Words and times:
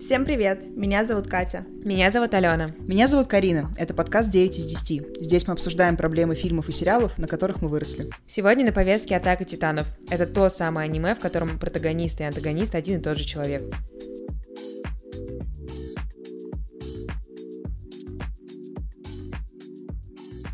Всем 0.00 0.24
привет! 0.24 0.64
Меня 0.64 1.04
зовут 1.04 1.28
Катя. 1.28 1.66
Меня 1.84 2.10
зовут 2.10 2.32
Алена. 2.32 2.68
Меня 2.78 3.06
зовут 3.06 3.26
Карина. 3.26 3.70
Это 3.76 3.92
подкаст 3.92 4.30
9 4.30 4.58
из 4.58 4.64
10. 4.64 5.22
Здесь 5.22 5.46
мы 5.46 5.52
обсуждаем 5.52 5.98
проблемы 5.98 6.34
фильмов 6.34 6.70
и 6.70 6.72
сериалов, 6.72 7.18
на 7.18 7.28
которых 7.28 7.60
мы 7.60 7.68
выросли. 7.68 8.08
Сегодня 8.26 8.64
на 8.64 8.72
повестке 8.72 9.14
«Атака 9.14 9.44
титанов». 9.44 9.86
Это 10.08 10.26
то 10.26 10.48
самое 10.48 10.86
аниме, 10.86 11.14
в 11.14 11.18
котором 11.18 11.58
протагонист 11.58 12.18
и 12.22 12.24
антагонист 12.24 12.74
один 12.74 13.00
и 13.00 13.02
тот 13.02 13.18
же 13.18 13.24
человек. 13.24 13.62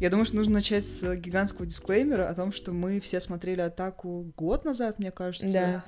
Я 0.01 0.11
думаю, 0.11 0.27
что 0.27 0.37
нужно 0.37 0.55
начать 0.55 0.89
с 0.89 1.15
гигантского 1.15 1.67
дисклеймера 1.67 2.29
о 2.29 2.35
том, 2.35 2.51
что 2.53 2.73
мы 2.73 2.99
все 2.99 3.21
смотрели 3.21 3.61
«Атаку» 3.61 4.33
год 4.37 4.65
назад, 4.65 4.99
мне 4.99 5.13
кажется. 5.13 5.53
Да. 5.53 5.85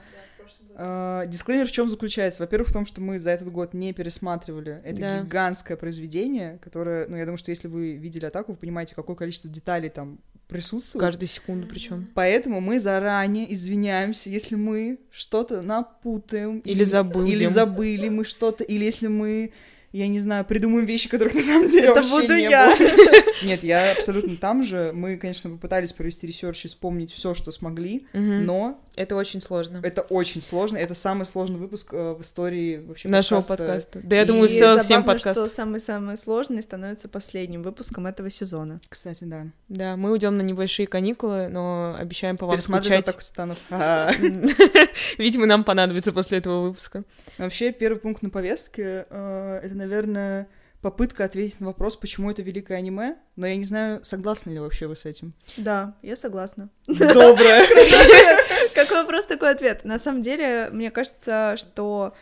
Э, 0.76 1.26
дисклеймер 1.26 1.66
в 1.66 1.72
чем 1.72 1.88
заключается? 1.88 2.42
Во-первых, 2.42 2.68
в 2.68 2.72
том, 2.72 2.86
что 2.86 3.00
мы 3.00 3.18
за 3.18 3.30
этот 3.30 3.50
год 3.50 3.74
не 3.74 3.92
пересматривали 3.92 4.80
это 4.84 5.00
Да. 5.00 5.20
гигантское 5.22 5.76
произведение, 5.76 6.58
которое, 6.62 7.06
ну, 7.08 7.16
я 7.16 7.24
думаю, 7.24 7.38
что 7.38 7.50
если 7.50 7.68
вы 7.68 7.94
видели 7.94 8.26
атаку, 8.26 8.52
вы 8.52 8.58
понимаете, 8.58 8.94
какое 8.94 9.16
количество 9.16 9.50
деталей 9.50 9.88
там 9.88 10.20
присутствует. 10.48 11.02
Каждую 11.02 11.28
секунду 11.28 11.66
причем. 11.66 12.08
Поэтому 12.14 12.60
мы 12.60 12.80
заранее 12.80 13.52
извиняемся, 13.52 14.30
если 14.30 14.56
мы 14.56 14.98
что-то 15.10 15.62
напутаем. 15.62 16.60
Или 16.60 16.84
забудем. 16.84 17.26
Или 17.26 17.46
забыли 17.46 18.08
мы 18.08 18.24
что-то, 18.24 18.64
или 18.64 18.84
если 18.84 19.08
мы, 19.08 19.52
я 19.92 20.06
не 20.08 20.18
знаю, 20.18 20.44
придумаем 20.44 20.84
вещи, 20.84 21.08
которых 21.08 21.34
на 21.34 21.40
самом 21.42 21.68
деле 21.68 21.86
Это 21.88 21.94
вообще 22.02 22.10
буду 22.20 22.34
не 22.36 22.42
я. 22.42 22.76
было. 22.76 22.88
Нет, 23.44 23.62
я 23.64 23.92
абсолютно 23.92 24.36
там 24.36 24.62
же. 24.62 24.90
Мы, 24.94 25.16
конечно, 25.16 25.50
попытались 25.50 25.92
провести 25.92 26.26
research 26.26 26.64
и 26.64 26.68
вспомнить 26.68 27.12
все, 27.12 27.34
что 27.34 27.52
смогли, 27.52 28.06
Мгм. 28.12 28.44
но 28.44 28.80
Это 28.96 29.16
очень 29.16 29.40
сложно. 29.40 29.80
это 29.82 30.02
очень 30.02 30.40
сложно. 30.40 30.76
Это 30.76 30.94
самый 30.94 31.24
сложный 31.24 31.58
выпуск 31.58 31.88
э, 31.92 32.12
в 32.18 32.20
истории 32.22 32.78
вообще 32.78 33.08
Нашего 33.08 33.38
подкаста. 33.40 33.64
подкаста. 33.64 34.00
Да 34.02 34.16
я 34.16 34.22
И 34.22 34.26
думаю, 34.26 34.48
все, 34.48 34.58
забавно, 34.58 34.82
всем 34.82 35.02
что 35.02 35.06
подкастов. 35.12 35.50
самый-самый 35.52 36.16
сложный 36.18 36.62
становится 36.62 37.08
последним 37.08 37.62
выпуском 37.62 38.06
этого 38.06 38.28
сезона. 38.30 38.80
Кстати, 38.88 39.24
да. 39.24 39.46
Да, 39.68 39.96
мы 39.96 40.10
уйдем 40.10 40.36
на 40.36 40.42
небольшие 40.42 40.86
каникулы, 40.86 41.48
но 41.48 41.94
обещаем 41.98 42.36
по 42.36 42.46
вам 42.46 42.56
Пересматривать 42.56 43.06
скучать. 43.06 43.56
Видимо, 45.18 45.46
нам 45.46 45.64
понадобится 45.64 46.12
после 46.12 46.38
этого 46.38 46.62
выпуска. 46.68 47.04
Вообще, 47.38 47.72
первый 47.72 47.98
пункт 47.98 48.22
на 48.22 48.30
повестке 48.30 49.06
э, 49.08 49.60
это, 49.62 49.74
наверное, 49.78 50.48
попытка 50.82 51.24
ответить 51.24 51.60
на 51.60 51.66
вопрос, 51.66 51.96
почему 51.96 52.30
это 52.30 52.42
великое 52.42 52.78
аниме, 52.78 53.16
но 53.36 53.46
я 53.46 53.56
не 53.56 53.64
знаю, 53.64 54.04
согласны 54.04 54.50
ли 54.50 54.58
вообще 54.58 54.86
вы 54.86 54.96
с 54.96 55.04
этим. 55.04 55.32
Да, 55.56 55.96
я 56.02 56.16
согласна. 56.16 56.68
Доброе. 56.86 57.64
Какой 58.74 58.98
вопрос, 59.02 59.26
такой 59.26 59.50
ответ. 59.50 59.84
На 59.84 59.98
самом 59.98 60.22
деле, 60.22 60.68
мне 60.72 60.90
кажется, 60.90 61.54
что 61.56 62.14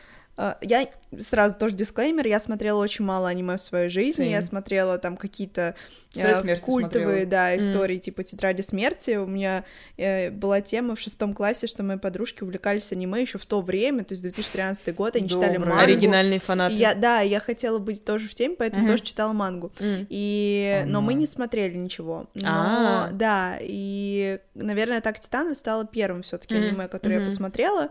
я 0.61 0.87
сразу 1.19 1.55
тоже 1.57 1.75
дисклеймер, 1.75 2.27
я 2.27 2.41
смотрела 2.41 2.83
очень 2.83 3.05
мало 3.05 3.29
аниме 3.29 3.57
в 3.57 3.61
своей 3.61 3.89
жизни, 3.89 4.27
Same. 4.27 4.31
я 4.31 4.43
смотрела 4.43 4.99
там 4.99 5.17
какие-то 5.17 5.75
э, 6.15 6.59
культовые, 6.61 7.25
смотрела. 7.25 7.27
да, 7.27 7.57
истории 7.57 7.97
типа 7.99 8.23
«Тетради 8.23 8.61
смерти». 8.63 9.17
У 9.17 9.27
меня 9.27 9.65
э, 9.97 10.31
была 10.31 10.61
тема 10.61 10.95
в 10.95 11.01
шестом 11.01 11.33
классе, 11.33 11.67
что 11.67 11.83
мои 11.83 11.97
подружки 11.97 12.43
увлекались 12.43 12.93
аниме 12.93 13.23
еще 13.23 13.39
в 13.39 13.47
то 13.47 13.63
время, 13.63 14.05
то 14.05 14.13
есть 14.13 14.23
2013 14.23 14.95
год, 14.95 15.17
они 15.17 15.29
читали 15.29 15.55
Доброе. 15.55 15.71
мангу. 15.71 15.85
Оригинальные 15.85 16.39
фанаты. 16.41 16.75
я, 16.75 16.95
да, 16.95 17.21
я 17.21 17.41
хотела 17.41 17.79
быть 17.79 18.05
тоже 18.05 18.29
в 18.29 18.35
теме, 18.35 18.57
поэтому 18.59 18.83
Мгм. 18.83 18.93
тоже 18.93 19.03
читала 19.05 19.33
мангу. 19.33 19.73
М. 19.81 20.07
И... 20.11 20.83
Но 20.87 21.01
мы 21.01 21.15
не 21.15 21.27
смотрели 21.27 21.77
ничего. 21.77 22.27
Но, 22.35 22.47
А. 22.49 23.09
да, 23.13 23.57
и, 23.61 24.39
наверное, 24.55 24.99
«Атака 24.99 25.21
титанов» 25.21 25.57
стала 25.57 25.87
первым 25.87 26.23
все 26.23 26.37
таки 26.37 26.55
Мгм, 26.55 26.65
аниме, 26.67 26.89
которое 26.89 27.15
мгм. 27.17 27.25
я 27.25 27.31
посмотрела, 27.31 27.89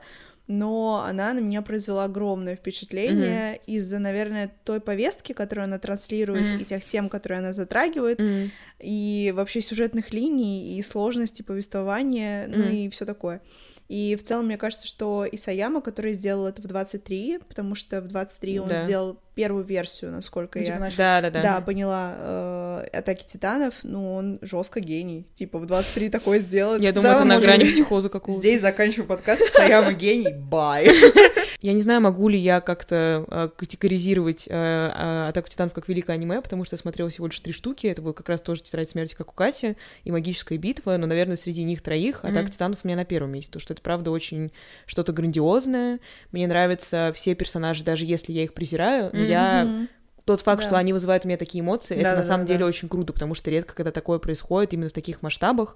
но 0.47 1.03
она 1.07 1.33
на 1.33 1.39
меня 1.39 1.61
произвела 1.61 2.03
огромное 2.05 2.55
впечатление 2.55 3.59
из-за, 3.65 3.99
наверное, 3.99 4.52
той 4.63 4.79
повестки, 4.79 5.33
которую 5.33 5.65
она 5.65 5.79
транслирует, 5.79 6.43
Мгм. 6.43 6.59
и 6.61 6.65
тех 6.65 6.85
тем, 6.85 7.09
которые 7.09 7.39
она 7.39 7.53
затрагивает, 7.53 8.19
М. 8.19 8.52
и 8.79 9.33
вообще 9.35 9.61
сюжетных 9.61 10.13
линий, 10.13 10.77
и 10.77 10.81
сложности 10.81 11.42
повествования, 11.42 12.47
ну 12.47 12.58
Мгм. 12.65 12.67
и 12.73 12.89
все 12.89 13.05
такое. 13.05 13.42
И 13.87 14.15
в 14.15 14.23
целом, 14.23 14.47
мне 14.47 14.57
кажется, 14.57 14.87
что 14.87 15.27
Исаяма, 15.31 15.79
который 15.79 16.13
сделал 16.13 16.47
это 16.47 16.59
в 16.61 16.65
23, 16.65 17.39
потому 17.47 17.75
что 17.75 18.01
в 18.01 18.07
23 18.07 18.59
он 18.59 18.67
Да. 18.67 18.83
сделал 18.83 19.19
первую 19.35 19.63
версию, 19.63 20.11
насколько 20.11 20.57
Ну, 20.57 20.65
я 20.65 20.71
типа, 20.71 20.79
начал- 20.79 20.97
Да, 20.97 21.21
да, 21.21 21.29
да. 21.29 21.41
да, 21.43 21.61
поняла. 21.61 22.13
э, 22.17 22.85
Атаки 22.97 23.25
титанов, 23.27 23.75
ну, 23.83 24.15
он 24.15 24.39
жестко 24.41 24.79
гений. 24.79 25.27
Типа, 25.35 25.59
в 25.59 25.65
23 25.67 26.09
такое 26.09 26.39
сделать. 26.39 26.81
Я 26.81 26.93
думаю, 26.93 27.15
это 27.15 27.25
на 27.25 27.39
грани 27.39 27.65
психоза 27.69 28.09
какого-то. 28.09 28.39
Здесь 28.39 28.61
заканчиваю 28.61 29.07
подкаст. 29.07 29.43
Саяма 29.49 29.93
гений. 29.93 30.33
Бай. 30.33 30.89
Я 31.61 31.73
не 31.73 31.82
знаю, 31.82 32.02
могу 32.02 32.27
ли 32.27 32.38
я 32.38 32.61
как-то 32.61 33.26
э, 33.27 33.49
категоризировать 33.55 34.48
э, 34.48 34.54
э, 34.54 35.30
«Атаку 35.30 35.49
титанов» 35.49 35.73
как 35.73 35.88
великое 35.88 36.14
аниме, 36.14 36.42
потому 36.42 36.66
что 36.66 36.76
я 36.76 36.77
смотрела 36.77 37.10
всего 37.10 37.27
лишь 37.27 37.39
три 37.39 37.54
штуки. 37.54 37.88
Это 37.88 38.02
был 38.02 38.14
как 38.14 38.30
раз 38.30 38.42
тоже 38.42 38.61
«Тетрадь 38.61 38.89
смерти», 38.89 39.16
как 39.16 39.32
у 39.32 39.33
Кати, 39.33 39.76
и 40.04 40.11
«Магическая 40.11 40.58
битва», 40.58 40.98
но, 40.98 41.08
наверное, 41.08 41.36
среди 41.36 41.64
них 41.64 41.82
троих. 41.82 42.23
«Атака 42.23 42.52
титанов» 42.52 42.80
у 42.83 42.88
меня 42.88 42.98
на 42.98 43.05
первом 43.05 43.32
месте, 43.32 43.49
потому 43.49 43.61
что 43.61 43.73
это, 43.73 43.82
правда, 43.82 44.11
очень 44.11 44.52
что-то 44.86 45.14
грандиозное. 45.14 45.99
Мне 46.32 46.48
нравятся 46.48 47.11
все 47.15 47.36
персонажи, 47.36 47.83
даже 47.83 48.05
если 48.05 48.33
я 48.33 48.44
их 48.44 48.54
презираю, 48.54 49.10
но 49.14 49.20
я... 49.20 49.88
Тот 50.25 50.41
факт, 50.41 50.61
Да. 50.63 50.67
что 50.67 50.77
они 50.77 50.91
вызывают 50.91 51.23
у 51.23 51.27
меня 51.27 51.37
такие 51.37 51.61
эмоции, 51.61 51.93
это 51.93 51.97
на 51.97 52.03
Да-да-да-да. 52.09 52.27
самом 52.27 52.45
деле 52.47 52.65
очень 52.65 52.89
круто, 52.89 53.13
потому 53.13 53.36
что 53.36 53.52
редко, 53.52 53.75
когда 53.75 53.91
такое 53.91 54.17
происходит 54.17 54.73
именно 54.73 54.89
в 54.89 54.93
таких 54.93 55.21
масштабах. 55.21 55.75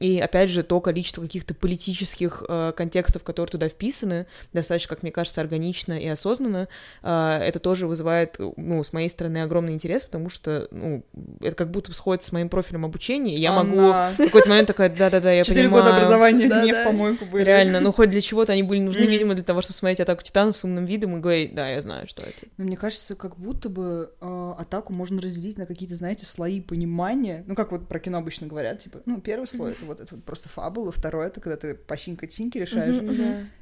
И 0.00 0.18
опять 0.18 0.50
же, 0.50 0.64
то 0.64 0.80
количество 0.80 1.22
каких-то 1.22 1.54
политических 1.54 2.42
э, 2.48 2.72
контекстов, 2.76 3.22
которые 3.22 3.50
туда 3.52 3.68
вписаны, 3.68 4.26
достаточно, 4.52 4.88
как 4.88 5.02
мне 5.04 5.12
кажется, 5.12 5.40
органично 5.40 5.92
и 5.92 6.06
осознанно, 6.08 6.66
э, 7.04 7.38
это 7.44 7.60
тоже 7.60 7.86
вызывает, 7.86 8.36
ну, 8.56 8.82
с 8.82 8.92
моей 8.92 9.08
стороны, 9.08 9.38
огромный 9.38 9.74
интерес, 9.74 10.04
потому 10.04 10.28
что, 10.28 10.66
ну, 10.72 11.04
это 11.40 11.54
как 11.54 11.70
будто 11.70 11.92
сходит 11.94 12.24
с 12.24 12.32
моим 12.32 12.48
профилем 12.48 12.84
обучения, 12.84 13.36
и 13.36 13.40
я 13.40 13.52
могу 13.52 13.78
Она- 13.78 14.10
в 14.12 14.16
какой-то 14.16 14.48
момент 14.48 14.66
такая, 14.66 14.88
да-да-да, 14.88 15.30
я 15.30 15.44
Четыре 15.44 15.68
понимаю. 15.68 15.84
года 15.84 15.96
образования 15.96 16.48
Да, 16.48 16.64
не 16.64 16.72
да. 16.72 16.82
в 16.82 16.86
помойку 16.86 17.26
были. 17.26 17.44
Реально, 17.44 17.78
ну 17.80 17.92
хоть 17.92 18.10
для 18.10 18.20
чего-то 18.20 18.52
они 18.52 18.64
были 18.64 18.80
нужны, 18.80 19.02
видимо, 19.04 19.34
для 19.34 19.44
того, 19.44 19.60
чтобы 19.60 19.74
смотреть 19.76 20.00
атаку 20.00 20.22
титанов 20.24 20.56
с 20.56 20.64
умным 20.64 20.84
видом 20.84 21.16
и 21.16 21.20
говорить, 21.20 21.54
да, 21.54 21.68
я 21.68 21.80
знаю, 21.80 22.08
что 22.08 22.22
это. 22.22 22.32
Но 22.56 22.64
мне 22.64 22.76
кажется, 22.76 23.14
как 23.14 23.36
будто 23.36 23.68
бы 23.68 23.83
э, 24.20 24.54
атаку 24.58 24.92
можно 24.92 25.20
разделить 25.20 25.58
на 25.58 25.66
какие-то, 25.66 25.94
знаете, 25.94 26.24
слои 26.26 26.60
понимания. 26.60 27.44
Ну, 27.46 27.54
как 27.54 27.72
вот 27.72 27.88
про 27.88 27.98
кино 27.98 28.18
обычно 28.18 28.46
говорят, 28.46 28.78
типа, 28.80 29.00
ну, 29.06 29.20
первый 29.20 29.46
слой 29.46 29.72
это 29.72 29.84
вот 29.84 30.00
это 30.00 30.14
вот 30.14 30.24
просто 30.24 30.48
фабула, 30.48 30.92
второй 30.92 31.26
это 31.26 31.40
когда 31.40 31.56
ты 31.56 31.74
по 31.74 31.96
синька-тиньке 31.96 32.60
решаешь. 32.60 33.02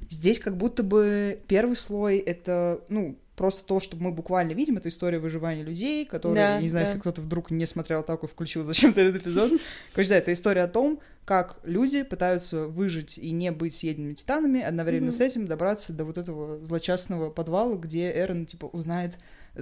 Здесь 0.09 0.39
как 0.39 0.57
будто 0.57 0.83
бы 0.83 1.41
первый 1.49 1.77
слой 1.77 2.19
это, 2.19 2.81
ну, 2.89 3.17
просто 3.37 3.65
то, 3.65 3.81
что 3.81 3.97
мы 3.97 4.13
буквально 4.13 4.53
видим, 4.53 4.77
это 4.77 4.89
история 4.89 5.19
выживания 5.19 5.63
людей, 5.63 6.05
которые, 6.05 6.57
Да, 6.57 6.61
не 6.61 6.69
знаю, 6.69 6.85
да. 6.85 6.91
если 6.91 7.01
кто-то 7.01 7.21
вдруг 7.23 7.51
не 7.51 7.65
смотрел 7.67 8.01
атаку 8.01 8.27
и 8.27 8.29
включил 8.29 8.63
зачем-то 8.65 9.01
этот 9.01 9.23
эпизод. 9.23 9.53
Короче, 9.95 10.11
да, 10.11 10.17
это 10.17 10.33
история 10.33 10.63
о 10.63 10.69
том, 10.69 11.01
как 11.25 11.59
люди 11.65 12.03
пытаются 12.03 12.67
выжить 12.67 13.17
и 13.17 13.31
не 13.31 13.51
быть 13.51 13.75
съеденными 13.75 14.13
титанами, 14.15 14.61
одновременно 14.61 15.07
Мгм. 15.11 15.17
с 15.17 15.21
этим 15.21 15.47
добраться 15.47 15.93
до 15.93 16.05
вот 16.05 16.19
этого 16.19 16.63
злочастного 16.65 17.31
подвала, 17.31 17.77
где 17.77 18.13
Эрон, 18.15 18.45
типа, 18.45 18.67
узнает 18.67 19.17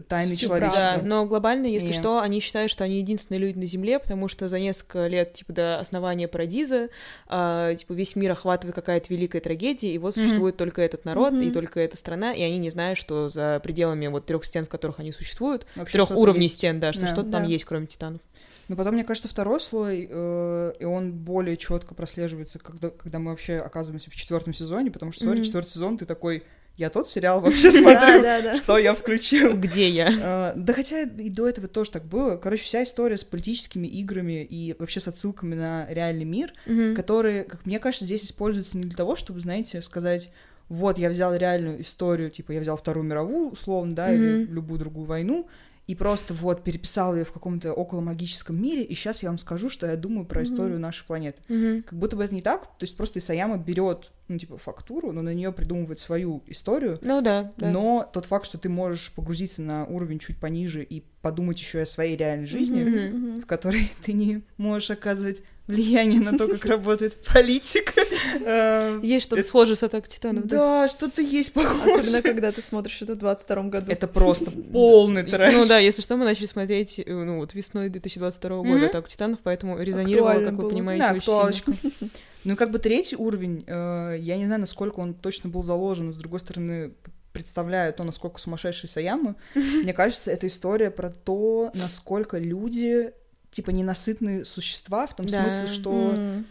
тайны 0.08 0.34
Всю 0.36 0.46
человечества. 0.46 0.98
Да, 0.98 1.02
но 1.02 1.26
глобально, 1.26 1.66
если 1.66 1.90
И- 1.90 1.92
что, 1.92 2.20
они 2.20 2.40
считают, 2.40 2.70
что 2.70 2.84
они 2.84 2.98
единственные 2.98 3.40
люди 3.40 3.58
на 3.58 3.66
Земле, 3.66 3.98
потому 3.98 4.28
что 4.28 4.46
за 4.48 4.60
несколько 4.60 5.08
лет, 5.08 5.32
типа, 5.32 5.52
до 5.52 5.78
основания 5.80 6.28
Парадиза, 6.28 6.90
а, 7.26 7.74
типа, 7.74 7.92
весь 7.94 8.14
мир 8.14 8.30
охватывает 8.32 8.74
какая-то 8.74 9.12
великая 9.12 9.40
трагедия, 9.40 9.92
и 9.92 9.98
вот 9.98 10.16
Мгм. 10.16 10.24
существует 10.26 10.56
только 10.56 10.80
этот 10.82 11.04
народ 11.04 11.32
и 11.32 11.46
Мгм. 11.46 11.52
только 11.52 11.80
эта 11.80 11.96
страна, 11.96 12.32
и 12.32 12.40
они 12.42 12.58
не 12.58 12.70
знают, 12.70 12.98
что 12.98 13.28
за 13.28 13.60
пределами 13.64 14.06
вот 14.06 14.26
трех 14.26 14.44
стен, 14.44 14.64
в 14.66 14.68
которых 14.68 15.00
они 15.00 15.10
существуют, 15.12 15.66
Вообще 15.74 15.94
трех 15.94 16.10
уровней 16.12 16.44
есть. 16.44 16.54
стен, 16.54 16.78
да, 16.78 16.92
что 16.92 17.02
Да. 17.02 17.06
что-то 17.08 17.30
там 17.32 17.42
Да. 17.42 17.48
есть, 17.48 17.64
кроме 17.64 17.86
титанов. 17.86 18.20
Но 18.68 18.76
потом, 18.76 18.94
мне 18.94 19.02
кажется, 19.02 19.28
второй 19.28 19.60
слой, 19.60 20.06
э, 20.08 20.72
и 20.78 20.84
он 20.84 21.12
более 21.12 21.56
четко 21.56 21.96
прослеживается, 21.96 22.60
когда, 22.60 22.90
когда 22.90 23.18
мы 23.18 23.32
вообще 23.32 23.56
оказываемся 23.58 24.10
в 24.10 24.14
четвертом 24.14 24.54
сезоне, 24.54 24.92
потому 24.92 25.10
что, 25.10 25.24
смотри, 25.24 25.40
Мгм. 25.40 25.46
четвертый 25.46 25.70
сезон, 25.70 25.98
ты 25.98 26.04
такой, 26.06 26.44
я 26.80 26.90
тот 26.90 27.06
сериал 27.08 27.40
вообще 27.40 27.70
смотрю, 27.72 28.58
что 28.58 28.78
я 28.78 28.94
включил. 28.94 29.54
Где 29.56 29.88
я? 29.88 30.10
А, 30.22 30.52
Да 30.56 30.72
хотя 30.72 31.02
и 31.02 31.28
до 31.30 31.48
этого 31.48 31.68
тоже 31.68 31.90
так 31.90 32.04
было. 32.06 32.36
Короче, 32.36 32.64
вся 32.64 32.82
история 32.82 33.16
с 33.16 33.24
политическими 33.24 33.86
играми 33.86 34.42
и 34.42 34.74
вообще 34.78 34.98
с 35.00 35.06
отсылками 35.08 35.54
на 35.54 35.86
реальный 35.90 36.24
мир, 36.24 36.52
которые, 36.96 37.44
как 37.44 37.66
мне 37.66 37.78
кажется, 37.78 38.04
здесь 38.06 38.24
используются 38.24 38.76
не 38.78 38.84
для 38.84 38.96
того, 38.96 39.14
чтобы, 39.14 39.40
знаете, 39.40 39.82
сказать, 39.82 40.30
вот, 40.68 40.98
я 40.98 41.08
взял 41.10 41.34
реальную 41.34 41.82
историю, 41.82 42.30
типа, 42.30 42.52
я 42.52 42.60
взял 42.60 42.76
Вторую 42.76 43.04
мировую, 43.04 43.50
условно, 43.50 43.94
да, 43.94 44.12
или 44.12 44.44
любую 44.44 44.78
другую 44.78 45.04
войну, 45.06 45.48
и 45.90 45.94
просто 45.96 46.34
вот 46.34 46.62
переписал 46.62 47.16
ее 47.16 47.24
в 47.24 47.32
каком-то 47.32 47.72
околомагическом 47.72 48.62
мире, 48.62 48.84
и 48.84 48.94
сейчас 48.94 49.24
я 49.24 49.28
вам 49.28 49.38
скажу, 49.38 49.68
что 49.68 49.88
я 49.88 49.96
думаю 49.96 50.24
про 50.24 50.40
Мгм. 50.42 50.48
историю 50.48 50.78
нашей 50.78 51.04
планеты. 51.04 51.42
Мгм. 51.48 51.82
Как 51.82 51.98
будто 51.98 52.14
бы 52.16 52.22
это 52.22 52.32
не 52.32 52.42
так, 52.42 52.62
то 52.78 52.82
есть 52.84 52.96
просто 52.96 53.18
Исаяма 53.18 53.56
берет, 53.58 54.12
ну, 54.28 54.38
типа, 54.38 54.56
фактуру, 54.56 55.10
но 55.10 55.20
на 55.22 55.34
нее 55.34 55.50
придумывает 55.50 55.98
свою 55.98 56.44
историю, 56.46 56.96
Ну 57.02 57.20
да, 57.22 57.50
да. 57.56 57.70
но 57.72 58.08
тот 58.12 58.26
факт, 58.26 58.46
что 58.46 58.56
ты 58.56 58.68
можешь 58.68 59.12
погрузиться 59.12 59.62
на 59.62 59.84
уровень 59.84 60.20
чуть 60.20 60.38
пониже 60.38 60.84
и 60.84 61.02
подумать 61.22 61.58
еще 61.58 61.80
о 61.82 61.86
своей 61.86 62.16
реальной 62.16 62.46
жизни. 62.46 62.84
Мгм. 62.84 63.42
в 63.42 63.46
которой 63.46 63.90
ты 64.04 64.12
не 64.12 64.42
можешь 64.58 64.90
оказывать 64.92 65.42
влияние 65.70 66.20
на 66.20 66.36
то, 66.36 66.46
как 66.48 66.64
работает 66.66 67.16
политика. 67.32 68.02
Э, 68.44 69.00
Есть 69.02 69.26
что-то 69.26 69.42
схожее 69.44 69.76
с 69.76 69.82
Атакой 69.82 70.08
Титанов, 70.10 70.46
да? 70.46 70.56
Да, 70.56 70.88
что-то 70.88 71.22
есть 71.22 71.50
Особенно, 71.56 71.78
похожее. 71.86 72.22
когда 72.22 72.52
ты 72.52 72.60
смотришь 72.62 73.00
это 73.02 73.14
в 73.14 73.18
22 73.18 73.62
году. 73.64 73.90
Это 73.90 74.06
просто 74.08 74.50
полный 74.50 75.22
И- 75.22 75.26
трэш. 75.30 75.54
Ну 75.54 75.66
да, 75.66 75.78
если 75.78 76.02
что, 76.02 76.16
мы 76.16 76.24
начали 76.24 76.46
смотреть, 76.46 76.98
э, 76.98 77.04
ну 77.12 77.38
вот 77.38 77.54
весной 77.54 77.88
2022 77.88 78.62
года. 78.62 78.86
Атаку 78.86 79.08
Титанов, 79.08 79.38
поэтому 79.42 79.78
резонировало, 79.78 80.40
как 80.44 80.54
вы 80.54 80.68
понимаете, 80.68 81.04
очень 81.12 81.62
сильно. 81.64 82.10
Ну, 82.42 82.56
как 82.56 82.70
бы 82.70 82.78
третий 82.78 83.16
уровень, 83.16 83.64
э, 83.66 84.16
я 84.18 84.38
не 84.38 84.46
знаю, 84.46 84.62
насколько 84.62 85.00
он 85.00 85.12
точно 85.12 85.50
был 85.50 85.62
заложен, 85.62 86.06
но, 86.06 86.12
с 86.14 86.16
другой 86.16 86.40
стороны, 86.40 86.88
п- 86.88 87.10
представляя 87.34 87.92
то, 87.92 88.02
насколько 88.02 88.40
сумасшедший 88.40 88.88
Саямы, 88.88 89.34
мне 89.54 89.92
кажется, 89.92 90.30
это 90.30 90.46
история 90.46 90.90
про 90.90 91.10
то, 91.10 91.70
насколько 91.74 92.38
люди, 92.38 93.12
типа, 93.50 93.70
ненасытные 93.70 94.44
существа, 94.44 95.06
в 95.06 95.14
том 95.16 95.26
Да. 95.26 95.42
смысле, 95.42 95.66
что, 95.66 96.14
М. 96.16 96.46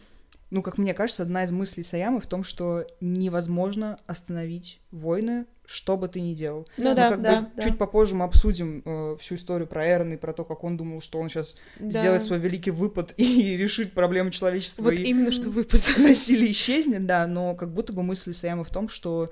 ну, 0.51 0.61
как 0.61 0.77
мне 0.77 0.93
кажется, 0.93 1.23
одна 1.23 1.43
из 1.43 1.51
мыслей 1.51 1.83
Саямы 1.83 2.19
в 2.21 2.25
том, 2.27 2.43
что 2.43 2.85
невозможно 2.99 3.99
остановить 4.07 4.79
войны, 4.91 5.45
что 5.65 5.97
бы 5.97 6.07
ты 6.07 6.19
ни 6.19 6.33
делал. 6.33 6.67
Ну 6.77 6.89
Ну, 6.89 6.95
да, 6.95 7.09
как 7.11 7.21
да, 7.21 7.41
бы 7.41 7.47
да. 7.55 7.61
чуть 7.63 7.77
попозже 7.77 8.15
мы 8.15 8.25
обсудим 8.25 8.81
э, 8.83 9.17
всю 9.19 9.35
историю 9.35 9.67
про 9.67 9.87
Эрона 9.87 10.13
и 10.13 10.17
про 10.17 10.33
то, 10.33 10.43
как 10.43 10.63
он 10.63 10.77
думал, 10.77 10.99
что 10.99 11.19
он 11.19 11.29
сейчас 11.29 11.55
Да. 11.79 11.91
сделает 11.91 12.23
свой 12.23 12.39
великий 12.39 12.71
выпад 12.71 13.13
и 13.17 13.55
решит 13.55 13.93
проблемы 13.93 14.31
человечества 14.31 14.83
Вот 14.85 14.93
и 14.93 15.03
именно 15.03 15.31
что 15.31 15.49
выпад. 15.49 15.81
насилие 15.97 16.51
исчезнет, 16.51 17.05
да, 17.05 17.27
но 17.27 17.53
как 17.55 17.71
будто 17.71 17.93
бы 17.93 18.01
мысль 18.01 18.33
Саяма 18.33 18.63
в 18.63 18.69
том, 18.71 18.89
что 18.89 19.31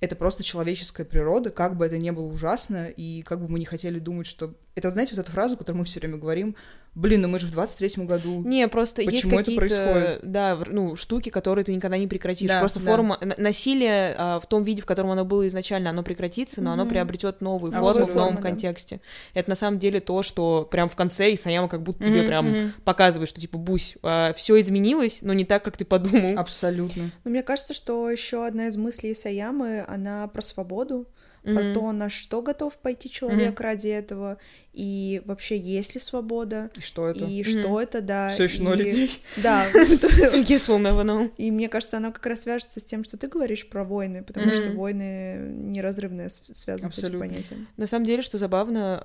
это 0.00 0.16
просто 0.16 0.42
человеческая 0.42 1.04
природа, 1.06 1.50
как 1.50 1.76
бы 1.76 1.86
это 1.86 1.96
ни 1.98 2.10
было 2.10 2.26
ужасно, 2.26 2.88
и 2.88 3.22
как 3.22 3.40
бы 3.40 3.48
мы 3.48 3.58
не 3.60 3.64
хотели 3.64 3.98
думать, 4.00 4.26
что... 4.26 4.54
Это, 4.76 4.88
вот 4.88 4.92
знаете, 4.92 5.14
вот 5.16 5.22
эту 5.22 5.32
фразу, 5.32 5.56
которую 5.56 5.78
мы 5.80 5.84
все 5.86 6.00
время 6.00 6.18
говорим, 6.18 6.54
блин, 6.94 7.22
ну 7.22 7.28
мы 7.28 7.38
же 7.38 7.46
в 7.46 7.58
23-м 7.58 8.06
году... 8.06 8.42
Не, 8.44 8.68
просто 8.68 9.00
есть 9.00 9.14
Почему 9.24 9.32
это 9.40 9.44
какие-то, 9.44 9.58
происходит? 9.58 10.20
да, 10.30 10.58
ну, 10.66 10.96
штуки, 10.96 11.30
которые 11.30 11.64
ты 11.64 11.74
никогда 11.74 11.96
не 11.96 12.06
прекратишь. 12.06 12.50
Да, 12.50 12.58
просто 12.58 12.78
да. 12.80 12.84
форма 12.84 13.16
н- 13.22 13.32
насилия 13.38 14.14
а, 14.18 14.38
в 14.38 14.46
том 14.46 14.62
виде, 14.64 14.82
в 14.82 14.86
котором 14.86 15.12
оно 15.12 15.24
было 15.24 15.46
изначально, 15.48 15.88
оно 15.90 16.02
прекратится, 16.02 16.60
но 16.60 16.72
оно 16.72 16.82
Мгм. 16.84 16.90
приобретет 16.90 17.40
новую 17.40 17.72
Новую 17.72 17.92
форму 17.94 18.06
в 18.06 18.08
новом 18.14 18.24
форму, 18.34 18.42
да. 18.42 18.48
контексте. 18.50 19.00
Это 19.32 19.48
на 19.48 19.56
самом 19.56 19.78
деле 19.78 20.00
то, 20.00 20.22
что 20.22 20.68
прям 20.70 20.90
в 20.90 20.94
конце 20.94 21.32
Исаяма 21.32 21.68
как 21.68 21.82
будто 21.82 22.04
тебе 22.04 22.18
Мгм, 22.18 22.26
прям 22.26 22.50
мгм. 22.50 22.72
показывает, 22.84 23.30
что 23.30 23.40
типа, 23.40 23.56
Бусь, 23.56 23.96
все 24.36 24.60
изменилось, 24.60 25.22
но 25.22 25.32
не 25.32 25.46
так, 25.46 25.64
как 25.64 25.78
ты 25.78 25.86
подумал. 25.86 26.38
Абсолютно. 26.38 27.10
Но 27.24 27.30
мне 27.30 27.42
кажется, 27.42 27.72
что 27.72 28.10
еще 28.10 28.46
одна 28.46 28.66
из 28.66 28.76
мыслей 28.76 29.14
Саямы, 29.14 29.86
она 29.88 30.28
про 30.28 30.42
свободу, 30.42 31.06
про 31.42 31.62
Мгм. 31.62 31.74
то, 31.74 31.92
на 31.92 32.08
что 32.10 32.42
готов 32.42 32.76
пойти 32.76 33.08
человек 33.08 33.60
ради 33.60 33.86
этого, 33.86 34.38
и 34.76 35.22
вообще 35.24 35.56
есть 35.58 35.94
ли 35.94 36.00
свобода, 36.00 36.70
И 36.76 36.80
что 36.80 37.08
это? 37.08 37.24
и 37.24 37.42
что 37.42 37.80
это, 37.80 38.02
да. 38.02 38.30
Все 38.34 38.44
еще 38.44 38.58
и- 38.58 38.62
ноль 38.62 38.78
людей. 38.78 39.10
Да, 39.42 39.66
Guess 39.72 40.68
we'll 40.68 40.80
never 40.82 41.02
know. 41.02 41.30
и 41.38 41.50
мне 41.50 41.68
кажется, 41.68 41.96
она 41.96 42.12
как 42.12 42.26
раз 42.26 42.42
свяжется 42.42 42.78
с 42.80 42.84
тем, 42.84 43.02
что 43.04 43.16
ты 43.16 43.26
говоришь 43.26 43.66
про 43.68 43.84
войны, 43.84 44.22
потому 44.22 44.52
что 44.52 44.70
войны 44.70 45.38
неразрывно 45.50 46.28
связаны 46.28 46.92
с 46.92 46.98
этим 46.98 47.18
понятием. 47.18 47.66
На 47.76 47.86
самом 47.86 48.04
деле, 48.04 48.20
что 48.22 48.36
забавно, 48.38 49.00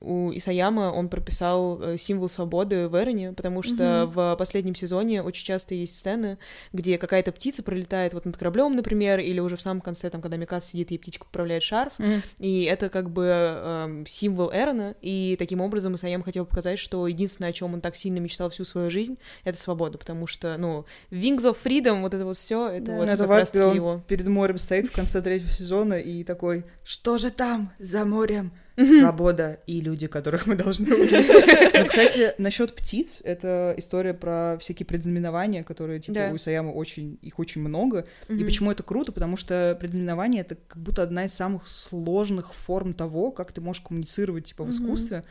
э, 0.00 0.04
у 0.04 0.30
Исаяма 0.34 0.92
он 0.92 1.08
прописал 1.08 1.80
э, 1.82 1.96
символ 1.96 2.28
свободы 2.28 2.88
в 2.88 2.94
Эроне, 3.00 3.32
потому 3.32 3.62
что 3.62 4.10
в 4.12 4.36
последнем 4.38 4.74
сезоне 4.74 5.22
очень 5.22 5.46
часто 5.46 5.74
есть 5.74 5.96
сцены, 5.96 6.36
где 6.72 6.98
какая-то 6.98 7.32
птица 7.32 7.62
пролетает 7.62 8.12
вот 8.14 8.26
над 8.26 8.36
кораблем, 8.36 8.76
например, 8.76 9.20
или 9.20 9.40
уже 9.40 9.56
в 9.56 9.62
самом 9.62 9.80
конце, 9.80 10.10
там, 10.10 10.20
когда 10.20 10.36
Микас 10.36 10.66
сидит 10.66 10.92
и 10.92 10.98
птичка 10.98 11.24
поправляет 11.24 11.62
шарф, 11.62 11.94
и 12.38 12.62
это 12.64 12.88
как 12.90 13.10
бы 13.10 13.24
эм, 13.26 14.06
символ 14.06 14.50
Эрона, 14.52 14.81
и 15.00 15.36
таким 15.38 15.60
образом 15.60 15.94
Исаям 15.94 16.22
хотел 16.22 16.44
показать, 16.46 16.78
что 16.78 17.06
единственное, 17.06 17.50
о 17.50 17.52
чем 17.52 17.74
он 17.74 17.80
так 17.80 17.96
сильно 17.96 18.18
мечтал 18.18 18.50
всю 18.50 18.64
свою 18.64 18.90
жизнь, 18.90 19.18
это 19.44 19.58
свобода, 19.58 19.98
потому 19.98 20.26
что, 20.26 20.56
ну, 20.58 20.84
Wings 21.10 21.42
of 21.44 21.56
Freedom, 21.62 22.00
вот 22.02 22.14
это 22.14 22.24
вот 22.24 22.36
все, 22.36 22.68
это 22.68 22.86
Да. 22.86 22.96
вот 22.96 23.06
Ну, 23.06 23.12
это 23.12 23.26
как 23.26 23.46
когда 23.52 23.68
он 23.68 23.74
его. 23.76 24.02
перед 24.06 24.28
морем 24.28 24.58
стоит 24.58 24.88
в 24.88 24.92
конце 24.92 25.22
третьего 25.22 25.50
сезона 25.50 25.94
и 25.94 26.24
такой, 26.24 26.64
что 26.84 27.18
же 27.18 27.30
там 27.30 27.72
за 27.78 28.04
морем? 28.04 28.52
Свобода 28.76 29.60
и 29.66 29.80
люди, 29.80 30.06
которых 30.06 30.46
мы 30.46 30.54
должны 30.54 30.94
убить. 30.94 31.12
Ну, 31.82 31.88
кстати, 31.88 32.34
насчет 32.38 32.74
птиц, 32.74 33.22
это 33.24 33.74
история 33.76 34.14
про 34.14 34.56
всякие 34.60 34.86
предзнаменования, 34.86 35.62
которые, 35.64 36.00
типа, 36.00 36.14
Да. 36.14 36.30
у 36.32 36.36
Исаяма 36.36 36.70
очень, 36.70 37.18
их 37.22 37.38
очень 37.38 37.60
много. 37.62 38.06
И 38.28 38.44
почему 38.44 38.70
это 38.70 38.82
круто? 38.82 39.10
Потому 39.12 39.36
что 39.36 39.76
предзнаменование— 39.80 40.40
это 40.42 40.54
как 40.54 40.78
будто 40.82 41.02
одна 41.02 41.24
из 41.24 41.34
самых 41.34 41.66
сложных 41.66 42.54
форм 42.54 42.94
того, 42.94 43.30
как 43.32 43.52
ты 43.52 43.60
можешь 43.60 43.82
коммуницировать, 43.82 44.44
типа, 44.44 44.64
в 44.64 44.70
искусстве. 44.70 45.24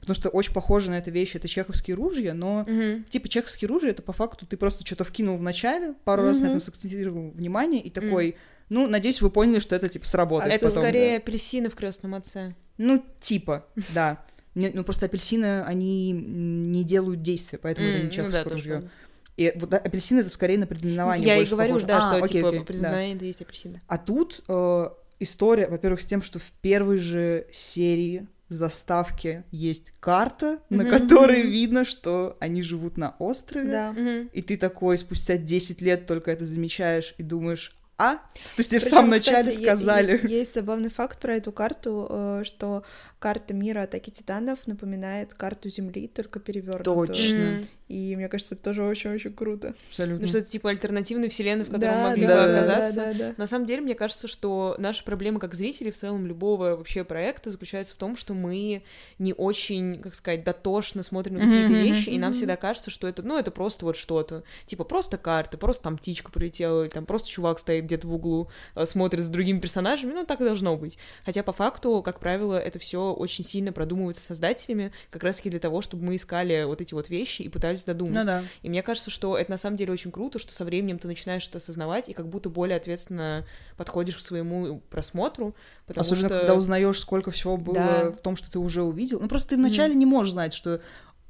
Потому 0.00 0.14
что 0.14 0.28
очень 0.28 0.52
похоже 0.52 0.90
на 0.90 0.98
эту 0.98 1.10
вещь, 1.10 1.36
это 1.36 1.48
чеховские 1.48 1.94
ружья, 1.96 2.34
но. 2.34 2.66
Типа 3.08 3.28
чеховские 3.28 3.68
ружья, 3.68 3.90
это 3.90 4.02
по 4.02 4.12
факту 4.12 4.46
ты 4.46 4.56
просто 4.56 4.84
что-то 4.84 5.04
вкинул 5.04 5.36
в 5.36 5.42
начале, 5.42 5.94
пару 6.04 6.22
раз 6.24 6.40
на 6.40 6.46
этом 6.46 6.60
сакцентировал 6.60 7.30
внимание, 7.30 7.80
и 7.80 7.90
такой, 7.90 8.36
ну, 8.72 8.88
надеюсь, 8.88 9.20
вы 9.20 9.28
поняли, 9.30 9.58
что 9.60 9.76
это, 9.76 9.88
типа, 9.88 10.06
сработает 10.06 10.54
Это 10.54 10.66
потом. 10.66 10.82
скорее 10.82 11.16
апельсины 11.18 11.68
в 11.68 11.74
крестном 11.74 12.14
отце. 12.14 12.54
Ну, 12.78 13.04
типа, 13.20 13.66
да. 13.94 14.24
Не- 14.54 14.70
ну, 14.70 14.82
просто 14.82 15.06
апельсины, 15.06 15.62
они 15.62 16.10
не 16.12 16.82
делают 16.84 17.20
действия, 17.22 17.58
поэтому 17.58 17.86
это 17.88 17.98
не 17.98 18.04
ну 18.04 18.08
да, 18.08 18.14
чеховское 18.14 18.44
ружье. 18.44 18.90
И 19.36 19.52
вот 19.56 19.72
а, 19.74 19.76
апельсин 19.78 20.18
это 20.18 20.28
скорее 20.30 20.58
на 20.58 20.66
предзнаменование 20.66 21.26
Я 21.26 21.34
и 21.34 21.38
больше 21.38 21.52
говорю, 21.52 21.80
да, 21.80 21.98
А, 21.98 22.00
что 22.00 22.28
типа 22.28 22.50
да. 22.52 22.60
признание 22.62 23.16
это 23.16 23.24
есть 23.24 23.40
апельсины. 23.40 23.80
А 23.86 23.98
тут 23.98 24.42
э, 24.48 24.86
история, 25.20 25.68
во-первых, 25.68 26.00
с 26.00 26.06
тем, 26.06 26.22
что 26.22 26.38
в 26.38 26.50
первой 26.60 26.98
же 26.98 27.46
серии 27.52 28.26
заставки 28.48 29.44
есть 29.50 29.92
карта, 30.00 30.58
на 30.70 30.84
Мгм. 30.84 30.90
которой 30.90 31.42
видно, 31.42 31.84
что 31.84 32.36
они 32.40 32.62
живут 32.62 32.96
на 32.96 33.16
острове. 33.18 33.70
Да. 33.70 33.94
И 34.32 34.42
ты 34.42 34.56
такой 34.56 34.98
спустя 34.98 35.36
10 35.36 35.80
лет 35.82 36.06
только 36.06 36.30
это 36.30 36.44
замечаешь 36.44 37.14
и 37.18 37.22
думаешь, 37.22 37.74
а? 38.02 38.14
То 38.16 38.58
есть 38.58 38.70
тебе 38.70 38.80
в 38.80 38.84
самом 38.84 39.10
начале 39.10 39.50
кстати, 39.50 39.62
е- 39.62 39.66
сказали. 39.66 40.20
Есть 40.28 40.54
забавный 40.54 40.90
факт 40.90 41.18
про 41.20 41.36
эту 41.36 41.52
карту, 41.52 42.06
э, 42.10 42.42
что 42.44 42.82
карта 43.22 43.54
мира 43.54 43.82
атаки 43.82 44.10
титанов 44.10 44.66
напоминает 44.66 45.32
карту 45.32 45.68
Земли, 45.68 46.08
только 46.08 46.40
перевернутую. 46.40 47.06
Точно. 47.06 47.60
И 47.86 48.16
мне 48.16 48.28
кажется, 48.28 48.56
это 48.56 48.64
тоже 48.64 48.82
очень-очень 48.82 49.32
круто. 49.32 49.74
Абсолютно. 49.90 50.22
Ну 50.22 50.26
что 50.26 50.38
это 50.38 50.48
типа 50.48 50.70
альтернативной 50.70 51.28
вселенной, 51.28 51.64
в 51.64 51.68
которой 51.68 51.90
Да, 51.90 51.96
мы 51.98 52.08
могли 52.08 52.26
да, 52.26 52.42
бы 52.42 52.48
да, 52.48 52.54
оказаться. 52.54 52.96
Да, 52.96 53.12
да, 53.12 53.18
да. 53.18 53.34
На 53.36 53.46
самом 53.46 53.66
деле, 53.66 53.82
мне 53.82 53.94
кажется, 53.94 54.26
что 54.26 54.74
наша 54.78 55.04
проблема 55.04 55.38
как 55.38 55.54
зрителей 55.54 55.92
в 55.92 55.94
целом 55.94 56.26
любого 56.26 56.74
вообще 56.74 57.04
проекта 57.04 57.50
заключается 57.50 57.94
в 57.94 57.98
том, 57.98 58.16
что 58.16 58.34
мы 58.34 58.82
не 59.20 59.34
очень, 59.34 60.00
как 60.00 60.16
сказать, 60.16 60.42
дотошно 60.42 61.04
смотрим 61.04 61.34
на 61.34 61.40
какие-то 61.42 61.72
мгм, 61.74 61.82
вещи, 61.82 62.08
и 62.08 62.18
нам 62.18 62.30
мгм. 62.30 62.38
всегда 62.38 62.56
кажется, 62.56 62.90
что 62.90 63.06
это, 63.06 63.22
ну, 63.22 63.38
это 63.38 63.52
просто 63.52 63.84
вот 63.84 63.96
что-то. 63.96 64.42
Типа 64.66 64.82
просто 64.82 65.16
карта, 65.16 65.58
просто 65.58 65.84
там 65.84 65.96
птичка 65.96 66.32
прилетела, 66.32 66.82
или 66.82 66.90
там 66.90 67.06
просто 67.06 67.28
чувак 67.28 67.60
стоит 67.60 67.84
где-то 67.84 68.08
в 68.08 68.14
углу, 68.14 68.48
э, 68.74 68.84
смотрит 68.84 69.22
с 69.22 69.28
другими 69.28 69.60
персонажами, 69.60 70.12
ну, 70.12 70.26
так 70.26 70.40
и 70.40 70.44
должно 70.44 70.76
быть. 70.76 70.98
Хотя 71.24 71.44
по 71.44 71.52
факту, 71.52 72.02
как 72.02 72.18
правило, 72.18 72.58
это 72.58 72.80
все 72.80 73.11
очень 73.12 73.44
сильно 73.44 73.72
продумывается 73.72 74.24
создателями, 74.24 74.92
как 75.10 75.22
раз-таки 75.22 75.50
для 75.50 75.60
того, 75.60 75.80
чтобы 75.80 76.04
мы 76.04 76.16
искали 76.16 76.64
вот 76.64 76.80
эти 76.80 76.94
вот 76.94 77.08
вещи 77.08 77.42
и 77.42 77.48
пытались 77.48 77.84
додумать. 77.84 78.14
Ну 78.14 78.24
да. 78.24 78.44
И 78.62 78.68
мне 78.68 78.82
кажется, 78.82 79.10
что 79.10 79.36
это 79.36 79.50
на 79.50 79.56
самом 79.56 79.76
деле 79.76 79.92
очень 79.92 80.10
круто, 80.10 80.38
что 80.38 80.54
со 80.54 80.64
временем 80.64 80.98
ты 80.98 81.08
начинаешь 81.08 81.46
это 81.48 81.58
осознавать 81.58 82.08
и 82.08 82.12
как 82.12 82.28
будто 82.28 82.48
более 82.48 82.76
ответственно 82.76 83.46
подходишь 83.76 84.16
к 84.16 84.20
своему 84.20 84.80
просмотру, 84.90 85.54
потому 85.86 86.04
Особенно, 86.04 86.28
что... 86.28 86.38
когда 86.38 86.54
узнаешь, 86.54 86.98
сколько 86.98 87.30
всего 87.30 87.56
было 87.56 87.74
Да. 87.74 88.10
в 88.12 88.16
том, 88.16 88.36
что 88.36 88.50
ты 88.50 88.58
уже 88.58 88.82
увидел. 88.82 89.20
Ну 89.20 89.28
просто 89.28 89.50
ты 89.50 89.56
вначале 89.56 89.94
не 89.94 90.06
можешь 90.06 90.32
знать, 90.32 90.54
что 90.54 90.80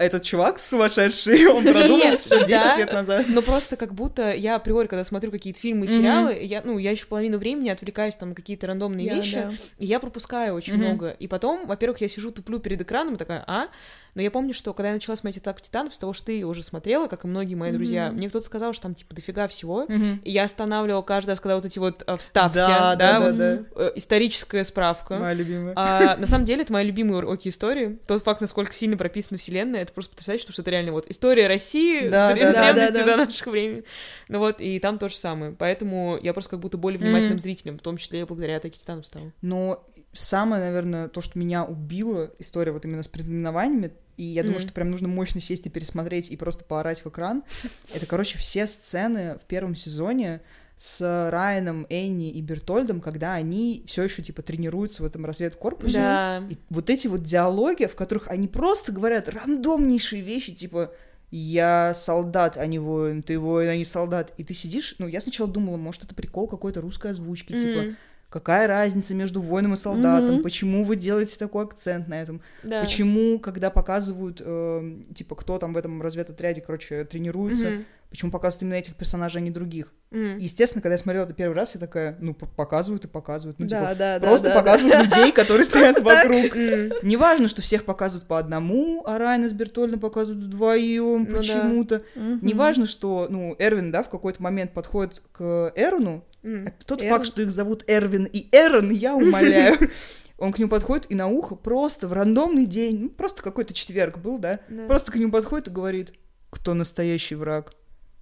этот 0.03 0.23
чувак 0.23 0.59
сумасшедший, 0.59 1.47
он 1.49 1.65
продумал 1.65 2.17
все 2.17 2.45
10 2.45 2.49
да. 2.49 2.77
лет 2.77 2.93
назад. 2.93 3.27
Но 3.29 3.43
просто 3.43 3.77
как 3.77 3.95
будто 3.95 4.33
я 4.33 4.57
априори, 4.57 4.87
когда 4.87 5.05
смотрю 5.05 5.31
какие-то 5.31 5.61
фильмы 5.61 5.87
и 5.87 5.89
сериалы, 5.89 6.39
я, 6.43 6.63
ну, 6.65 6.79
я 6.79 6.91
еще 6.91 7.07
половину 7.07 7.39
времени 7.39 7.71
отвлекаюсь 7.71 8.17
там 8.17 8.31
на 8.31 8.35
какие-то 8.35 8.67
рандомные 8.67 9.09
вещи, 9.09 9.59
и 9.79 9.87
я 9.87 10.01
пропускаю 10.01 10.55
очень 10.55 10.77
много. 10.77 11.11
И 11.11 11.29
потом, 11.29 11.67
во-первых, 11.67 12.01
я 12.01 12.09
сижу, 12.09 12.31
туплю 12.31 12.59
перед 12.59 12.81
экраном 12.81 13.15
и 13.15 13.19
такая, 13.19 13.45
а? 13.47 13.69
Но 14.15 14.21
я 14.23 14.31
помню, 14.31 14.53
что 14.53 14.75
когда 14.75 14.89
я 14.89 14.95
начала 14.95 15.17
смотреть 15.17 15.43
«Атаку 15.43 15.61
титанов», 15.61 15.95
с 15.95 15.99
того, 15.99 16.13
что 16.13 16.27
ты 16.27 16.33
её 16.33 16.49
уже 16.49 16.63
смотрела, 16.63 17.07
как 17.07 17.25
и 17.25 17.29
многие 17.29 17.55
мои 17.55 17.73
друзья, 17.73 18.09
Мгм. 18.09 18.17
мне 18.17 18.29
кто-то 18.29 18.45
сказал, 18.45 18.73
что 18.75 18.83
там, 18.83 18.95
типа, 18.95 19.15
дофига 19.15 19.49
всего. 19.49 19.87
Мгм. 19.89 20.21
И 20.25 20.31
я 20.31 20.45
останавливала 20.45 21.03
каждый 21.03 21.31
раз, 21.31 21.41
когда 21.41 21.57
вот 21.57 21.65
эти 21.65 21.79
вот 21.79 22.03
э, 22.07 22.17
вставки, 22.19 22.57
Да, 22.57 22.95
да, 22.95 23.19
да, 23.19 23.21
вот, 23.21 23.37
да. 23.37 23.59
э, 23.77 23.93
историческая 23.95 24.65
справка. 24.65 25.17
Моя 25.19 25.35
любимая. 25.35 25.73
А, 25.77 26.17
на 26.17 26.27
самом 26.27 26.45
деле, 26.45 26.63
это 26.63 26.73
мои 26.73 26.85
любимые 26.87 27.19
уроки 27.19 27.49
истории. 27.49 27.99
Тот 28.07 28.23
факт, 28.23 28.41
насколько 28.41 28.75
сильно 28.75 28.97
прописана 28.97 29.39
вселенная, 29.39 29.83
это 29.83 29.93
просто 29.93 30.11
потрясающе, 30.11 30.43
потому 30.45 30.53
что 30.53 30.63
это 30.63 30.71
реально 30.73 30.93
вот 30.93 31.07
история 31.09 31.47
России 31.47 32.09
Да, 32.09 32.33
с, 32.33 32.35
да, 32.35 32.51
с 32.51 32.53
да, 32.55 32.73
древности 32.73 32.93
да, 32.99 33.05
да. 33.05 33.17
до 33.17 33.25
наших 33.25 33.47
времен. 33.47 33.85
Ну 34.29 34.39
вот, 34.41 34.61
и 34.61 34.79
там 34.79 34.99
то 34.99 35.09
же 35.09 35.17
самое. 35.17 35.53
Поэтому 35.59 36.19
я 36.23 36.33
просто 36.33 36.51
как 36.51 36.61
будто 36.61 36.77
более 36.77 36.99
внимательным 36.99 37.39
зрителем, 37.39 37.79
в 37.79 37.83
том 37.83 37.97
числе 37.97 38.21
и 38.21 38.25
благодаря 38.25 38.57
Атаке 38.59 38.79
Титанов 38.79 39.07
стала. 39.07 39.33
Но 39.41 39.85
самое, 40.13 40.63
наверное, 40.63 41.09
то, 41.09 41.21
что 41.21 41.39
меня 41.39 41.65
убило, 41.65 42.31
история 42.39 42.73
вот 42.73 42.85
именно 42.85 43.03
с 43.03 43.09
предзнаменованиями, 43.09 43.93
и 44.17 44.25
я 44.25 44.43
думаю, 44.43 44.59
Мгм. 44.59 44.63
что 44.65 44.73
прям 44.73 44.91
нужно 44.91 45.09
мощно 45.09 45.41
сесть 45.41 45.67
и 45.67 45.71
пересмотреть, 45.71 46.31
и 46.31 46.37
просто 46.37 46.65
поорать 46.65 47.05
в 47.05 47.09
экран, 47.09 47.43
это, 47.95 48.07
короче, 48.07 48.39
все 48.39 48.67
сцены 48.67 49.39
в 49.43 49.47
первом 49.47 49.75
сезоне 49.75 50.41
с 50.77 51.01
Райаном, 51.31 51.87
Энни 51.91 52.31
и 52.31 52.41
Бертольдом, 52.43 53.01
когда 53.01 53.35
они 53.35 53.85
все 53.87 54.03
еще 54.03 54.23
типа 54.23 54.43
тренируются 54.43 55.03
в 55.03 55.07
этом 55.07 55.25
разведкорпусе. 55.25 55.99
Да. 55.99 56.43
И 56.51 56.57
вот 56.71 56.91
эти 56.91 57.07
вот 57.07 57.23
диалоги, 57.23 57.87
в 57.87 57.95
которых 57.95 58.29
они 58.29 58.49
просто 58.49 58.91
говорят 58.91 59.29
рандомнейшие 59.29 60.23
вещи, 60.23 60.53
типа 60.53 60.93
я 61.31 61.95
солдат, 61.95 62.57
а 62.59 62.67
не 62.67 62.79
воин, 62.79 63.23
ты 63.23 63.39
воин, 63.39 63.69
а 63.69 63.77
не 63.77 63.85
солдат. 63.85 64.35
И 64.37 64.45
ты 64.45 64.55
сидишь, 64.55 64.97
ну, 64.99 65.07
я 65.07 65.21
сначала 65.21 65.49
думала, 65.49 65.77
может, 65.77 66.05
это 66.05 66.15
прикол 66.15 66.47
какой-то 66.49 66.81
русской 66.81 67.13
озвучки, 67.13 67.53
типа, 67.57 67.81
Мгм. 67.83 67.97
Какая 68.33 68.67
разница 68.67 69.15
между 69.15 69.43
воином 69.43 69.75
и 69.75 69.77
солдатом, 69.77 70.37
Мгм. 70.37 70.43
почему 70.43 70.85
вы 70.85 70.97
делаете 70.97 71.39
такой 71.39 71.65
акцент 71.65 72.09
на 72.09 72.21
этом, 72.23 72.41
Да. 72.63 72.81
почему, 72.81 73.39
когда 73.39 73.71
показывают, 73.71 74.41
э, 74.45 74.97
типа, 75.15 75.35
кто 75.37 75.59
там 75.59 75.75
в 75.75 75.77
этом 75.77 76.01
разведотряде, 76.01 76.63
короче, 76.63 77.05
тренируется, 77.05 77.69
Мгм. 77.69 77.85
Почему 78.13 78.31
показывают 78.31 78.63
именно 78.63 78.75
этих 78.75 78.95
персонажей, 78.95 79.41
а 79.41 79.45
не 79.45 79.51
других. 79.51 79.93
Мгм. 80.11 80.37
Естественно, 80.37 80.81
когда 80.83 80.95
я 80.95 80.99
смотрела 80.99 81.25
это 81.25 81.35
первый 81.35 81.55
раз, 81.55 81.75
я 81.75 81.81
такая, 81.81 82.17
ну, 82.21 82.35
показывают 82.35 83.05
и 83.05 83.09
показывают, 83.09 83.59
ну, 83.59 83.67
Да, 83.67 83.81
типа, 83.81 83.95
да, 83.97 84.21
просто 84.21 84.49
да, 84.51 84.55
показывают 84.55 84.95
да. 84.97 85.03
людей, 85.19 85.33
которые 85.33 85.65
стоят 85.73 85.99
вокруг. 86.01 86.55
Неважно, 87.03 87.49
что 87.49 87.63
всех 87.63 87.85
показывают 87.85 88.29
по 88.29 88.39
одному, 88.39 89.03
а 89.07 89.19
Райана 89.19 89.49
с 89.49 89.53
Бертольдом 89.53 89.99
показывают 89.99 90.45
вдвоем 90.45 91.25
Ну 91.25 91.27
да. 91.27 91.37
почему-то. 91.39 92.03
Неважно, 92.15 92.87
что, 92.87 93.27
ну, 93.29 93.57
Эрвин, 93.59 93.91
да, 93.91 94.03
в 94.03 94.09
какой-то 94.09 94.43
момент 94.43 94.73
подходит 94.73 95.23
к 95.33 95.73
Эрону, 95.75 96.25
а 96.45 96.67
тот 96.87 97.03
факт, 97.03 97.27
что 97.27 97.43
их 97.43 97.51
зовут 97.51 97.85
Эрвин 97.87 98.25
и 98.25 98.49
Эрон, 98.53 98.91
я 98.91 99.15
умоляю. 99.17 99.91
Он 100.39 100.53
к 100.53 100.59
нему 100.59 100.69
подходит 100.71 101.07
и 101.09 101.15
на 101.15 101.29
ухо 101.29 101.55
просто 101.55 102.09
в 102.09 102.13
рандомный 102.13 102.67
день, 102.67 102.99
ну, 103.03 103.09
просто 103.11 103.43
какой-то 103.43 103.73
четверг 103.75 104.19
был, 104.19 104.39
да, 104.39 104.59
Да. 104.69 104.87
просто 104.87 105.13
к 105.13 105.15
нему 105.15 105.31
подходит 105.31 105.69
и 105.69 105.71
говорит, 105.71 106.13
кто 106.51 106.75
настоящий 106.75 107.37
враг. 107.37 107.73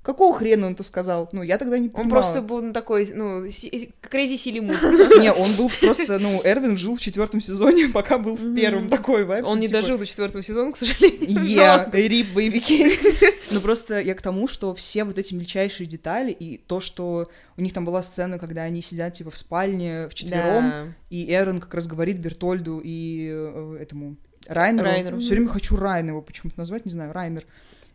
Какого 0.02 0.34
хрена 0.34 0.66
он 0.66 0.72
это 0.72 0.82
сказал? 0.82 1.28
Ну, 1.32 1.42
я 1.42 1.58
тогда 1.58 1.76
не 1.76 1.88
Он 1.88 1.92
понимала. 1.92 2.10
просто 2.22 2.40
был 2.40 2.62
ну, 2.62 2.72
такой, 2.72 3.06
ну, 3.14 3.46
крейзи 4.00 4.36
силимут. 4.36 4.80
Не, 5.20 5.30
он 5.30 5.52
был 5.56 5.70
просто, 5.78 6.18
ну, 6.18 6.40
Эрвин 6.42 6.78
жил 6.78 6.96
в 6.96 7.00
четвертом 7.00 7.42
сезоне, 7.42 7.88
пока 7.92 8.16
был 8.16 8.34
в 8.34 8.54
первом 8.54 8.88
такой 8.88 9.24
вайб. 9.24 9.46
Он 9.46 9.60
не 9.60 9.66
типа, 9.66 9.82
дожил 9.82 9.98
до 9.98 10.06
четвертого 10.06 10.42
сезона, 10.42 10.72
к 10.72 10.78
сожалению. 10.78 11.38
Rip 11.92 12.32
baby 12.34 12.62
cake. 12.66 13.34
Ну 13.50 13.60
просто 13.60 14.00
я 14.00 14.14
к 14.14 14.22
тому, 14.22 14.48
что 14.48 14.74
все 14.74 15.04
вот 15.04 15.18
эти 15.18 15.34
мельчайшие 15.34 15.86
детали 15.86 16.30
и 16.30 16.56
то, 16.56 16.80
что 16.80 17.26
у 17.56 17.60
них 17.60 17.74
там 17.74 17.84
была 17.84 18.02
сцена, 18.02 18.38
когда 18.38 18.62
они 18.62 18.80
сидят 18.80 19.12
типа 19.12 19.30
в 19.30 19.36
спальне 19.36 20.08
вчетвером, 20.08 20.70
Да. 20.70 20.86
и 21.10 21.30
Эрон 21.30 21.60
как 21.60 21.74
раз 21.74 21.86
говорит 21.86 22.18
Бертольду 22.18 22.80
и 22.82 23.28
э, 23.30 23.78
этому 23.80 24.16
Райнеру. 24.46 25.18
Все 25.18 25.30
время 25.30 25.48
хочу 25.48 25.76
Райна 25.76 26.10
его 26.10 26.22
почему-то 26.22 26.58
назвать, 26.58 26.86
не 26.86 26.90
знаю, 26.90 27.12
Райнер. 27.12 27.44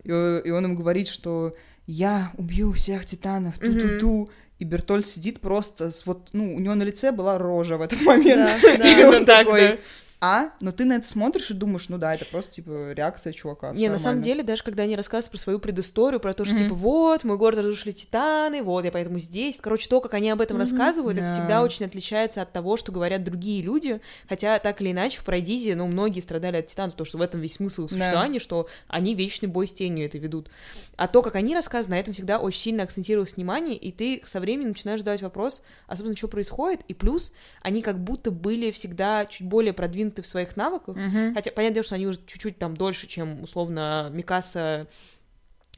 И, 0.04 0.12
э, 0.12 0.42
и 0.46 0.52
он 0.52 0.66
им 0.66 0.76
говорит, 0.76 1.08
что 1.08 1.54
я 1.88 2.32
убью 2.38 2.72
всех 2.74 3.06
титанов, 3.06 3.58
ту-ту-ту. 3.58 4.30
И 4.58 4.64
Бертольд 4.64 5.06
сидит 5.06 5.42
просто 5.42 5.92
с 5.92 6.06
вот, 6.06 6.30
ну, 6.32 6.56
у 6.56 6.60
него 6.60 6.76
на 6.76 6.84
лице 6.84 7.12
была 7.12 7.38
рожа 7.38 7.78
в 7.78 7.82
этот 7.82 8.02
момент. 8.04 8.50
Да, 8.64 8.78
да. 8.78 9.26
Такой, 9.26 9.62
да. 9.62 9.78
А, 10.26 10.50
но 10.60 10.72
ты 10.72 10.86
на 10.86 10.94
это 10.94 11.08
смотришь 11.08 11.52
и 11.52 11.54
думаешь, 11.54 11.88
ну 11.88 12.00
да, 12.00 12.16
это 12.16 12.26
просто, 12.26 12.56
типа, 12.56 12.94
реакция 12.94 13.32
чувака. 13.32 13.74
Не, 13.74 13.90
на 13.90 14.00
самом 14.00 14.22
деле, 14.22 14.42
даже 14.42 14.64
когда 14.64 14.82
они 14.84 14.96
рассказывают 14.96 15.30
про 15.32 15.38
свою 15.38 15.60
предысторию, 15.60 16.20
про 16.20 16.34
то, 16.34 16.46
что, 16.46 16.56
Мгм. 16.56 16.64
типа, 16.64 16.74
вот, 16.76 17.24
мой 17.24 17.38
город 17.38 17.60
разрушили 17.60 17.92
титаны, 17.92 18.64
вот, 18.64 18.86
я 18.86 18.92
поэтому 18.92 19.20
здесь. 19.20 19.58
Короче, 19.62 19.88
то, 19.88 20.02
как 20.02 20.16
они 20.16 20.32
об 20.32 20.42
этом 20.42 20.56
Мгм. 20.56 20.62
рассказывают, 20.62 21.20
это 21.20 21.28
Да. 21.28 21.34
всегда 21.34 21.62
очень 21.62 21.86
отличается 21.86 22.42
от 22.42 22.52
того, 22.52 22.76
что 22.76 22.92
говорят 22.92 23.24
другие 23.24 23.62
люди. 23.62 24.02
Хотя, 24.28 24.58
так 24.58 24.82
или 24.82 24.92
иначе, 24.92 25.20
в 25.20 25.24
Пройдизе, 25.24 25.76
ну, 25.76 25.86
многие 25.86 26.22
страдали 26.22 26.58
от 26.58 26.68
титанов, 26.68 26.94
потому 26.94 27.06
что 27.06 27.18
в 27.20 27.22
этом 27.22 27.40
весь 27.42 27.54
смысл 27.56 27.88
существования, 27.88 28.40
что 28.40 28.68
они 28.88 29.14
вечный 29.14 29.48
бой 29.48 29.68
с 29.68 29.74
тенью 29.74 30.06
это 30.08 30.18
ведут. 30.18 30.50
А 30.98 31.08
то, 31.08 31.22
как 31.22 31.36
они 31.36 31.54
рассказаны, 31.54 31.98
на 31.98 32.00
этом 32.00 32.14
всегда 32.16 32.40
очень 32.40 32.62
сильно 32.62 32.84
акцентировалось 32.84 33.36
внимание, 33.36 33.76
и 33.78 33.92
ты 33.92 34.24
со 34.26 34.40
временем 34.40 34.70
начинаешь 34.70 35.02
задавать 35.02 35.22
вопрос, 35.22 35.62
а, 35.88 35.96
собственно, 35.96 36.18
что 36.18 36.30
происходит, 36.30 36.82
и 36.88 36.94
плюс 36.94 37.34
они 37.62 37.82
как 37.82 38.00
будто 38.04 38.32
были 38.32 38.72
всегда 38.72 39.26
чуть 39.26 39.48
более 39.48 39.74
продвинуты 39.74 40.15
в 40.22 40.28
своих 40.28 40.56
навыках, 40.58 40.96
Мгм. 40.96 41.34
Хотя, 41.34 41.52
понятное 41.52 41.76
дело, 41.76 41.84
что 41.86 41.96
они 41.96 42.08
уже 42.08 42.20
чуть-чуть 42.26 42.58
там 42.58 42.76
дольше, 42.78 43.08
чем, 43.08 43.42
условно, 43.44 44.10
Микаса... 44.14 44.88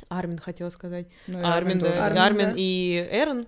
Армин 0.10 0.38
хотела 0.38 0.70
сказать. 0.70 1.08
Ну, 1.25 1.39
и 1.39 1.44
Армин, 1.44 1.79
да. 1.79 1.88
тоже. 1.89 2.00
Армин, 2.00 2.22
Армин 2.22 2.46
да. 2.50 2.53
и 2.56 3.08
Эрон. 3.12 3.48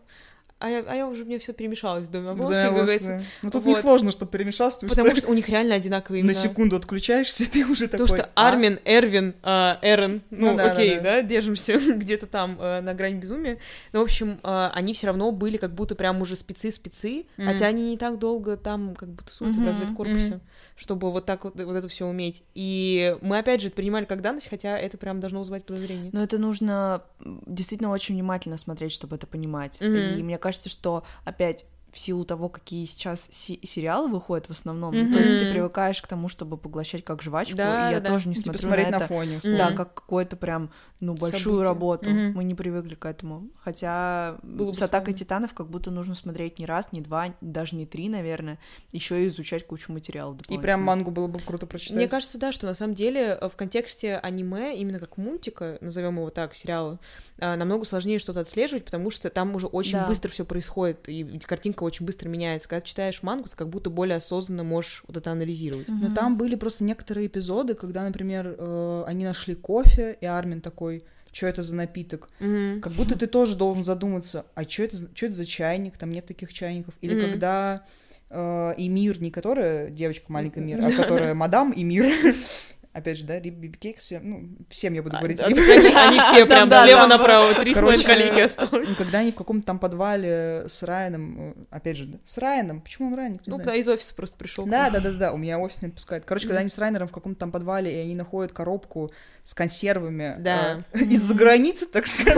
А 0.62 0.68
я, 0.70 0.84
а 0.86 0.94
я 0.94 1.08
уже, 1.08 1.24
мне 1.24 1.40
все 1.40 1.54
перемешалось 1.54 2.08
в 2.08 2.12
Доме 2.12 2.26
Да, 2.26 2.32
Облонских, 2.32 2.64
как 2.64 2.74
господи. 2.74 2.98
говорится. 3.04 3.32
Ну 3.44 3.50
тут 3.50 3.64
Вот. 3.64 3.78
несложно, 3.78 4.12
чтобы 4.12 4.30
перемешалось, 4.30 4.74
потому, 4.74 4.90
Потому 4.90 5.10
что, 5.12 5.20
что 5.20 5.30
у 5.30 5.34
них 5.34 5.48
реально 5.48 5.76
одинаковые 5.76 6.22
на 6.22 6.32
имена. 6.32 6.42
секунду 6.42 6.76
отключаешься, 6.76 7.44
и 7.44 7.46
ты 7.50 7.66
уже 7.66 7.88
такой... 7.88 8.08
Потому 8.08 8.08
что 8.08 8.30
«А?» 8.36 8.50
Армин, 8.50 8.78
Эрвин, 8.84 9.36
а, 9.42 9.80
Эрон, 9.82 10.22
ну, 10.32 10.52
Ну 10.52 10.58
да, 10.58 10.74
окей, 10.74 10.96
да, 10.98 11.02
да, 11.02 11.12
да. 11.14 11.22
держимся 11.22 11.80
где-то 11.96 12.26
там 12.28 12.58
э, 12.60 12.82
на 12.82 12.94
грани 12.94 13.20
безумия. 13.20 13.58
Но, 13.94 14.00
в 14.02 14.04
общем, 14.04 14.42
э, 14.44 14.70
они 14.74 14.94
все 14.94 15.08
равно 15.08 15.32
были 15.32 15.56
как 15.56 15.74
будто 15.74 15.96
прям 15.96 16.22
уже 16.22 16.36
спецы-спецы, 16.36 17.26
Мгм. 17.38 17.48
хотя 17.48 17.68
они 17.68 17.92
не 17.92 17.98
так 17.98 18.20
долго 18.20 18.58
там 18.58 18.96
как 18.96 19.08
будто 19.12 19.30
тусуются 19.30 19.60
в 19.60 19.62
Мгм, 19.62 19.70
разведкорпусе, 19.70 20.30
мгм. 20.32 20.42
Чтобы 20.80 21.12
вот 21.12 21.26
так 21.26 21.44
вот, 21.44 21.60
вот 21.60 21.76
это 21.76 21.90
все 21.90 22.08
уметь. 22.08 22.44
И 22.56 23.18
мы, 23.22 23.40
опять 23.40 23.60
же, 23.60 23.68
это 23.68 23.76
принимали 23.76 24.06
как 24.06 24.22
данность, 24.22 24.48
хотя 24.48 24.80
это 24.80 24.98
прям 24.98 25.20
должно 25.20 25.40
вызывать 25.40 25.66
подозрение. 25.66 26.10
Но 26.14 26.24
это 26.24 26.38
нужно 26.38 27.04
действительно 27.20 27.92
очень 27.92 28.16
внимательно 28.16 28.58
смотреть, 28.58 28.94
чтобы 28.94 29.18
это 29.18 29.28
понимать. 29.28 29.82
Мгм. 29.82 30.18
И 30.18 30.24
мне 30.24 30.38
кажется, 30.38 30.70
что 30.70 31.04
опять 31.26 31.66
в 31.92 32.00
силу 32.00 32.26
того, 32.26 32.50
какие 32.50 32.86
сейчас 32.86 33.28
сериалы 33.32 34.10
выходят 34.10 34.48
в 34.48 34.52
основном, 34.52 34.96
ну, 34.96 35.12
то 35.12 35.20
есть 35.20 35.40
ты 35.40 35.52
привыкаешь 35.52 36.02
к 36.02 36.08
тому, 36.08 36.28
чтобы 36.28 36.58
поглощать 36.58 37.04
как 37.04 37.22
жвачку, 37.22 37.58
Да, 37.58 37.90
и 37.90 37.94
я 37.94 38.00
да, 38.00 38.10
тоже 38.10 38.30
не 38.30 38.36
Типа 38.36 38.46
смотрю 38.58 38.62
смотреть 38.68 38.86
на 38.88 38.92
на 38.92 38.96
это. 38.98 39.08
фоне. 39.08 39.38
Условно. 39.38 39.58
Да, 39.58 39.72
как 39.74 39.94
какую-то 39.94 40.36
прям, 40.36 40.70
ну, 41.00 41.14
большую 41.14 41.42
Событие. 41.64 41.64
работу. 41.68 42.10
Мгм. 42.10 42.34
Мы 42.36 42.44
не 42.44 42.56
привыкли 42.56 42.96
к 42.96 43.06
этому. 43.06 43.48
Хотя 43.64 44.38
Было 44.44 44.70
бы 44.70 44.76
с 44.76 44.82
атакой 44.82 45.14
титанов 45.14 45.54
как 45.54 45.68
будто 45.70 45.92
нужно 45.92 46.16
смотреть 46.16 46.60
не 46.60 46.66
раз, 46.66 46.90
не 46.92 47.02
два, 47.02 47.34
даже 47.42 47.76
не 47.76 47.86
три, 47.86 48.10
наверное, 48.10 48.60
еще 48.92 49.24
и 49.24 49.28
изучать 49.28 49.66
кучу 49.66 49.92
материалов. 49.92 50.38
И 50.50 50.58
прям 50.58 50.82
мангу 50.84 51.12
было 51.12 51.28
бы 51.28 51.40
круто 51.40 51.66
прочитать. 51.66 51.96
Мне 51.96 52.08
кажется, 52.08 52.38
да, 52.38 52.52
что 52.52 52.66
на 52.68 52.74
самом 52.74 52.94
деле 52.94 53.38
э, 53.40 53.48
в 53.50 53.56
контексте 53.56 54.18
аниме, 54.18 54.78
именно 54.78 55.00
как 55.00 55.18
мультика, 55.18 55.78
назовем 55.82 56.18
его 56.18 56.30
так, 56.30 56.56
сериала, 56.56 57.00
э, 57.38 57.56
намного 57.56 57.86
сложнее 57.86 58.20
что-то 58.20 58.42
отслеживать, 58.42 58.86
потому 58.86 59.10
что 59.12 59.30
там 59.30 59.56
уже 59.56 59.68
очень 59.68 60.00
Да. 60.00 60.08
быстро 60.08 60.30
все 60.30 60.46
происходит, 60.46 61.08
и 61.08 61.40
картинка 61.40 61.79
очень 61.86 62.06
быстро 62.06 62.30
меняется. 62.30 62.68
Когда 62.70 62.82
читаешь 62.82 63.24
мангу, 63.24 63.50
ты 63.50 63.56
как 63.56 63.70
будто 63.70 63.90
более 63.90 64.18
осознанно 64.18 64.64
можешь 64.64 65.04
вот 65.08 65.18
это 65.18 65.32
анализировать. 65.32 65.88
Мгм. 65.88 66.10
Но 66.10 66.16
там 66.16 66.38
были 66.38 66.56
просто 66.56 66.84
некоторые 66.84 67.28
эпизоды, 67.28 67.74
когда, 67.76 68.04
например, 68.04 68.56
э, 68.58 69.04
они 69.08 69.26
нашли 69.26 69.56
кофе, 69.56 70.18
и 70.22 70.26
Армин 70.26 70.62
такой, 70.62 71.04
что 71.32 71.48
это 71.48 71.62
за 71.62 71.76
напиток? 71.76 72.30
Мгм. 72.40 72.82
Как 72.82 72.94
будто 72.94 73.18
ты 73.18 73.28
тоже 73.28 73.56
должен 73.56 73.86
задуматься, 73.86 74.46
а 74.56 74.64
что 74.64 74.84
это, 74.84 74.98
за- 74.98 75.14
чё 75.14 75.28
это 75.28 75.36
за 75.36 75.46
чайник? 75.46 75.98
Там 75.98 76.12
нет 76.12 76.26
таких 76.26 76.54
чайников. 76.54 76.94
Или 77.02 77.16
Мгм. 77.16 77.32
когда 77.32 77.86
э, 78.32 78.74
Эмир, 78.78 79.20
не 79.22 79.32
которая 79.32 79.90
девочка 79.90 80.32
маленькая 80.32 80.62
Мир, 80.62 80.80
а 80.86 80.92
которая 80.92 81.34
мадам 81.34 81.74
Эмир, 81.76 82.06
опять 82.94 83.18
же, 83.18 83.24
да, 83.24 83.40
Биби 83.40 83.70
Кейк, 83.70 83.98
всем, 83.98 84.30
ну, 84.30 84.50
всем 84.70 84.94
я 84.94 85.04
буду 85.04 85.16
А, 85.16 85.20
говорить. 85.20 85.40
да. 85.40 85.46
Они 85.48 85.60
они 85.60 86.20
все 86.20 86.46
прям 86.46 86.70
да, 86.70 86.86
слева 86.86 87.02
да. 87.02 87.08
направо, 87.18 87.54
три 87.56 87.74
Короче, 87.74 88.04
коллеги 88.06 88.40
осталось. 88.42 88.88
Ну, 88.90 88.96
когда 88.96 89.20
они 89.20 89.32
в 89.32 89.36
каком-то 89.36 89.66
там 89.66 89.80
подвале 89.80 90.66
с 90.68 90.84
Райаном, 90.84 91.52
э, 91.52 91.54
опять 91.70 91.98
же, 91.98 92.06
да, 92.08 92.18
с 92.24 92.38
Райаном, 92.38 92.82
почему 92.82 93.08
он 93.10 93.16
Райан, 93.16 93.34
никто 93.34 93.46
не 93.50 93.52
Ну, 93.52 93.56
знает. 93.56 93.68
когда 93.68 93.80
из 93.80 93.88
офиса 93.88 94.14
просто 94.16 94.38
пришел. 94.38 94.66
Да, 94.66 94.90
да, 94.90 95.00
да, 95.00 95.12
да, 95.12 95.34
у 95.34 95.38
меня 95.38 95.60
офис 95.60 95.82
не 95.82 95.90
отпускает. 95.90 96.26
Короче, 96.26 96.48
когда 96.48 96.60
они 96.62 96.70
с 96.70 96.78
Райнером 96.78 97.08
в 97.08 97.12
каком-то 97.12 97.40
там 97.40 97.52
подвале, 97.52 97.92
и 97.92 97.98
они 98.04 98.16
находят 98.16 98.52
коробку 98.52 99.12
с 99.50 99.54
консервами 99.56 100.36
Да. 100.40 100.84
э, 100.94 101.00
из-за 101.06 101.34
границы, 101.34 101.88
так 101.88 102.06
сказать. 102.06 102.36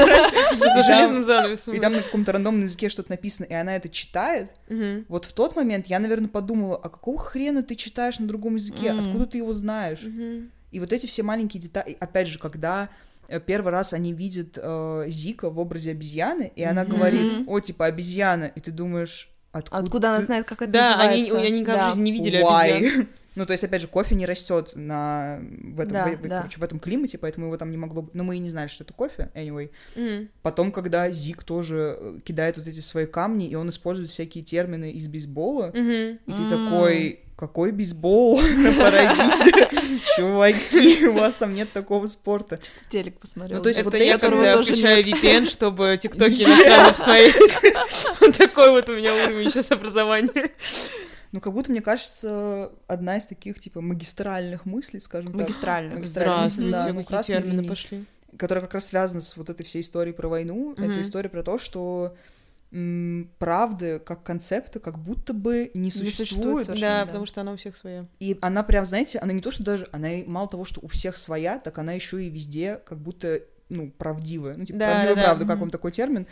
За 0.58 0.84
железным 0.84 1.25
занавесом. 1.25 1.74
И 1.75 1.80
там 1.80 1.91
на 1.94 2.01
каком-то 2.01 2.32
рандомном 2.32 2.63
языке 2.63 2.88
что-то 2.88 3.12
написано, 3.12 3.46
и 3.48 3.53
она 3.53 3.75
это 3.75 3.89
читает. 3.89 4.50
Вот 5.10 5.25
в 5.25 5.34
тот 5.34 5.56
момент 5.58 5.88
я, 5.88 6.00
наверное, 6.00 6.30
подумала, 6.30 6.77
а 6.82 6.88
какого 6.88 7.20
хрена 7.20 7.63
ты 7.63 7.75
читаешь 7.75 8.20
на 8.20 8.27
другом 8.27 8.56
языке? 8.56 8.91
Откуда 8.91 9.25
ты 9.25 9.39
его 9.39 9.51
знаешь? 9.53 10.00
И 10.72 10.80
вот 10.80 10.94
эти 10.94 11.06
все 11.06 11.22
маленькие 11.24 11.62
детали, 11.62 11.98
опять 12.00 12.27
же, 12.30 12.39
когда 12.39 12.88
э, 13.27 13.41
первый 13.41 13.74
раз 13.74 13.91
они 13.91 14.13
видят 14.13 14.58
э, 14.58 15.03
Зика 15.10 15.50
в 15.50 15.60
образе 15.60 15.91
обезьяны, 15.91 16.50
и 16.56 16.63
она 16.63 16.86
говорит, 16.86 17.44
о, 17.46 17.60
типа, 17.60 17.88
обезьяна, 17.88 18.46
и 18.56 18.62
ты 18.62 18.72
думаешь, 18.72 19.30
откуда, 19.51 19.84
Откуда 19.84 20.10
она 20.12 20.20
ты- 20.20 20.25
знает, 20.27 20.46
как 20.46 20.62
это 20.62 20.72
Да, 20.72 20.98
они, 20.98 21.24
называется? 21.24 21.38
они 21.51 21.60
никогда 21.60 21.75
в 21.75 21.82
Да. 21.82 21.89
жизни 21.89 22.03
не 22.03 22.12
видели 22.13 22.41
Why? 22.41 22.72
обезьян. 22.77 23.08
Ну, 23.35 23.45
то 23.45 23.53
есть, 23.53 23.63
опять 23.63 23.81
же, 23.81 23.88
кофе 23.88 24.13
не 24.15 24.25
растет 24.25 24.71
на... 24.75 25.39
в, 25.41 25.79
этом, 25.79 25.93
Да, 25.93 26.07
в- 26.07 26.15
в- 26.17 26.27
да. 26.27 26.38
короче, 26.39 26.59
в 26.59 26.63
этом 26.63 26.79
климате, 26.79 27.17
поэтому 27.17 27.45
его 27.47 27.57
там 27.57 27.71
не 27.71 27.77
могло 27.77 28.01
быть. 28.01 28.13
Но 28.13 28.23
мы 28.23 28.35
и 28.35 28.39
не 28.39 28.50
знали, 28.50 28.67
что 28.67 28.83
это 28.83 28.93
кофе, 28.93 29.29
anyway. 29.35 29.69
Мгм. 29.95 30.27
Потом, 30.41 30.71
когда 30.71 31.09
Зик 31.11 31.43
тоже 31.43 31.97
э, 32.00 32.17
кидает 32.25 32.57
вот 32.57 32.67
эти 32.67 32.79
свои 32.81 33.05
камни, 33.05 33.47
и 33.47 33.55
он 33.55 33.69
использует 33.69 34.09
всякие 34.09 34.43
термины 34.43 34.91
из 34.91 35.07
бейсбола, 35.07 35.67
Мгм. 35.73 36.19
и 36.25 36.31
ты 36.31 36.41
М. 36.41 36.50
такой, 36.50 37.19
какой 37.38 37.71
бейсбол 37.71 38.41
на 38.57 38.73
Парадисе? 38.73 39.51
Чуваки, 40.17 41.07
у 41.07 41.13
вас 41.13 41.35
там 41.35 41.53
нет 41.53 41.71
такого 41.71 42.07
спорта. 42.07 42.59
Телек 42.89 43.17
посмотрел. 43.19 43.57
Ну, 43.57 43.63
то 43.63 43.69
есть 43.69 43.79
Это 43.79 43.89
вот 43.89 43.97
я 44.00 44.17
когда 44.17 44.53
тоже 44.53 44.73
включаю 44.73 45.03
VPN, 45.05 45.45
чтобы 45.50 45.97
тиктоки 46.01 46.43
иностранно 46.43 46.89
посмотреть. 46.91 47.35
Вот 48.19 48.38
такой 48.38 48.71
вот 48.71 48.89
у 48.89 48.95
меня 48.95 49.13
уровень 49.13 49.50
сейчас 49.51 49.71
образования. 49.71 50.51
Ну, 51.31 51.39
как 51.39 51.53
будто, 51.53 51.71
мне 51.71 51.81
кажется, 51.81 52.71
одна 52.88 53.17
из 53.17 53.25
таких, 53.25 53.59
типа, 53.59 53.79
магистральных 53.81 54.65
мыслей, 54.65 55.00
скажем 55.00 55.31
так. 55.31 55.41
Магистральных. 55.43 55.95
Магистральных 55.95 56.41
мыслей, 56.43 56.67
Здравствуйте, 56.69 56.88
да, 56.88 56.93
ну, 56.93 57.03
какие 57.05 57.35
термины 57.38 57.55
линии. 57.61 57.69
пошли. 57.69 58.05
которая 58.38 58.63
как 58.63 58.73
раз 58.73 58.85
связана 58.85 59.21
с 59.21 59.35
вот 59.38 59.50
этой 59.50 59.63
всей 59.63 59.81
историей 59.81 60.13
про 60.13 60.27
войну. 60.27 60.71
Мгм. 60.77 60.89
Это 60.91 61.01
история 61.01 61.29
про 61.29 61.43
то, 61.43 61.57
что 61.59 62.15
правды 63.38 64.00
как 64.00 64.23
концепта 64.23 64.79
как 64.79 64.97
будто 64.97 65.33
бы 65.33 65.71
не 65.73 65.81
Не 65.83 65.91
существует. 65.91 66.67
Да, 66.67 66.73
да. 67.01 67.05
потому 67.05 67.25
что 67.25 67.41
она 67.41 67.51
у 67.51 67.57
всех 67.57 67.75
своя. 67.75 68.05
И 68.19 68.38
она 68.41 68.63
прям, 68.63 68.85
знаете, 68.85 69.19
она 69.19 69.33
не 69.33 69.41
то, 69.41 69.51
что 69.51 69.63
даже, 69.63 69.88
она 69.91 70.13
и 70.21 70.23
мало 70.25 70.47
того, 70.47 70.63
что 70.65 70.79
у 70.81 70.88
всех 70.88 71.17
своя, 71.17 71.59
так 71.59 71.77
она 71.77 71.91
еще 71.93 72.23
и 72.23 72.29
везде 72.29 72.79
как 72.85 72.97
будто, 72.97 73.41
ну, 73.69 73.91
правдивая. 73.91 74.55
Ну, 74.55 74.63
типа, 74.65 74.79
Да, 74.79 74.85
правдивая 74.88 75.15
да, 75.15 75.21
да. 75.21 75.27
правда, 75.27 75.45
как 75.45 75.55
Мгм. 75.55 75.59
вам 75.61 75.69
такой 75.69 75.91
термин? 75.91 76.27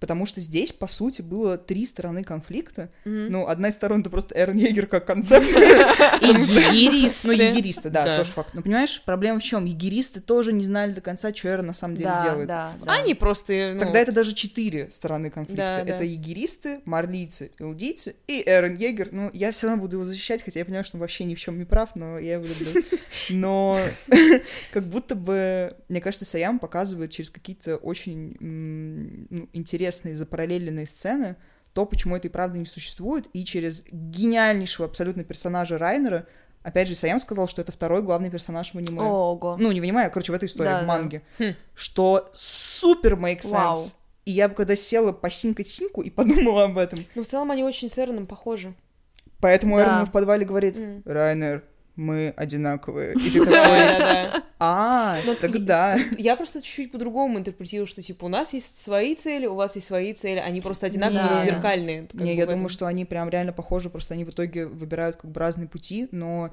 Потому 0.00 0.24
что 0.24 0.40
здесь, 0.40 0.72
по 0.72 0.86
сути, 0.86 1.20
было 1.20 1.58
три 1.58 1.84
стороны 1.86 2.24
конфликта. 2.24 2.90
Мгм. 3.04 3.30
Ну, 3.30 3.46
одна 3.46 3.68
из 3.68 3.74
сторон— 3.74 4.00
это 4.02 4.08
просто 4.10 4.34
Эрн 4.34 4.56
Егер 4.56 4.86
как 4.86 5.06
концепт. 5.06 5.46
И 5.46 6.26
егеристы. 6.26 7.28
Ну, 7.28 7.32
егеристы, 7.34 7.90
да, 7.90 8.16
тоже 8.16 8.30
факт. 8.32 8.54
Но 8.54 8.62
понимаешь, 8.62 9.02
проблема 9.04 9.40
в 9.40 9.42
чем? 9.42 9.66
Егеристы 9.66 10.20
тоже 10.20 10.52
не 10.52 10.64
знали 10.64 10.92
до 10.92 11.02
конца, 11.02 11.34
что 11.34 11.48
Эрн 11.48 11.66
на 11.66 11.74
самом 11.74 11.96
деле 11.96 12.12
делает. 12.22 12.50
Они 12.86 13.14
просто, 13.14 13.72
ну, 13.74 13.80
Тогда 13.80 14.00
это 14.00 14.12
даже 14.12 14.34
четыре 14.34 14.90
стороны 14.90 15.30
конфликта. 15.30 15.84
Это 15.86 16.04
егеристы, 16.04 16.80
марлийцы, 16.84 17.52
илдийцы 17.58 18.16
и 18.26 18.42
Эрен 18.46 18.76
Егер. 18.76 19.08
Ну, 19.12 19.30
я 19.34 19.52
все 19.52 19.66
равно 19.66 19.82
буду 19.82 19.96
его 19.96 20.06
защищать, 20.06 20.42
хотя 20.42 20.60
я 20.60 20.64
понимаю, 20.64 20.84
что 20.84 20.96
он 20.96 21.00
вообще 21.00 21.24
ни 21.24 21.34
в 21.34 21.40
чем 21.40 21.58
не 21.58 21.64
прав, 21.64 21.94
но 21.94 22.18
я 22.18 22.34
его 22.34 22.44
люблю. 22.44 22.82
Но 23.30 23.78
как 24.72 24.84
будто 24.84 25.14
бы, 25.14 25.76
мне 25.88 26.00
кажется, 26.00 26.24
Саям 26.24 26.58
показывает 26.58 27.10
через 27.10 27.30
какие-то 27.30 27.76
очень 27.76 28.36
ну, 28.40 29.48
интересные 29.90 30.14
запараллеленные 30.16 30.86
сцены 30.86 31.36
то, 31.72 31.86
почему 31.86 32.16
это 32.16 32.26
и 32.26 32.30
правда 32.30 32.58
не 32.58 32.66
существует, 32.66 33.28
и 33.32 33.44
через 33.44 33.84
гениальнейшего 33.92 34.88
абсолютно 34.88 35.22
персонажа 35.22 35.78
Райнера, 35.78 36.26
опять 36.64 36.88
же, 36.88 36.96
Саям 36.96 37.20
сказал, 37.20 37.46
что 37.46 37.62
это 37.62 37.70
второй 37.70 38.02
главный 38.02 38.28
персонаж 38.28 38.74
в 38.74 38.78
аниме. 38.78 39.00
Ого. 39.02 39.56
Ну, 39.56 39.70
не 39.70 39.90
а, 39.92 40.10
короче, 40.10 40.32
в 40.32 40.34
этой 40.34 40.46
истории, 40.46 40.68
Да, 40.68 40.78
в 40.78 40.80
да. 40.80 40.86
манге. 40.86 41.22
Хм. 41.38 41.54
Что 41.74 42.28
супер 42.34 43.14
make 43.14 43.42
sense. 43.42 43.50
Вау. 43.52 43.84
И 44.24 44.32
я 44.32 44.48
бы 44.48 44.54
когда 44.56 44.74
села 44.74 45.12
посинькать 45.12 45.68
синьку 45.68 46.02
и 46.02 46.10
подумала 46.10 46.64
об 46.64 46.76
этом. 46.76 47.06
Ну, 47.14 47.22
в 47.22 47.26
целом 47.28 47.52
они 47.52 47.62
очень 47.62 47.88
с 47.88 47.96
Эроном 47.98 48.26
похожи. 48.26 48.74
Поэтому 49.38 49.76
Да. 49.76 49.84
Эрон 49.84 50.06
в 50.06 50.10
подвале 50.10 50.44
говорит, 50.44 50.76
М. 50.76 51.02
Райнер, 51.04 51.62
мы 51.96 52.32
одинаковые. 52.36 53.14
И 53.14 53.30
ты 53.30 53.40
такой, 53.40 53.52
Да-да-да. 53.52 54.42
а, 54.58 55.18
Ну, 55.24 55.34
тогда. 55.34 55.98
Я 56.18 56.36
просто 56.36 56.62
чуть-чуть 56.62 56.92
по-другому 56.92 57.38
интерпретирую, 57.38 57.86
что, 57.86 58.02
типа, 58.02 58.24
у 58.24 58.28
нас 58.28 58.52
есть 58.52 58.82
свои 58.82 59.14
цели, 59.14 59.46
у 59.46 59.54
вас 59.54 59.74
есть 59.74 59.86
свои 59.86 60.14
цели, 60.14 60.38
они 60.38 60.60
просто 60.60 60.86
одинаковые, 60.86 61.24
но 61.30 61.44
зеркальные. 61.44 62.08
Не, 62.12 62.34
я 62.34 62.46
думаю, 62.46 62.68
что 62.68 62.86
они 62.86 63.04
прям 63.04 63.28
реально 63.28 63.52
похожи, 63.52 63.90
просто 63.90 64.14
они 64.14 64.24
в 64.24 64.30
итоге 64.30 64.66
выбирают 64.66 65.16
как 65.16 65.30
бы 65.30 65.40
разные 65.40 65.68
пути, 65.68 66.08
но 66.10 66.50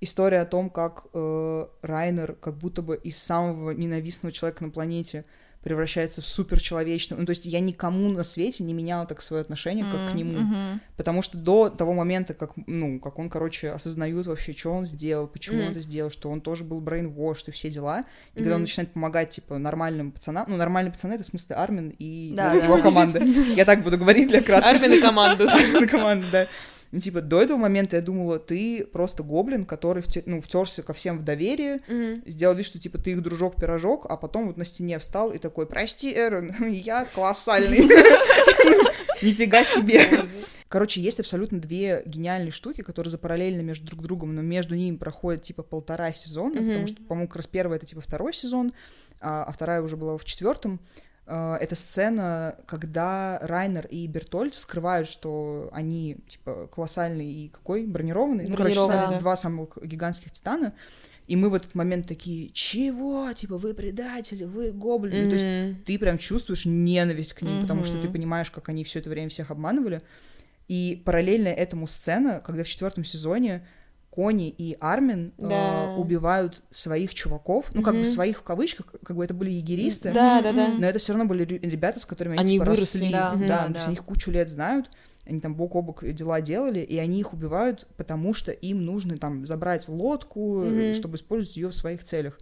история 0.00 0.40
о 0.40 0.46
том, 0.46 0.70
как 0.70 1.06
э, 1.12 1.66
Райнер 1.82 2.34
как 2.34 2.58
будто 2.58 2.82
бы 2.82 2.96
из 2.96 3.18
самого 3.18 3.70
ненавистного 3.70 4.32
человека 4.32 4.64
на 4.64 4.70
планете 4.70 5.24
превращается 5.64 6.20
в 6.22 6.28
суперчеловечного. 6.28 7.20
Ну, 7.20 7.26
то 7.26 7.30
есть 7.30 7.46
я 7.46 7.58
никому 7.58 8.10
на 8.10 8.22
свете 8.22 8.62
не 8.62 8.74
меняла 8.74 9.06
так 9.06 9.22
свое 9.22 9.40
отношение, 9.40 9.84
как 9.90 10.10
к 10.10 10.10
М, 10.12 10.16
нему. 10.16 10.38
мгм. 10.40 10.80
Потому 10.96 11.22
что 11.22 11.38
до 11.38 11.70
того 11.70 11.94
момента, 11.94 12.34
как, 12.34 12.50
ну, 12.66 13.00
как 13.00 13.18
он, 13.18 13.30
короче, 13.30 13.70
осознает 13.70 14.26
вообще, 14.26 14.52
что 14.52 14.70
он 14.72 14.84
сделал, 14.86 15.26
почему 15.26 15.56
он 15.58 15.62
Мгм. 15.64 15.70
это 15.72 15.80
сделал, 15.80 16.10
что 16.10 16.30
он 16.30 16.42
тоже 16.42 16.64
был 16.64 16.80
brainwashed 16.82 17.44
и 17.48 17.50
все 17.50 17.70
дела, 17.70 18.04
и 18.34 18.36
когда 18.36 18.50
Мгм. 18.50 18.56
он 18.56 18.60
начинает 18.62 18.92
помогать, 18.92 19.30
типа, 19.30 19.56
нормальным 19.58 20.12
пацанам, 20.12 20.44
ну, 20.48 20.56
нормальные 20.56 20.92
пацаны, 20.92 21.14
это 21.14 21.24
в 21.24 21.26
смысле 21.26 21.56
Армин 21.56 21.94
и 21.98 22.34
Да, 22.36 22.52
его 22.52 22.76
да. 22.76 22.82
команда. 22.82 23.20
Я 23.56 23.64
так 23.64 23.82
буду 23.82 23.96
говорить 23.96 24.28
для 24.28 24.42
краткости. 24.42 24.84
Армин 24.84 24.98
и 24.98 25.00
команда. 25.00 25.44
Армин 25.52 25.84
и 25.84 25.86
команда, 25.86 26.26
да. 26.30 26.46
Ну, 26.94 27.00
типа, 27.00 27.22
до 27.22 27.42
этого 27.42 27.58
момента 27.58 27.96
я 27.96 28.02
думала, 28.02 28.38
ты 28.38 28.84
просто 28.86 29.24
гоблин, 29.24 29.64
который, 29.64 30.00
вте- 30.00 30.22
ну, 30.26 30.40
втерся 30.40 30.84
ко 30.84 30.92
всем 30.92 31.18
в 31.18 31.24
доверие, 31.24 31.80
Мгм. 31.88 32.22
сделал 32.24 32.54
вид, 32.54 32.64
что, 32.64 32.78
типа, 32.78 32.98
ты 32.98 33.10
их 33.10 33.20
дружок-пирожок, 33.20 34.06
а 34.08 34.16
потом 34.16 34.46
вот 34.46 34.56
на 34.58 34.64
стене 34.64 35.00
встал 35.00 35.32
и 35.32 35.38
такой, 35.38 35.66
прости, 35.66 36.14
Эрон, 36.14 36.52
я 36.70 37.04
колоссальный. 37.12 37.80
Нифига 39.22 39.64
себе. 39.64 40.26
Короче, 40.68 41.00
есть 41.00 41.18
абсолютно 41.18 41.58
две 41.60 42.02
гениальные 42.06 42.52
штуки, 42.52 42.82
которые 42.82 43.10
запараллельны 43.10 43.62
между 43.62 43.86
друг 43.86 44.00
другом, 44.02 44.34
но 44.36 44.42
между 44.42 44.76
ними 44.76 44.96
проходит, 44.96 45.42
типа, 45.42 45.64
полтора 45.64 46.12
сезона, 46.12 46.62
потому 46.62 46.86
что, 46.86 47.02
по-моему, 47.02 47.26
как 47.26 47.36
раз 47.36 47.46
первый— 47.48 47.76
это, 47.78 47.86
типа, 47.86 48.02
второй 48.02 48.32
сезон, 48.32 48.72
а, 49.20 49.42
а 49.42 49.52
вторая 49.52 49.82
уже 49.82 49.96
была 49.96 50.16
в 50.16 50.24
четвертом. 50.24 50.78
А, 51.26 51.56
Это 51.56 51.74
сцена, 51.74 52.56
когда 52.66 53.38
Райнер 53.42 53.86
и 53.86 54.06
Бертольд 54.06 54.54
вскрывают, 54.54 55.08
что 55.08 55.70
они, 55.72 56.18
типа, 56.28 56.68
колоссальные 56.72 57.32
и 57.32 57.48
какой? 57.48 57.86
Бронированный? 57.86 58.46
Ну, 58.48 58.56
короче, 58.56 58.76
сами 58.86 59.14
да. 59.14 59.18
два 59.18 59.36
самых 59.36 59.78
гигантских 59.82 60.32
титана. 60.32 60.74
И 61.26 61.36
мы 61.36 61.48
в 61.48 61.54
этот 61.54 61.74
момент 61.74 62.06
такие, 62.06 62.50
чего? 62.50 63.32
Типа, 63.32 63.56
вы 63.56 63.72
предатели, 63.72 64.44
вы 64.44 64.72
гоблины. 64.72 65.22
Ну, 65.22 65.30
То 65.30 65.36
есть 65.36 65.84
ты 65.86 65.98
прям 65.98 66.18
чувствуешь 66.18 66.66
ненависть 66.66 67.32
к 67.32 67.40
ним, 67.40 67.62
потому 67.62 67.84
что 67.84 68.00
ты 68.00 68.08
понимаешь, 68.08 68.50
как 68.50 68.68
они 68.68 68.84
все 68.84 68.98
это 68.98 69.08
время 69.08 69.30
всех 69.30 69.50
обманывали. 69.50 70.02
И 70.68 71.02
параллельно 71.04 71.48
этому 71.48 71.86
сцена, 71.86 72.42
когда 72.44 72.62
в 72.62 72.68
четвертом 72.68 73.04
сезоне 73.04 73.66
Кони 74.14 74.48
и 74.48 74.76
Армин 74.78 75.32
э, 75.38 75.42
Да. 75.48 75.90
убивают 75.96 76.62
своих 76.70 77.14
чуваков, 77.14 77.66
ну 77.74 77.82
как 77.82 77.94
бы 77.94 78.00
Мгм. 78.02 78.04
своих 78.04 78.38
в 78.38 78.42
кавычках, 78.42 78.86
как 79.02 79.16
бы 79.16 79.24
это 79.24 79.34
были 79.34 79.50
егеристы, 79.50 80.12
Да, 80.12 80.40
да, 80.40 80.52
да. 80.52 80.74
Но 80.78 80.86
это 80.86 81.00
все 81.00 81.14
равно 81.14 81.26
были 81.26 81.42
ребята, 81.42 81.98
с 81.98 82.06
которыми 82.06 82.36
они, 82.38 82.42
Они 82.50 82.52
типа, 82.52 82.64
выросли, 82.70 82.98
росли, 83.00 83.10
да. 83.10 83.30
да, 83.32 83.46
Да, 83.48 83.62
то 83.64 83.72
есть 83.72 83.80
да. 83.80 83.84
они 83.86 83.94
их 83.94 84.04
кучу 84.04 84.30
лет 84.30 84.48
знают, 84.48 84.88
они 85.26 85.40
там 85.40 85.56
бок 85.56 85.74
о 85.74 85.82
бок 85.82 86.04
дела 86.04 86.40
делали, 86.40 86.78
и 86.78 86.96
они 86.98 87.18
их 87.18 87.32
убивают, 87.32 87.88
потому 87.96 88.34
что 88.34 88.52
им 88.52 88.84
нужно 88.84 89.16
там 89.18 89.46
забрать 89.46 89.88
лодку, 89.88 90.62
э, 90.62 90.70
Мгм. 90.70 90.94
чтобы 90.94 91.16
использовать 91.16 91.56
ее 91.56 91.68
в 91.70 91.74
своих 91.74 92.04
целях. 92.04 92.38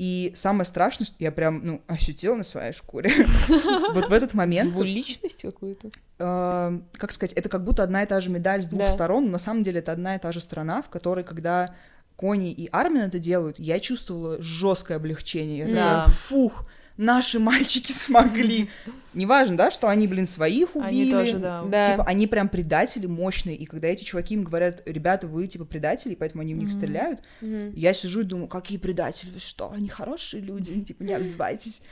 И 0.00 0.32
самое 0.34 0.64
страшное, 0.64 1.04
что 1.04 1.16
я 1.18 1.30
прям, 1.30 1.60
ну, 1.62 1.82
ощутила 1.86 2.34
на 2.34 2.42
своей 2.42 2.72
шкуре. 2.72 3.12
Вот 3.92 4.08
в 4.08 4.12
этот 4.14 4.32
момент, 4.32 4.72
Двуличность 4.72 5.42
какую-то. 5.42 5.90
э, 6.18 6.80
как 6.96 7.12
сказать, 7.12 7.34
это 7.34 7.50
как 7.50 7.64
будто 7.64 7.82
одна 7.82 8.02
и 8.02 8.06
та 8.06 8.18
же 8.20 8.30
медаль 8.30 8.62
с 8.62 8.66
двух 8.66 8.88
сторон, 8.88 9.26
но 9.26 9.32
на 9.32 9.38
самом 9.38 9.62
деле 9.62 9.80
это 9.80 9.92
одна 9.92 10.16
и 10.16 10.18
та 10.18 10.32
же 10.32 10.40
страна, 10.40 10.80
в 10.80 10.88
которой, 10.88 11.22
когда 11.22 11.74
Кони 12.16 12.50
и 12.50 12.70
Армин 12.72 13.02
это 13.02 13.18
делают, 13.18 13.58
я 13.58 13.78
чувствовала 13.78 14.40
жесткое 14.40 14.96
облегчение. 14.96 15.58
Я 15.58 15.64
такая, 15.66 16.04
фух, 16.06 16.64
наши 17.00 17.38
мальчики 17.38 17.92
смогли. 17.92 18.68
Неважно, 19.14 19.56
да, 19.56 19.70
что 19.72 19.88
они, 19.88 20.06
блин, 20.06 20.24
своих 20.26 20.76
убили. 20.76 21.02
Они 21.02 21.10
тоже, 21.10 21.38
да. 21.38 21.64
Да. 21.64 21.84
Типа, 21.84 22.04
они 22.04 22.28
прям 22.28 22.48
предатели 22.48 23.06
мощные, 23.06 23.56
и 23.56 23.64
когда 23.64 23.88
эти 23.88 24.04
чуваки 24.04 24.34
им 24.34 24.44
говорят, 24.44 24.82
ребята, 24.86 25.26
вы, 25.26 25.48
типа, 25.48 25.64
предатели, 25.64 26.14
поэтому 26.14 26.42
они 26.42 26.54
в 26.54 26.58
них 26.58 26.68
Мгм. 26.68 26.76
стреляют, 26.76 27.22
Мгм. 27.40 27.72
я 27.74 27.92
сижу 27.92 28.20
и 28.20 28.24
думаю, 28.24 28.46
какие 28.46 28.78
предатели, 28.78 29.30
вы 29.32 29.40
что, 29.40 29.72
они 29.72 29.88
хорошие 29.88 30.40
люди, 30.42 30.80
типа, 30.80 31.02
не 31.02 31.14
обзывайтесь. 31.14 31.82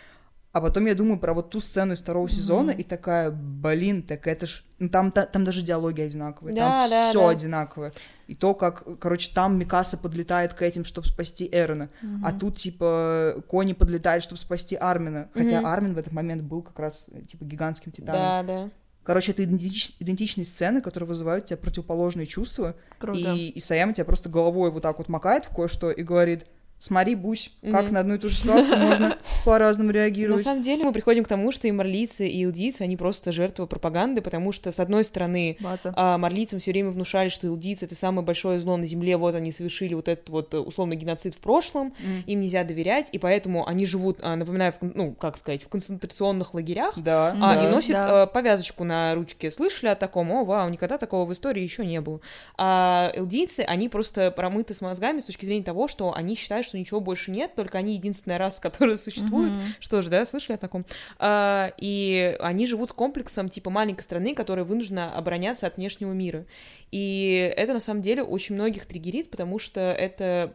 А 0.52 0.61
потом 0.62 0.87
я 0.87 0.94
думаю 0.94 1.18
про 1.20 1.34
вот 1.34 1.50
ту 1.50 1.61
сцену 1.61 1.92
из 1.92 2.00
второго 2.00 2.28
сезона 2.28 2.70
и 2.70 2.82
такая, 2.82 3.30
блин, 3.30 4.02
так 4.02 4.26
это 4.26 4.46
ж... 4.46 4.64
Ну, 4.78 4.88
там, 4.88 5.12
та- 5.12 5.26
там 5.26 5.44
даже 5.44 5.61
диалоги 5.62 6.00
одинаковые, 6.00 6.54
Да, 6.54 6.80
там 6.80 6.90
да, 6.90 7.08
все 7.11 7.20
да. 7.20 7.28
одинаковое. 7.28 7.92
И 8.28 8.34
то, 8.34 8.54
как, 8.54 8.84
короче, 8.98 9.30
там 9.34 9.58
Микаса 9.58 9.98
подлетает 9.98 10.54
к 10.54 10.62
этим, 10.62 10.84
чтобы 10.84 11.06
спасти 11.06 11.48
Эрона, 11.52 11.90
а 12.24 12.32
тут, 12.32 12.56
типа, 12.56 13.42
Кони 13.46 13.74
подлетает, 13.74 14.22
чтобы 14.22 14.38
спасти 14.38 14.74
Армина. 14.76 15.28
Хотя 15.34 15.58
Мгм. 15.58 15.66
Армин 15.66 15.94
в 15.94 15.98
этот 15.98 16.12
момент 16.12 16.42
был 16.42 16.62
как 16.62 16.78
раз, 16.78 17.08
э, 17.12 17.22
типа, 17.22 17.44
гигантским 17.44 17.92
титаном. 17.92 18.46
Да, 18.46 18.64
да. 18.64 18.70
Короче, 19.04 19.32
это 19.32 19.42
идентич- 19.44 19.94
идентичные 20.00 20.44
сцены, 20.44 20.80
которые 20.82 21.08
вызывают 21.08 21.44
у 21.44 21.48
тебя 21.48 21.56
противоположные 21.56 22.26
чувства. 22.26 22.74
Круто. 22.98 23.18
И, 23.32 23.48
и 23.48 23.61
Саяма 23.61 23.92
тебя 23.94 24.04
просто 24.04 24.28
головой 24.28 24.70
вот 24.70 24.82
так 24.82 24.98
вот 24.98 25.08
макает 25.08 25.46
в 25.46 25.54
кое-что 25.54 25.90
и 25.90 26.02
говорит, 26.02 26.44
смотри, 26.78 27.14
Бусь, 27.14 27.52
как 27.62 27.84
Мгм. 27.86 27.94
на 27.94 28.00
одну 28.00 28.14
и 28.14 28.18
ту 28.18 28.28
же 28.28 28.36
ситуацию 28.36 28.78
можно 28.78 29.16
по-разному 29.44 29.88
На 29.90 29.94
реагировать. 29.94 30.42
самом 30.42 30.62
деле 30.62 30.84
мы 30.84 30.92
приходим 30.92 31.24
к 31.24 31.28
тому, 31.28 31.50
что 31.52 31.66
и 31.68 31.72
марлийцы, 31.72 32.28
и 32.28 32.44
илдийцы, 32.44 32.82
они 32.82 32.96
просто 32.96 33.32
жертвы 33.32 33.66
пропаганды, 33.66 34.20
потому 34.20 34.52
что, 34.52 34.70
с 34.70 34.80
одной 34.80 35.04
стороны, 35.04 35.56
а 35.96 36.18
марлийцам 36.18 36.58
все 36.60 36.70
время 36.72 36.90
внушали, 36.90 37.28
что 37.28 37.46
илдийцы— 37.46 37.84
это 37.86 37.94
самое 37.94 38.24
большое 38.24 38.60
зло 38.60 38.76
на 38.76 38.86
Земле, 38.86 39.16
вот 39.16 39.34
они 39.34 39.50
совершили 39.52 39.94
вот 39.94 40.08
этот 40.08 40.28
вот 40.28 40.54
э, 40.54 40.58
условный 40.58 40.96
геноцид 40.96 41.34
в 41.34 41.38
прошлом, 41.38 41.94
М. 42.04 42.22
им 42.26 42.40
нельзя 42.40 42.64
доверять, 42.64 43.08
и 43.12 43.18
поэтому 43.18 43.66
они 43.66 43.84
живут, 43.86 44.18
а, 44.22 44.36
напоминаю, 44.36 44.72
в 44.72 44.76
ну, 44.94 45.12
как 45.12 45.36
сказать, 45.38 45.62
в 45.62 45.68
концентрационных 45.68 46.54
лагерях, 46.54 46.94
Да, 46.98 47.34
а, 47.40 47.54
да. 47.54 47.64
и 47.68 47.70
носит 47.72 47.92
Да. 47.92 48.24
э, 48.24 48.26
повязочку 48.26 48.84
на 48.84 49.14
ручке. 49.14 49.50
Слышали 49.50 49.90
о 49.90 49.94
таком? 49.96 50.30
О, 50.32 50.44
вау, 50.44 50.68
никогда 50.68 50.98
такого 50.98 51.24
в 51.24 51.32
истории 51.32 51.62
еще 51.62 51.84
не 51.84 52.00
было. 52.00 52.20
А 52.56 53.10
элдийцы, 53.14 53.60
они 53.60 53.88
просто 53.88 54.30
промыты 54.30 54.74
с 54.74 54.80
мозгами 54.80 55.20
с 55.20 55.24
точки 55.24 55.44
зрения 55.44 55.64
того, 55.64 55.88
что 55.88 56.14
они 56.14 56.34
считают, 56.36 56.66
что 56.68 56.78
ничего 56.78 57.00
больше 57.00 57.31
нет, 57.31 57.54
только 57.54 57.78
они 57.78 57.94
единственная 57.94 58.38
раса, 58.38 58.61
которая 58.62 58.96
существует. 58.96 59.52
Мгм. 59.52 59.62
Что 59.81 60.02
же, 60.02 60.11
да, 60.11 60.24
слышали 60.24 60.54
о 60.57 60.59
таком? 60.59 60.85
А, 61.18 61.72
и 61.78 62.37
они 62.40 62.66
живут 62.66 62.90
с 62.90 62.92
комплексом 62.92 63.48
типа 63.48 63.70
маленькой 63.70 64.02
страны, 64.02 64.35
которая 64.35 64.64
вынуждена 64.64 65.14
обороняться 65.14 65.66
от 65.66 65.76
внешнего 65.76 66.12
мира. 66.12 66.46
И 66.90 67.52
это 67.57 67.74
на 67.74 67.81
самом 67.81 68.00
деле 68.00 68.22
очень 68.22 68.54
многих 68.54 68.87
триггерит, 68.87 69.31
потому 69.31 69.59
что 69.59 69.81
это, 69.81 70.54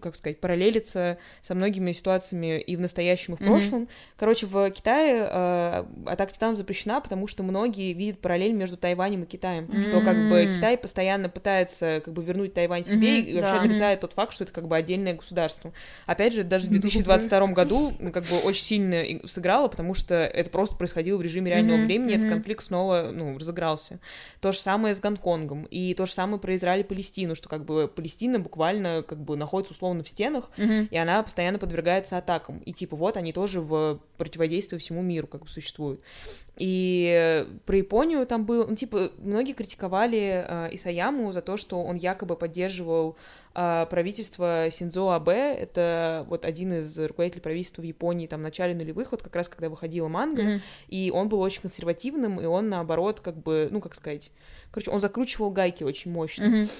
как 0.00 0.16
сказать, 0.16 0.40
параллелится 0.40 1.18
со 1.40 1.54
многими 1.54 1.92
ситуациями 1.92 2.60
и 2.60 2.76
в 2.76 2.80
настоящем, 2.80 3.34
и 3.34 3.36
в 3.36 3.40
прошлом. 3.40 3.88
Короче, 4.16 4.46
в 4.46 4.70
Китае 4.70 5.28
э, 5.30 5.84
атака 6.06 6.32
титанов 6.32 6.56
запрещена, 6.56 7.00
потому 7.00 7.28
что 7.28 7.42
многие 7.42 7.92
видят 7.92 8.18
параллель 8.18 8.52
между 8.52 8.76
Тайванем 8.76 9.22
и 9.22 9.26
Китаем, 9.26 9.68
что 9.82 10.00
как 10.00 10.16
бы. 10.28 10.50
Китай 10.50 10.76
постоянно 10.76 11.28
пытается 11.28 12.02
как 12.04 12.12
бы 12.12 12.22
вернуть 12.22 12.54
Тайвань 12.54 12.84
себе 12.84 13.18
Мгм, 13.18 13.28
и 13.28 13.34
вообще 13.34 13.54
да. 13.54 13.60
отрицает 13.60 14.00
тот 14.00 14.12
факт, 14.12 14.32
что 14.32 14.44
это 14.44 14.52
как 14.52 14.68
бы 14.68 14.76
отдельное 14.76 15.14
государство. 15.14 15.39
Государством. 15.40 15.72
Опять 16.06 16.34
же, 16.34 16.44
даже 16.44 16.66
в 16.66 16.70
2022 16.70 17.46
году 17.48 17.92
как 18.12 18.24
бы 18.24 18.38
очень 18.44 18.62
сильно 18.62 19.26
сыграло, 19.26 19.68
потому 19.68 19.94
что 19.94 20.14
это 20.14 20.50
просто 20.50 20.76
происходило 20.76 21.16
в 21.18 21.22
режиме 21.22 21.50
реального 21.50 21.78
mm-hmm, 21.78 21.84
времени, 21.84 22.14
mm-hmm. 22.14 22.18
этот 22.18 22.30
конфликт 22.30 22.64
снова, 22.64 23.10
ну, 23.12 23.38
разыгрался. 23.38 24.00
То 24.40 24.52
же 24.52 24.58
самое 24.58 24.94
с 24.94 25.00
Гонконгом, 25.00 25.64
и 25.64 25.94
то 25.94 26.06
же 26.06 26.12
самое 26.12 26.40
про 26.40 26.54
Израиль 26.54 26.80
и 26.80 26.84
Палестину, 26.84 27.34
что 27.34 27.48
как 27.48 27.64
бы 27.64 27.88
Палестина 27.88 28.38
буквально 28.38 29.02
как 29.06 29.20
бы 29.20 29.36
находится 29.36 29.72
условно 29.72 30.02
в 30.02 30.08
стенах, 30.08 30.50
mm-hmm. 30.56 30.88
и 30.90 30.96
она 30.96 31.22
постоянно 31.22 31.58
подвергается 31.58 32.18
атакам. 32.18 32.58
И 32.60 32.72
типа 32.72 32.96
вот 32.96 33.16
они 33.16 33.32
тоже 33.32 33.60
в 33.60 34.00
противодействии 34.16 34.78
всему 34.78 35.02
миру 35.02 35.26
как 35.26 35.42
бы 35.42 35.48
существуют. 35.48 36.00
И 36.60 37.46
про 37.64 37.76
Японию 37.76 38.26
там 38.26 38.44
был, 38.44 38.66
ну, 38.68 38.76
типа, 38.76 39.12
многие 39.18 39.54
критиковали 39.54 40.44
э, 40.46 40.68
Исаяму 40.72 41.32
за 41.32 41.40
то, 41.40 41.56
что 41.56 41.82
он 41.82 41.96
якобы 41.96 42.36
поддерживал 42.36 43.16
э, 43.54 43.86
правительство 43.88 44.68
Синдзо 44.70 45.10
Абе, 45.10 45.29
это 45.30 46.24
вот 46.28 46.44
один 46.44 46.72
из 46.74 46.98
руководителей 46.98 47.40
правительства 47.40 47.82
в 47.82 47.84
Японии 47.84 48.26
там 48.26 48.40
в 48.40 48.42
начале 48.42 48.74
нулевых, 48.74 49.10
вот 49.12 49.22
как 49.22 49.34
раз 49.36 49.48
когда 49.48 49.68
выходила 49.68 50.08
манга, 50.08 50.42
mm-hmm. 50.42 50.60
и 50.88 51.10
он 51.10 51.28
был 51.28 51.40
очень 51.40 51.62
консервативным, 51.62 52.40
и 52.40 52.44
он 52.44 52.68
наоборот 52.68 53.20
как 53.20 53.36
бы, 53.42 53.68
ну, 53.70 53.80
как 53.80 53.94
сказать, 53.94 54.30
короче, 54.70 54.90
он 54.90 55.00
закручивал 55.00 55.50
гайки 55.50 55.84
очень 55.84 56.10
мощно. 56.10 56.44
Mm-hmm. 56.44 56.70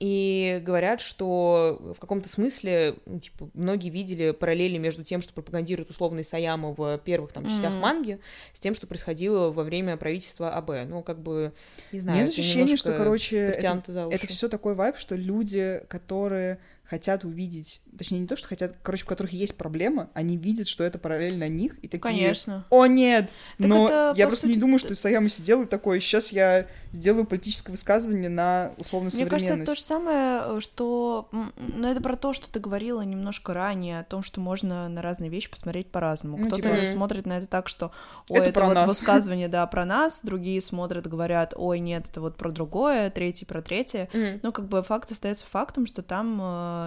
И 0.00 0.60
говорят, 0.64 1.00
что 1.00 1.94
в 1.96 2.00
каком-то 2.00 2.28
смысле, 2.28 2.96
ну, 3.06 3.20
типа, 3.20 3.48
многие 3.54 3.90
видели 3.90 4.32
параллели 4.32 4.76
между 4.76 5.04
тем, 5.04 5.22
что 5.22 5.32
пропагандирует 5.32 5.88
условный 5.88 6.24
Саяма 6.24 6.74
в 6.76 6.98
первых 6.98 7.32
там 7.32 7.44
частях 7.44 7.72
mm-hmm. 7.72 7.80
манги, 7.80 8.20
с 8.52 8.58
тем, 8.58 8.74
что 8.74 8.88
происходило 8.88 9.50
во 9.50 9.62
время 9.62 9.96
правительства 9.96 10.50
АБ. 10.50 10.88
Ну, 10.88 11.02
как 11.02 11.20
бы, 11.20 11.52
не 11.92 12.00
знаю. 12.00 12.24
Нет 12.24 12.30
ощущения, 12.30 12.76
что, 12.76 12.96
короче, 12.96 13.36
это, 13.36 13.82
это 14.10 14.26
все 14.26 14.48
такой 14.48 14.74
вайб, 14.74 14.96
что 14.96 15.14
люди, 15.14 15.80
которые 15.88 16.58
хотят 16.84 17.24
увидеть, 17.24 17.82
точнее 17.96 18.20
не 18.20 18.26
то, 18.26 18.36
что 18.36 18.46
хотят, 18.46 18.76
короче, 18.82 19.04
у 19.04 19.06
которых 19.06 19.32
есть 19.32 19.56
проблема, 19.56 20.10
они 20.12 20.36
видят, 20.36 20.68
что 20.68 20.84
это 20.84 20.98
параллельно 20.98 21.48
них, 21.48 21.76
и 21.82 21.88
такие, 21.88 22.00
Конечно. 22.00 22.66
о 22.68 22.86
нет, 22.86 23.30
так 23.58 23.66
но 23.66 24.12
я 24.16 24.26
просто 24.26 24.46
сути... 24.46 24.56
не 24.56 24.60
думаю, 24.60 24.78
что 24.78 24.94
Саяма 24.94 25.28
сидел 25.28 25.62
и 25.62 25.66
такой, 25.66 26.00
сейчас 26.00 26.30
я 26.30 26.66
сделаю 26.92 27.24
политическое 27.24 27.72
высказывание 27.72 28.28
на 28.28 28.72
условную 28.76 29.12
Мне 29.12 29.24
современность. 29.24 29.44
Мне 29.44 29.56
кажется, 29.56 29.62
это 29.62 29.66
то 29.66 29.74
же 29.74 29.82
самое, 29.82 30.60
что, 30.60 31.28
ну 31.56 31.88
это 31.88 32.00
про 32.00 32.16
то, 32.16 32.32
что 32.34 32.50
ты 32.50 32.60
говорила 32.60 33.00
немножко 33.00 33.54
ранее, 33.54 34.00
о 34.00 34.04
том, 34.04 34.22
что 34.22 34.40
можно 34.40 34.88
на 34.88 35.00
разные 35.00 35.30
вещи 35.30 35.50
посмотреть 35.50 35.90
по-разному. 35.90 36.36
Ну, 36.36 36.46
Кто-то 36.46 36.62
типа... 36.62 36.84
смотрит 36.84 37.24
на 37.24 37.38
это 37.38 37.46
так, 37.46 37.68
что, 37.68 37.92
ой, 38.28 38.40
это, 38.40 38.50
это 38.50 38.60
про 38.60 38.66
вот 38.66 38.74
нас. 38.74 38.88
высказывание, 38.88 39.48
да, 39.48 39.66
про 39.66 39.84
нас, 39.86 40.20
другие 40.22 40.60
смотрят, 40.60 41.06
говорят, 41.06 41.54
ой, 41.56 41.80
нет, 41.80 42.06
это 42.10 42.20
вот 42.20 42.36
про 42.36 42.50
другое, 42.52 43.10
третий 43.10 43.46
про 43.46 43.62
третье, 43.62 44.08
mm-hmm. 44.12 44.40
ну 44.42 44.52
как 44.52 44.68
бы 44.68 44.82
факт 44.82 45.10
остается 45.10 45.46
фактом, 45.46 45.86
что 45.86 46.02
там 46.02 46.40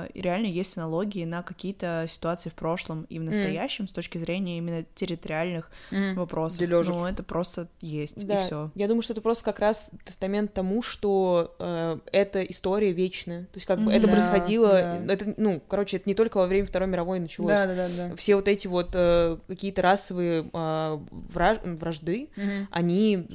э, 0.05 0.07
реально 0.13 0.47
есть 0.47 0.77
аналогии 0.77 1.25
на 1.25 1.43
какие-то 1.43 2.05
ситуации 2.09 2.49
в 2.49 2.53
прошлом 2.53 3.03
и 3.03 3.19
в 3.19 3.23
настоящем 3.23 3.85
mm. 3.85 3.89
с 3.89 3.91
точки 3.91 4.17
зрения 4.17 4.57
именно 4.57 4.83
территориальных 4.95 5.69
mm. 5.91 6.15
вопросов. 6.15 6.59
Дележек. 6.59 6.93
Ну, 6.93 7.05
это 7.05 7.23
просто 7.23 7.67
есть, 7.81 8.25
да. 8.25 8.41
и 8.41 8.45
все. 8.45 8.71
Я 8.75 8.87
думаю, 8.87 9.01
что 9.01 9.13
это 9.13 9.21
просто 9.21 9.43
как 9.43 9.59
раз 9.59 9.91
тестамент 10.05 10.53
тому, 10.53 10.81
что 10.81 11.55
э, 11.59 11.99
эта 12.11 12.43
история 12.43 12.91
вечная. 12.91 13.43
То 13.45 13.57
есть, 13.57 13.65
как 13.65 13.79
бы 13.79 13.91
mm, 13.91 13.95
это 13.95 14.07
да, 14.07 14.13
происходило. 14.13 14.71
Да. 14.71 15.13
Это, 15.13 15.33
ну, 15.37 15.61
короче, 15.67 15.97
это 15.97 16.09
не 16.09 16.15
только 16.15 16.37
во 16.37 16.47
время 16.47 16.67
Второй 16.67 16.87
мировой 16.89 17.19
началось. 17.19 17.51
Да, 17.51 17.67
да, 17.67 17.75
да, 17.75 17.87
да. 18.09 18.15
Все 18.15 18.35
вот 18.35 18.47
эти 18.47 18.67
вот 18.67 18.91
э, 18.93 19.37
какие-то 19.47 19.81
расовые 19.81 20.49
э, 20.51 20.99
враж... 21.11 21.59
вражды, 21.63 22.29
mm-hmm. 22.35 22.67
они 22.71 23.27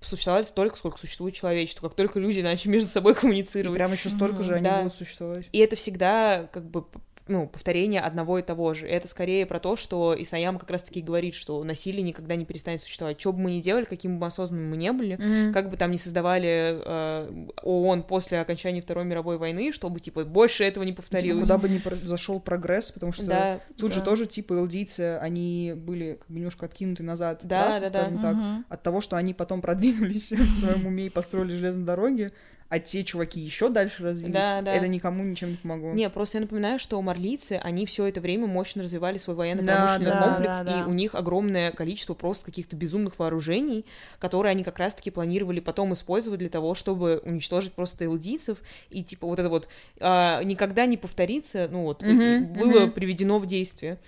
существовали 0.00 0.44
столько, 0.44 0.76
сколько 0.76 0.98
существует 0.98 1.34
человечество. 1.34 1.88
Как 1.88 1.96
только 1.96 2.20
люди 2.20 2.40
начали 2.40 2.72
между 2.72 2.88
собой 2.88 3.14
коммуницировать. 3.14 3.74
И 3.74 3.78
прям 3.78 3.92
еще 3.92 4.08
столько 4.08 4.40
mm-hmm. 4.40 4.44
же 4.44 4.54
они 4.54 4.64
да. 4.64 4.78
будут 4.82 4.94
существовать. 4.94 5.48
И 5.52 5.58
это 5.58 5.76
всегда 5.76 5.87
всегда 5.88 6.48
как 6.52 6.68
бы 6.68 6.84
ну, 7.28 7.46
повторение 7.46 8.00
одного 8.00 8.38
и 8.38 8.42
того 8.42 8.74
же. 8.74 8.86
Это 8.86 9.06
скорее 9.06 9.46
про 9.46 9.60
то, 9.60 9.76
что 9.76 10.16
Исаям 10.18 10.58
как 10.58 10.70
раз-таки 10.70 11.02
говорит, 11.02 11.34
что 11.34 11.62
насилие 11.62 12.02
никогда 12.02 12.34
не 12.36 12.44
перестанет 12.44 12.80
существовать. 12.80 13.20
Что 13.20 13.32
бы 13.32 13.40
мы 13.40 13.50
ни 13.52 13.60
делали, 13.60 13.84
каким 13.84 14.18
бы 14.18 14.26
осознанным 14.26 14.70
мы 14.70 14.76
не 14.76 14.92
были, 14.92 15.16
mm-hmm. 15.16 15.52
как 15.52 15.70
бы 15.70 15.76
там 15.76 15.90
не 15.90 15.98
создавали 15.98 16.80
э, 16.84 17.46
ООН 17.62 18.04
после 18.04 18.40
окончания 18.40 18.80
Второй 18.80 19.04
мировой 19.04 19.36
войны, 19.36 19.72
чтобы, 19.72 20.00
типа, 20.00 20.24
больше 20.24 20.64
этого 20.64 20.84
не 20.84 20.92
повторилось. 20.92 21.46
Типа, 21.46 21.58
куда 21.58 21.68
бы 21.68 21.74
ни 21.74 21.78
произошел 21.78 22.40
прогресс, 22.40 22.90
потому 22.90 23.12
что 23.12 23.26
да, 23.26 23.60
тут 23.76 23.90
да. 23.90 23.94
же 23.96 24.02
тоже, 24.02 24.26
типа, 24.26 24.54
элдийцы, 24.54 25.18
они 25.20 25.74
были 25.76 26.14
как 26.14 26.28
бы 26.28 26.38
немножко 26.38 26.64
откинуты 26.64 27.02
назад, 27.02 27.40
да, 27.42 27.78
да, 27.78 27.90
да, 27.90 28.04
так, 28.22 28.36
mm-hmm. 28.36 28.64
от 28.70 28.82
того, 28.82 29.00
что 29.02 29.16
они 29.16 29.34
потом 29.34 29.60
продвинулись 29.60 30.32
в 30.32 30.52
своем 30.52 30.86
уме 30.86 31.06
и 31.06 31.10
построили 31.10 31.54
железные 31.54 31.84
дороги, 31.84 32.30
а 32.68 32.78
те 32.78 33.02
чуваки 33.02 33.40
еще 33.40 33.70
дальше 33.70 34.02
развились, 34.02 34.34
да, 34.34 34.60
да. 34.60 34.72
это 34.72 34.88
никому 34.88 35.24
ничем 35.24 35.50
не 35.50 35.56
помогло. 35.56 35.92
Не, 35.92 36.08
просто 36.10 36.38
я 36.38 36.42
напоминаю, 36.42 36.78
что 36.78 37.00
марлийцы, 37.00 37.52
они 37.62 37.86
все 37.86 38.06
это 38.06 38.20
время 38.20 38.46
мощно 38.46 38.82
развивали 38.82 39.16
свой 39.16 39.36
военно-промышленный 39.36 40.10
да, 40.10 40.22
комплекс, 40.22 40.58
да, 40.58 40.64
да, 40.64 40.80
и 40.80 40.82
у 40.82 40.92
них 40.92 41.14
огромное 41.14 41.72
количество 41.72 42.12
просто 42.12 42.44
каких-то 42.44 42.76
безумных 42.76 43.18
вооружений, 43.18 43.86
которые 44.18 44.50
они 44.50 44.64
как 44.64 44.78
раз-таки 44.78 45.10
планировали 45.10 45.60
потом 45.60 45.94
использовать 45.94 46.40
для 46.40 46.50
того, 46.50 46.74
чтобы 46.74 47.22
уничтожить 47.24 47.72
просто 47.72 48.04
элдийцев, 48.04 48.58
и 48.90 49.02
типа 49.02 49.26
вот 49.26 49.38
это 49.38 49.48
вот 49.48 49.68
а, 50.00 50.42
никогда 50.42 50.84
не 50.84 50.98
повторится, 50.98 51.68
ну 51.70 51.84
вот, 51.84 52.02
mm-hmm, 52.02 52.58
было 52.58 52.86
mm-hmm. 52.86 52.90
приведено 52.90 53.38
в 53.38 53.46
действие. 53.46 53.98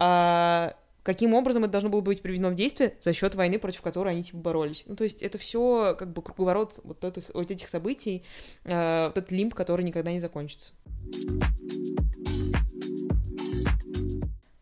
А, 0.00 0.74
каким 1.08 1.32
образом 1.32 1.64
это 1.64 1.72
должно 1.72 1.88
было 1.88 2.02
быть 2.02 2.20
приведено 2.20 2.50
в 2.50 2.54
действие 2.54 2.92
за 3.00 3.14
счет 3.14 3.34
войны, 3.34 3.58
против 3.58 3.80
которой 3.80 4.12
они 4.12 4.22
типа 4.22 4.36
боролись. 4.36 4.84
Ну, 4.84 4.94
то 4.94 5.04
есть 5.04 5.22
это 5.22 5.38
все 5.38 5.96
как 5.98 6.12
бы 6.12 6.20
круговорот 6.20 6.80
вот 6.84 7.02
этих, 7.02 7.24
вот 7.32 7.50
этих 7.50 7.66
событий, 7.70 8.24
э, 8.64 9.06
вот 9.06 9.16
этот 9.16 9.32
лимб, 9.32 9.54
который 9.54 9.86
никогда 9.86 10.12
не 10.12 10.20
закончится. 10.20 10.74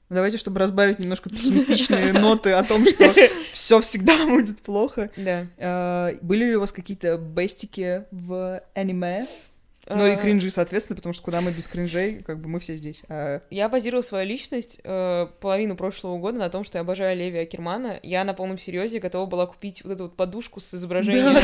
Давайте, 0.08 0.38
чтобы 0.38 0.60
разбавить 0.60 1.00
немножко 1.00 1.28
пессимистичные 1.30 2.12
ноты 2.20 2.52
о 2.52 2.62
том, 2.62 2.86
что 2.86 3.12
все 3.50 3.80
всегда 3.80 4.26
будет 4.28 4.62
плохо. 4.62 5.10
Да. 5.16 5.48
Э, 5.56 6.16
были 6.22 6.44
ли 6.44 6.54
у 6.54 6.60
вас 6.60 6.70
какие-то 6.70 7.18
бестики 7.18 8.04
в 8.12 8.62
аниме? 8.72 9.26
Ну 9.88 10.06
и 10.06 10.12
а. 10.12 10.16
кринжи, 10.16 10.50
соответственно, 10.50 10.96
потому 10.96 11.12
что 11.12 11.22
куда 11.22 11.40
мы 11.40 11.52
без 11.52 11.68
кринжей, 11.68 12.22
как 12.26 12.40
бы 12.40 12.48
мы 12.48 12.58
все 12.58 12.76
здесь. 12.76 13.02
А... 13.08 13.40
Я 13.50 13.68
базировала 13.68 14.02
свою 14.02 14.26
личность 14.26 14.80
э, 14.82 15.26
половину 15.40 15.76
прошлого 15.76 16.18
года 16.18 16.38
на 16.38 16.50
том, 16.50 16.64
что 16.64 16.78
я 16.78 16.82
обожаю 16.82 17.16
Леви 17.16 17.38
Акермана. 17.38 18.00
Я 18.02 18.24
на 18.24 18.34
полном 18.34 18.58
серьезе 18.58 18.98
готова 18.98 19.26
была 19.26 19.46
купить 19.46 19.84
вот 19.84 19.92
эту 19.92 20.04
вот 20.04 20.16
подушку 20.16 20.60
с 20.60 20.74
изображением 20.74 21.34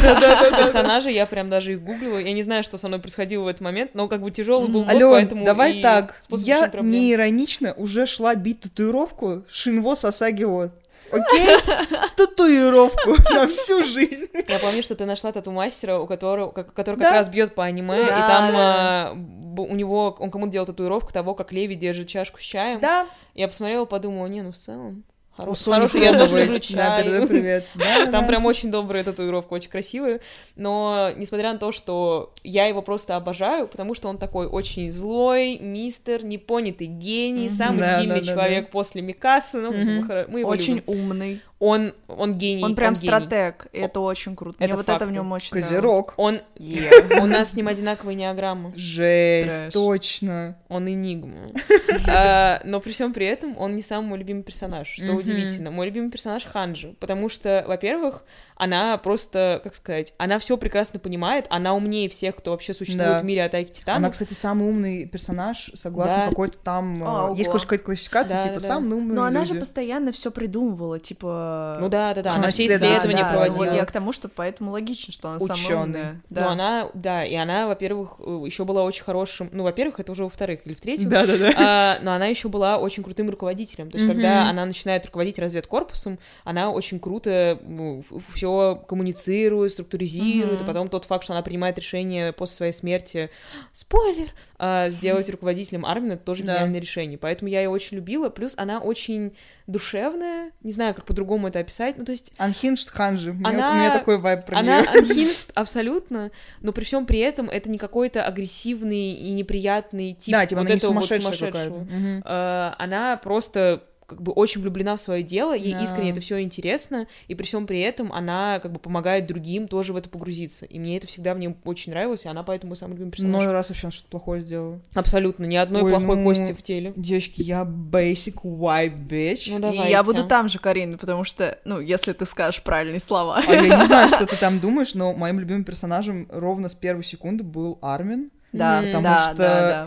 персонажей. 0.58 1.14
Я 1.14 1.26
прям 1.26 1.50
даже 1.50 1.74
их 1.74 1.82
гуглила. 1.82 2.18
Я 2.18 2.32
не 2.32 2.42
знаю, 2.42 2.64
что 2.64 2.78
со 2.78 2.88
мной 2.88 3.00
происходило 3.00 3.44
в 3.44 3.48
этот 3.48 3.60
момент, 3.60 3.94
но 3.94 4.08
как 4.08 4.22
бы 4.22 4.30
тяжелый 4.30 4.68
был 4.68 4.84
год, 4.84 5.00
поэтому 5.00 5.44
давай 5.44 5.80
так. 5.80 6.20
Я 6.30 6.70
не 6.82 7.12
иронично 7.12 7.72
уже 7.74 8.06
шла 8.06 8.34
бить 8.34 8.60
татуировку 8.60 9.44
Шинво 9.48 9.94
Сасагио 9.94 10.70
окей? 11.12 11.56
Татуировку 12.16 13.16
на 13.32 13.46
всю 13.46 13.84
жизнь. 13.84 14.28
Я 14.48 14.58
помню, 14.58 14.82
что 14.82 14.94
ты 14.94 15.04
нашла 15.04 15.32
тату-мастера, 15.32 15.98
у 15.98 16.06
которого, 16.06 16.50
который 16.50 16.96
как 16.96 17.12
раз 17.12 17.28
бьет 17.28 17.54
по 17.54 17.64
аниме, 17.64 18.02
и 18.02 18.06
там 18.06 18.52
а, 18.56 19.12
у 19.56 19.74
него, 19.74 20.16
он 20.18 20.30
кому-то 20.30 20.52
делал 20.52 20.66
татуировку 20.66 21.12
того, 21.12 21.34
как 21.34 21.52
Леви 21.52 21.74
держит 21.74 22.08
чашку 22.08 22.40
с 22.40 22.42
чаем. 22.42 22.80
Да. 22.80 23.06
Я 23.34 23.48
посмотрела, 23.48 23.84
подумала, 23.84 24.26
не, 24.26 24.42
ну 24.42 24.52
в 24.52 24.56
целом, 24.56 25.04
Хороший, 25.36 25.72
хороший, 25.72 26.00
я 26.02 26.18
тоже 26.18 26.44
люблю 26.44 26.58
чай. 26.58 26.76
Да, 26.76 27.02
передаю 27.02 27.26
привет. 27.26 27.66
Да, 27.74 28.04
Там 28.04 28.10
да. 28.10 28.22
прям 28.22 28.44
очень 28.44 28.70
добрая 28.70 29.02
татуировка, 29.02 29.54
очень 29.54 29.70
красивая. 29.70 30.20
Но, 30.56 31.10
несмотря 31.16 31.52
на 31.52 31.58
то, 31.58 31.72
что 31.72 32.34
я 32.44 32.66
его 32.66 32.82
просто 32.82 33.16
обожаю, 33.16 33.66
потому 33.66 33.94
что 33.94 34.08
он 34.08 34.18
такой 34.18 34.46
очень 34.46 34.90
злой, 34.90 35.58
мистер, 35.58 36.22
непонятый 36.22 36.86
гений, 36.86 37.48
самый 37.48 37.78
да, 37.78 37.98
сильный 37.98 38.20
да, 38.20 38.26
человек 38.26 38.66
да. 38.66 38.70
после 38.72 39.00
Микаса. 39.00 39.58
Ну, 39.58 39.72
mm-hmm. 39.72 40.26
мы 40.28 40.40
его 40.40 40.50
Очень 40.50 40.76
любим. 40.76 40.84
умный 40.86 41.40
он, 41.64 41.94
он 42.08 42.38
гений. 42.38 42.64
Он 42.64 42.74
прям 42.74 42.88
он 42.90 42.96
стратег, 42.96 43.68
и 43.72 43.78
это 43.78 44.00
очень 44.00 44.34
круто. 44.34 44.56
Это 44.58 44.74
Мне 44.74 44.76
вот 44.76 44.88
это 44.88 45.06
в 45.06 45.12
нем 45.12 45.30
очень 45.30 45.52
Козерог. 45.52 46.14
Он... 46.16 46.40
Yeah. 46.56 47.20
У 47.22 47.26
нас 47.26 47.50
с 47.50 47.54
ним 47.54 47.68
одинаковые 47.68 48.16
неограммы. 48.16 48.72
Жесть, 48.74 49.60
Трэш. 49.60 49.72
точно. 49.72 50.58
Он 50.68 50.88
энигма. 50.88 51.36
а, 52.08 52.60
но 52.64 52.80
при 52.80 52.90
всем 52.90 53.12
при 53.12 53.26
этом 53.26 53.56
он 53.56 53.76
не 53.76 53.82
самый 53.82 54.08
мой 54.08 54.18
любимый 54.18 54.42
персонаж, 54.42 54.88
что 54.88 55.04
mm-hmm. 55.06 55.16
удивительно. 55.16 55.70
Мой 55.70 55.86
любимый 55.86 56.10
персонаж 56.10 56.44
Ханжи, 56.46 56.96
потому 56.98 57.28
что, 57.28 57.64
во-первых, 57.68 58.24
она 58.56 58.96
просто, 58.96 59.60
как 59.62 59.74
сказать, 59.74 60.14
она 60.18 60.38
все 60.38 60.56
прекрасно 60.56 60.98
понимает, 60.98 61.46
она 61.48 61.74
умнее 61.74 62.08
всех, 62.08 62.36
кто 62.36 62.50
вообще 62.50 62.74
существует 62.74 63.08
да. 63.08 63.18
в 63.18 63.24
мире 63.24 63.44
Атаки 63.44 63.70
Титанов. 63.70 63.98
Она, 63.98 64.10
кстати, 64.10 64.34
самый 64.34 64.68
умный 64.68 65.06
персонаж, 65.06 65.70
согласно 65.74 66.18
да. 66.18 66.28
какой-то 66.28 66.58
там... 66.58 67.02
А, 67.04 67.32
есть 67.36 67.50
какая-то 67.50 67.84
классификация, 67.84 68.36
да, 68.36 68.42
типа, 68.42 68.54
да, 68.54 68.60
самый 68.60 68.96
умный 68.96 69.14
Но 69.14 69.26
люди. 69.28 69.36
она 69.36 69.44
же 69.46 69.54
постоянно 69.54 70.12
все 70.12 70.30
придумывала, 70.30 70.98
типа... 70.98 71.51
Ну 71.80 71.88
да, 71.88 72.14
да, 72.14 72.22
да, 72.22 72.34
она, 72.34 72.50
все 72.50 72.66
исследования 72.66 73.22
да, 73.22 73.30
проводила. 73.30 73.64
Вот 73.64 73.74
я 73.74 73.84
к 73.84 73.92
тому, 73.92 74.12
что 74.12 74.28
поэтому 74.28 74.72
логично, 74.72 75.12
что 75.12 75.28
она 75.28 75.38
Ученый. 75.38 75.56
самая 75.56 75.82
умная. 75.84 76.20
Да. 76.30 76.42
Ну 76.42 76.48
она, 76.48 76.90
да, 76.94 77.24
и 77.24 77.34
она, 77.34 77.66
во-первых, 77.66 78.20
еще 78.20 78.64
была 78.64 78.84
очень 78.84 79.04
хорошим... 79.04 79.48
Ну, 79.52 79.62
во-первых, 79.64 80.00
это 80.00 80.12
уже 80.12 80.24
во-вторых 80.24 80.60
или 80.64 80.74
в-третьих. 80.74 81.08
Да, 81.08 81.26
да, 81.26 81.36
да. 81.36 81.52
А, 81.56 81.98
но 82.02 82.12
она 82.12 82.26
еще 82.26 82.48
была 82.48 82.78
очень 82.78 83.02
крутым 83.02 83.30
руководителем. 83.30 83.90
То 83.90 83.98
есть, 83.98 84.08
mm-hmm. 84.08 84.14
когда 84.14 84.48
она 84.48 84.64
начинает 84.64 85.06
руководить 85.06 85.38
разведкорпусом, 85.38 86.18
она 86.44 86.70
очень 86.70 87.00
круто 87.00 87.58
ну, 87.66 88.04
все 88.34 88.82
коммуницирует 88.88 89.72
структуризирует, 89.72 90.60
mm-hmm. 90.60 90.64
и 90.64 90.66
потом 90.66 90.88
тот 90.88 91.04
факт, 91.04 91.24
что 91.24 91.32
она 91.32 91.42
принимает 91.42 91.78
решение 91.78 92.32
после 92.32 92.56
своей 92.56 92.72
смерти, 92.72 93.30
спойлер, 93.72 94.28
э, 94.64 94.90
сделать 94.90 95.28
руководителем 95.28 95.84
Армина, 95.84 96.12
это 96.12 96.22
тоже 96.24 96.44
Да. 96.44 96.54
гениальное 96.54 96.80
решение. 96.80 97.18
Поэтому 97.18 97.48
я 97.50 97.60
ее 97.62 97.68
очень 97.68 97.96
любила. 97.96 98.28
Плюс 98.30 98.54
она 98.56 98.78
очень 98.78 99.34
душевная, 99.66 100.52
не 100.62 100.70
знаю, 100.72 100.94
как 100.94 101.04
по-другому 101.04 101.48
это 101.48 101.58
описать. 101.58 101.98
Ну, 101.98 102.04
то 102.04 102.12
есть 102.12 102.32
Unhinged 102.38 102.88
Ханжи. 102.90 103.30
Она- 103.42 103.72
У 103.72 103.74
меня 103.74 103.90
такой 103.90 104.18
вайб 104.18 104.44
про 104.46 104.58
она 104.58 104.82
неё. 104.82 105.00
unhinged 105.02 105.50
абсолютно, 105.54 106.30
но 106.60 106.72
при 106.72 106.84
всем 106.84 107.06
при 107.06 107.18
этом 107.18 107.48
это 107.48 107.68
не 107.70 107.78
какой-то 107.78 108.24
агрессивный 108.24 109.12
и 109.14 109.32
неприятный 109.32 110.12
тип 110.14 110.32
Да, 110.32 110.46
типа 110.46 110.60
вот 110.60 110.66
она 110.66 110.74
не 110.74 110.78
этого 110.78 110.92
вот 110.92 111.04
сумасшедшая 111.04 111.32
сумасшедшего. 111.34 111.74
какая-то. 111.74 111.94
Мгм. 111.96 112.22
Э, 112.24 112.74
она 112.78 113.16
просто 113.16 113.82
как 114.12 114.22
бы 114.22 114.32
очень 114.32 114.60
влюблена 114.62 114.96
в 114.96 115.00
свое 115.00 115.22
дело, 115.22 115.52
ей 115.54 115.74
Да. 115.74 115.82
искренне 115.84 116.10
это 116.12 116.20
все 116.20 116.40
интересно, 116.42 117.06
и 117.28 117.34
при 117.34 117.44
всем 117.44 117.66
при 117.66 117.80
этом 117.80 118.12
она 118.12 118.60
как 118.60 118.72
бы 118.72 118.78
помогает 118.78 119.26
другим 119.26 119.68
тоже 119.68 119.92
в 119.92 119.96
это 119.96 120.08
погрузиться. 120.08 120.64
И 120.66 120.78
мне 120.78 120.96
это 120.96 121.06
всегда 121.06 121.34
мне 121.34 121.54
очень 121.64 121.92
нравилось, 121.92 122.24
и 122.24 122.28
она 122.28 122.42
поэтому 122.42 122.74
самый 122.76 122.92
любимый 122.94 123.10
персонаж. 123.10 123.44
Ноль 123.44 123.52
раз 123.52 123.68
вообще 123.68 123.86
она 123.86 123.92
что-то 123.92 124.08
плохое 124.10 124.40
сделала. 124.40 124.80
Абсолютно, 124.94 125.44
ни 125.44 125.56
одной 125.56 125.82
Ой, 125.82 125.90
плохой 125.90 126.16
ну, 126.16 126.24
кости 126.24 126.52
в 126.52 126.62
теле. 126.62 126.92
Девочки, 126.96 127.42
я 127.42 127.62
basic 127.62 128.42
white 128.42 129.06
bitch. 129.08 129.46
Ну 129.50 129.58
И 129.58 129.60
давайте. 129.60 129.90
я 129.90 130.02
буду 130.02 130.26
там 130.26 130.48
же, 130.48 130.58
Карин, 130.58 130.98
потому 130.98 131.24
что, 131.24 131.58
ну, 131.64 131.80
если 131.80 132.12
ты 132.12 132.26
скажешь 132.26 132.62
правильные 132.62 133.00
слова. 133.00 133.42
А 133.46 133.52
я 133.52 133.60
не 133.62 133.86
знаю, 133.86 134.08
что 134.08 134.26
ты 134.26 134.36
там 134.36 134.60
думаешь, 134.60 134.94
но 134.94 135.12
моим 135.12 135.38
любимым 135.40 135.64
персонажем 135.64 136.26
ровно 136.30 136.68
с 136.68 136.74
первой 136.74 137.04
секунды 137.04 137.44
был 137.44 137.78
Армин. 137.82 138.30
Да. 138.52 138.82
Потому 138.82 139.02
да, 139.02 139.22
что- 139.24 139.34
да, 139.36 139.60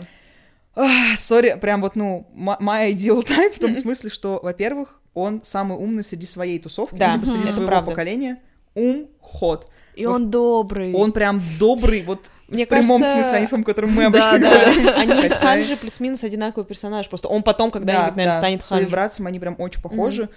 Sorry, 1.16 1.56
прям 1.60 1.80
вот, 1.80 1.96
ну, 1.96 2.26
my 2.36 2.90
ideal 2.92 3.24
type 3.24 3.52
в 3.54 3.58
том 3.58 3.74
смысле, 3.74 4.10
что, 4.10 4.40
во-первых, 4.42 5.00
он 5.14 5.40
самый 5.42 5.78
умный 5.78 6.04
среди 6.04 6.26
своей 6.26 6.58
тусовки, 6.58 6.96
Да, 6.96 7.06
ну, 7.08 7.12
типа 7.14 7.26
среди 7.26 7.46
своего 7.46 7.66
правда. 7.68 7.90
поколения. 7.90 8.38
Ум, 8.74 9.08
ход. 9.20 9.70
И 9.94 10.04
он 10.04 10.30
добрый. 10.30 10.92
Он 10.92 11.12
прям 11.12 11.40
добрый, 11.58 12.02
вот 12.02 12.26
Мне 12.48 12.66
в 12.66 12.68
прямом 12.68 13.00
кажется, 13.00 13.22
смысле, 13.22 13.38
а 13.38 13.40
не 13.40 13.46
в 13.46 13.50
том, 13.50 13.64
котором 13.64 13.92
мы 13.92 14.02
Да, 14.02 14.06
обычно 14.08 14.38
да. 14.38 14.50
говорим. 14.50 14.88
Они 14.94 15.12
с 15.12 15.32
Хотя- 15.32 15.36
Ханжи 15.36 15.76
плюс-минус 15.78 16.22
одинаковый 16.22 16.66
персонаж, 16.66 17.08
просто 17.08 17.28
он 17.28 17.42
потом 17.42 17.70
когда-нибудь, 17.70 18.08
Да, 18.08 18.10
наверное, 18.10 18.34
да. 18.34 18.38
станет 18.40 18.60
По 18.60 18.66
Ханжи. 18.66 18.84
вибрациям 18.84 19.26
они 19.28 19.40
прям 19.40 19.56
очень 19.58 19.80
похожи. 19.80 20.28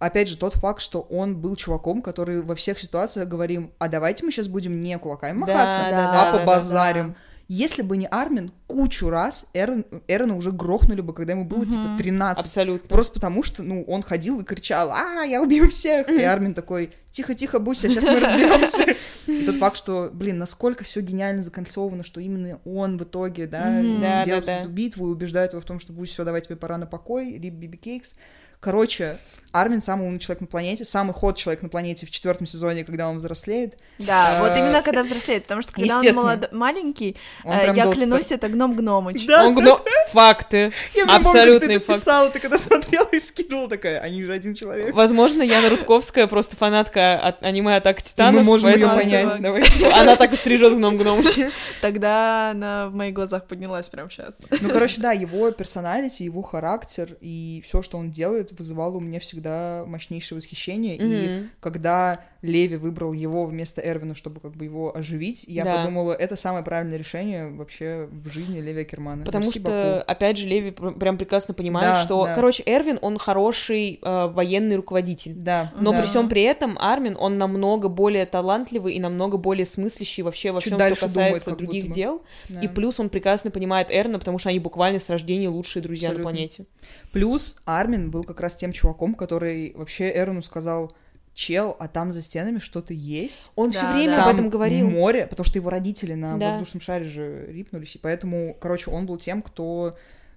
Опять 0.00 0.28
же, 0.28 0.36
тот 0.36 0.54
факт, 0.56 0.82
что 0.82 1.02
он 1.02 1.36
был 1.36 1.54
чуваком, 1.54 2.02
который 2.02 2.42
во 2.42 2.56
всех 2.56 2.80
ситуациях 2.80 3.28
говорим, 3.28 3.70
а 3.78 3.86
давайте 3.86 4.24
мы 4.24 4.32
сейчас 4.32 4.48
будем 4.48 4.80
не 4.80 4.98
кулаками 4.98 5.40
Да, 5.44 5.52
махаться, 5.54 5.78
да, 5.78 5.86
а 5.86 5.90
да, 5.90 6.32
да, 6.32 6.38
побазарим. 6.38 7.14
Если 7.46 7.82
бы 7.82 7.96
не 7.96 8.06
Армин, 8.06 8.52
кучу 8.66 9.10
раз 9.10 9.46
Эрон, 9.52 9.84
Эрона 10.08 10.36
уже 10.36 10.50
грохнули 10.50 11.02
бы, 11.02 11.12
когда 11.12 11.34
ему 11.34 11.44
было, 11.44 11.66
типа, 11.66 11.96
13. 11.98 12.44
Абсолютно. 12.44 12.88
Просто 12.88 13.14
потому 13.14 13.42
что, 13.42 13.62
ну, 13.62 13.82
он 13.84 14.02
ходил 14.02 14.40
и 14.40 14.44
кричал, 14.44 14.90
а, 14.90 15.24
я 15.24 15.42
убью 15.42 15.68
всех. 15.68 16.08
И 16.08 16.22
Армин 16.22 16.54
такой, 16.54 16.92
тихо-тихо, 17.10 17.58
Буся, 17.58 17.88
сейчас 17.88 18.04
мы 18.04 18.20
разберемся. 18.20 18.96
И 19.26 19.44
тот 19.44 19.56
факт, 19.56 19.76
что, 19.76 20.10
блин, 20.12 20.38
насколько 20.38 20.84
все 20.84 21.00
гениально 21.00 21.42
закольцовано, 21.42 22.02
что 22.02 22.20
именно 22.20 22.60
он 22.64 22.96
в 22.98 23.02
итоге, 23.04 23.46
да. 23.46 23.82
Да, 24.00 24.24
делает 24.24 24.46
да, 24.46 24.54
да. 24.54 24.60
эту 24.62 24.70
битву 24.70 25.08
и 25.08 25.10
убеждает 25.10 25.52
его 25.52 25.60
в 25.60 25.64
том, 25.66 25.80
что 25.80 25.92
Буся, 25.92 26.12
все, 26.12 26.24
давай 26.24 26.40
тебе 26.40 26.56
пора 26.56 26.78
на 26.78 26.86
покой, 26.86 27.38
рип 27.38 27.54
Биби 27.54 27.76
Кейкс. 27.76 28.14
Короче, 28.60 29.18
Армин 29.54 29.80
самый 29.80 30.08
умный 30.08 30.18
человек 30.18 30.40
на 30.40 30.46
планете, 30.48 30.84
самый 30.84 31.12
ход 31.12 31.36
человек 31.36 31.62
на 31.62 31.68
планете 31.68 32.06
в 32.06 32.10
четвертом 32.10 32.44
сезоне, 32.44 32.84
когда 32.84 33.08
он 33.08 33.18
взрослеет. 33.18 33.78
Да, 34.00 34.38
А, 34.38 34.42
вот 34.42 34.56
именно 34.56 34.82
когда 34.82 35.04
взрослеет, 35.04 35.44
потому 35.44 35.62
что 35.62 35.72
когда 35.72 35.96
он 36.00 36.04
молод- 36.12 36.52
маленький, 36.52 37.16
Он 37.44 37.56
э, 37.56 37.72
я 37.72 37.86
клянусь, 37.86 38.32
это 38.32 38.48
гном 38.48 38.74
Гномыч. 38.74 39.24
Да, 39.26 39.46
Он 39.46 39.54
гно- 39.54 39.80
Факты. 40.10 40.72
Я 40.96 41.06
прям 41.06 41.22
помню, 41.22 41.60
ты 41.60 41.78
писала, 41.78 42.30
ты 42.30 42.40
когда 42.40 42.58
смотрела 42.58 43.06
и 43.12 43.20
скидывала 43.20 43.68
такая, 43.68 44.00
они 44.00 44.24
же 44.24 44.32
один 44.32 44.54
человек. 44.54 44.92
Возможно, 44.92 45.44
Яна 45.44 45.70
Рудковская 45.70 46.26
просто 46.26 46.56
фанатка 46.56 47.16
от 47.16 47.40
аниме 47.44 47.76
«Атака 47.76 48.02
титанов». 48.02 48.40
мы 48.40 48.42
можем 48.42 48.70
ее 48.70 48.88
понять, 48.88 49.34
давайте. 49.40 49.88
Она 49.90 50.16
так 50.16 50.32
и 50.32 50.36
стрижет 50.36 50.74
гном 50.76 50.96
гномыча. 50.96 51.52
Тогда 51.80 52.50
она 52.50 52.88
в 52.88 52.94
моих 52.94 53.14
глазах 53.14 53.46
поднялась 53.46 53.88
прямо 53.88 54.10
сейчас. 54.10 54.38
Ну, 54.60 54.68
короче, 54.70 55.00
да, 55.00 55.12
его 55.12 55.48
персоналити, 55.52 56.24
его 56.24 56.42
характер 56.42 57.16
и 57.20 57.62
все, 57.64 57.82
что 57.82 57.98
он 57.98 58.10
делает, 58.10 58.50
вызывало 58.58 58.96
у 58.96 59.00
меня 59.00 59.20
всегда 59.20 59.43
мощнейшее 59.86 60.36
восхищение. 60.36 60.96
И 60.96 61.28
Мгм. 61.28 61.50
когда 61.60 62.20
Леви 62.44 62.76
выбрал 62.76 63.14
его 63.14 63.46
вместо 63.46 63.80
Эрвина, 63.80 64.14
чтобы 64.14 64.38
как 64.40 64.52
бы 64.52 64.64
его 64.66 64.94
оживить, 64.94 65.44
я 65.48 65.64
Да. 65.64 65.76
подумала, 65.78 66.12
это 66.12 66.36
самое 66.36 66.62
правильное 66.62 66.98
решение 66.98 67.48
вообще 67.48 68.06
в 68.12 68.28
жизни 68.28 68.60
Леви 68.60 68.82
Акермана. 68.82 69.24
Потому 69.24 69.46
Мерси, 69.46 69.60
что, 69.60 69.70
Баку. 69.70 70.10
опять 70.12 70.36
же, 70.36 70.46
Леви 70.46 70.70
пр- 70.70 70.92
прям 70.92 71.16
прекрасно 71.16 71.54
понимает, 71.54 71.88
Да, 71.88 72.02
что, 72.02 72.26
да. 72.26 72.34
короче, 72.34 72.62
Эрвин, 72.66 72.98
он 73.00 73.16
хороший 73.16 73.98
э, 74.02 74.26
военный 74.26 74.76
руководитель. 74.76 75.32
Да, 75.34 75.72
Но 75.80 75.92
да. 75.92 76.00
при 76.00 76.06
всем 76.06 76.28
при 76.28 76.42
этом 76.42 76.76
Армин, 76.78 77.16
он 77.18 77.38
намного 77.38 77.88
более 77.88 78.26
талантливый 78.26 78.92
и 78.94 79.00
намного 79.00 79.38
более 79.38 79.64
смыслящий 79.64 80.22
вообще 80.22 80.52
во 80.52 80.60
Чуть 80.60 80.74
всем, 80.74 80.78
что 80.78 81.08
думает, 81.08 81.32
касается 81.34 81.50
как 81.50 81.58
других 81.58 81.90
дел. 81.92 82.22
Да. 82.50 82.60
И 82.60 82.68
плюс 82.68 83.00
он 83.00 83.08
прекрасно 83.08 83.50
понимает 83.50 83.88
Эрна, 83.90 84.18
потому 84.18 84.38
что 84.38 84.50
они 84.50 84.58
буквально 84.58 84.98
с 84.98 85.08
рождения 85.08 85.48
лучшие 85.48 85.82
друзья 85.82 86.08
Абсолютно. 86.08 86.30
на 86.30 86.36
планете. 86.36 86.64
Плюс 87.12 87.56
Армин 87.64 88.10
был 88.10 88.24
как 88.24 88.40
раз 88.40 88.54
тем 88.54 88.72
чуваком, 88.72 89.14
который 89.14 89.72
вообще 89.74 90.10
Эрону 90.14 90.42
сказал, 90.42 90.92
чел, 91.34 91.76
а 91.80 91.88
там 91.88 92.12
за 92.12 92.22
стенами 92.22 92.58
что-то 92.58 92.94
есть. 92.94 93.50
Он 93.56 93.70
Да, 93.70 93.78
все 93.78 93.92
время 93.92 94.16
да. 94.16 94.26
об 94.26 94.34
этом 94.34 94.48
говорил. 94.50 94.88
море, 94.88 95.26
потому 95.26 95.44
что 95.44 95.58
его 95.58 95.68
родители 95.68 96.14
на 96.14 96.38
Да. 96.38 96.50
воздушном 96.50 96.80
шаре 96.80 97.04
же 97.04 97.46
рипнулись, 97.50 97.96
и 97.96 97.98
поэтому, 97.98 98.56
короче, 98.60 98.90
он 98.90 99.04
был 99.06 99.18
тем, 99.18 99.42
кто 99.42 99.92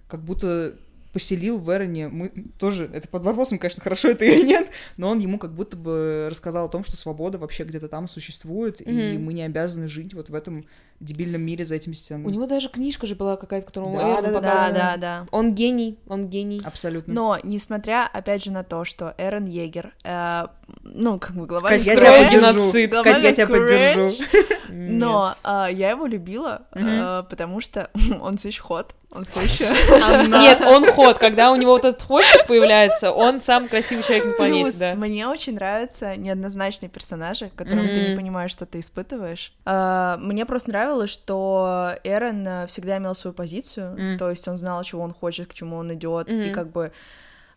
как 0.08 0.22
будто 0.24 0.76
поселил 1.12 1.58
в 1.58 1.70
Эроне, 1.70 2.08
мы 2.08 2.28
тоже, 2.58 2.90
это 2.92 3.08
под 3.08 3.22
вопросом, 3.24 3.58
конечно, 3.58 3.82
хорошо 3.82 4.08
это 4.10 4.24
или 4.26 4.42
нет, 4.46 4.68
но 4.98 5.08
он 5.08 5.20
ему 5.20 5.38
как 5.38 5.54
будто 5.54 5.76
бы 5.76 6.26
рассказал 6.30 6.66
о 6.66 6.68
том, 6.68 6.84
что 6.84 6.96
свобода 6.96 7.38
вообще 7.38 7.64
где-то 7.64 7.88
там 7.88 8.08
существует, 8.08 8.80
и 8.86 8.90
Мгм. 9.16 9.24
мы 9.24 9.32
не 9.32 9.42
обязаны 9.42 9.88
жить 9.88 10.12
вот 10.14 10.28
в 10.28 10.34
этом 10.34 10.66
дебильном 11.00 11.42
мире 11.42 11.64
за 11.64 11.76
этими 11.76 11.94
стенами. 11.94 12.26
У 12.26 12.30
него 12.30 12.46
даже 12.46 12.68
книжка 12.68 13.06
же 13.06 13.14
была 13.14 13.36
какая-то, 13.36 13.66
которую 13.66 13.96
Да, 13.96 14.20
Эрон 14.20 14.24
да, 14.24 14.30
да, 14.30 14.40
Да, 14.40 14.72
да, 14.72 14.96
да. 14.96 15.26
Он 15.30 15.52
гений, 15.52 15.98
он 16.08 16.28
гений. 16.28 16.60
Абсолютно. 16.64 17.14
Но, 17.14 17.38
несмотря, 17.42 18.06
опять 18.06 18.44
же, 18.44 18.52
на 18.52 18.64
то, 18.64 18.84
что 18.84 19.14
Эрон 19.18 19.46
Егер, 19.46 19.94
э, 20.04 20.46
ну, 20.82 21.18
как 21.18 21.34
бы 21.34 21.46
глава 21.46 21.68
Кать, 21.68 21.86
я 21.86 21.96
тебя 21.96 22.24
поддержу. 22.24 22.38
геноцид. 22.38 22.92
Кать, 23.02 23.22
я 23.22 23.32
тебя 23.32 23.46
поддержу. 23.46 24.24
Но 24.70 25.34
а, 25.42 25.68
я 25.68 25.90
его 25.90 26.06
любила, 26.06 26.66
э, 26.74 27.22
потому 27.28 27.60
что 27.60 27.90
он 28.20 28.36
все 28.36 28.48
еще 28.48 28.62
ход, 28.62 28.94
он 29.10 29.24
все 29.24 29.40
еще... 29.40 30.28
Нет, 30.28 30.60
он 30.60 30.86
ход. 30.92 31.18
Когда 31.18 31.50
у 31.50 31.56
него 31.56 31.72
вот 31.72 31.84
этот 31.84 32.02
хвостик 32.02 32.46
появляется, 32.46 33.12
он 33.12 33.40
самый 33.40 33.68
красивый 33.68 34.04
человек 34.04 34.26
на 34.26 34.32
планете, 34.32 34.64
Плюс, 34.64 34.74
да. 34.74 34.94
мне 34.94 35.26
очень 35.26 35.54
нравятся 35.54 36.16
неоднозначные 36.16 36.88
персонажи, 36.88 37.50
которым 37.56 37.86
ты 37.86 38.10
не 38.10 38.16
понимаешь, 38.16 38.50
что 38.50 38.66
ты 38.66 38.80
испытываешь. 38.80 39.52
А, 39.64 40.18
мне 40.18 40.44
просто 40.44 40.70
нравилось, 40.88 41.10
что 41.10 41.92
Эрон 42.04 42.46
э, 42.46 42.66
всегда 42.66 42.96
имел 42.96 43.14
свою 43.14 43.34
позицию, 43.34 43.92
Мгм. 43.92 44.18
то 44.18 44.30
есть 44.30 44.48
он 44.48 44.56
знал, 44.56 44.82
чего 44.84 45.02
он 45.02 45.12
хочет, 45.12 45.48
к 45.48 45.54
чему 45.54 45.76
он 45.76 45.92
идет, 45.94 46.28
и 46.30 46.34
Мгм. 46.34 46.52
как 46.52 46.68
бы 46.72 46.92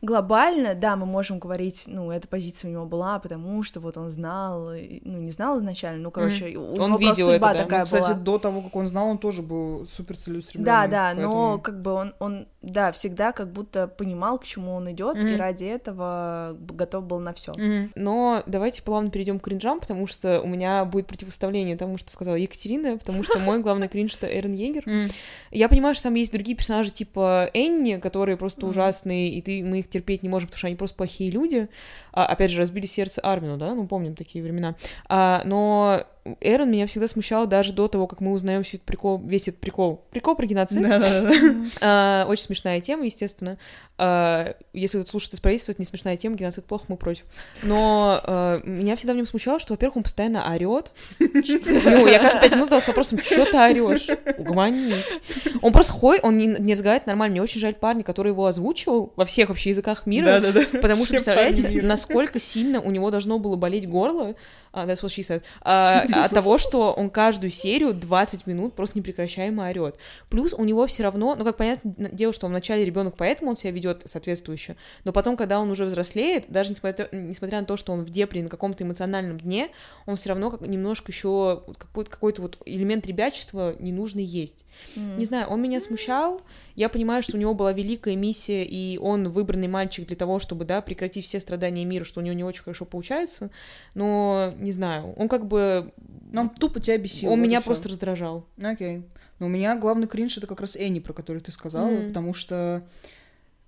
глобально, 0.01 0.73
да, 0.75 0.95
мы 0.95 1.05
можем 1.05 1.37
говорить, 1.39 1.83
ну, 1.87 2.11
эта 2.11 2.27
позиция 2.27 2.69
у 2.69 2.71
него 2.73 2.85
была, 2.85 3.19
потому 3.19 3.61
что 3.63 3.79
вот 3.79 3.97
он 3.97 4.09
знал, 4.09 4.73
и- 4.73 4.99
ну, 5.05 5.19
не 5.19 5.29
знал 5.31 5.59
изначально, 5.59 6.01
ну, 6.01 6.11
короче, 6.11 6.57
у 6.57 6.71
Он 6.73 6.73
него 6.73 6.97
просто 6.97 6.99
видел 6.99 7.25
это, 7.29 7.33
судьба 7.35 7.53
да. 7.53 7.59
такая 7.63 7.79
Ну, 7.81 7.85
кстати, 7.85 8.03
была. 8.05 8.13
до 8.15 8.37
того, 8.39 8.61
как 8.61 8.75
он 8.75 8.87
знал, 8.87 9.07
он 9.09 9.17
тоже 9.19 9.41
был 9.43 9.85
супер 9.85 10.17
целеустремленный. 10.17 10.65
Да, 10.65 10.87
да, 10.87 11.13
но 11.13 11.21
поэтому- 11.21 11.59
как 11.61 11.81
бы 11.81 11.91
он, 11.91 12.13
он, 12.19 12.47
да, 12.63 12.91
всегда 12.91 13.31
как 13.31 13.51
будто 13.51 13.87
понимал, 13.87 14.39
к 14.39 14.43
чему 14.43 14.73
он 14.73 14.91
идет, 14.91 15.17
и 15.17 15.19
Мгм. 15.21 15.37
ради 15.37 15.65
этого 15.65 16.55
готов 16.59 17.03
был 17.05 17.19
на 17.19 17.33
все. 17.33 17.51
Мгм. 17.55 17.91
Но 17.95 18.43
давайте 18.47 18.81
плавно 18.83 19.11
перейдем 19.11 19.39
к 19.39 19.43
кринжам, 19.43 19.79
потому 19.79 20.07
что 20.07 20.41
у 20.41 20.47
меня 20.47 20.83
будет 20.85 21.07
противоставление 21.07 21.77
тому, 21.77 21.97
что 21.97 22.11
сказала 22.11 22.35
Екатерина, 22.35 22.97
потому 22.97 23.23
что 23.23 23.37
мой 23.39 23.59
главный 23.61 23.87
кринж— 23.87 24.15
это 24.19 24.27
Эрен 24.27 24.53
Егер. 24.53 24.83
Я 25.51 25.69
понимаю, 25.69 25.93
что 25.93 26.05
там 26.05 26.15
есть 26.15 26.31
другие 26.31 26.55
персонажи 26.57 26.89
типа 26.91 27.49
Энни, 27.53 27.97
которые 27.97 28.35
просто 28.37 28.65
ужасные, 28.65 29.29
и 29.29 29.41
ты, 29.41 29.63
мы 29.63 29.79
их 29.79 29.90
терпеть 29.91 30.23
не 30.23 30.29
можем, 30.29 30.47
потому 30.47 30.57
что 30.57 30.67
они 30.67 30.75
просто 30.75 30.97
плохие 30.97 31.29
люди. 31.29 31.69
А, 32.11 32.25
опять 32.25 32.51
же, 32.51 32.59
разбили 32.59 32.85
сердце 32.85 33.21
Армину, 33.21 33.57
да, 33.57 33.75
ну, 33.75 33.87
помним 33.87 34.15
такие 34.15 34.43
времена. 34.43 34.75
А, 35.07 35.41
но 35.45 36.05
Эрон 36.39 36.71
меня 36.71 36.85
всегда 36.85 37.07
смущал 37.07 37.47
даже 37.47 37.73
до 37.73 37.87
того, 37.87 38.05
как 38.05 38.21
мы 38.21 38.31
узнаем 38.31 38.61
весь 38.61 38.75
этот 38.75 38.83
прикол, 38.83 39.19
весь 39.19 39.47
этот 39.47 39.59
прикол. 39.59 40.05
Прикол 40.11 40.35
про 40.35 40.45
геноцид. 40.45 40.85
А, 41.81 42.25
очень 42.27 42.43
смешная 42.43 42.79
тема, 42.81 43.05
естественно. 43.05 43.57
А, 43.97 44.55
если 44.73 44.97
кто-то 44.97 45.11
слушает 45.11 45.33
из 45.33 45.39
правительства, 45.39 45.71
это 45.71 45.81
не 45.81 45.85
смешная 45.85 46.17
тема, 46.17 46.35
геноцид 46.35 46.65
плохо, 46.65 46.85
мы 46.89 46.97
против. 46.97 47.25
Но 47.63 48.19
а, 48.23 48.61
меня 48.63 48.95
всегда 48.95 49.13
в 49.13 49.15
нем 49.15 49.25
смущало, 49.25 49.59
что, 49.59 49.73
во-первых, 49.73 49.97
он 49.97 50.03
постоянно 50.03 50.51
орет. 50.53 50.91
Ну, 51.19 52.07
я 52.07 52.19
каждые 52.19 52.41
пять 52.41 52.51
минут 52.51 52.65
задалась 52.65 52.87
вопросом, 52.87 53.17
что 53.17 53.45
ты 53.45 53.57
орешь? 53.57 54.07
Угомонись. 54.37 55.19
Он 55.61 55.73
просто 55.73 55.93
ходит, 55.93 56.23
он 56.23 56.37
не, 56.37 56.47
не 56.47 56.73
разговаривает 56.73 57.07
нормально. 57.07 57.33
Мне 57.33 57.41
очень 57.41 57.59
жаль 57.59 57.73
парня, 57.73 58.03
который 58.03 58.29
его 58.29 58.45
озвучивал 58.45 59.13
во 59.15 59.25
всех 59.25 59.49
вообще 59.49 59.69
языках 59.71 60.05
мира. 60.05 60.41
Потому 60.71 61.03
что, 61.03 61.13
представляете, 61.13 61.81
насколько 61.81 62.39
сильно 62.39 62.81
у 62.81 62.91
него 62.91 63.09
должно 63.11 63.39
было 63.39 63.55
болеть 63.55 63.87
горло 63.87 64.35
Uh, 64.73 64.85
that's 64.85 65.03
what 65.03 65.11
she 65.11 65.21
said. 65.21 65.43
Uh, 65.63 66.07
от 66.13 66.31
того, 66.33 66.57
что 66.57 66.93
он 66.93 67.09
каждую 67.09 67.51
серию 67.51 67.93
20 67.93 68.47
минут 68.47 68.73
просто 68.73 68.97
непрекращаемо 68.97 69.67
орет. 69.67 69.97
Плюс 70.29 70.53
у 70.53 70.63
него 70.63 70.87
все 70.87 71.03
равно, 71.03 71.35
ну, 71.35 71.43
как 71.43 71.57
понятное 71.57 72.09
дело, 72.11 72.31
что 72.31 72.45
он 72.45 72.53
вначале 72.53 72.85
ребенок, 72.85 73.15
поэтому 73.17 73.51
он 73.51 73.57
себя 73.57 73.71
ведет 73.71 74.03
соответствующе, 74.05 74.77
но 75.03 75.11
потом, 75.11 75.35
когда 75.35 75.59
он 75.59 75.69
уже 75.69 75.85
взрослеет, 75.85 76.45
даже 76.47 76.71
несмотря, 76.71 77.09
несмотря 77.11 77.59
на 77.59 77.65
то, 77.65 77.75
что 77.75 77.91
он 77.91 78.03
в 78.03 78.09
депре 78.09 78.43
на 78.43 78.49
каком-то 78.49 78.83
эмоциональном 78.83 79.39
дне, 79.39 79.71
он 80.05 80.15
все 80.15 80.29
равно 80.29 80.51
как, 80.51 80.61
немножко 80.61 81.11
еще 81.11 81.63
какой-то, 81.77 82.09
какой-то 82.09 82.41
вот 82.41 82.57
элемент 82.65 83.05
ребячества 83.05 83.75
ненужный 83.79 84.23
есть. 84.23 84.65
Mm. 84.95 85.17
Не 85.17 85.25
знаю, 85.25 85.49
он 85.49 85.61
меня 85.61 85.81
смущал, 85.81 86.41
я 86.75 86.89
понимаю, 86.89 87.23
что 87.23 87.37
у 87.37 87.39
него 87.39 87.53
была 87.53 87.73
великая 87.73 88.15
миссия, 88.15 88.63
и 88.63 88.97
он 88.97 89.29
выбранный 89.29 89.67
мальчик 89.67 90.07
для 90.07 90.15
того, 90.15 90.39
чтобы, 90.39 90.65
да, 90.65 90.81
прекратить 90.81 91.25
все 91.25 91.39
страдания 91.39 91.85
мира, 91.85 92.03
что 92.03 92.19
у 92.19 92.23
него 92.23 92.33
не 92.33 92.43
очень 92.43 92.63
хорошо 92.63 92.85
получается, 92.85 93.49
но, 93.93 94.53
не 94.57 94.71
знаю, 94.71 95.13
он 95.17 95.29
как 95.29 95.47
бы... 95.47 95.93
Но 96.31 96.41
он 96.41 96.49
тупо 96.49 96.79
тебя 96.79 96.97
бесил. 96.97 97.31
Он 97.31 97.41
меня 97.41 97.61
просто 97.61 97.89
раздражал. 97.89 98.45
Окей. 98.61 98.97
Okay. 98.97 99.03
Но 99.39 99.47
у 99.47 99.49
меня 99.49 99.75
главный 99.75 100.07
кринж— 100.07 100.37
это 100.39 100.45
как 100.45 100.61
раз 100.61 100.75
Энни, 100.75 100.99
про 100.99 101.13
который 101.13 101.41
ты 101.41 101.51
сказала, 101.51 101.89
mm-hmm. 101.89 102.07
потому 102.09 102.31
что 102.31 102.83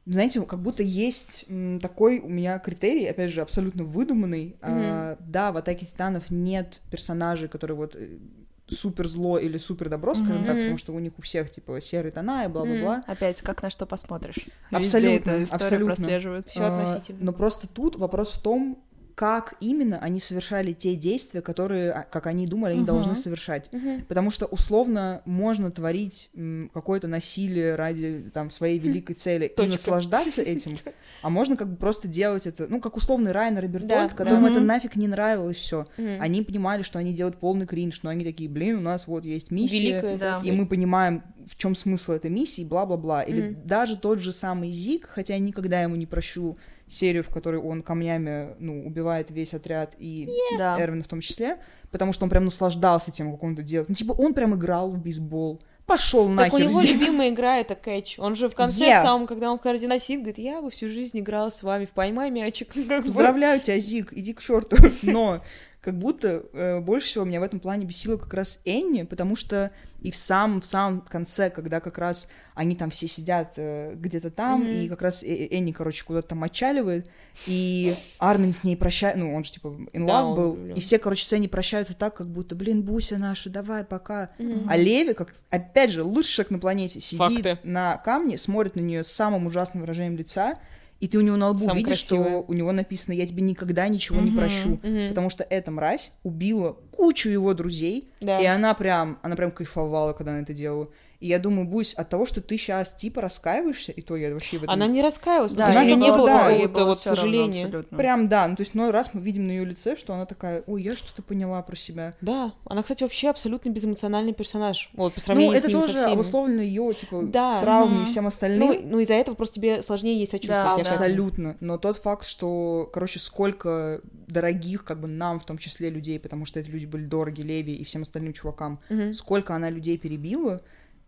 знаете, 0.05 0.41
как 0.41 0.61
будто 0.61 0.83
есть 0.83 1.45
такой 1.81 2.19
у 2.19 2.29
меня 2.29 2.59
критерий, 2.59 3.05
опять 3.05 3.31
же, 3.31 3.41
абсолютно 3.41 3.83
выдуманный. 3.83 4.57
Mm-hmm. 4.59 4.59
А, 4.61 5.17
да, 5.19 5.51
в 5.51 5.57
Атаке 5.57 5.85
Титанов 5.85 6.29
нет 6.29 6.81
персонажей, 6.91 7.47
которые 7.47 7.77
вот 7.77 7.95
э, 7.95 8.17
супер 8.67 9.07
зло 9.07 9.37
или 9.37 9.57
супер 9.57 9.89
добро, 9.89 10.15
скажем 10.15 10.43
mm-hmm. 10.43 10.47
так, 10.47 10.55
потому 10.55 10.77
что 10.77 10.93
у 10.93 10.99
них 10.99 11.13
у 11.17 11.21
всех 11.21 11.51
типа 11.51 11.81
серые 11.81 12.11
тона 12.11 12.45
и 12.45 12.47
бла-бла-бла. 12.47 12.97
Mm-hmm. 12.99 13.11
Опять, 13.11 13.41
как 13.41 13.61
на 13.61 13.69
что 13.69 13.85
посмотришь. 13.85 14.45
Абсолютно, 14.71 15.45
абсолютно. 15.49 15.95
прослеживается. 15.95 16.49
Все 16.49 16.63
относительно. 16.63 17.19
А, 17.21 17.23
но 17.25 17.33
просто 17.33 17.67
тут 17.67 17.95
вопрос 17.95 18.29
в 18.29 18.41
том, 18.41 18.81
как 19.15 19.55
именно 19.59 19.99
они 19.99 20.19
совершали 20.19 20.73
те 20.73 20.95
действия, 20.95 21.41
которые, 21.41 21.91
а, 21.91 22.03
как 22.03 22.27
они 22.27 22.47
думали, 22.47 22.73
они 22.73 22.81
uh-huh. 22.81 22.85
должны 22.85 23.15
совершать. 23.15 23.69
Uh-huh. 23.71 24.03
Потому 24.05 24.31
что 24.31 24.45
условно 24.45 25.21
можно 25.25 25.71
творить 25.71 26.29
какое-то 26.73 27.07
насилие 27.07 27.75
ради 27.75 28.31
там 28.33 28.49
своей 28.49 28.79
великой 28.79 29.13
цели 29.13 29.53
и 29.55 29.61
наслаждаться 29.67 30.41
этим, 30.41 30.75
а 31.21 31.29
можно 31.29 31.55
как 31.57 31.69
бы 31.69 31.75
просто 31.75 32.07
делать 32.07 32.47
это, 32.47 32.67
ну 32.67 32.79
как 32.79 32.97
условный 32.97 33.33
Бертольд, 33.67 33.87
да, 33.87 34.09
которым 34.09 34.45
это 34.45 34.59
нафиг 34.59 34.95
не 34.95 35.07
нравилось 35.07 35.57
все. 35.57 35.85
Они 35.97 36.41
понимали, 36.41 36.81
что 36.81 36.99
они 36.99 37.13
делают 37.13 37.37
полный 37.37 37.65
кринж, 37.65 38.01
но 38.03 38.09
они 38.09 38.23
такие, 38.23 38.49
блин, 38.49 38.77
у 38.77 38.81
нас 38.81 39.07
вот 39.07 39.25
есть 39.25 39.51
миссия, 39.51 40.01
Великая, 40.01 40.39
и 40.43 40.51
мы 40.51 40.65
понимаем, 40.65 41.23
в 41.45 41.55
чем 41.57 41.75
смысл 41.75 42.13
этой 42.13 42.31
миссии, 42.31 42.63
бла-бла-бла. 42.63 43.23
Или 43.23 43.57
даже 43.65 43.97
тот 43.97 44.19
же 44.19 44.31
самый 44.31 44.71
Зик, 44.71 45.07
хотя 45.09 45.33
я 45.33 45.39
никогда 45.39 45.81
ему 45.81 45.95
не 45.95 46.05
прощу 46.05 46.57
серию, 46.87 47.23
в 47.23 47.29
которой 47.29 47.59
он 47.59 47.81
камнями, 47.81 48.55
ну, 48.59 48.85
убивает 48.85 49.31
весь 49.31 49.53
отряд 49.53 49.95
и 49.97 50.29
yeah. 50.59 50.81
Эрвина 50.81 51.03
в 51.03 51.07
том 51.07 51.21
числе, 51.21 51.57
потому 51.91 52.13
что 52.13 52.23
он 52.25 52.29
прям 52.29 52.45
наслаждался 52.45 53.11
тем, 53.11 53.31
как 53.31 53.43
он 53.43 53.53
это 53.53 53.63
делает. 53.63 53.89
Ну, 53.89 53.95
типа, 53.95 54.13
он 54.13 54.33
прям 54.33 54.55
играл 54.55 54.91
в 54.91 54.97
бейсбол. 54.97 55.61
Пошел 55.85 56.29
нахер. 56.29 56.51
Так 56.51 56.59
у 56.59 56.63
него 56.63 56.81
любимая 56.81 57.29
игра 57.29 57.57
это 57.57 57.75
кэч. 57.75 58.17
Он 58.17 58.35
же 58.35 58.49
в 58.49 58.55
конце 58.55 58.89
yeah. 58.89 59.03
самом, 59.03 59.27
когда 59.27 59.51
он 59.51 59.59
в 59.59 59.61
координате 59.61 60.05
сидит, 60.05 60.19
говорит, 60.19 60.37
я 60.37 60.61
бы 60.61 60.71
всю 60.71 60.87
жизнь 60.87 61.19
играл 61.19 61.51
с 61.51 61.61
вами 61.61 61.85
в 61.85 61.89
поймай 61.89 62.29
мячик. 62.29 62.73
Поздравляю 63.03 63.59
тебя, 63.59 63.77
Зик, 63.79 64.13
иди 64.13 64.33
к 64.33 64.41
черту. 64.41 64.77
Но 65.03 65.43
как 65.81 65.97
будто 65.97 66.45
э, 66.53 66.79
больше 66.79 67.07
всего 67.07 67.25
меня 67.25 67.41
в 67.41 67.43
этом 67.43 67.59
плане 67.59 67.85
бесило 67.85 68.15
как 68.15 68.33
раз 68.33 68.61
Энни, 68.63 69.03
потому 69.03 69.35
что 69.35 69.71
и 70.03 70.11
в 70.11 70.15
самом 70.17 70.61
в 70.61 70.65
самом 70.65 71.01
конце, 71.01 71.49
когда 71.49 71.79
как 71.79 71.97
раз 71.97 72.27
они 72.55 72.75
там 72.75 72.89
все 72.91 73.07
сидят 73.07 73.53
э, 73.55 73.95
где-то 73.95 74.29
там, 74.29 74.63
mm-hmm. 74.63 74.83
и 74.83 74.89
как 74.89 75.01
раз 75.01 75.23
э 75.23 75.47
Энни, 75.49 75.71
короче, 75.71 76.03
куда-то 76.03 76.29
там 76.29 76.43
отчаливает, 76.43 77.09
и 77.47 77.95
Армин 78.19 78.51
с 78.51 78.63
ней 78.63 78.75
прощает, 78.75 79.15
ну, 79.15 79.33
он 79.33 79.45
же, 79.45 79.53
типа, 79.53 79.67
in 79.67 80.01
love 80.01 80.07
да, 80.07 80.35
был, 80.35 80.53
блин. 80.53 80.75
и 80.75 80.79
все, 80.81 80.99
короче, 80.99 81.25
с 81.25 81.31
Энни 81.31 81.47
прощаются 81.47 81.93
так, 81.93 82.15
как 82.15 82.27
будто, 82.27 82.53
блин, 82.55 82.83
Буся 82.83 83.17
наша, 83.17 83.49
давай, 83.49 83.85
пока. 83.85 84.31
Mm-hmm. 84.37 84.67
А 84.69 84.77
Леви, 84.77 85.13
как, 85.13 85.33
опять 85.49 85.91
же, 85.91 86.03
лучший 86.03 86.33
человек 86.33 86.51
на 86.51 86.59
планете, 86.59 86.99
сидит 86.99 87.19
Факты. 87.19 87.59
на 87.63 87.97
камне, 87.97 88.37
смотрит 88.37 88.75
на 88.75 88.81
нее 88.81 89.03
с 89.05 89.11
самым 89.11 89.47
ужасным 89.47 89.81
выражением 89.81 90.17
лица, 90.17 90.57
и 91.03 91.07
ты 91.09 91.17
у 91.17 91.21
него 91.21 91.35
на 91.35 91.49
лбу 91.49 91.65
Сам 91.65 91.75
видишь, 91.75 92.05
красивый. 92.05 92.29
что 92.29 92.45
у 92.47 92.53
него 92.53 92.71
написано 92.71 93.13
«Я 93.13 93.27
тебе 93.27 93.41
никогда 93.41 93.89
ничего 93.89 94.19
угу, 94.19 94.25
не 94.25 94.31
прощу», 94.31 94.75
угу. 94.75 95.09
потому 95.09 95.29
что 95.29 95.43
эта 95.43 95.69
мразь 95.69 96.13
убила 96.23 96.77
кучу 96.91 97.29
его 97.29 97.53
друзей, 97.53 98.09
да. 98.21 98.39
и 98.39 98.45
она 98.45 98.73
прям, 98.73 99.19
она 99.21 99.35
прям 99.35 99.51
кайфовала, 99.51 100.13
когда 100.13 100.31
она 100.31 100.43
это 100.43 100.53
делала. 100.53 100.87
И 101.23 101.27
я 101.27 101.39
думаю, 101.39 101.65
Бусь, 101.65 101.93
от 101.93 102.09
того, 102.09 102.25
что 102.25 102.41
ты 102.41 102.57
сейчас 102.57 102.91
типа 102.91 103.21
раскаиваешься, 103.21 103.93
и 103.93 104.01
то 104.01 104.17
я 104.17 104.33
вообще 104.33 104.57
в 104.57 104.63
этом... 104.63 104.73
Она 104.73 104.87
не 104.87 105.01
раскаивалась, 105.01 105.53
да, 105.53 105.71
нее 105.81 105.95
не 105.95 106.11
было 106.11 106.27
да, 106.27 106.49
какого-то 106.49 106.85
вот 106.85 106.99
сожаления. 106.99 107.69
Прям, 107.91 108.27
да, 108.27 108.45
ну 108.45 108.57
то 108.57 108.61
есть, 108.61 108.75
но 108.75 108.91
раз 108.91 109.11
мы 109.13 109.21
видим 109.21 109.47
на 109.47 109.51
ее 109.51 109.63
лице, 109.63 109.95
что 109.95 110.13
она 110.13 110.25
такая, 110.25 110.65
ой, 110.67 110.83
я 110.83 110.97
что-то 110.97 111.21
поняла 111.21 111.61
про 111.61 111.77
себя. 111.77 112.13
Да, 112.19 112.51
она, 112.65 112.81
кстати, 112.81 113.03
вообще 113.03 113.29
абсолютно 113.29 113.69
безэмоциональный 113.69 114.33
персонаж, 114.33 114.89
вот, 114.95 115.13
по 115.13 115.21
сравнению 115.21 115.53
ну, 115.53 115.59
с 115.61 115.63
ним 115.65 115.77
это 115.77 115.87
тоже 115.87 116.01
обусловлено 116.01 116.61
ее, 116.61 116.93
типа, 116.93 117.21
да. 117.23 117.61
травмой 117.61 117.99
угу. 117.99 118.03
и 118.03 118.07
всем 118.07 118.27
остальным. 118.27 118.67
Ну, 118.67 118.81
ну 118.83 118.99
из-за 118.99 119.13
этого 119.13 119.35
просто 119.35 119.55
тебе 119.55 119.81
сложнее 119.81 120.17
ей 120.17 120.27
сочувствовать. 120.27 120.83
Да, 120.83 120.89
абсолютно. 120.89 121.55
Но 121.61 121.77
тот 121.77 121.99
факт, 121.99 122.25
что, 122.25 122.89
короче, 122.91 123.19
сколько 123.19 124.01
дорогих, 124.27 124.83
как 124.83 124.99
бы 124.99 125.07
нам 125.07 125.39
в 125.39 125.45
том 125.45 125.57
числе 125.57 125.89
людей, 125.89 126.19
потому 126.19 126.45
что 126.45 126.59
эти 126.59 126.67
люди 126.67 126.85
были 126.85 127.05
дороги 127.05 127.39
Леви 127.39 127.73
и 127.75 127.85
всем 127.85 128.01
остальным 128.01 128.33
чувакам, 128.33 128.81
угу. 128.89 129.13
сколько 129.13 129.55
она 129.55 129.69
людей 129.69 129.97
перебила, 129.97 130.59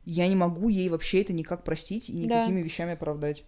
я 0.06 0.28
не 0.28 0.36
могу 0.36 0.70
ей 0.70 0.90
вообще 0.90 1.22
это 1.22 1.34
никак 1.34 1.64
простить 1.64 2.10
и 2.10 2.14
никакими 2.14 2.60
да. 2.60 2.66
вещами 2.66 2.94
оправдать. 2.94 3.44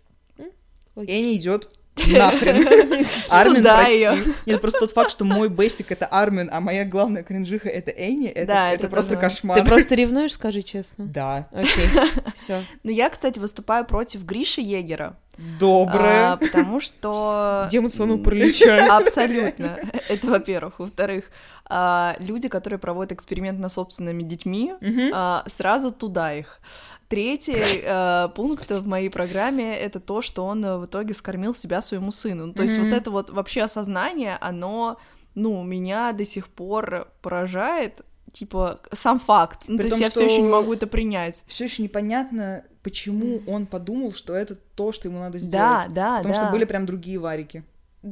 Логично. 0.96 1.16
Энни 1.16 1.36
идет 1.36 1.80
нахрен. 2.06 3.06
Армин, 3.30 3.64
прости. 3.64 4.34
Нет, 4.46 4.62
просто 4.62 4.80
тот 4.80 4.92
факт, 4.92 5.12
что 5.12 5.26
мой 5.26 5.50
бейсик— 5.50 5.92
это 5.94 6.06
Армин, 6.06 6.50
а 6.52 6.62
моя 6.62 6.86
главная 6.86 7.24
кринжиха— 7.24 7.70
это 7.70 7.92
Энни, 7.92 8.28
это, 8.28 8.48
да, 8.48 8.72
это, 8.72 8.86
это 8.86 8.92
просто 8.92 9.16
кошмар. 9.16 9.60
Ты 9.60 9.66
просто 9.66 9.96
ревнуешь, 9.96 10.34
скажи 10.34 10.62
честно? 10.62 11.06
Да. 11.06 11.48
Окей, 11.52 11.88
все. 12.34 12.64
Ну, 12.84 12.92
я, 12.92 13.10
кстати, 13.10 13.40
выступаю 13.40 13.86
против 13.86 14.24
Гриши 14.24 14.62
Егера. 14.62 15.18
Доброе. 15.60 16.34
А, 16.34 16.38
потому 16.38 16.80
что... 16.80 17.68
Демон 17.72 18.24
пролечает. 18.24 18.90
Абсолютно. 18.90 19.80
Это, 20.10 20.28
во-первых. 20.28 20.80
Во-вторых, 20.80 21.26
а, 21.66 22.16
люди, 22.20 22.50
которые 22.50 22.80
проводят 22.80 23.12
эксперимент 23.12 23.60
над 23.60 23.72
собственными 23.72 24.24
детьми, 24.24 24.74
а, 25.14 25.44
сразу 25.48 25.92
туда 25.92 26.34
их. 26.34 26.60
Третий 27.08 27.82
э, 27.84 28.30
пункт 28.36 28.70
в 28.70 28.86
моей 28.86 29.10
программе 29.10 29.78
это 29.78 30.00
то, 30.02 30.22
что 30.22 30.46
он 30.46 30.64
э, 30.66 30.78
в 30.78 30.86
итоге 30.86 31.14
скормил 31.14 31.54
себя 31.54 31.82
своему 31.82 32.12
сыну. 32.12 32.54
То 32.54 32.64
mm-hmm. 32.64 32.66
есть 32.66 32.80
вот 32.80 32.88
это 32.88 33.12
вот 33.12 33.30
вообще 33.30 33.62
осознание, 33.62 34.38
оно, 34.42 34.98
ну, 35.34 35.64
меня 35.64 36.12
до 36.12 36.26
сих 36.26 36.50
пор 36.50 37.08
поражает, 37.22 38.02
типа 38.34 38.82
сам 38.92 39.20
факт. 39.20 39.64
Ну, 39.68 39.78
то 39.78 39.86
есть 39.86 40.00
я 40.00 40.10
все 40.10 40.26
еще 40.26 40.42
не 40.42 40.50
могу 40.50 40.74
это 40.74 40.86
принять. 40.86 41.44
Все 41.48 41.64
еще 41.66 41.82
непонятно, 41.82 42.64
почему 42.84 43.42
он 43.48 43.68
подумал, 43.68 44.12
что 44.12 44.34
это 44.34 44.56
то, 44.56 44.92
что 44.92 45.08
ему 45.08 45.20
надо 45.20 45.40
сделать. 45.40 45.88
Да, 45.88 45.88
да, 45.90 46.18
Потому 46.18 46.36
да. 46.36 46.42
что 46.42 46.52
были 46.52 46.66
прям 46.66 46.86
другие 46.86 47.20
варики. 47.20 47.64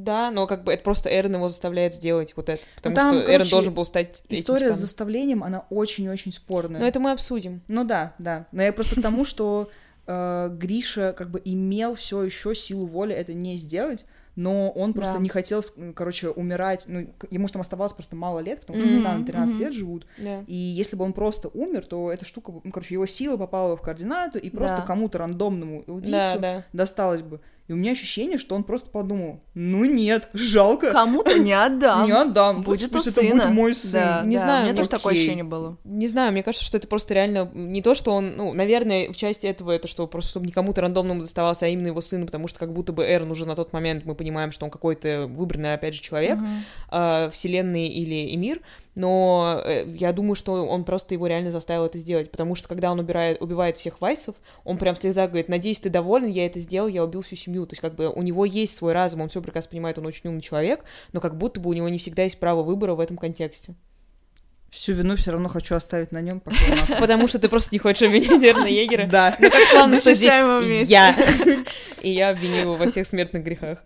Да, 0.03 0.31
но 0.31 0.47
как 0.47 0.63
бы 0.63 0.73
это 0.73 0.83
просто 0.83 1.09
Эрен 1.09 1.35
его 1.35 1.47
заставляет 1.47 1.93
сделать 1.93 2.33
вот 2.35 2.49
это, 2.49 2.61
потому 2.75 2.95
ну, 2.95 3.01
там, 3.01 3.09
что 3.09 3.25
короче, 3.25 3.35
Эрен 3.35 3.49
должен 3.49 3.73
был 3.73 3.85
стать 3.85 4.23
История 4.29 4.71
с 4.73 4.77
заставлением, 4.77 5.43
она 5.43 5.65
очень-очень 5.69 6.31
спорная. 6.31 6.81
Но 6.81 6.87
это 6.87 6.99
мы 6.99 7.11
обсудим. 7.11 7.61
Ну 7.67 7.83
да, 7.83 8.13
да. 8.19 8.47
Но 8.51 8.61
я 8.61 8.73
просто 8.73 8.99
к 8.99 9.01
тому, 9.01 9.25
что 9.25 9.69
э, 10.07 10.49
Гриша 10.51 11.13
как 11.13 11.29
бы 11.31 11.41
имел 11.43 11.95
все 11.95 12.23
еще 12.23 12.53
силу 12.55 12.85
воли 12.85 13.13
это 13.13 13.33
не 13.33 13.55
сделать, 13.55 14.05
но 14.35 14.69
он 14.69 14.93
просто 14.93 15.13
да. 15.13 15.19
не 15.19 15.29
хотел, 15.29 15.63
короче, 15.95 16.29
умирать, 16.29 16.85
ну, 16.87 17.07
ему 17.29 17.47
там 17.47 17.61
оставалось 17.61 17.93
просто 17.93 18.15
мало 18.15 18.39
лет, 18.39 18.61
потому 18.61 18.79
что 18.79 18.87
mm-hmm. 18.87 19.03
там 19.03 19.25
13 19.25 19.55
mm-hmm. 19.55 19.59
лет 19.59 19.73
живут, 19.73 20.07
yeah. 20.17 20.43
и 20.45 20.55
если 20.55 20.95
бы 20.95 21.05
он 21.05 21.13
просто 21.13 21.47
умер, 21.49 21.85
то 21.85 22.11
эта 22.11 22.25
штука, 22.25 22.53
ну, 22.63 22.71
короче, 22.71 22.95
его 22.95 23.05
сила 23.05 23.37
попала 23.37 23.77
в 23.77 23.81
координату, 23.81 24.37
и 24.37 24.49
просто 24.49 24.77
да. 24.77 24.83
кому-то 24.83 25.19
рандомному 25.19 25.83
элдийцу 25.87 26.11
да, 26.11 26.37
да. 26.37 26.65
досталось 26.73 27.21
бы. 27.21 27.39
И 27.67 27.73
у 27.73 27.75
меня 27.75 27.93
ощущение, 27.93 28.37
что 28.37 28.55
он 28.55 28.63
просто 28.63 28.91
подумал, 28.91 29.41
ну 29.55 29.85
нет, 29.85 30.29
жалко. 30.33 30.91
Кому-то 30.91 31.39
не 31.39 31.51
отдам. 31.51 32.05
Не 32.05 32.11
отдам. 32.11 32.61
Будет 32.61 32.91
пусть, 32.91 33.05
пусть 33.05 33.17
это 33.17 33.21
будет 33.21 33.49
мой 33.49 33.73
сын. 33.73 34.01
Да, 34.01 34.21
не 34.23 34.35
да, 34.35 34.41
знаю, 34.41 34.61
у 34.61 34.65
меня 34.65 34.75
тоже 34.75 34.89
такое 34.89 35.13
ощущение 35.13 35.43
было. 35.43 35.77
Не 35.83 36.07
знаю, 36.07 36.31
мне 36.31 36.43
кажется, 36.43 36.63
что 36.63 36.77
это 36.77 36.87
просто 36.87 37.15
реально 37.15 37.49
не 37.53 37.81
то, 37.81 37.95
что 37.95 38.11
он, 38.11 38.35
ну, 38.37 38.53
наверное, 38.53 39.11
в 39.11 39.15
части 39.15 39.47
этого 39.47 39.71
это 39.71 39.87
что 39.87 40.05
просто 40.05 40.31
чтобы 40.31 40.45
никому 40.45 40.73
то 40.73 40.81
рандомному 40.81 41.21
доставался, 41.21 41.65
а 41.65 41.69
именно 41.69 41.87
его 41.87 42.01
сыну, 42.01 42.27
потому 42.27 42.47
что 42.47 42.59
как 42.59 42.71
будто 42.71 42.93
бы 42.93 43.03
Эрн 43.03 43.31
уже 43.31 43.47
на 43.47 43.55
тот 43.55 43.73
момент 43.73 44.05
мы 44.05 44.13
понимаем, 44.13 44.51
что 44.51 44.65
он 44.65 44.71
какой-то 44.71 45.25
выбранный, 45.27 45.73
опять 45.73 45.95
же, 45.95 46.01
человек, 46.01 46.37
uh-huh. 46.37 47.27
э, 47.27 47.29
вселенной 47.31 47.87
или 47.87 48.35
Эмир, 48.35 48.61
но 48.95 49.61
э, 49.63 49.85
я 49.95 50.13
думаю, 50.13 50.35
что 50.35 50.65
он 50.65 50.85
просто 50.85 51.13
его 51.13 51.27
реально 51.27 51.51
заставил 51.51 51.85
это 51.85 51.97
сделать, 51.97 52.31
потому 52.31 52.55
что 52.55 52.67
когда 52.67 52.91
он 52.91 52.99
убирает, 52.99 53.41
убивает 53.41 53.77
всех 53.77 53.99
вайсов, 53.99 54.35
он 54.63 54.77
прям 54.77 54.95
в 54.95 54.97
слезах 54.97 55.29
говорит, 55.29 55.49
надеюсь, 55.49 55.79
ты 55.81 55.89
доволен, 55.89 56.29
я 56.29 56.45
это 56.45 56.59
сделал, 56.59 56.87
я 56.87 57.03
убил 57.03 57.21
всю 57.21 57.35
семью, 57.35 57.65
то 57.65 57.73
есть 57.73 57.81
как 57.81 57.95
бы 57.95 58.09
у 58.09 58.21
него 58.21 58.45
есть 58.45 58.75
свой 58.75 58.93
разум, 58.93 59.21
он 59.21 59.27
все 59.27 59.41
прекрасно 59.41 59.71
понимает, 59.71 59.99
он 59.99 60.05
очень 60.05 60.29
умный 60.29 60.41
человек, 60.41 60.85
но 61.11 61.19
как 61.19 61.37
будто 61.37 61.59
бы 61.59 61.69
у 61.69 61.73
него 61.73 61.89
не 61.89 61.97
всегда 61.97 62.23
есть 62.23 62.39
право 62.39 62.63
выбора 62.63 62.95
в 62.95 63.01
этом 63.01 63.17
контексте. 63.17 63.75
Всю 64.69 64.93
вину 64.93 65.15
все 65.15 65.31
равно 65.31 65.47
хочу 65.47 65.75
оставить 65.75 66.11
на 66.11 66.21
нем, 66.21 66.41
Потому 66.99 67.27
что 67.27 67.39
ты 67.39 67.49
просто 67.49 67.69
не 67.73 67.79
хочешь 67.79 68.01
обвинить 68.01 68.43
Эрна 68.43 68.67
Егера. 68.67 69.07
Да. 69.07 69.35
Ну 69.39 69.49
как 69.49 69.61
славно, 69.69 69.97
что 69.97 70.13
здесь 70.13 70.89
я. 70.89 71.15
И 72.01 72.11
я 72.11 72.29
обвиню 72.29 72.55
его 72.55 72.75
во 72.75 72.87
всех 72.87 73.07
смертных 73.07 73.43
грехах 73.43 73.83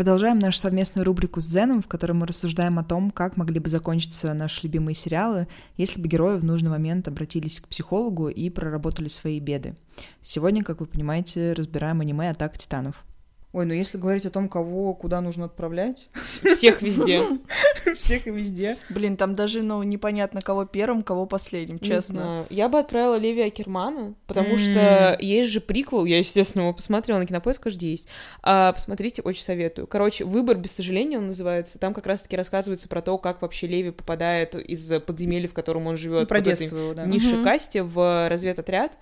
Продолжаем 0.00 0.38
нашу 0.38 0.56
совместную 0.56 1.04
рубрику 1.04 1.42
с 1.42 1.44
Зеном, 1.44 1.82
в 1.82 1.86
которой 1.86 2.12
мы 2.12 2.26
рассуждаем 2.26 2.78
о 2.78 2.84
том, 2.84 3.10
как 3.10 3.36
могли 3.36 3.60
бы 3.60 3.68
закончиться 3.68 4.32
наши 4.32 4.62
любимые 4.62 4.94
сериалы, 4.94 5.46
если 5.76 6.00
бы 6.00 6.08
герои 6.08 6.38
в 6.38 6.42
нужный 6.42 6.70
момент 6.70 7.06
обратились 7.06 7.60
к 7.60 7.68
психологу 7.68 8.28
и 8.30 8.48
проработали 8.48 9.08
свои 9.08 9.38
беды. 9.40 9.74
Сегодня, 10.22 10.64
как 10.64 10.80
вы 10.80 10.86
понимаете, 10.86 11.52
разбираем 11.52 12.00
аниме 12.00 12.30
«Атака 12.30 12.56
титанов». 12.56 13.04
Ой, 13.52 13.66
ну 13.66 13.74
если 13.74 13.98
говорить 13.98 14.26
о 14.26 14.30
том, 14.30 14.48
кого 14.48 14.94
куда 14.94 15.20
нужно 15.20 15.46
отправлять... 15.46 16.08
Всех 16.54 16.82
везде. 16.82 17.22
Всех 17.96 18.26
и 18.26 18.30
везде. 18.30 18.76
Блин, 18.88 19.16
там 19.16 19.34
даже, 19.34 19.62
ну, 19.62 19.82
непонятно, 19.82 20.40
кого 20.40 20.64
первым, 20.64 21.02
кого 21.02 21.26
последним, 21.26 21.80
честно. 21.80 22.46
Я 22.48 22.68
бы 22.68 22.78
отправила 22.78 23.16
Леви 23.16 23.42
Акермана, 23.42 24.14
потому 24.26 24.56
что 24.56 25.16
есть 25.20 25.50
же 25.50 25.60
приквел, 25.60 26.04
я, 26.04 26.18
естественно, 26.18 26.62
его 26.62 26.72
посмотрела, 26.72 27.18
на 27.18 27.26
Кинопоиск 27.26 27.62
каждый 27.62 27.90
есть. 27.90 28.08
А, 28.42 28.72
посмотрите, 28.72 29.22
очень 29.22 29.42
советую. 29.42 29.86
Короче, 29.86 30.24
«Выбор 30.24 30.56
без 30.56 30.72
сожаления» 30.72 31.18
он 31.18 31.28
называется. 31.28 31.78
Там 31.78 31.94
как 31.94 32.06
раз-таки 32.06 32.36
рассказывается 32.36 32.88
про 32.88 33.02
то, 33.02 33.18
как 33.18 33.42
вообще 33.42 33.66
Леви 33.66 33.90
попадает 33.90 34.54
из 34.54 34.92
подземелья, 35.00 35.48
в 35.48 35.54
котором 35.54 35.86
он 35.86 35.96
живет, 35.96 36.28
про 36.28 36.40
детство 36.40 36.76
его, 36.76 36.94
да. 36.94 37.06
низшей 37.06 37.42
касте 37.42 37.82
в 37.82 38.28
разведотряд 38.28 38.96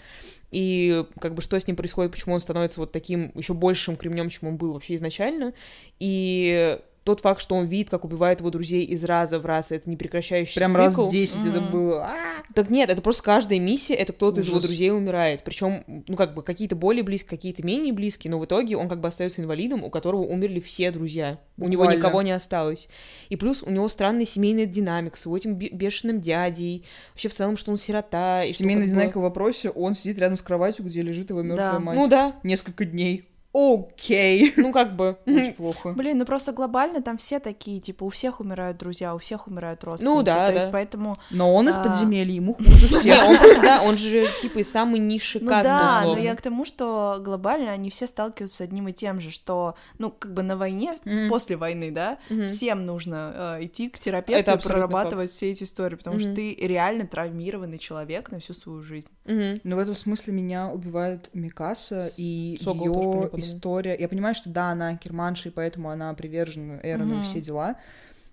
и 0.51 1.05
как 1.21 1.35
бы 1.35 1.43
что 1.43 1.59
с 1.59 1.67
ним 1.67 1.77
происходит, 1.77 2.13
почему 2.13 2.35
он 2.35 2.41
становится 2.41 2.81
вот 2.81 2.93
таким 2.93 3.33
еще 3.35 3.55
большим 3.55 3.97
кремнем, 3.97 4.31
чем 4.31 4.51
он 4.51 4.57
был 4.57 4.73
вообще 4.73 4.95
изначально, 4.95 5.53
и 5.99 6.79
тот 7.09 7.21
факт, 7.21 7.41
что 7.41 7.55
он 7.55 7.67
видит, 7.67 7.89
как 7.89 8.05
убивает 8.05 8.41
его 8.41 8.51
друзей 8.51 8.85
из 8.85 9.03
раза 9.03 9.39
в 9.39 9.47
раз, 9.47 9.73
это 9.73 9.89
не 9.89 9.97
прекращающийся 9.97 10.61
Прям 10.61 10.73
цикл. 10.73 11.05
раз 11.05 11.11
10 11.11 11.37
mm-hmm. 11.37 11.51
это 11.51 11.61
было. 11.73 12.11
Так 12.55 12.69
нет, 12.69 12.91
это 12.91 13.01
просто 13.01 13.23
каждая 13.23 13.59
миссия, 13.59 13.95
это 13.95 14.13
кто-то 14.13 14.41
из 14.41 14.49
его 14.49 14.61
друзей 14.61 14.91
умирает. 14.91 15.43
Причем, 15.43 16.05
ну, 16.07 16.17
как 16.17 16.35
бы, 16.35 16.43
какие-то 16.43 16.77
более 16.77 17.03
близкие, 17.03 17.31
какие-то 17.31 17.65
менее 17.65 17.95
близкие, 17.95 18.31
но 18.31 18.39
в 18.39 18.45
итоге 18.45 18.77
он 18.77 18.91
как 18.91 19.01
бы 19.01 19.09
остается 19.09 19.41
инвалидом, 19.41 19.85
у 19.85 19.91
которого 19.91 20.21
умерли 20.21 20.61
все 20.61 20.91
друзья. 20.91 21.39
Буквально. 21.57 21.67
У 21.67 21.69
него 21.69 21.91
никого 21.91 22.21
не 22.21 22.33
осталось. 22.33 22.89
И 23.31 23.37
плюс 23.37 23.63
у 23.63 23.71
него 23.71 23.89
странный 23.89 24.27
семейный 24.27 24.67
динамик 24.67 25.17
с 25.17 25.25
его 25.25 25.35
этим 25.35 25.55
бешеным 25.55 26.21
дядей. 26.21 26.85
Вообще 27.13 27.31
в 27.31 27.35
целом, 27.35 27.57
что 27.57 27.71
он 27.71 27.79
сирота. 27.79 28.45
И 28.45 28.51
Семейный 28.51 28.83
что, 28.83 28.91
динамик 28.91 29.15
бы... 29.15 29.21
в 29.21 29.23
вопросе, 29.23 29.71
он 29.71 29.95
сидит 29.95 30.19
рядом 30.19 30.37
с 30.37 30.43
кроватью, 30.43 30.85
где 30.85 31.01
лежит 31.01 31.31
его 31.31 31.41
мертвая 31.41 31.73
да. 31.73 31.81
мать. 31.81 31.97
Ну 31.97 32.07
да. 32.07 32.37
Несколько 32.43 32.85
дней 32.85 33.28
окей. 33.53 34.53
Ну, 34.57 34.73
как 34.73 34.97
бы. 34.97 35.19
Очень 35.27 35.55
плохо. 35.55 35.93
Блин, 35.93 36.19
ну 36.19 36.25
просто 36.25 36.53
глобально 36.53 37.03
там 37.03 37.17
все 37.17 37.39
такие, 37.39 37.81
типа, 37.81 38.05
у 38.05 38.09
всех 38.11 38.41
умирают 38.41 38.77
друзья, 38.77 39.15
у 39.15 39.19
всех 39.19 39.47
умирают 39.47 39.83
родственники. 39.85 40.17
Ну, 40.17 40.23
да, 40.23 40.47
То 40.47 40.53
да. 40.53 40.61
есть, 40.61 40.73
поэтому... 40.73 41.17
Но 41.31 41.55
он 41.55 41.69
из 41.69 41.77
а, 41.77 41.83
подземелья, 41.83 42.35
ему 42.35 42.55
хуже 42.59 42.95
всех. 42.95 43.25
он 43.25 43.39
просто, 43.39 43.63
да, 43.63 43.83
он 43.83 43.97
же, 43.97 44.29
типа, 44.41 44.63
самый 44.63 45.01
низший 45.01 45.41
ну, 45.41 45.49
каст, 45.49 45.65
да, 45.65 45.99
условно. 45.99 46.21
но 46.21 46.29
я 46.29 46.37
к 46.37 46.43
тому, 46.43 46.65
что 46.65 47.19
глобально 47.21 47.73
они 47.73 47.91
все 47.91 48.07
сталкиваются 48.07 48.59
с 48.59 48.61
одним 48.61 48.89
и 48.89 48.93
тем 48.93 49.21
же, 49.21 49.31
что, 49.31 49.77
ну, 49.99 50.11
как 50.11 50.35
бы 50.35 50.43
на 50.43 50.57
войне, 50.57 50.99
после 51.29 51.57
войны, 51.57 51.91
да, 51.91 52.19
всем 52.49 52.85
нужно 52.85 53.57
э, 53.59 53.65
идти 53.67 53.89
к 53.89 53.99
терапевту 53.99 54.53
и 54.53 54.59
прорабатывать 54.59 55.31
все 55.31 55.51
эти 55.51 55.65
истории, 55.65 55.97
потому 55.97 56.19
что 56.19 56.35
ты 56.35 56.55
реально 56.55 57.07
травмированный 57.07 57.79
человек 57.79 58.31
на 58.31 58.41
всю 58.41 58.55
свою 58.55 58.83
жизнь. 58.83 59.09
Но 59.25 59.77
в 59.77 59.79
этом 59.79 59.95
смысле 59.95 60.33
меня 60.33 60.69
убивает 60.69 61.31
Микаса 61.33 62.09
и 62.17 62.59
ее 62.59 63.31
история. 63.39 63.97
Я 63.99 64.09
понимаю, 64.09 64.35
что 64.35 64.51
да, 64.51 64.71
она 64.71 64.97
керманша, 64.97 65.49
и 65.49 65.53
поэтому 65.53 65.91
она 65.91 66.13
привержена 66.15 66.79
Эрону 66.83 67.17
mm-hmm. 67.17 67.21
и 67.21 67.25
все 67.25 67.41
дела, 67.41 67.77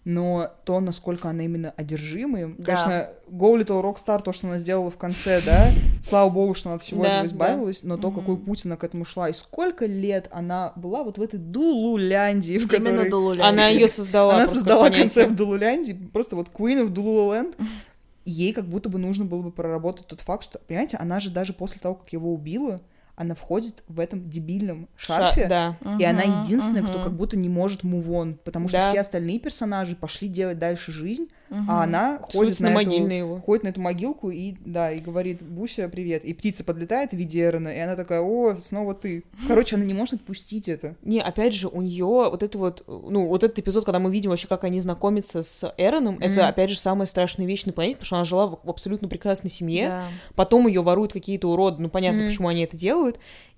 но 0.05 0.51
то, 0.65 0.79
насколько 0.81 1.29
она 1.29 1.43
именно 1.43 1.73
одержима 1.75 2.39
им, 2.39 2.55
да. 2.59 2.63
конечно, 2.63 3.09
Go 3.27 3.59
Little 3.59 3.81
Rockstar, 3.81 4.21
то, 4.21 4.33
что 4.33 4.47
она 4.47 4.59
сделала 4.59 4.91
в 4.91 4.97
конце, 4.97 5.41
да, 5.43 5.71
слава 5.99 6.29
богу, 6.29 6.53
что 6.53 6.69
она 6.69 6.75
от 6.75 6.83
всего 6.83 7.03
этого 7.03 7.25
избавилась, 7.25 7.81
но 7.81 7.97
то, 7.97 8.11
какой 8.11 8.37
путь 8.37 8.65
она 8.65 8.77
к 8.77 8.83
этому 8.83 9.03
шла, 9.03 9.29
и 9.29 9.33
сколько 9.33 9.87
лет 9.87 10.27
она 10.31 10.73
была 10.75 11.03
вот 11.03 11.17
в 11.17 11.21
этой 11.21 11.39
Дулуляндии, 11.39 12.59
в 12.59 12.67
которой... 12.67 12.93
Именно 12.93 13.09
Дулуляндии. 13.09 13.49
Она 13.49 13.67
ее 13.67 13.87
создала. 13.87 14.35
Она 14.35 14.47
создала 14.47 14.91
концепт 14.91 15.35
Дулуляндии, 15.35 15.93
просто 16.13 16.35
вот 16.35 16.49
Queen 16.53 16.85
of 16.85 16.93
Dululand, 16.93 17.55
ей 18.25 18.53
как 18.53 18.65
будто 18.65 18.89
бы 18.89 18.99
нужно 18.99 19.25
было 19.25 19.41
бы 19.41 19.51
проработать 19.51 20.05
тот 20.05 20.21
факт, 20.21 20.43
что, 20.43 20.59
понимаете, 20.59 20.97
она 20.97 21.19
же 21.19 21.31
даже 21.31 21.51
после 21.53 21.79
того, 21.79 21.95
как 21.95 22.13
его 22.13 22.31
убила, 22.31 22.79
она 23.15 23.35
входит 23.35 23.83
в 23.87 23.99
этом 23.99 24.29
дебильном 24.29 24.89
шарфе, 24.97 25.43
Ша- 25.43 25.49
да. 25.49 25.77
и 25.81 26.03
uh-huh, 26.03 26.09
она 26.09 26.41
единственная, 26.41 26.81
uh-huh. 26.81 26.89
кто 26.89 27.03
как 27.03 27.13
будто 27.13 27.37
не 27.37 27.49
может 27.49 27.83
move 27.83 28.07
on, 28.07 28.37
потому 28.43 28.67
что 28.67 28.77
да. 28.77 28.89
все 28.89 28.99
остальные 28.99 29.39
персонажи 29.39 29.95
пошли 29.95 30.27
делать 30.27 30.59
дальше 30.59 30.91
жизнь, 30.91 31.27
Угу. 31.49 31.59
А 31.67 31.83
она 31.83 32.19
ходит 32.21 32.59
на, 32.59 32.71
на, 32.71 32.81
эту, 32.81 32.91
его. 32.91 33.39
ходит 33.39 33.63
на 33.63 33.67
эту 33.69 33.81
могилку 33.81 34.31
и, 34.31 34.55
да, 34.65 34.91
и 34.91 34.99
говорит, 34.99 35.43
Буся, 35.43 35.87
привет. 35.89 36.25
И 36.25 36.33
птица 36.33 36.63
подлетает 36.63 37.11
в 37.11 37.13
виде 37.13 37.43
Эрона, 37.43 37.69
и 37.69 37.79
она 37.79 37.95
такая, 37.95 38.21
о, 38.21 38.55
снова 38.55 38.95
ты. 38.95 39.23
Короче, 39.47 39.75
она 39.75 39.85
не 39.85 39.93
может 39.93 40.15
отпустить 40.15 40.67
это. 40.67 40.95
Не, 41.03 41.21
опять 41.21 41.53
же, 41.53 41.67
у 41.67 41.81
нее 41.81 42.05
вот 42.05 42.41
это 42.41 42.57
вот, 42.57 42.83
ну, 42.87 43.27
вот 43.27 43.43
этот 43.43 43.59
эпизод, 43.59 43.85
когда 43.85 43.99
мы 43.99 44.11
видим 44.11 44.31
вообще, 44.31 44.47
как 44.47 44.63
они 44.63 44.79
знакомятся 44.79 45.43
с 45.43 45.73
Эроном, 45.77 46.15
mm 46.15 46.25
это, 46.25 46.47
опять 46.47 46.71
же, 46.71 46.77
самая 46.77 47.05
страшная 47.05 47.45
вещь 47.45 47.65
на 47.65 47.71
планете, 47.71 47.97
потому 47.97 48.05
что 48.07 48.15
она 48.15 48.25
жила 48.25 48.47
в 48.47 48.69
абсолютно 48.69 49.07
прекрасной 49.07 49.51
семье, 49.51 49.89
да. 49.89 50.03
потом 50.33 50.65
ее 50.65 50.81
воруют 50.81 51.13
какие-то 51.13 51.51
уроды, 51.51 51.81
ну, 51.83 51.89
понятно, 51.89 52.21
mm 52.21 52.27
почему 52.29 52.47
они 52.47 52.63
это 52.63 52.75
делают, 52.75 53.04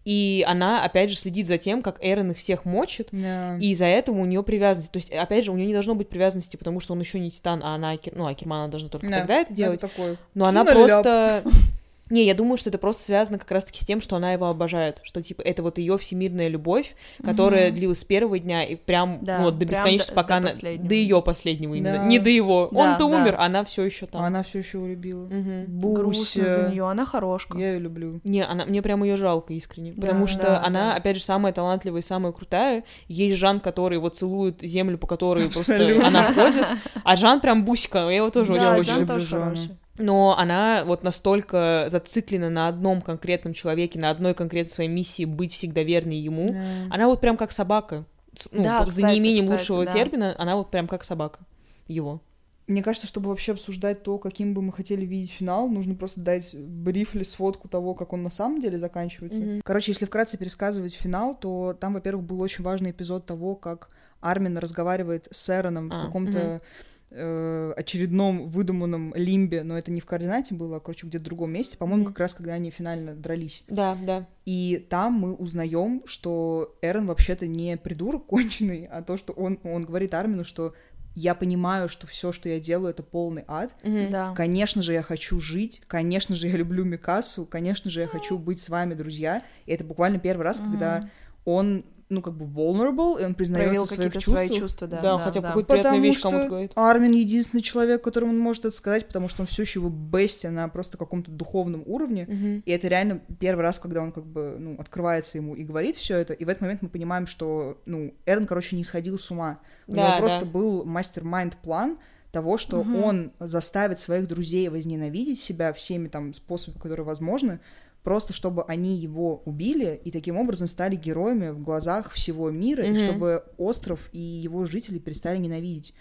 и 0.08 0.46
она, 0.48 0.86
опять 0.86 1.10
же, 1.10 1.18
следит 1.18 1.48
за 1.48 1.58
тем, 1.58 1.82
как 1.82 1.98
Эрон 2.00 2.32
их 2.32 2.38
всех 2.38 2.64
мочит, 2.64 3.10
yeah. 3.12 3.60
и 3.60 3.72
из-за 3.72 3.88
этого 3.88 4.20
у 4.20 4.26
нее 4.26 4.42
привязанность. 4.42 4.90
То 4.90 4.98
есть, 5.00 5.12
опять 5.12 5.44
же, 5.44 5.52
у 5.52 5.56
нее 5.56 5.68
не 5.68 5.74
должно 5.74 5.96
быть 5.96 6.08
привязанности, 6.08 6.56
потому 6.56 6.80
что 6.80 6.94
он 6.94 7.02
еще 7.02 7.20
не 7.20 7.30
Титан, 7.30 7.62
а 7.62 7.76
она, 7.76 7.94
ну, 8.14 8.26
Акерман 8.26 8.70
должна 8.70 8.88
только 8.88 9.10
да, 9.10 9.20
тогда 9.20 9.36
это 9.42 9.54
делать. 9.54 9.84
Это 9.84 9.90
такое. 9.90 10.16
Но 10.34 10.46
она 10.46 10.64
просто 10.64 11.44
не, 12.10 12.26
я 12.26 12.34
думаю, 12.34 12.58
что 12.58 12.70
это 12.70 12.78
просто 12.78 13.04
связано 13.04 13.38
как 13.38 13.52
раз-таки 13.52 13.82
с 13.82 13.86
тем, 13.86 14.02
что 14.02 14.16
она 14.16 14.34
его 14.34 14.48
обожает, 14.48 15.00
что 15.04 15.22
типа 15.22 15.42
это 15.42 15.64
вот 15.64 15.78
ее 15.78 15.98
всемирная 15.98 16.48
любовь, 16.48 16.96
которая 17.24 17.70
mm-hmm. 17.70 17.74
длилась 17.74 18.00
с 18.00 18.04
первого 18.04 18.40
дня 18.40 18.64
и 18.64 18.76
прям 18.76 19.20
да, 19.22 19.42
вот 19.42 19.58
до 19.58 19.66
бесконечности, 19.66 20.14
пока 20.14 20.40
до, 20.40 20.50
она 20.50 20.78
до 20.84 20.96
ее 20.96 21.22
последнего 21.22 21.74
именно, 21.74 21.98
да. 21.98 22.06
не 22.06 22.20
до 22.20 22.30
его. 22.30 22.70
Да, 22.72 22.80
Он-то 22.80 23.00
да. 23.00 23.06
умер, 23.06 23.36
она 23.40 23.64
все 23.64 23.84
еще 23.84 24.06
там. 24.06 24.22
Она 24.22 24.44
все 24.44 24.60
еще 24.60 24.78
улюбила. 24.78 25.26
Угу. 25.26 25.66
Буся. 25.68 26.02
Грустно 26.02 26.56
за 26.56 26.70
нее, 26.70 26.90
она 26.90 27.06
хорошка. 27.06 27.58
Я 27.58 27.74
ее 27.74 27.80
люблю. 27.80 28.22
Не, 28.24 28.44
она 28.44 28.66
мне 28.66 28.82
прям 28.82 29.04
ее 29.04 29.18
жалко 29.18 29.54
искренне, 29.54 29.92
да, 29.94 30.02
потому 30.02 30.28
что 30.28 30.44
да, 30.44 30.64
она, 30.64 30.92
да. 30.92 30.96
опять 30.96 31.18
же, 31.18 31.24
самая 31.24 31.54
талантливая 31.54 32.02
и 32.02 32.04
самая 32.04 32.32
крутая. 32.32 32.84
Есть 33.08 33.36
Жан, 33.38 33.60
который 33.60 34.00
вот 34.00 34.16
целует 34.16 34.62
землю, 34.62 34.98
по 34.98 35.08
которой 35.08 35.50
просто 35.52 35.76
она 36.06 36.34
ходит, 36.34 36.66
а 37.04 37.16
Жан 37.16 37.42
прям 37.42 37.66
бусика, 37.66 38.00
я 38.10 38.18
его 38.18 38.30
тоже 38.30 38.54
да, 38.54 38.76
очень, 38.76 38.92
очень 38.92 39.00
люблю. 39.02 39.20
Жана 39.20 39.56
но 39.98 40.38
она 40.38 40.84
вот 40.86 41.04
настолько 41.04 41.88
зациклена 41.90 42.50
на 42.50 42.68
одном 42.68 43.02
конкретном 43.02 43.54
человеке, 43.54 44.00
на 44.00 44.10
одной 44.10 44.34
конкретной 44.34 44.72
своей 44.72 44.90
миссии 44.90 45.26
быть 45.26 45.54
всегда 45.54 45.84
верной 45.84 46.18
ему. 46.18 46.52
Да. 46.52 46.96
Она 46.96 47.08
вот 47.08 47.22
прям 47.22 47.38
как 47.38 47.52
собака. 47.52 48.06
Ну, 48.52 48.64
да, 48.64 48.84
за 48.84 48.90
кстати, 48.90 49.14
неимением 49.16 49.46
кстати, 49.46 49.60
лучшего 49.60 49.86
да. 49.86 49.92
термина, 49.92 50.36
она 50.38 50.56
вот 50.56 50.70
прям 50.70 50.88
как 50.88 51.04
собака 51.04 51.40
его. 51.88 52.22
Мне 52.68 52.84
кажется, 52.84 53.08
чтобы 53.08 53.30
вообще 53.30 53.54
обсуждать 53.54 54.04
то, 54.04 54.18
каким 54.18 54.54
бы 54.54 54.62
мы 54.62 54.74
хотели 54.74 55.06
видеть 55.06 55.32
финал, 55.32 55.70
нужно 55.70 55.96
просто 55.96 56.20
дать 56.20 56.54
брифли, 56.54 57.24
сводку 57.24 57.70
того, 57.70 57.94
как 57.96 58.12
он 58.12 58.24
на 58.24 58.30
самом 58.30 58.60
деле 58.60 58.78
заканчивается. 58.78 59.42
Mm-hmm. 59.42 59.62
Короче, 59.64 59.94
если 59.94 60.06
вкратце 60.06 60.38
пересказывать 60.38 60.94
финал, 60.94 61.34
то 61.34 61.76
там, 61.80 61.94
во-первых, 61.94 62.26
был 62.26 62.42
очень 62.42 62.66
важный 62.66 62.92
эпизод 62.92 63.26
того, 63.26 63.56
как 63.56 63.90
Армин 64.20 64.58
разговаривает 64.58 65.30
с 65.32 65.50
Эроном 65.50 65.90
а, 65.92 66.04
в 66.04 66.06
каком-то 66.08 66.40
mm-hmm 66.40 66.62
э, 67.10 67.74
очередном 67.76 68.50
выдуманном 68.50 69.14
лимбе, 69.16 69.64
но 69.64 69.78
это 69.78 69.92
не 69.92 70.02
в 70.02 70.06
координате 70.06 70.56
было, 70.56 70.78
а, 70.78 70.80
короче, 70.80 71.08
где-то 71.08 71.24
в 71.24 71.28
другом 71.28 71.52
месте, 71.52 71.78
по-моему, 71.78 72.04
mm 72.04 72.08
как 72.08 72.20
раз 72.20 72.34
когда 72.34 72.54
они 72.54 72.72
финально 72.72 73.16
дрались. 73.16 73.64
Да, 73.68 73.98
да. 74.02 74.28
И 74.46 74.86
там 74.90 75.14
мы 75.14 75.34
узнаем, 75.34 76.04
что 76.06 76.78
Эрон 76.82 77.08
вообще-то 77.08 77.48
не 77.48 77.78
придурок 77.78 78.26
конченый, 78.28 78.86
а 78.86 79.02
то, 79.02 79.18
что 79.18 79.34
он, 79.34 79.60
он 79.64 79.86
говорит 79.86 80.14
Армину, 80.14 80.44
что 80.44 80.74
я 81.16 81.34
понимаю, 81.34 81.90
что 81.90 82.06
все, 82.06 82.32
что 82.32 82.48
я 82.48 82.60
делаю, 82.60 82.92
это 82.92 83.02
полный 83.02 83.44
ад. 83.48 83.76
Mm-hmm. 83.82 84.10
Да. 84.12 84.34
Конечно 84.36 84.84
же, 84.84 84.94
я 84.94 85.02
хочу 85.02 85.40
жить, 85.40 85.82
конечно 85.88 86.36
же, 86.36 86.48
я 86.48 86.56
люблю 86.56 86.86
Микасу, 86.86 87.46
конечно 87.46 87.90
же, 87.90 88.02
я 88.02 88.08
хочу 88.08 88.38
быть 88.38 88.60
с 88.60 88.70
вами, 88.70 88.94
друзья. 88.94 89.42
И 89.66 89.72
это 89.72 89.84
буквально 89.84 90.20
первый 90.20 90.44
раз, 90.44 90.60
mm-hmm. 90.60 90.72
когда 90.72 91.10
он 91.44 91.86
ну, 92.10 92.22
как 92.22 92.36
бы 92.36 92.46
vulnerable, 92.46 93.22
и 93.22 93.26
он 93.26 93.36
признается 93.36 93.84
в 93.84 93.88
своих 93.88 94.14
чувствах. 94.14 94.46
свои 94.46 94.60
чувства, 94.60 94.88
да. 94.88 95.02
Да, 95.02 95.18
да 95.18 95.24
хотя 95.24 95.42
да. 95.42 95.48
какую-то 95.48 95.74
приятную 95.74 96.02
вещь 96.02 96.22
кому-то 96.22 96.48
говорит. 96.48 96.72
Армин 96.76 97.12
единственный 97.12 97.62
человек, 97.62 98.02
которому 98.02 98.32
он 98.32 98.40
может 98.40 98.66
это 98.66 98.76
сказать, 98.76 99.08
потому 99.08 99.28
что 99.28 99.42
он 99.42 99.48
все 99.48 99.64
еще 99.64 99.80
его 99.80 99.90
бестия 99.90 100.50
на 100.50 100.68
просто 100.70 100.98
каком-то 100.98 101.32
духовном 101.32 101.84
уровне. 101.86 102.24
Mm-hmm. 102.24 102.64
И 102.66 102.72
это 102.72 102.88
реально 102.88 103.22
первый 103.40 103.62
раз, 103.62 103.80
когда 103.80 104.02
он 104.02 104.12
как 104.12 104.26
бы, 104.26 104.56
ну, 104.58 104.76
открывается 104.80 105.38
ему 105.38 105.56
и 105.56 105.64
говорит 105.64 105.98
все 105.98 106.18
это. 106.18 106.34
И 106.34 106.46
в 106.46 106.50
этот 106.50 106.62
момент 106.62 106.82
мы 106.82 106.90
понимаем, 106.90 107.28
что, 107.28 107.82
ну, 107.86 108.14
Эрн, 108.26 108.46
короче, 108.46 108.76
не 108.76 108.84
сходил 108.86 109.20
с 109.20 109.30
ума. 109.30 109.60
У 109.88 109.94
да, 109.94 110.08
него 110.08 110.20
просто 110.20 110.46
да. 110.46 110.52
был 110.52 110.86
мастер-майнд 110.86 111.58
план, 111.58 111.98
того, 112.32 112.58
что 112.58 112.82
угу. 112.82 113.00
он 113.00 113.32
заставит 113.40 114.00
своих 114.00 114.28
друзей 114.28 114.70
возненавидеть 114.70 115.40
себя 115.40 115.74
всеми 115.74 116.08
там 116.08 116.34
способами, 116.34 116.82
которые 116.82 117.06
возможны, 117.06 117.60
просто 118.08 118.32
чтобы 118.32 118.64
они 118.70 118.96
его 118.96 119.42
убили 119.44 120.00
и 120.02 120.12
таким 120.12 120.38
образом 120.38 120.70
стали 120.70 120.96
героями 120.96 121.50
в 121.50 121.62
глазах 121.62 122.14
всего 122.14 122.50
мира, 122.50 122.84
mm-hmm. 122.84 122.92
и 122.94 123.06
чтобы 123.06 123.44
остров 123.58 124.08
и 124.14 124.18
его 124.18 124.64
жители 124.64 124.98
перестали 124.98 125.38
ненавидеть. 125.38 125.94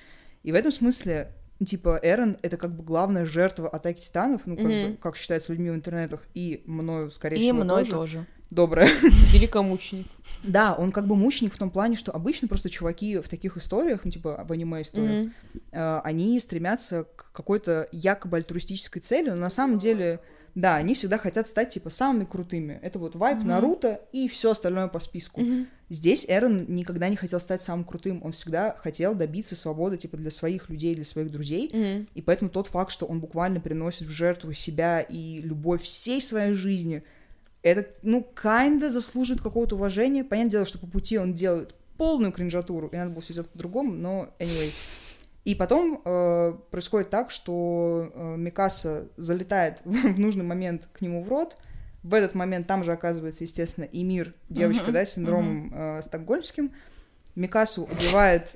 И 0.44 0.52
в 0.52 0.54
этом 0.54 0.70
смысле, 0.70 1.32
типа, 1.66 1.98
Эрон— 2.04 2.36
это 2.42 2.58
как 2.58 2.76
бы 2.76 2.84
главная 2.84 3.26
жертва 3.26 3.68
атаки 3.68 4.02
титанов, 4.02 4.42
ну, 4.46 4.54
как, 4.56 4.66
mm-hmm. 4.66 4.90
бы, 4.92 4.96
как 4.98 5.16
считается 5.16 5.50
людьми 5.50 5.68
в 5.68 5.74
интернетах, 5.74 6.22
и 6.32 6.62
мною, 6.66 7.10
скорее 7.10 7.38
и 7.38 7.40
всего, 7.40 7.64
мной 7.64 7.80
тоже. 7.80 7.92
тоже. 7.92 8.26
доброе. 8.50 8.86
Великомученик. 9.32 10.06
Да, 10.44 10.76
он 10.76 10.92
как 10.92 11.08
бы 11.08 11.16
мученик 11.16 11.54
в 11.54 11.58
том 11.58 11.70
плане, 11.70 11.96
что 11.96 12.12
обычно 12.12 12.46
просто 12.46 12.70
чуваки 12.70 13.18
в 13.18 13.28
таких 13.28 13.56
историях, 13.56 14.04
ну, 14.04 14.12
типа 14.12 14.44
в 14.48 14.52
аниме-историях, 14.52 15.26
mm-hmm. 15.26 15.60
э, 15.72 16.00
они 16.04 16.38
стремятся 16.38 17.02
к 17.02 17.32
какой-то 17.32 17.88
якобы 17.90 18.36
альтруистической 18.36 19.02
цели, 19.02 19.30
но 19.30 19.34
на 19.34 19.50
самом 19.50 19.78
деле, 19.78 20.20
да, 20.56 20.74
они 20.74 20.94
всегда 20.94 21.18
хотят 21.18 21.46
стать, 21.46 21.68
типа, 21.68 21.90
самыми 21.90 22.24
крутыми. 22.24 22.80
Это 22.82 22.98
вот 22.98 23.14
вайп 23.14 23.38
mm-hmm. 23.38 23.46
Наруто 23.46 24.00
и 24.10 24.26
все 24.26 24.50
остальное 24.50 24.88
по 24.88 24.98
списку. 24.98 25.40
Mm-hmm. 25.40 25.66
Здесь 25.90 26.24
Эрон 26.26 26.64
никогда 26.66 27.08
не 27.08 27.14
хотел 27.14 27.38
стать 27.38 27.62
самым 27.62 27.84
крутым, 27.84 28.20
он 28.24 28.32
всегда 28.32 28.74
хотел 28.76 29.14
добиться 29.14 29.54
свободы, 29.54 29.98
типа, 29.98 30.16
для 30.16 30.32
своих 30.32 30.68
людей, 30.68 30.96
для 30.96 31.04
своих 31.04 31.30
друзей, 31.30 31.70
mm-hmm. 31.70 32.08
и 32.14 32.22
поэтому 32.22 32.50
тот 32.50 32.66
факт, 32.66 32.90
что 32.90 33.06
он 33.06 33.20
буквально 33.20 33.60
приносит 33.60 34.08
в 34.08 34.10
жертву 34.10 34.52
себя 34.52 35.00
и 35.00 35.38
любовь 35.38 35.82
всей 35.82 36.20
своей 36.20 36.54
жизни— 36.54 37.04
это, 37.66 37.84
ну, 38.02 38.24
kinda 38.34 38.90
заслуживает 38.90 39.42
какого-то 39.42 39.74
уважения. 39.74 40.22
Понятное 40.22 40.52
дело, 40.52 40.66
что 40.66 40.78
по 40.78 40.86
пути 40.86 41.18
он 41.18 41.34
делает 41.34 41.74
полную 41.96 42.30
кринжатуру, 42.30 42.86
и 42.86 42.96
надо 42.96 43.10
было 43.10 43.22
все 43.22 43.32
сделать 43.32 43.50
по-другому, 43.50 43.92
но 43.92 44.28
anyway. 44.38 44.72
И 45.46 45.54
потом 45.54 46.02
э, 46.04 46.54
происходит 46.72 47.10
так, 47.10 47.30
что 47.30 48.10
э, 48.12 48.34
Микаса 48.36 49.06
залетает 49.16 49.80
в 49.84 50.18
нужный 50.18 50.42
момент 50.42 50.88
к 50.92 51.00
нему 51.00 51.22
в 51.22 51.28
рот. 51.28 51.56
В 52.02 52.14
этот 52.14 52.34
момент 52.34 52.66
там 52.66 52.82
же 52.82 52.92
оказывается, 52.92 53.44
естественно, 53.44 53.84
и 53.84 54.02
мир 54.02 54.34
девочка, 54.48 54.90
uh-huh, 54.90 54.94
да, 54.94 55.06
с 55.06 55.12
синдромом 55.12 55.72
э, 55.72 56.02
стокгольмским. 56.02 56.72
Микасу 57.46 57.82
убивает... 57.82 58.54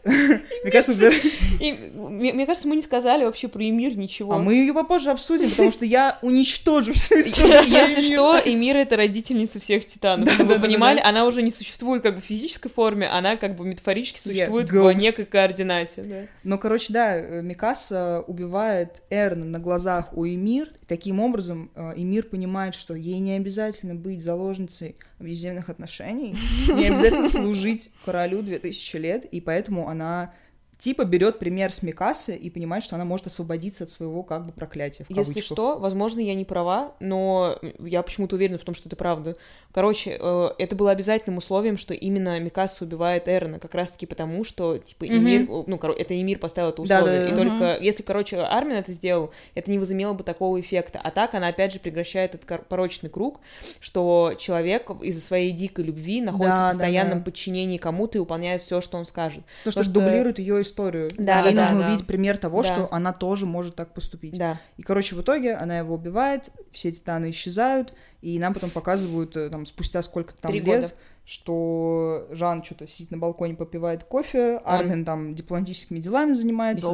Микасу 0.64 0.93
убивает... 0.93 1.22
Мне 1.61 2.47
кажется, 2.47 2.66
мы 2.66 2.76
не 2.76 2.83
сказали 2.83 3.24
вообще 3.24 3.49
про 3.49 3.62
Эмир 3.62 3.97
ничего. 3.97 4.33
А 4.33 4.39
мы 4.39 4.55
ее 4.55 4.72
попозже 4.72 5.11
обсудим, 5.11 5.51
потому 5.51 5.70
что 5.70 5.85
я 5.85 6.18
уничтожу 6.22 6.95
всю 6.95 7.20
историю. 7.20 7.62
Если 7.64 8.01
что, 8.01 8.41
Эмир— 8.43 8.76
это 8.78 8.97
родительница 8.97 9.61
всех 9.61 9.87
титанов. 9.87 10.33
Чтобы 10.33 10.55
вы 10.55 10.61
понимали, 10.61 11.01
она 11.01 11.26
уже 11.26 11.43
не 11.43 11.51
существует 11.51 12.03
как 12.03 12.16
бы 12.16 12.22
в 12.22 12.24
физической 12.24 12.70
форме, 12.70 13.07
она 13.07 13.37
как 13.37 13.57
бы 13.57 13.66
метафорически 13.66 14.18
существует 14.18 14.70
в 14.70 14.93
некой 14.93 15.26
координате. 15.26 16.28
Ну, 16.43 16.59
короче, 16.59 16.93
да, 16.93 17.20
Микаса 17.20 18.24
убивает 18.26 19.03
Эрна 19.11 19.45
на 19.45 19.59
глазах 19.59 20.16
у 20.16 20.26
Эмир. 20.26 20.70
Таким 20.87 21.20
образом, 21.20 21.70
э, 21.74 21.93
Эмир 21.97 22.24
понимает, 22.24 22.74
что 22.74 22.95
ей 22.95 23.18
не 23.20 23.37
обязательно 23.37 23.95
быть 23.95 24.22
заложницей 24.22 24.97
абьюзивных 25.21 25.68
отношений, 25.68 26.37
не 26.68 26.89
обязательно 26.89 27.29
служить 27.29 27.91
королю 28.05 28.43
2000 28.43 28.97
лет, 28.97 29.25
и 29.27 29.41
поэтому 29.41 29.89
она 29.89 30.33
типа 30.81 31.05
берет 31.05 31.39
пример 31.39 31.72
с 31.72 31.83
Микасы 31.83 32.35
и 32.35 32.49
понимает, 32.49 32.83
что 32.83 32.97
она 32.97 33.05
может 33.05 33.26
освободиться 33.26 33.85
от 33.85 33.91
своего 33.91 34.22
как 34.22 34.47
бы 34.47 34.53
проклятия. 34.53 35.05
В 35.05 35.11
Если 35.11 35.43
что, 35.43 35.78
возможно, 35.78 36.20
я 36.20 36.35
не 36.35 36.47
права, 36.47 36.95
но 37.01 37.59
я 37.78 38.03
почему-то 38.03 38.37
уверена 38.37 38.57
в 38.59 38.64
том, 38.64 38.74
что 38.74 38.89
это 38.89 38.97
правда. 38.97 39.37
Короче, 39.72 40.16
э, 40.18 40.49
это 40.59 40.74
было 40.74 40.91
обязательным 40.91 41.39
условием, 41.39 41.76
что 41.76 41.95
именно 41.95 42.41
Микаса 42.41 42.85
убивает 42.85 43.28
Эрона, 43.28 43.61
как 43.61 43.74
раз-таки 43.74 44.07
потому, 44.07 44.43
что 44.43 44.78
типа 44.78 45.05
mm-hmm. 45.05 45.16
Эмир, 45.16 45.64
ну, 45.66 45.78
короче, 45.78 46.01
это 46.01 46.20
Эмир 46.20 46.39
поставил 46.39 46.70
это 46.70 46.83
условие. 46.83 47.05
Да, 47.05 47.12
да, 47.12 47.18
да. 47.18 47.28
И 47.28 47.33
mm-hmm. 47.33 47.37
только 47.37 47.85
если, 47.85 48.03
короче, 48.03 48.39
Армин 48.39 48.76
это 48.76 48.93
сделал, 48.93 49.33
это 49.55 49.70
не 49.70 49.78
возымело 49.78 50.14
бы 50.14 50.24
такого 50.24 50.59
эффекта. 50.59 50.99
А 51.03 51.11
так 51.11 51.35
она 51.35 51.49
опять 51.49 51.72
же 51.74 51.78
прекращает 51.78 52.35
этот 52.35 52.66
порочный 52.68 53.11
круг, 53.11 53.41
что 53.81 54.35
человек 54.39 54.91
из-за 55.03 55.20
своей 55.20 55.53
дикой 55.53 55.85
любви 55.85 56.22
находится 56.22 56.57
да, 56.57 56.68
в 56.68 56.72
постоянном 56.72 57.18
да, 57.18 57.24
да. 57.24 57.24
подчинении 57.26 57.76
кому-то 57.76 58.18
и 58.18 58.20
выполняет 58.20 58.62
все, 58.62 58.81
что 58.81 58.97
он 58.97 59.05
скажет. 59.05 59.45
То, 59.64 59.70
что, 59.70 59.85
что 59.85 59.93
дублирует 59.93 60.39
ее 60.39 60.62
историю. 60.62 60.70
Да, 61.16 61.41
Ей 61.47 61.55
да, 61.55 61.62
нужно 61.62 61.81
да, 61.81 61.87
увидеть 61.87 62.01
да. 62.01 62.07
пример 62.07 62.39
того, 62.39 62.62
да. 62.62 62.68
что 62.68 62.89
она 62.93 63.12
тоже 63.12 63.47
может 63.47 63.77
так 63.77 63.95
поступить. 63.95 64.39
Да. 64.39 64.61
И, 64.77 64.83
короче, 64.83 65.16
в 65.16 65.21
итоге 65.21 65.55
она 65.55 65.79
его 65.79 65.95
убивает, 65.95 66.51
все 66.73 66.93
титаны 66.93 67.31
исчезают, 67.31 67.95
и 68.23 68.39
нам 68.39 68.55
потом 68.55 68.71
показывают 68.71 69.37
э, 69.37 69.51
там 69.51 69.66
спустя 69.66 70.03
сколько-то 70.03 70.43
там 70.43 70.51
Три 70.53 70.61
лет, 70.61 70.81
года. 70.83 70.95
что 71.25 72.29
Жан 72.31 72.62
что-то 72.62 72.87
сидит 72.87 73.11
на 73.11 73.18
балконе, 73.18 73.55
попивает 73.55 74.05
кофе, 74.05 74.61
Армин 74.64 75.05
там 75.05 75.35
дипломатическими 75.35 75.99
делами 75.99 76.35
занимается, 76.35 76.87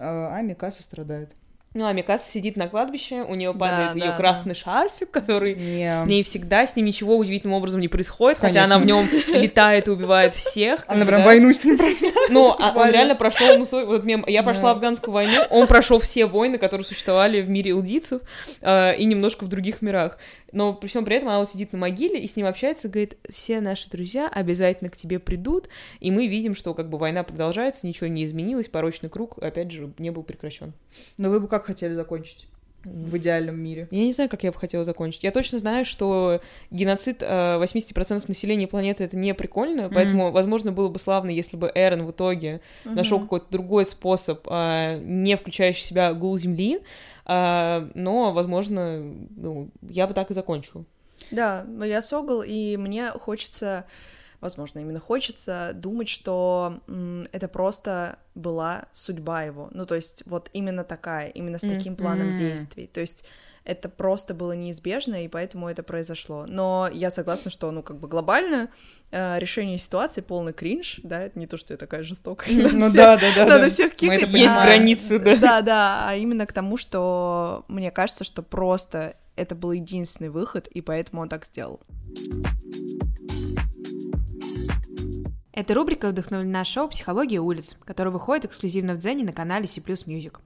а, 0.00 0.34
а 0.34 0.42
Микаса 0.42 0.82
страдает. 0.82 1.34
Ну, 1.76 1.84
а 1.84 1.92
Микаса 1.92 2.30
сидит 2.30 2.56
на 2.56 2.68
кладбище, 2.68 3.22
у 3.22 3.34
нее 3.34 3.52
падает 3.52 3.92
да, 3.92 3.98
ее 3.98 4.10
да, 4.12 4.16
красный 4.16 4.54
да. 4.54 4.60
шарфик, 4.60 5.10
который 5.10 5.54
yeah. 5.54 6.04
с 6.04 6.06
ней 6.06 6.22
всегда, 6.22 6.66
с 6.66 6.74
ним 6.74 6.86
ничего 6.86 7.18
удивительным 7.18 7.54
образом 7.54 7.82
не 7.82 7.88
происходит, 7.88 8.38
Конечно. 8.38 8.62
хотя 8.62 8.74
она 8.74 8.82
в 8.82 8.86
нем 8.86 9.06
летает 9.28 9.88
и 9.88 9.90
убивает 9.90 10.32
всех. 10.32 10.86
Она 10.88 11.04
прям 11.04 11.22
войну 11.22 11.52
с 11.52 11.62
ним 11.62 11.76
прошла. 11.76 12.08
Ну, 12.30 12.56
а 12.58 12.72
он 12.74 12.90
реально 12.90 13.14
прошел, 13.14 13.58
ну, 13.58 13.86
вот 13.86 14.04
мем, 14.04 14.24
я 14.26 14.42
прошла 14.42 14.70
афганскую 14.70 15.12
войну, 15.12 15.42
он 15.50 15.66
прошел 15.66 15.98
все 15.98 16.24
войны, 16.24 16.56
которые 16.56 16.86
существовали 16.86 17.42
в 17.42 17.50
мире 17.50 17.72
илдийцев 17.72 18.22
э, 18.62 18.96
и 18.96 19.04
немножко 19.04 19.44
в 19.44 19.48
других 19.48 19.82
мирах 19.82 20.18
но 20.52 20.74
при 20.74 20.88
всем 20.88 21.04
при 21.04 21.16
этом 21.16 21.28
она 21.28 21.38
вот 21.38 21.48
сидит 21.48 21.72
на 21.72 21.78
могиле 21.78 22.20
и 22.20 22.26
с 22.26 22.36
ним 22.36 22.46
общается, 22.46 22.88
говорит, 22.88 23.16
все 23.28 23.60
наши 23.60 23.90
друзья 23.90 24.28
обязательно 24.28 24.90
к 24.90 24.96
тебе 24.96 25.18
придут, 25.18 25.68
и 26.00 26.10
мы 26.10 26.26
видим, 26.26 26.54
что 26.54 26.74
как 26.74 26.88
бы 26.88 26.98
война 26.98 27.22
продолжается, 27.22 27.86
ничего 27.86 28.06
не 28.06 28.24
изменилось, 28.24 28.68
порочный 28.68 29.08
круг, 29.08 29.38
опять 29.42 29.70
же, 29.70 29.92
не 29.98 30.10
был 30.10 30.22
прекращен. 30.22 30.72
Но 31.18 31.30
вы 31.30 31.40
бы 31.40 31.48
как 31.48 31.64
хотели 31.64 31.94
закончить? 31.94 32.46
в 32.86 33.16
идеальном 33.18 33.58
мире. 33.58 33.88
Я 33.90 34.04
не 34.04 34.12
знаю, 34.12 34.30
как 34.30 34.44
я 34.44 34.52
бы 34.52 34.58
хотела 34.58 34.84
закончить. 34.84 35.24
Я 35.24 35.32
точно 35.32 35.58
знаю, 35.58 35.84
что 35.84 36.40
геноцид 36.70 37.22
80% 37.22 37.22
э, 37.22 38.20
населения 38.28 38.68
планеты 38.68 39.04
это 39.04 39.16
не 39.16 39.34
прикольно, 39.34 39.82
mm-hmm. 39.82 39.92
поэтому, 39.92 40.30
возможно, 40.30 40.72
было 40.72 40.88
бы 40.88 40.98
славно, 40.98 41.30
если 41.30 41.56
бы 41.56 41.70
Эрон 41.74 42.06
в 42.06 42.12
итоге 42.12 42.60
mm-hmm. 42.84 42.94
нашел 42.94 43.20
какой-то 43.20 43.46
другой 43.50 43.86
способ, 43.86 44.46
э, 44.48 45.00
не 45.02 45.36
включающий 45.36 45.82
в 45.82 45.86
себя 45.86 46.14
гул 46.14 46.38
Земли, 46.38 46.80
но, 47.26 48.32
возможно, 48.32 49.00
ну, 49.36 49.70
я 49.82 50.06
бы 50.06 50.14
так 50.14 50.30
и 50.30 50.34
закончила. 50.34 50.84
Да, 51.30 51.66
я 51.84 52.02
Согл, 52.02 52.42
и 52.42 52.76
мне 52.76 53.10
хочется, 53.10 53.84
возможно, 54.40 54.78
именно 54.78 55.00
хочется 55.00 55.72
думать, 55.74 56.08
что 56.08 56.80
это 57.32 57.48
просто 57.48 58.18
была 58.34 58.84
судьба 58.92 59.42
его. 59.42 59.68
Ну, 59.72 59.86
то 59.86 59.94
есть 59.94 60.22
вот 60.26 60.50
именно 60.52 60.84
такая, 60.84 61.28
именно 61.30 61.58
с 61.58 61.62
таким 61.62 61.94
mm-hmm. 61.94 61.96
планом 61.96 62.34
действий. 62.36 62.86
То 62.86 63.00
есть 63.00 63.24
это 63.66 63.88
просто 63.88 64.32
было 64.32 64.52
неизбежно, 64.52 65.24
и 65.24 65.28
поэтому 65.28 65.68
это 65.68 65.82
произошло. 65.82 66.46
Но 66.46 66.88
я 66.92 67.10
согласна, 67.10 67.50
что, 67.50 67.70
ну, 67.72 67.82
как 67.82 67.98
бы 67.98 68.06
глобально 68.06 68.68
э, 69.10 69.38
решение 69.40 69.76
ситуации 69.78 70.20
полный 70.20 70.52
кринж, 70.52 71.00
да, 71.02 71.22
это 71.22 71.36
не 71.36 71.48
то, 71.48 71.58
что 71.58 71.74
я 71.74 71.76
такая 71.76 72.04
жестокая. 72.04 72.54
Ну 72.54 72.92
да, 72.92 73.16
да, 73.16 73.34
да. 73.34 73.46
Надо 73.46 73.68
всех 73.68 73.94
кикать. 73.96 74.32
Есть 74.32 74.54
границы, 74.54 75.18
да. 75.18 75.36
Да, 75.36 75.62
да, 75.62 76.08
а 76.08 76.14
именно 76.14 76.46
к 76.46 76.52
тому, 76.52 76.76
что 76.76 77.64
мне 77.68 77.90
кажется, 77.90 78.22
что 78.22 78.42
просто 78.42 79.16
это 79.34 79.54
был 79.56 79.72
единственный 79.72 80.30
выход, 80.30 80.68
и 80.68 80.80
поэтому 80.80 81.22
он 81.22 81.28
так 81.28 81.44
сделал. 81.44 81.80
Эта 85.52 85.74
рубрика 85.74 86.08
вдохновлена 86.08 86.64
шоу 86.64 86.88
«Психология 86.88 87.40
улиц», 87.40 87.76
которое 87.84 88.10
выходит 88.10 88.44
эксклюзивно 88.44 88.94
в 88.94 88.98
Дзене 88.98 89.24
на 89.24 89.32
канале 89.32 89.66
C++ 89.66 89.80
Music. 89.80 90.38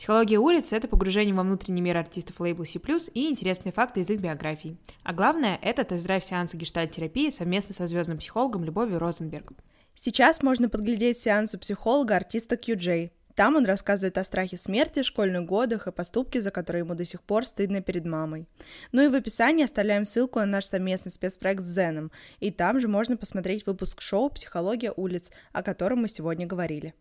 Психология 0.00 0.38
улиц— 0.38 0.72
это 0.72 0.88
погружение 0.88 1.34
во 1.34 1.42
внутренний 1.42 1.82
мир 1.82 1.98
артистов 1.98 2.40
лейбла 2.40 2.64
C++ 2.64 2.80
и 3.12 3.28
интересные 3.28 3.70
факты 3.70 4.00
из 4.00 4.08
их 4.08 4.18
биографий. 4.18 4.78
А 5.02 5.12
главное— 5.12 5.58
это 5.62 5.84
тест-драйв 5.84 6.24
сеанса 6.24 6.56
гештальт-терапии 6.56 7.28
совместно 7.28 7.74
со 7.74 7.86
звездным 7.86 8.16
психологом 8.16 8.64
Любовью 8.64 8.98
Розенберг. 8.98 9.52
Сейчас 9.94 10.42
можно 10.42 10.70
подглядеть 10.70 11.18
сеанс 11.18 11.54
у 11.54 11.58
психолога 11.58 12.16
артиста 12.16 12.54
QJ. 12.54 13.10
Там 13.34 13.56
он 13.56 13.66
рассказывает 13.66 14.16
о 14.16 14.24
страхе 14.24 14.56
смерти, 14.56 15.02
школьных 15.02 15.44
годах 15.44 15.86
и 15.86 15.92
поступке, 15.92 16.40
за 16.40 16.50
которые 16.50 16.80
ему 16.80 16.94
до 16.94 17.04
сих 17.04 17.20
пор 17.20 17.44
стыдно 17.44 17.82
перед 17.82 18.06
мамой. 18.06 18.48
Ну 18.92 19.02
и 19.02 19.08
в 19.08 19.14
описании 19.14 19.64
оставляем 19.64 20.06
ссылку 20.06 20.38
на 20.38 20.46
наш 20.46 20.64
совместный 20.64 21.12
спецпроект 21.12 21.62
с 21.62 21.74
Зеном, 21.74 22.10
и 22.38 22.50
там 22.50 22.80
же 22.80 22.88
можно 22.88 23.18
посмотреть 23.18 23.66
выпуск 23.66 24.00
шоу 24.00 24.30
«Психология 24.30 24.94
улиц», 24.96 25.30
о 25.52 25.62
котором 25.62 26.00
мы 26.00 26.08
сегодня 26.08 26.46
говорили. 26.46 26.94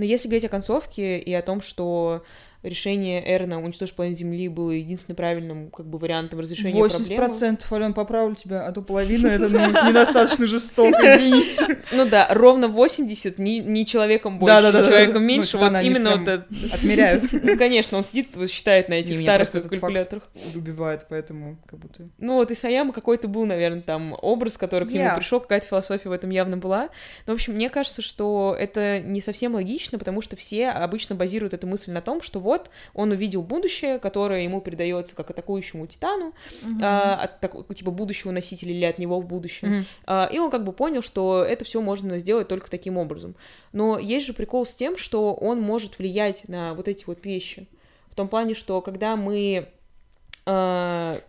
Но 0.00 0.06
если 0.06 0.28
говорить 0.28 0.46
о 0.46 0.48
концовке 0.48 1.18
и 1.18 1.30
о 1.34 1.42
том, 1.42 1.60
что 1.60 2.24
решение 2.62 3.22
Эрна 3.24 3.62
уничтожить 3.62 3.94
планету 3.94 4.18
Земли 4.18 4.48
было 4.48 4.70
единственным 4.70 5.16
правильным 5.16 5.70
как 5.70 5.86
бы 5.86 5.98
вариантом 5.98 6.40
разрешения 6.40 6.78
80% 6.78 7.16
проблемы. 7.16 7.56
80% 7.56 7.62
Ален, 7.72 7.94
поправлю 7.94 8.34
тебя, 8.34 8.66
а 8.66 8.72
то 8.72 8.82
половина 8.82 9.28
это 9.28 9.48
ну, 9.48 9.58
недостаточно 9.88 10.46
жестоко, 10.46 10.98
извините. 11.02 11.80
Ну 11.92 12.08
да, 12.08 12.28
ровно 12.30 12.68
80, 12.68 13.38
не, 13.38 13.86
человеком 13.86 14.38
больше, 14.38 14.54
человеком 14.54 15.22
меньше, 15.24 15.58
ну, 15.58 15.70
вот 15.70 15.82
именно 15.82 16.16
вот 16.16 16.28
это. 16.28 16.46
Отмеряют. 16.72 17.24
Ну, 17.42 17.56
конечно, 17.56 17.96
он 17.98 18.04
сидит, 18.04 18.36
считает 18.50 18.88
на 18.88 18.94
этих 18.94 19.18
старых 19.18 19.50
калькуляторах. 19.50 20.28
убивает, 20.54 21.06
поэтому 21.08 21.58
как 21.66 21.78
будто... 21.78 22.08
Ну 22.18 22.34
вот 22.34 22.50
и 22.50 22.54
Саяма 22.54 22.92
какой-то 22.92 23.28
был, 23.28 23.46
наверное, 23.46 23.82
там 23.82 24.14
образ, 24.20 24.58
который 24.58 24.86
к 24.86 24.92
нему 24.92 25.16
пришел, 25.16 25.40
какая-то 25.40 25.66
философия 25.66 26.08
в 26.08 26.12
этом 26.12 26.30
явно 26.30 26.56
была. 26.58 26.90
Но, 27.26 27.32
в 27.32 27.36
общем, 27.36 27.54
мне 27.54 27.70
кажется, 27.70 28.02
что 28.02 28.54
это 28.58 29.00
не 29.00 29.20
совсем 29.20 29.54
логично, 29.54 29.98
потому 29.98 30.20
что 30.20 30.36
все 30.36 30.68
обычно 30.68 31.14
базируют 31.14 31.54
эту 31.54 31.66
мысль 31.66 31.92
на 31.92 32.02
том, 32.02 32.22
что 32.22 32.40
вот 32.40 32.49
он 32.94 33.10
увидел 33.10 33.42
будущее, 33.42 33.98
которое 33.98 34.44
ему 34.44 34.60
передается 34.60 35.14
как 35.14 35.30
атакующему 35.30 35.86
титану, 35.86 36.34
uh-huh. 36.62 36.80
а, 36.82 37.14
от 37.22 37.40
так, 37.40 37.74
типа 37.74 37.90
будущего 37.90 38.30
носителя 38.30 38.72
или 38.72 38.84
от 38.84 38.98
него 38.98 39.20
в 39.20 39.26
будущем. 39.26 39.68
Uh-huh. 39.68 39.84
А, 40.06 40.28
и 40.32 40.38
он 40.38 40.50
как 40.50 40.64
бы 40.64 40.72
понял, 40.72 41.02
что 41.02 41.44
это 41.44 41.64
все 41.64 41.80
можно 41.80 42.18
сделать 42.18 42.48
только 42.48 42.70
таким 42.70 42.96
образом. 42.96 43.34
Но 43.72 43.98
есть 43.98 44.26
же 44.26 44.34
прикол 44.34 44.66
с 44.66 44.74
тем, 44.74 44.96
что 44.96 45.34
он 45.34 45.60
может 45.60 45.98
влиять 45.98 46.48
на 46.48 46.74
вот 46.74 46.88
эти 46.88 47.04
вот 47.06 47.24
вещи. 47.24 47.66
В 48.10 48.14
том 48.14 48.28
плане, 48.28 48.54
что 48.54 48.80
когда 48.80 49.16
мы 49.16 49.68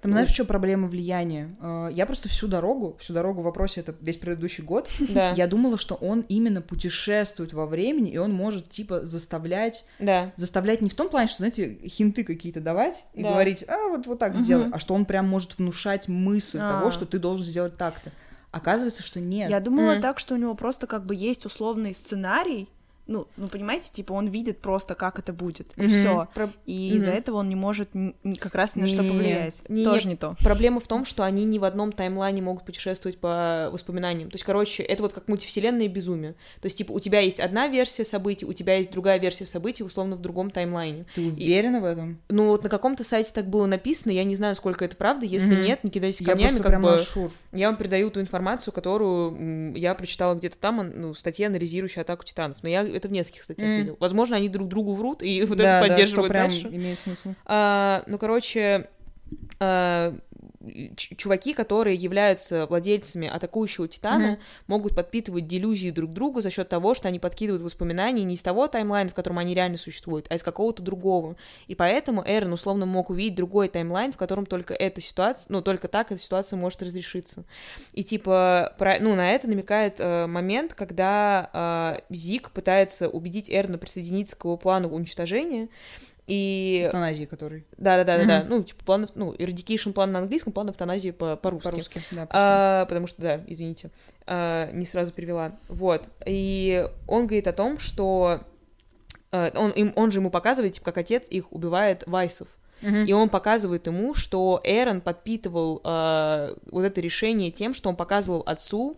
Там 0.01 0.11
знаешь, 0.11 0.29
что 0.29 0.45
проблема 0.45 0.87
влияния? 0.87 1.55
А, 1.59 1.89
я 1.89 2.05
просто 2.05 2.29
всю 2.29 2.47
дорогу, 2.47 2.95
всю 2.99 3.13
дорогу 3.13 3.41
в 3.41 3.45
вопросе, 3.45 3.81
это 3.81 3.95
весь 4.01 4.17
предыдущий 4.17 4.63
год, 4.63 4.89
да. 4.99 5.31
я 5.31 5.47
думала, 5.47 5.77
что 5.77 5.95
он 5.95 6.25
именно 6.29 6.61
путешествует 6.61 7.53
во 7.53 7.65
времени, 7.65 8.11
и 8.11 8.17
он 8.17 8.31
может, 8.31 8.69
типа, 8.69 9.05
заставлять... 9.05 9.85
Да. 9.99 10.31
Заставлять 10.35 10.81
не 10.81 10.89
в 10.89 10.95
том 10.95 11.09
плане, 11.09 11.27
что, 11.27 11.37
знаете, 11.37 11.77
хинты 11.87 12.23
какие-то 12.23 12.61
давать 12.61 13.05
и 13.13 13.23
да. 13.23 13.31
говорить, 13.31 13.63
а, 13.67 13.89
вот, 13.89 14.07
вот 14.07 14.19
так 14.19 14.33
угу. 14.33 14.41
сделай, 14.41 14.67
а 14.71 14.79
что 14.79 14.93
он 14.93 15.05
прям 15.05 15.27
может 15.27 15.57
внушать 15.57 16.07
мысль 16.07 16.59
а. 16.59 16.69
того, 16.69 16.91
что 16.91 17.05
ты 17.05 17.19
должен 17.19 17.45
сделать 17.45 17.77
так-то. 17.77 18.11
Оказывается, 18.51 19.01
что 19.01 19.21
нет. 19.21 19.49
Я 19.49 19.61
думала 19.61 19.95
mm. 19.95 20.01
так, 20.01 20.19
что 20.19 20.35
у 20.35 20.37
него 20.37 20.55
просто 20.55 20.85
как 20.85 21.05
бы 21.05 21.15
есть 21.15 21.45
условный 21.45 21.93
сценарий, 21.93 22.67
ну, 23.11 23.27
ну, 23.37 23.47
понимаете, 23.47 23.89
типа 23.91 24.13
он 24.13 24.27
видит 24.27 24.59
просто, 24.59 24.95
как 24.95 25.19
это 25.19 25.33
будет, 25.33 25.73
и 25.75 25.81
mm-hmm. 25.81 25.89
все. 25.89 26.27
Про... 26.33 26.53
И 26.65 26.71
mm-hmm. 26.71 26.95
из-за 26.95 27.09
этого 27.11 27.37
он 27.37 27.49
не 27.49 27.55
может 27.55 27.89
ни, 27.93 28.35
как 28.35 28.55
раз 28.55 28.75
ни 28.75 28.81
на 28.81 28.87
что 28.87 29.03
повлиять. 29.03 29.61
Не, 29.67 29.83
Тоже 29.83 30.07
не 30.07 30.15
то. 30.15 30.35
Проблема 30.43 30.79
в 30.79 30.87
том, 30.87 31.05
что 31.05 31.23
они 31.23 31.43
ни 31.45 31.59
в 31.59 31.63
одном 31.63 31.91
таймлайне 31.91 32.41
могут 32.41 32.65
путешествовать 32.65 33.17
по 33.17 33.69
воспоминаниям. 33.71 34.29
То 34.29 34.35
есть, 34.35 34.45
короче, 34.45 34.83
это 34.83 35.03
вот 35.03 35.13
как 35.13 35.27
мультивселенная 35.27 35.87
безумие. 35.87 36.33
То 36.61 36.67
есть, 36.67 36.77
типа, 36.77 36.91
у 36.91 36.99
тебя 36.99 37.19
есть 37.19 37.39
одна 37.39 37.67
версия 37.67 38.05
событий, 38.05 38.45
у 38.45 38.53
тебя 38.53 38.77
есть 38.77 38.91
другая 38.91 39.19
версия 39.19 39.45
событий, 39.45 39.83
условно, 39.83 40.15
в 40.15 40.21
другом 40.21 40.49
таймлайне. 40.49 41.05
Ты 41.15 41.27
уверена 41.27 41.77
и... 41.77 41.79
в 41.81 41.85
этом? 41.85 42.19
Ну, 42.29 42.47
вот 42.47 42.63
на 42.63 42.69
каком-то 42.69 43.03
сайте 43.03 43.31
так 43.33 43.47
было 43.47 43.65
написано, 43.65 44.11
я 44.11 44.23
не 44.23 44.35
знаю, 44.35 44.55
сколько 44.55 44.85
это 44.85 44.95
правда. 44.95 45.25
Если 45.25 45.55
mm-hmm. 45.55 45.67
нет, 45.67 45.83
не 45.83 45.89
кидайтесь 45.89 46.25
камнями, 46.25 46.57
я 46.57 46.63
как 46.63 46.81
бы... 46.81 46.97
Шур. 46.99 47.31
Я 47.51 47.67
вам 47.67 47.77
передаю 47.77 48.09
ту 48.09 48.21
информацию, 48.21 48.73
которую 48.73 49.75
я 49.75 49.93
прочитала 49.95 50.35
где-то 50.35 50.57
там, 50.57 50.91
ну, 50.95 51.13
статья, 51.13 51.47
анализирующая 51.47 52.03
атаку 52.03 52.23
титанов. 52.23 52.57
Но 52.61 52.69
я 52.69 52.83
это 53.01 53.09
в 53.09 53.11
нескольких 53.11 53.43
статьях 53.43 53.67
mm. 53.67 53.77
видел. 53.77 53.97
Возможно, 53.99 54.37
они 54.37 54.47
друг 54.49 54.67
другу 54.67 54.93
врут 54.93 55.23
и 55.23 55.43
вот 55.45 55.57
да, 55.57 55.79
это 55.79 55.89
поддерживают 55.89 56.31
да, 56.31 56.49
что 56.49 56.61
прям 56.61 56.75
имеет 56.75 56.99
смысл. 56.99 57.33
А, 57.45 58.03
ну, 58.07 58.17
короче, 58.17 58.89
чуваки, 60.95 61.53
которые 61.53 61.95
являются 61.95 62.65
владельцами 62.67 63.27
атакующего 63.27 63.87
титана, 63.87 64.33
mm-hmm. 64.33 64.63
могут 64.67 64.95
подпитывать 64.95 65.47
делюзии 65.47 65.89
друг 65.89 66.11
другу 66.11 66.41
за 66.41 66.49
счет 66.49 66.69
того, 66.69 66.93
что 66.93 67.07
они 67.07 67.19
подкидывают 67.19 67.63
воспоминания 67.63 68.23
не 68.23 68.35
из 68.35 68.41
того 68.41 68.67
таймлайна, 68.67 69.09
в 69.09 69.13
котором 69.13 69.39
они 69.39 69.55
реально 69.55 69.77
существуют, 69.77 70.27
а 70.29 70.35
из 70.35 70.43
какого-то 70.43 70.83
другого. 70.83 71.35
И 71.67 71.75
поэтому 71.75 72.23
Эрон 72.25 72.53
условно 72.53 72.85
мог 72.85 73.09
увидеть 73.09 73.35
другой 73.35 73.69
таймлайн, 73.69 74.11
в 74.11 74.17
котором 74.17 74.45
только 74.45 74.73
эта 74.73 75.01
ситуация, 75.01 75.51
ну, 75.51 75.61
только 75.61 75.87
так 75.87 76.11
эта 76.11 76.21
ситуация 76.21 76.57
может 76.57 76.81
разрешиться. 76.81 77.43
И 77.93 78.03
типа, 78.03 78.75
про, 78.77 78.99
ну, 78.99 79.15
на 79.15 79.31
это 79.31 79.47
намекает 79.47 79.95
э, 79.99 80.27
момент, 80.27 80.73
когда 80.73 81.97
э, 82.09 82.13
Зик 82.13 82.51
пытается 82.51 83.09
убедить 83.09 83.49
Эрона 83.49 83.77
присоединиться 83.77 84.35
к 84.35 84.43
его 84.43 84.57
плану 84.57 84.89
уничтожения, 84.89 85.69
и... 86.31 86.83
Эвтаназии, 86.85 87.25
который. 87.25 87.65
Да, 87.77 87.97
да, 87.97 88.03
да, 88.05 88.17
да, 88.17 88.25
да. 88.25 88.45
Ну, 88.47 88.63
типа 88.63 88.85
план, 88.85 89.09
ну, 89.15 89.33
eradication 89.33 89.91
план 89.91 90.13
на 90.13 90.19
английском, 90.19 90.53
план 90.53 90.69
эвтаназии 90.69 91.11
по- 91.11 91.35
по-русски. 91.35 91.69
По-русски, 91.69 91.99
да. 92.11 92.25
А, 92.29 92.85
потому 92.85 93.07
что, 93.07 93.21
да, 93.21 93.41
извините, 93.47 93.91
а, 94.25 94.71
не 94.71 94.85
сразу 94.85 95.11
перевела. 95.11 95.51
Вот. 95.67 96.09
И 96.25 96.87
он 97.05 97.27
говорит 97.27 97.47
о 97.47 97.53
том, 97.53 97.79
что 97.79 98.39
а, 99.31 99.51
он, 99.55 99.71
им, 99.71 99.91
он 99.97 100.11
же 100.11 100.19
ему 100.19 100.31
показывает, 100.31 100.75
типа, 100.75 100.85
как 100.85 100.99
отец 100.99 101.27
их 101.29 101.51
убивает 101.51 102.03
Вайсов. 102.07 102.47
Uh-huh. 102.81 103.05
И 103.05 103.11
он 103.11 103.29
показывает 103.29 103.87
ему, 103.87 104.13
что 104.13 104.61
Эрон 104.63 105.01
подпитывал 105.01 105.81
э, 105.83 106.55
вот 106.71 106.81
это 106.81 106.99
решение 106.99 107.51
тем, 107.51 107.75
что 107.75 107.89
он 107.89 107.95
показывал 107.95 108.41
отцу, 108.47 108.97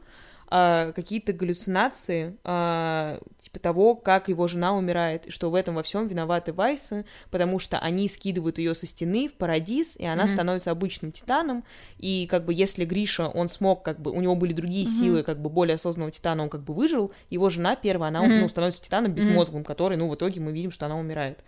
э, 0.53 0.93
какие-то 0.93 1.33
галлюцинации, 1.33 2.37
э, 2.43 3.19
типа 3.39 3.59
того, 3.59 3.95
как 3.95 4.29
его 4.29 4.47
жена 4.47 4.75
умирает, 4.75 5.25
и 5.25 5.31
что 5.31 5.49
в 5.49 5.55
этом 5.55 5.75
во 5.75 5.83
всем 5.83 6.07
виноваты 6.07 6.53
Вайсы, 6.53 7.05
потому 7.31 7.57
что 7.57 7.79
они 7.79 8.07
скидывают 8.07 8.59
ее 8.59 8.75
со 8.75 8.85
стены 8.85 9.27
в 9.27 9.33
парадиз, 9.33 9.97
и 9.97 10.05
она 10.05 10.25
mm-hmm. 10.25 10.33
становится 10.33 10.71
обычным 10.71 11.11
титаном, 11.11 11.63
и 11.97 12.27
как 12.29 12.45
бы 12.45 12.53
если 12.53 12.85
Гриша, 12.85 13.27
он 13.27 13.47
смог, 13.47 13.83
как 13.83 13.99
бы, 13.99 14.11
у 14.11 14.21
него 14.21 14.35
были 14.35 14.53
другие 14.53 14.85
mm-hmm. 14.85 14.99
силы, 14.99 15.23
как 15.23 15.41
бы 15.41 15.49
более 15.49 15.75
осознанного 15.75 16.11
титана, 16.11 16.43
он 16.43 16.49
как 16.49 16.61
бы 16.61 16.73
выжил, 16.73 17.11
его 17.31 17.49
жена 17.49 17.75
первая, 17.75 18.09
она, 18.09 18.23
mm-hmm. 18.23 18.41
ну, 18.41 18.47
становится 18.47 18.83
титаном 18.83 19.11
безмозглым, 19.11 19.63
mm-hmm. 19.63 19.65
который, 19.65 19.97
ну, 19.97 20.07
в 20.07 20.15
итоге 20.15 20.39
мы 20.39 20.51
видим, 20.51 20.69
что 20.69 20.85
она 20.85 20.97
умирает. 20.97 21.43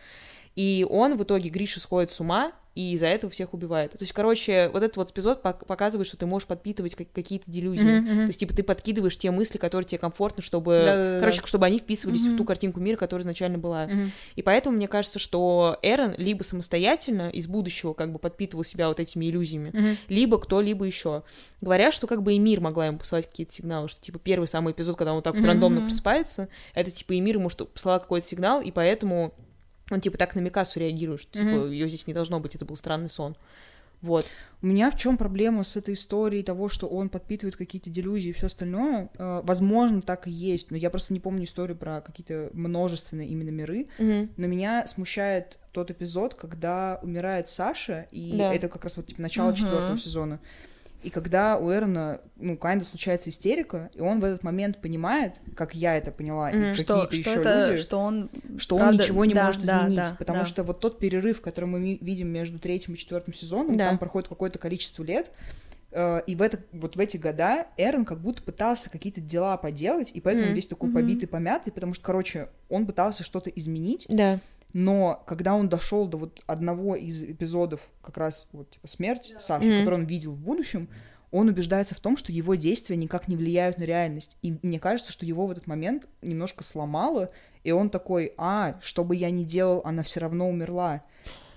И 0.56 0.86
он 0.90 1.18
в 1.18 1.24
итоге, 1.24 1.50
Гриша, 1.50 1.80
сходит 1.80 2.12
с 2.12 2.20
ума, 2.20 2.54
и 2.76 2.92
из-за 2.92 3.08
этого 3.08 3.32
всех 3.32 3.54
убивает. 3.54 3.92
То 3.92 3.98
есть, 4.02 4.12
короче, 4.12 4.70
вот 4.74 4.84
этот 4.84 4.98
вот 4.98 5.12
эпизод 5.12 5.42
показывает, 5.42 6.08
что 6.08 6.18
ты 6.18 6.26
можешь 6.26 6.46
подпитывать 6.46 6.94
какие-то 6.96 7.50
делюзии. 7.50 7.86
Mm-hmm, 7.86 8.04
mm-hmm. 8.04 8.22
То 8.22 8.28
есть, 8.28 8.40
типа, 8.42 8.54
ты 8.54 8.64
подкидываешь 8.64 9.18
те 9.18 9.32
мысли, 9.32 9.58
которые 9.58 9.88
тебе 9.88 9.98
комфортны, 9.98 10.44
чтобы, 10.44 10.84
Да-да-да. 10.86 11.20
короче, 11.22 11.42
чтобы 11.46 11.66
они 11.66 11.80
вписывались 11.80 12.26
mm-hmm. 12.26 12.34
в 12.34 12.38
ту 12.38 12.44
картинку 12.44 12.82
мира, 12.82 12.98
которая 12.98 13.24
изначально 13.24 13.58
была. 13.58 13.86
Mm-hmm. 13.86 14.10
И 14.36 14.42
поэтому 14.42 14.76
мне 14.76 14.90
кажется, 14.90 15.20
что 15.20 15.80
Эрон 15.82 16.16
либо 16.18 16.44
самостоятельно 16.44 17.30
из 17.30 17.48
будущего 17.48 17.94
как 17.94 18.12
бы 18.12 18.20
подпитывал 18.20 18.66
себя 18.66 18.90
вот 18.90 19.00
этими 19.00 19.26
иллюзиями, 19.30 19.70
mm-hmm. 19.70 19.98
либо 20.10 20.38
кто-либо 20.38 20.84
еще. 20.84 21.24
Говорят, 21.62 21.94
что 21.94 22.08
как 22.08 22.24
бы 22.24 22.34
и 22.34 22.40
мир 22.40 22.60
могла 22.60 22.88
ему 22.88 22.98
посылать 22.98 23.26
какие-то 23.26 23.54
сигналы, 23.54 23.88
что, 23.88 24.02
типа, 24.02 24.20
первый 24.20 24.50
самый 24.50 24.74
эпизод, 24.74 24.98
когда 24.98 25.14
он 25.14 25.22
так 25.22 25.34
вот 25.34 25.44
mm-hmm. 25.44 25.48
рандомно 25.48 25.82
просыпается, 25.82 26.50
это, 26.74 26.92
типа, 26.92 27.14
и 27.14 27.22
мир 27.22 27.38
ему 27.38 27.48
что 27.48 27.64
посылал 27.66 28.02
какой-то 28.02 28.28
сигнал, 28.28 28.62
и 28.62 28.72
поэтому 28.72 29.34
он 29.92 30.02
типа 30.02 30.18
так 30.18 30.36
на 30.36 30.40
Микасу 30.40 30.80
реагирует, 30.80 31.22
что 31.22 31.34
типа 31.34 31.48
mm-hmm. 31.48 31.72
ее 31.72 31.88
здесь 31.88 32.08
не 32.08 32.14
должно 32.14 32.40
быть, 32.40 32.56
это 32.56 32.66
был 32.66 32.76
странный 32.76 33.10
сон. 33.10 33.36
Вот. 34.02 34.26
У 34.62 34.68
меня 34.68 34.92
в 34.92 34.98
чем 34.98 35.18
проблема 35.18 35.64
с 35.64 35.78
этой 35.78 35.96
историей 35.96 36.44
того, 36.44 36.70
что 36.70 36.88
он 36.88 37.10
подпитывает 37.10 37.56
какие-то 37.56 37.90
делюзии 37.90 38.30
и 38.30 38.34
все 38.34 38.48
остальное? 38.48 39.10
Э, 39.18 39.42
возможно, 39.44 40.02
так 40.02 40.28
и 40.28 40.32
есть, 40.32 40.70
но 40.70 40.78
я 40.78 40.90
просто 40.90 41.14
не 41.14 41.20
помню 41.20 41.46
историю 41.46 41.78
про 41.78 42.02
какие-то 42.02 42.50
множественные 42.54 43.28
именно 43.28 43.50
миры. 43.50 43.88
Mm-hmm. 43.98 44.30
Но 44.38 44.48
меня 44.48 44.86
смущает 44.86 45.58
тот 45.72 45.92
эпизод, 45.92 46.36
когда 46.36 47.00
умирает 47.02 47.48
Саша, 47.48 48.08
и 48.12 48.38
да. 48.38 48.54
это 48.54 48.70
как 48.70 48.84
раз 48.84 48.98
вот 48.98 49.08
типа 49.08 49.22
начало 49.22 49.52
mm-hmm. 49.52 49.56
четвертого 49.56 49.98
сезона. 49.98 50.40
И 51.06 51.12
когда 51.12 51.58
у 51.60 51.72
Эрона, 51.72 52.20
ну, 52.36 52.58
Кайнда 52.58 52.84
случается 52.84 53.30
истерика, 53.30 53.92
и 53.94 54.02
он 54.02 54.20
в 54.20 54.26
этот 54.26 54.42
момент 54.42 54.82
понимает, 54.82 55.40
как 55.56 55.76
я 55.76 55.96
это 55.96 56.12
поняла, 56.12 56.52
mm-hmm. 56.52 56.72
и 56.72 56.84
какие-то 56.84 57.16
еще 57.16 57.40
это, 57.42 57.70
люди, 57.70 57.82
что 57.84 58.00
он, 58.00 58.32
что 58.58 58.78
правда, 58.78 58.96
он 58.96 59.00
ничего 59.00 59.26
не 59.26 59.36
да, 59.36 59.46
может 59.46 59.64
да, 59.64 59.84
изменить. 59.84 59.98
Да, 59.98 60.16
потому 60.18 60.40
да. 60.40 60.46
что 60.46 60.64
вот 60.64 60.80
тот 60.80 60.98
перерыв, 60.98 61.42
который 61.42 61.66
мы 61.66 62.00
видим 62.02 62.30
между 62.30 62.58
третьим 62.58 62.96
и 62.96 62.98
четвертым 62.98 63.36
сезоном, 63.36 63.78
да. 63.78 63.86
там 63.86 64.00
проходит 64.00 64.28
какое-то 64.30 64.58
количество 64.58 65.04
лет, 65.04 65.30
э, 65.92 66.24
и 66.26 66.36
в, 66.36 66.42
это, 66.42 66.60
вот 66.72 66.96
в 66.96 67.00
эти 67.00 67.18
года 67.18 67.68
Эрон 67.78 68.04
как 68.04 68.20
будто 68.20 68.42
пытался 68.42 68.90
какие-то 68.90 69.22
дела 69.22 69.58
поделать, 69.58 70.10
и 70.12 70.20
поэтому 70.20 70.48
mm-hmm. 70.48 70.56
весь 70.56 70.66
такой 70.66 70.92
побитый, 70.92 71.28
помятый, 71.28 71.72
потому 71.72 71.94
что, 71.94 72.04
короче, 72.04 72.50
он 72.68 72.88
пытался 72.88 73.24
что-то 73.24 73.52
изменить. 73.52 74.08
Да. 74.10 74.40
Но 74.76 75.24
когда 75.26 75.56
он 75.56 75.70
дошел 75.70 76.06
до 76.06 76.18
вот 76.18 76.44
одного 76.48 76.98
из 76.98 77.24
эпизодов, 77.24 77.80
как 78.02 78.18
раз 78.18 78.46
вот 78.52 78.72
типа 78.72 78.90
смерть 78.90 79.34
Саши, 79.40 79.70
mm-hmm. 79.70 79.80
который 79.80 80.00
он 80.02 80.06
видел 80.06 80.34
в 80.34 80.38
будущем, 80.38 80.90
он 81.32 81.48
убеждается 81.48 81.96
в 81.96 82.02
том, 82.02 82.18
что 82.18 82.34
его 82.34 82.56
действия 82.56 82.98
никак 82.98 83.30
не 83.30 83.38
влияют 83.38 83.78
на 83.78 83.86
реальность. 83.86 84.38
И 84.42 84.58
мне 84.64 84.78
кажется, 84.82 85.14
что 85.14 85.26
его 85.26 85.48
в 85.48 85.52
этот 85.52 85.66
момент 85.68 86.10
немножко 86.22 86.66
сломало, 86.66 87.30
и 87.64 87.72
он 87.72 87.90
такой, 87.90 88.34
а, 88.36 88.76
что 88.82 89.06
бы 89.06 89.16
я 89.16 89.30
ни 89.30 89.46
делал, 89.46 89.82
она 89.86 90.04
все 90.04 90.20
равно 90.20 90.50
умерла. 90.50 91.02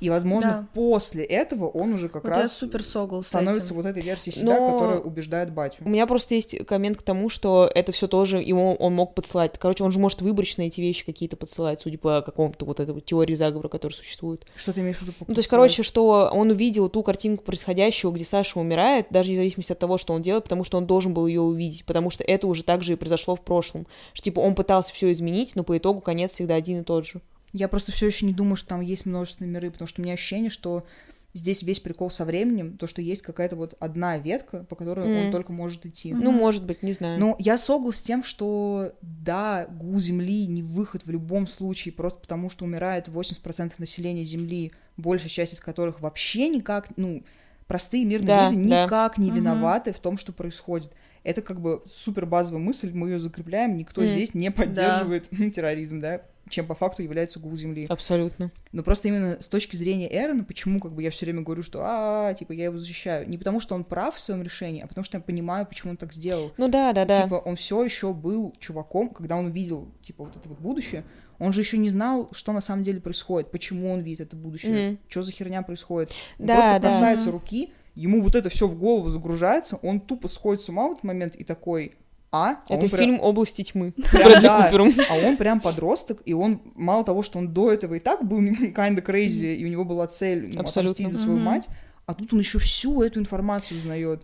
И, 0.00 0.10
возможно, 0.10 0.50
да. 0.50 0.66
после 0.74 1.24
этого 1.24 1.68
он 1.68 1.94
уже 1.94 2.08
как 2.08 2.24
вот 2.24 2.30
раз 2.30 2.52
супер 2.52 2.82
становится 2.82 3.74
вот 3.74 3.86
этой 3.86 4.02
версией 4.02 4.34
себя, 4.34 4.58
Но... 4.58 4.72
которая 4.72 4.98
убеждает 4.98 5.52
батю. 5.52 5.82
У 5.84 5.88
меня 5.88 6.06
просто 6.06 6.34
есть 6.34 6.56
коммент 6.66 6.98
к 6.98 7.02
тому, 7.02 7.28
что 7.28 7.70
это 7.74 7.92
все 7.92 8.06
тоже 8.06 8.38
ему 8.38 8.74
он 8.74 8.94
мог 8.94 9.14
подсылать. 9.14 9.58
Короче, 9.58 9.84
он 9.84 9.92
же 9.92 9.98
может 9.98 10.22
выборочно 10.22 10.62
эти 10.62 10.80
вещи 10.80 11.04
какие-то 11.04 11.36
подсылать, 11.36 11.80
судя 11.80 11.98
по 11.98 12.22
какому-то 12.22 12.64
вот 12.64 12.80
этой 12.80 12.94
вот 12.94 13.04
теории 13.04 13.34
заговора, 13.34 13.68
которая 13.68 13.96
существует. 13.96 14.46
Что 14.54 14.72
ты 14.72 14.80
имеешь 14.80 14.98
в 14.98 15.02
виду? 15.02 15.12
Ну, 15.26 15.34
то 15.34 15.38
есть, 15.38 15.48
короче, 15.48 15.82
что 15.82 16.30
он 16.32 16.50
увидел 16.50 16.88
ту 16.88 17.02
картинку 17.02 17.44
происходящего, 17.44 18.12
где 18.12 18.24
Саша 18.24 18.60
умирает, 18.60 19.06
даже 19.10 19.30
независимо 19.30 19.64
от 19.68 19.78
того, 19.78 19.98
что 19.98 20.14
он 20.14 20.22
делает, 20.22 20.44
потому 20.44 20.64
что 20.64 20.78
он 20.78 20.86
должен 20.86 21.14
был 21.14 21.26
ее 21.26 21.40
увидеть, 21.40 21.84
потому 21.84 22.10
что 22.10 22.24
это 22.24 22.46
уже 22.46 22.62
так 22.62 22.82
же 22.82 22.92
и 22.92 22.96
произошло 22.96 23.34
в 23.34 23.42
прошлом. 23.42 23.86
Что, 24.12 24.24
типа, 24.24 24.40
он 24.40 24.54
пытался 24.54 24.94
все 24.94 25.10
изменить, 25.10 25.56
но 25.56 25.64
по 25.64 25.76
итогу 25.76 26.00
конец 26.00 26.32
всегда 26.32 26.54
один 26.54 26.80
и 26.80 26.84
тот 26.84 27.06
же. 27.06 27.20
Я 27.52 27.68
просто 27.68 27.92
все 27.92 28.06
еще 28.06 28.26
не 28.26 28.34
думаю, 28.34 28.56
что 28.56 28.70
там 28.70 28.80
есть 28.80 29.06
множественные 29.06 29.52
миры, 29.52 29.70
потому 29.70 29.88
что 29.88 30.00
у 30.00 30.04
меня 30.04 30.14
ощущение, 30.14 30.50
что 30.50 30.86
здесь 31.34 31.62
весь 31.62 31.80
прикол 31.80 32.10
со 32.10 32.24
временем, 32.24 32.76
то, 32.76 32.86
что 32.86 33.02
есть 33.02 33.22
какая-то 33.22 33.56
вот 33.56 33.74
одна 33.80 34.18
ветка, 34.18 34.64
по 34.64 34.76
которой 34.76 35.06
mm. 35.06 35.26
он 35.26 35.32
только 35.32 35.52
может 35.52 35.86
идти. 35.86 36.12
Ну, 36.12 36.32
может 36.32 36.64
быть, 36.64 36.82
не 36.82 36.92
знаю. 36.92 37.20
Но 37.20 37.36
я 37.38 37.56
согласна 37.58 37.98
с 37.98 38.02
тем, 38.02 38.22
что 38.22 38.92
да, 39.02 39.66
гул 39.66 40.00
Земли 40.00 40.46
не 40.46 40.62
выход 40.62 41.04
в 41.04 41.10
любом 41.10 41.46
случае, 41.46 41.92
просто 41.92 42.20
потому 42.20 42.50
что 42.50 42.64
умирает 42.64 43.08
80% 43.08 43.74
населения 43.78 44.24
Земли, 44.24 44.72
большая 44.96 45.28
часть 45.28 45.54
из 45.54 45.60
которых 45.60 46.00
вообще 46.00 46.48
никак, 46.48 46.88
ну, 46.96 47.22
простые 47.66 48.04
мирные 48.04 48.26
да, 48.26 48.48
люди 48.48 48.68
да. 48.68 48.84
никак 48.84 49.18
не 49.18 49.30
виноваты 49.30 49.90
mm-hmm. 49.90 49.96
в 49.96 50.00
том, 50.00 50.18
что 50.18 50.32
происходит. 50.32 50.92
Это 51.24 51.42
как 51.42 51.60
бы 51.60 51.82
супер 51.86 52.26
базовая 52.26 52.60
мысль, 52.60 52.90
мы 52.92 53.10
ее 53.10 53.18
закрепляем, 53.18 53.76
никто 53.76 54.02
mm. 54.02 54.12
здесь 54.12 54.34
не 54.34 54.50
поддерживает 54.50 55.28
да. 55.30 55.50
терроризм, 55.54 56.00
да, 56.00 56.22
чем 56.48 56.66
по 56.66 56.74
факту 56.74 57.02
является 57.02 57.38
гул 57.38 57.56
Земли. 57.56 57.86
Абсолютно. 57.88 58.50
Но 58.72 58.82
просто 58.82 59.08
именно 59.08 59.40
с 59.40 59.48
точки 59.48 59.76
зрения 59.76 60.08
Эрона, 60.10 60.44
почему 60.44 60.80
как 60.80 60.92
бы 60.92 61.02
я 61.02 61.10
все 61.10 61.26
время 61.26 61.42
говорю, 61.42 61.62
что 61.62 61.80
а, 61.82 62.34
типа 62.34 62.52
я 62.52 62.64
его 62.64 62.78
защищаю, 62.78 63.28
не 63.28 63.38
потому 63.38 63.60
что 63.60 63.74
он 63.74 63.84
прав 63.84 64.14
в 64.14 64.20
своем 64.20 64.42
решении, 64.42 64.82
а 64.82 64.86
потому 64.86 65.04
что 65.04 65.16
я 65.16 65.22
понимаю, 65.22 65.66
почему 65.66 65.92
он 65.92 65.96
так 65.96 66.12
сделал. 66.12 66.52
Ну 66.56 66.68
да, 66.68 66.92
да, 66.92 67.04
да. 67.04 67.22
Типа 67.22 67.34
он 67.36 67.56
все 67.56 67.82
еще 67.84 68.12
был 68.12 68.54
чуваком, 68.58 69.08
когда 69.10 69.36
он 69.36 69.46
увидел 69.46 69.88
типа 70.02 70.24
вот 70.24 70.36
это 70.36 70.48
вот 70.48 70.58
будущее, 70.58 71.04
Он 71.38 71.52
же 71.52 71.60
еще 71.60 71.78
не 71.78 71.88
знал, 71.88 72.28
что 72.32 72.52
на 72.52 72.60
самом 72.60 72.82
деле 72.82 73.00
происходит, 73.00 73.50
почему 73.50 73.92
он 73.92 74.00
видит 74.00 74.20
это 74.20 74.36
будущее, 74.36 74.72
mm-hmm. 74.72 74.98
что 75.08 75.22
за 75.22 75.32
херня 75.32 75.62
происходит. 75.62 76.12
Он 76.38 76.46
да, 76.46 76.54
просто 76.54 76.80
да. 76.80 76.88
касается 76.90 77.30
руки, 77.30 77.72
ему 77.94 78.22
вот 78.22 78.34
это 78.34 78.48
все 78.48 78.66
в 78.66 78.78
голову 78.78 79.08
загружается, 79.08 79.76
он 79.76 80.00
тупо 80.00 80.28
сходит 80.28 80.62
с 80.62 80.68
ума 80.68 80.88
в 80.88 80.92
этот 80.92 81.04
момент 81.04 81.36
и 81.36 81.44
такой, 81.44 81.96
а, 82.30 82.50
а 82.68 82.74
это 82.74 82.88
фильм 82.88 83.16
прям... 83.16 83.20
«Области 83.20 83.62
тьмы» 83.62 83.92
прям, 84.12 84.42
да, 84.42 84.70
А 85.08 85.14
он 85.16 85.36
прям 85.36 85.60
подросток, 85.60 86.20
и 86.24 86.34
он, 86.34 86.60
мало 86.74 87.04
того, 87.04 87.22
что 87.22 87.38
он 87.38 87.54
до 87.54 87.72
этого 87.72 87.94
и 87.94 87.98
так 87.98 88.26
был 88.26 88.38
kinda 88.40 89.04
crazy, 89.04 89.54
и 89.56 89.64
у 89.64 89.68
него 89.68 89.84
была 89.84 90.06
цель 90.06 90.52
ну, 90.54 90.60
отомстить 90.60 91.12
за 91.12 91.18
свою 91.18 91.38
mm-hmm. 91.38 91.42
мать, 91.42 91.68
а 92.06 92.14
тут 92.14 92.32
он 92.32 92.40
еще 92.40 92.58
всю 92.58 93.02
эту 93.02 93.20
информацию 93.20 93.78
узнает. 93.78 94.22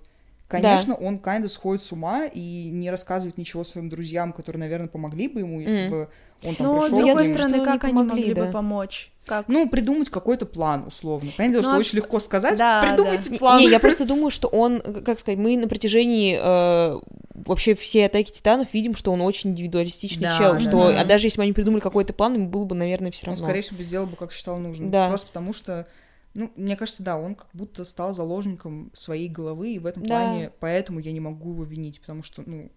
Конечно, 0.62 0.96
да. 0.98 1.06
он 1.06 1.16
kinda 1.16 1.48
сходит 1.48 1.82
с 1.82 1.92
ума 1.92 2.24
и 2.26 2.68
не 2.70 2.90
рассказывает 2.90 3.38
ничего 3.38 3.64
своим 3.64 3.88
друзьям, 3.88 4.32
которые, 4.32 4.60
наверное, 4.60 4.88
помогли 4.88 5.28
бы 5.28 5.40
ему, 5.40 5.60
если 5.60 5.86
mm. 5.86 5.90
бы 5.90 6.08
он 6.44 6.54
там 6.56 6.66
Но, 6.66 6.80
пришел. 6.80 6.98
с 6.98 7.00
другой 7.00 7.26
стороны, 7.26 7.64
как 7.64 7.84
они 7.84 7.92
помогли, 7.92 8.20
могли 8.20 8.34
да. 8.34 8.44
бы 8.44 8.52
помочь? 8.52 9.10
Как? 9.24 9.48
Ну, 9.48 9.68
придумать 9.68 10.10
какой-то 10.10 10.44
план, 10.44 10.84
условно. 10.86 11.30
Понятное 11.36 11.62
ну, 11.62 11.68
что 11.68 11.76
а... 11.76 11.78
очень 11.78 11.96
легко 11.96 12.20
сказать, 12.20 12.58
да, 12.58 12.82
придумайте 12.82 13.30
да. 13.30 13.36
план. 13.38 13.60
Не, 13.60 13.68
я 13.68 13.80
просто 13.80 14.04
думаю, 14.04 14.30
что 14.30 14.48
он, 14.48 14.80
как 14.80 15.18
сказать, 15.18 15.38
мы 15.38 15.56
на 15.56 15.66
протяжении 15.66 16.38
э, 16.38 17.00
вообще 17.34 17.74
все 17.74 18.06
атаки 18.06 18.30
титанов 18.32 18.74
видим, 18.74 18.94
что 18.94 19.12
он 19.12 19.22
очень 19.22 19.50
индивидуалистичный 19.50 20.28
да, 20.28 20.38
чел, 20.38 20.52
да, 20.54 20.60
что, 20.60 20.90
да. 20.90 21.00
а 21.00 21.04
даже 21.06 21.26
если 21.26 21.38
бы 21.38 21.44
они 21.44 21.52
придумали 21.52 21.80
какой-то 21.80 22.12
план, 22.12 22.34
ему 22.34 22.48
было 22.48 22.64
бы, 22.64 22.74
наверное, 22.74 23.10
все 23.10 23.26
равно. 23.26 23.40
Он, 23.42 23.48
скорее 23.48 23.62
всего, 23.62 23.82
сделал 23.82 24.06
бы, 24.06 24.16
как 24.16 24.32
считал 24.32 24.58
нужным. 24.58 24.90
Да. 24.90 25.08
Просто 25.08 25.28
потому 25.28 25.54
что 25.54 25.86
ну, 26.34 26.52
мне 26.56 26.76
кажется, 26.76 27.02
да, 27.02 27.16
он 27.16 27.36
как 27.36 27.48
будто 27.52 27.84
стал 27.84 28.12
заложником 28.12 28.90
своей 28.92 29.28
головы, 29.28 29.74
и 29.74 29.78
в 29.78 29.86
этом 29.86 30.04
да. 30.04 30.08
плане 30.08 30.52
поэтому 30.60 30.98
я 30.98 31.12
не 31.12 31.20
могу 31.20 31.52
его 31.52 31.64
винить, 31.64 32.00
потому 32.00 32.22
что, 32.22 32.42
ну, 32.44 32.70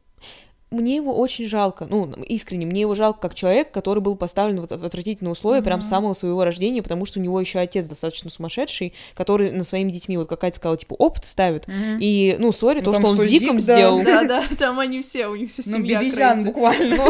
мне 0.70 0.98
его 0.98 1.18
очень 1.18 1.48
жалко, 1.48 1.88
ну, 1.90 2.12
искренне, 2.24 2.66
мне 2.66 2.82
его 2.82 2.94
жалко 2.94 3.22
как 3.22 3.36
человек, 3.36 3.72
который 3.72 4.00
был 4.00 4.18
поставлен 4.18 4.60
в 4.60 4.64
отвратительные 4.66 5.32
условия 5.32 5.62
mm-hmm. 5.62 5.64
прям 5.64 5.82
с 5.82 5.88
самого 5.88 6.12
своего 6.14 6.44
рождения, 6.44 6.84
потому 6.84 7.06
что 7.06 7.20
у 7.20 7.24
него 7.24 7.40
еще 7.40 7.60
отец 7.60 7.88
достаточно 7.88 8.30
сумасшедший, 8.30 8.94
который 9.14 9.52
на 9.52 9.64
своими 9.64 9.92
детьми, 9.92 10.18
вот 10.18 10.28
какая-то 10.28 10.58
сказала, 10.58 10.78
типа, 10.78 10.94
опыт 10.96 11.26
ставит, 11.26 11.68
mm-hmm. 11.68 12.00
и, 12.02 12.36
ну, 12.38 12.52
сори, 12.52 12.82
ну, 12.82 12.92
то, 12.92 13.00
что 13.00 13.08
он 13.08 13.18
с 13.18 13.24
Зиком 13.24 13.62
сделал. 13.62 14.04
Да, 14.04 14.24
да, 14.28 14.44
там 14.60 14.80
они 14.80 15.02
все, 15.02 15.28
у 15.28 15.36
них 15.36 15.50
вся 15.50 15.64
ну, 15.66 15.78
семья 15.78 16.00
Ну, 16.00 16.06
Бибизян 16.06 16.44
буквально. 16.44 16.98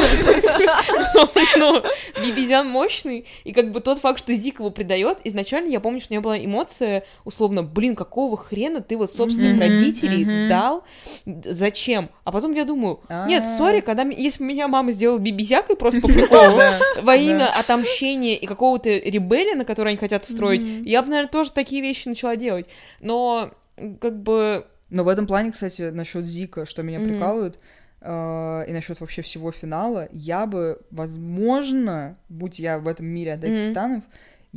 Ну, 1.58 1.82
Бибизян 2.24 2.70
мощный, 2.70 3.26
и 3.44 3.54
как 3.54 3.72
бы 3.72 3.80
тот 3.80 4.00
факт, 4.00 4.20
что 4.20 4.34
Зик 4.34 4.60
его 4.60 4.70
предает, 4.70 5.18
изначально 5.24 5.70
я 5.70 5.80
помню, 5.80 6.00
что 6.00 6.12
у 6.12 6.14
меня 6.14 6.22
была 6.22 6.38
эмоция, 6.38 7.04
условно, 7.26 7.64
блин, 7.64 7.96
какого 7.96 8.38
хрена 8.38 8.82
ты 8.82 8.98
вот 8.98 9.12
собственных 9.14 9.60
родителей 9.60 10.24
сдал, 10.24 10.84
зачем? 11.26 12.10
А 12.24 12.32
потом 12.32 12.54
я 12.54 12.66
думаю, 12.66 13.00
нет, 13.28 13.47
сори, 13.56 13.82
когда 13.82 14.04
если 14.04 14.44
меня 14.44 14.68
мама 14.68 14.92
сделала 14.92 15.20
бибизякой 15.20 15.76
просто 15.76 16.02
по 16.02 16.08
приколу, 16.08 16.62
во 17.02 17.16
имя 17.16 17.48
отомщения 17.58 18.36
и 18.36 18.46
какого-то 18.46 18.90
ребелия, 18.90 19.56
на 19.56 19.66
который 19.66 19.90
они 19.90 19.98
хотят 19.98 20.28
устроить, 20.28 20.64
я 20.86 21.02
бы, 21.02 21.10
наверное, 21.10 21.32
тоже 21.32 21.52
такие 21.52 21.82
вещи 21.82 22.08
начала 22.08 22.36
делать. 22.36 22.68
Но 23.00 23.52
как 24.00 24.22
бы... 24.22 24.68
Но 24.90 25.04
в 25.04 25.08
этом 25.08 25.28
плане, 25.28 25.52
кстати, 25.52 25.90
насчет 25.90 26.26
Зика, 26.26 26.66
что 26.66 26.82
меня 26.82 27.00
прикалывает, 27.00 27.60
э, 28.02 28.66
и 28.68 28.72
насчет 28.72 29.00
вообще 29.02 29.22
всего 29.22 29.52
финала, 29.52 30.08
я 30.12 30.46
бы, 30.46 30.80
возможно, 30.92 32.18
будь 32.30 32.60
я 32.60 32.80
в 32.80 32.88
этом 32.88 33.06
мире 33.06 33.34
Атаки 33.34 33.70
Титанов, 33.70 34.04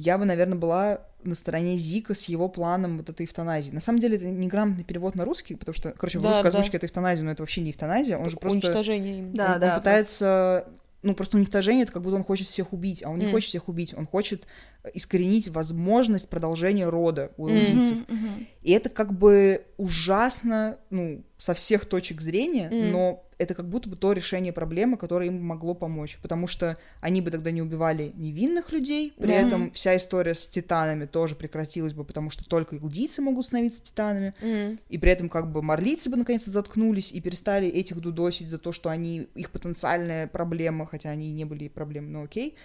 я 0.01 0.19
бы, 0.19 0.25
наверное, 0.25 0.59
была 0.59 1.01
на 1.23 1.35
стороне 1.35 1.77
Зика 1.77 2.15
с 2.15 2.25
его 2.25 2.49
планом 2.49 2.97
вот 2.97 3.11
этой 3.11 3.27
эвтаназии. 3.27 3.73
На 3.73 3.81
самом 3.81 3.99
деле 3.99 4.17
это 4.17 4.27
неграмотный 4.27 4.85
перевод 4.85 5.15
на 5.15 5.25
русский, 5.25 5.55
потому 5.55 5.75
что, 5.75 5.93
короче, 5.93 6.19
в 6.19 6.23
да, 6.23 6.31
русской 6.31 6.43
да. 6.45 6.49
озвучке 6.49 6.77
это 6.79 6.87
эвтаназия, 6.87 7.25
но 7.25 7.31
это 7.31 7.43
вообще 7.43 7.61
не 7.61 7.71
эвтаназия, 7.71 8.17
он 8.17 8.31
же 8.31 8.37
просто... 8.39 8.59
Уничтожение. 8.59 9.25
Да, 9.33 9.55
он, 9.55 9.61
да, 9.61 9.75
он 9.75 9.79
пытается... 9.81 10.65
Просто... 10.65 10.81
Ну, 11.03 11.15
просто 11.15 11.39
уничтожение, 11.39 11.85
это 11.85 11.93
как 11.93 12.03
будто 12.03 12.17
он 12.17 12.25
хочет 12.25 12.47
всех 12.47 12.75
убить, 12.75 13.03
а 13.03 13.09
он 13.09 13.19
mm. 13.19 13.25
не 13.25 13.33
хочет 13.33 13.49
всех 13.49 13.69
убить, 13.71 13.95
он 13.97 14.07
хочет 14.07 14.47
искоренить 14.93 15.49
возможность 15.49 16.29
продолжения 16.29 16.87
рода 16.87 17.33
у 17.39 17.49
иудейцев. 17.49 17.97
Mm-hmm, 17.97 18.07
mm-hmm. 18.07 18.47
И 18.61 18.73
это 18.73 18.91
как 18.91 19.15
бы 19.15 19.65
ужасно, 19.79 20.77
ну, 20.91 21.23
со 21.39 21.55
всех 21.55 21.87
точек 21.87 22.21
зрения, 22.21 22.69
mm. 22.69 22.91
но 22.91 23.25
это 23.41 23.55
как 23.55 23.67
будто 23.67 23.89
бы 23.89 23.97
то 23.97 24.13
решение 24.13 24.53
проблемы, 24.53 24.99
которое 24.99 25.29
им 25.29 25.43
могло 25.43 25.75
помочь, 25.75 26.19
потому 26.21 26.47
что 26.47 26.77
они 27.01 27.23
бы 27.23 27.31
тогда 27.31 27.51
не 27.51 27.63
убивали 27.63 28.13
невинных 28.15 28.71
людей, 28.71 29.15
при 29.17 29.31
mm. 29.31 29.47
этом 29.47 29.71
вся 29.73 29.97
история 29.97 30.35
с 30.35 30.47
титанами 30.47 31.07
тоже 31.07 31.37
прекратилась 31.37 31.95
бы, 31.95 32.05
потому 32.05 32.29
что 32.29 32.45
только 32.45 32.77
илдийцы 32.77 33.23
могут 33.23 33.47
становиться 33.47 33.83
титанами, 33.83 34.35
mm. 34.43 34.79
и 34.91 34.99
при 34.99 35.11
этом 35.11 35.31
как 35.31 35.51
бы 35.51 35.63
марлийцы 35.63 36.11
бы 36.11 36.19
наконец-то 36.19 36.51
заткнулись 36.51 37.13
и 37.13 37.21
перестали 37.23 37.67
этих 37.67 37.99
дудосить 38.01 38.49
за 38.49 38.59
то, 38.59 38.73
что 38.73 38.91
они, 38.91 39.27
их 39.35 39.51
потенциальная 39.51 40.27
проблема, 40.27 40.87
хотя 40.87 41.09
они 41.09 41.33
не 41.33 41.47
были 41.47 41.69
проблемой, 41.69 42.11
но 42.11 42.23
окей. 42.25 42.57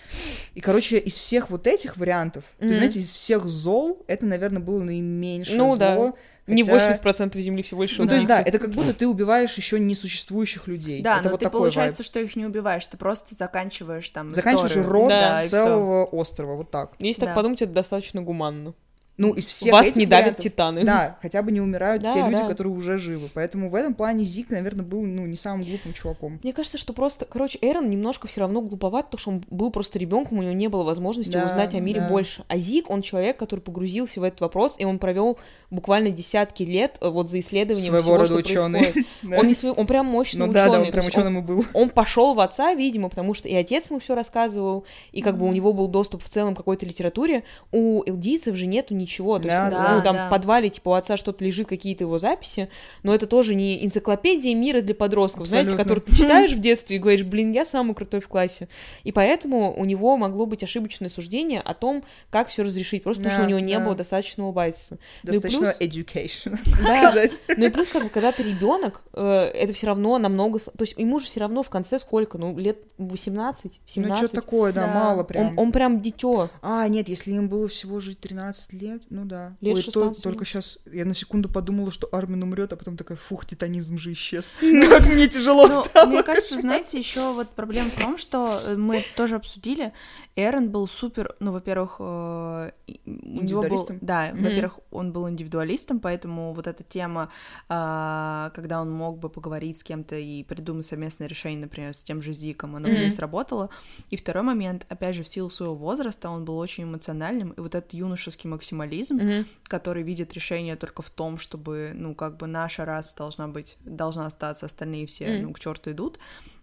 И, 0.56 0.60
короче, 0.60 1.00
из 1.00 1.16
всех 1.16 1.50
вот 1.50 1.68
этих 1.68 1.96
вариантов, 1.96 2.44
mm. 2.60 2.68
то 2.68 2.74
знаете, 2.76 3.00
из 3.00 3.14
всех 3.14 3.46
зол, 3.46 4.04
это, 4.08 4.26
наверное, 4.26 4.62
было 4.62 4.84
наименьшее 4.84 5.58
ну, 5.58 5.70
зло, 5.70 5.78
да 5.78 6.14
Хотя... 6.46 6.56
Не 6.56 6.64
80% 6.64 7.40
земли 7.40 7.64
всего 7.64 7.82
лишь 7.82 7.98
Ну, 7.98 8.08
то 8.08 8.16
есть, 8.16 8.28
да, 8.28 8.40
это 8.40 8.60
как 8.60 8.70
будто 8.70 8.94
ты 8.94 9.08
убиваешь 9.08 9.54
еще 9.56 9.80
несуществующих 9.80 10.68
людей. 10.68 11.02
Да, 11.02 11.16
это 11.16 11.24
но 11.26 11.30
вот 11.32 11.40
ты, 11.40 11.50
получается, 11.50 12.04
вайб. 12.04 12.08
что 12.08 12.20
их 12.20 12.36
не 12.36 12.46
убиваешь, 12.46 12.86
ты 12.86 12.98
просто 12.98 13.34
заканчиваешь 13.34 14.10
там 14.12 14.36
Заканчиваешь 14.36 14.72
историю. 14.72 14.92
род 14.92 15.10
да, 15.10 15.42
целого 15.42 16.06
острова, 16.06 16.56
вот 16.56 16.70
так. 16.70 16.94
Если 17.00 17.22
да. 17.22 17.28
так 17.28 17.36
подумать, 17.36 17.62
это 17.64 17.74
достаточно 17.74 18.22
гуманно. 18.22 18.76
Ну, 19.18 19.34
из 19.34 19.48
всех 19.48 19.72
Вас 19.72 19.88
этих 19.88 19.98
не 19.98 20.06
давят 20.06 20.38
титаны. 20.38 20.84
Да, 20.84 21.18
хотя 21.22 21.42
бы 21.42 21.52
не 21.52 21.62
умирают 21.62 22.04
да, 22.04 22.12
те 22.12 22.20
люди, 22.20 22.36
да. 22.36 22.48
которые 22.48 22.74
уже 22.74 22.98
живы. 22.98 23.30
Поэтому 23.34 23.70
в 23.70 23.76
этом 23.76 23.94
плане 23.94 24.26
Зик, 24.26 24.50
наверное, 24.50 24.84
был, 24.84 25.04
ну, 25.04 25.26
не 25.26 25.38
самым 25.38 25.64
глупым 25.64 25.94
чуваком. 25.94 26.40
Мне 26.44 26.52
кажется, 26.52 26.78
что 26.78 26.92
просто, 26.92 27.26
короче, 27.26 27.58
Эрон 27.62 27.90
немножко 27.90 28.28
все 28.28 28.42
равно 28.42 28.62
глуповат, 28.62 29.06
потому 29.06 29.20
что 29.20 29.30
он 29.32 29.44
был 29.50 29.72
просто 29.72 30.00
ребенком, 30.00 30.40
у 30.40 30.42
него 30.42 30.54
не 30.54 30.68
было 30.68 30.84
возможности 30.84 31.32
да, 31.32 31.46
узнать 31.46 31.76
о 31.76 31.80
мире 31.80 32.02
да. 32.02 32.10
больше. 32.10 32.44
А 32.50 32.58
Зик, 32.58 32.90
он 32.90 33.02
человек, 33.02 33.38
который 33.38 33.62
погрузился 33.62 34.20
в 34.20 34.24
этот 34.24 34.42
вопрос, 34.42 34.78
и 34.80 34.86
он 34.86 35.00
провел 35.00 35.40
буквально 35.70 36.10
десятки 36.10 36.64
лет 36.64 36.98
э, 37.00 37.10
вот 37.10 37.30
за 37.30 37.40
исследованием 37.40 37.92
Своего 37.92 38.02
всего, 38.02 38.18
рода 38.18 38.28
что 38.28 38.36
ученый. 38.36 38.80
происходит. 38.80 39.08
Он 39.40 39.48
не 39.48 39.56
свой, 39.56 39.72
он 39.72 39.88
прям 39.88 40.06
мощный 40.06 40.40
ну, 40.40 40.46
ученый. 40.46 40.66
Да, 40.66 40.72
да, 40.72 40.80
он 40.82 40.92
прям 40.92 41.06
ученым 41.06 41.40
и 41.40 41.42
был. 41.42 41.66
Он 41.74 41.90
пошел 41.90 42.36
в 42.36 42.40
отца, 42.40 42.74
видимо, 42.74 43.10
потому 43.10 43.34
что 43.34 43.50
и 43.50 43.56
отец 43.56 43.90
ему 43.90 44.00
все 44.00 44.16
рассказывал, 44.16 44.86
и 45.12 45.22
как 45.22 45.38
бы 45.38 45.48
у 45.48 45.52
него 45.52 45.74
был 45.74 45.88
доступ 45.88 46.24
в 46.24 46.30
целом 46.30 46.54
к 46.54 46.58
какой-то 46.58 46.86
литературе. 46.86 47.44
У 47.72 48.04
элдийцев 48.06 48.56
же 48.56 48.66
нету 48.66 48.94
ничего. 49.06 49.38
То 49.40 49.48
да, 49.48 49.68
есть, 49.68 49.78
да, 49.78 49.96
ну, 49.96 50.04
там 50.04 50.16
да. 50.16 50.28
в 50.28 50.30
подвале, 50.30 50.70
типа, 50.70 50.90
у 50.90 50.94
отца 50.94 51.18
что-то 51.18 51.44
лежит, 51.46 51.68
какие-то 51.68 52.04
его 52.04 52.18
записи, 52.18 52.70
но 53.04 53.14
это 53.14 53.28
тоже 53.28 53.56
не 53.56 53.86
энциклопедия 53.86 54.56
мира 54.56 54.82
для 54.82 54.96
подростков, 54.96 55.44
Абсолютно. 55.44 55.70
знаете, 55.70 55.84
которую 55.84 56.06
ты 56.06 56.16
читаешь 56.16 56.52
в 56.56 56.60
детстве 56.60 56.98
и 56.98 57.00
говоришь, 57.00 57.24
блин, 57.24 57.52
я 57.52 57.66
самый 57.66 57.96
крутой 57.96 58.20
в 58.20 58.28
классе. 58.28 58.68
И 59.04 59.12
поэтому 59.12 59.74
у 59.76 59.86
него 59.86 60.18
могло 60.18 60.46
быть 60.46 60.64
ошибочное 60.64 61.10
суждение 61.10 61.62
о 61.62 61.74
том, 61.74 62.04
как 62.30 62.50
все 62.50 62.64
разрешить, 62.64 63.04
просто 63.04 63.24
да, 63.24 63.30
потому 63.30 63.44
что 63.44 63.48
у 63.48 63.58
него 63.58 63.66
да. 63.66 63.78
не 63.78 63.84
было 63.84 63.96
достаточного 63.96 64.52
базиса. 64.52 64.98
Достаточно 65.24 65.74
ну 65.80 65.86
education, 65.86 66.58
да. 66.66 66.84
сказать. 66.84 67.42
Ну 67.56 67.66
и 67.66 67.70
плюс, 67.70 67.90
как 67.90 68.04
бы, 68.04 68.10
когда 68.10 68.32
ты 68.32 68.44
ребенок, 68.44 69.02
э, 69.14 69.24
это 69.24 69.74
все 69.74 69.88
равно 69.88 70.18
намного... 70.18 70.60
То 70.60 70.82
есть 70.82 70.98
ему 70.98 71.20
же 71.20 71.26
все 71.26 71.40
равно 71.40 71.64
в 71.64 71.70
конце 71.70 72.00
сколько? 72.00 72.38
Ну, 72.38 72.58
лет 72.58 72.80
18, 72.98 73.82
17? 73.86 74.22
Ну, 74.22 74.28
что 74.28 74.36
такое, 74.36 74.74
да, 74.74 74.88
да. 74.88 74.94
мало 74.94 75.24
прям. 75.24 75.48
Он, 75.50 75.60
он 75.60 75.72
прям 75.72 76.02
дитё. 76.02 76.50
А, 76.62 76.88
нет, 76.88 77.10
если 77.10 77.32
им 77.32 77.48
было 77.48 77.68
всего 77.68 78.00
жить 78.00 78.20
13 78.20 78.74
лет, 78.74 78.95
ну 79.10 79.26
да. 79.26 79.56
Лет 79.62 79.76
Ой, 79.76 79.84
то, 79.84 80.14
только 80.22 80.46
сейчас 80.46 80.80
я 80.92 81.06
на 81.06 81.14
секунду 81.14 81.50
подумала, 81.50 81.92
что 81.92 82.08
Армин 82.12 82.44
умрет, 82.44 82.74
а 82.74 82.76
потом 82.76 82.98
такая, 82.98 83.18
фух, 83.18 83.46
титанизм 83.46 83.98
же 83.98 84.12
исчез. 84.14 84.54
Как 84.90 85.08
мне 85.08 85.28
тяжело 85.28 85.68
ну, 85.68 85.84
стало. 85.84 86.10
Мне 86.10 86.24
кажется, 86.24 86.60
знаете, 86.60 86.98
еще 86.98 87.34
вот 87.34 87.50
проблема 87.50 87.90
в 87.90 88.02
том, 88.02 88.18
что 88.18 88.62
э, 88.64 88.76
мы 88.76 89.04
тоже 89.16 89.36
обсудили, 89.36 89.94
Эрон 90.36 90.70
был 90.70 90.88
супер, 90.88 91.36
ну, 91.40 91.52
во-первых, 91.52 91.98
э, 92.00 92.72
у 93.06 93.44
него 93.44 93.62
был, 93.62 93.88
да, 94.02 94.32
во-первых, 94.34 94.80
он 94.92 95.12
был 95.12 95.30
индивидуалистом, 95.30 96.00
поэтому 96.00 96.54
вот 96.54 96.68
эта 96.68 96.84
тема, 96.84 97.32
э, 97.70 98.52
когда 98.54 98.82
он 98.82 98.92
мог 98.92 99.20
бы 99.20 99.30
поговорить 99.30 99.80
с 99.80 99.84
кем-то 99.84 100.16
и 100.16 100.44
придумать 100.44 100.86
совместное 100.86 101.28
решение, 101.28 101.62
например, 101.62 101.94
с 101.94 102.04
тем 102.04 102.22
же 102.22 102.34
Зиком, 102.34 102.76
оно 102.76 102.88
mm-hmm. 102.88 103.06
не 103.06 103.12
сработало. 103.12 103.70
И 104.10 104.18
второй 104.18 104.44
момент, 104.44 104.86
опять 104.90 105.16
же, 105.16 105.24
в 105.24 105.28
силу 105.28 105.50
своего 105.50 105.76
возраста, 105.76 106.30
он 106.30 106.46
был 106.46 106.58
очень 106.58 106.84
эмоциональным, 106.84 107.52
и 107.52 107.62
вот 107.62 107.76
этот 107.76 107.94
юношеский 107.94 108.50
максимализм, 108.50 108.85
mm-hmm. 108.86 109.46
который 109.64 110.04
видит 110.04 110.34
решение 110.34 110.76
только 110.76 111.02
в 111.02 111.10
том, 111.10 111.38
чтобы, 111.38 111.92
ну, 111.94 112.16
как 112.16 112.38
бы 112.38 112.48
наша 112.48 112.86
раса 112.86 113.16
должна 113.16 113.48
быть, 113.48 113.78
должна 113.86 114.26
остаться, 114.26 114.66
остальные 114.66 115.06
все, 115.06 115.26
mm-hmm. 115.26 115.42
ну, 115.42 115.54
к 115.54 115.60
черту 115.60 115.92
идут, 115.92 116.20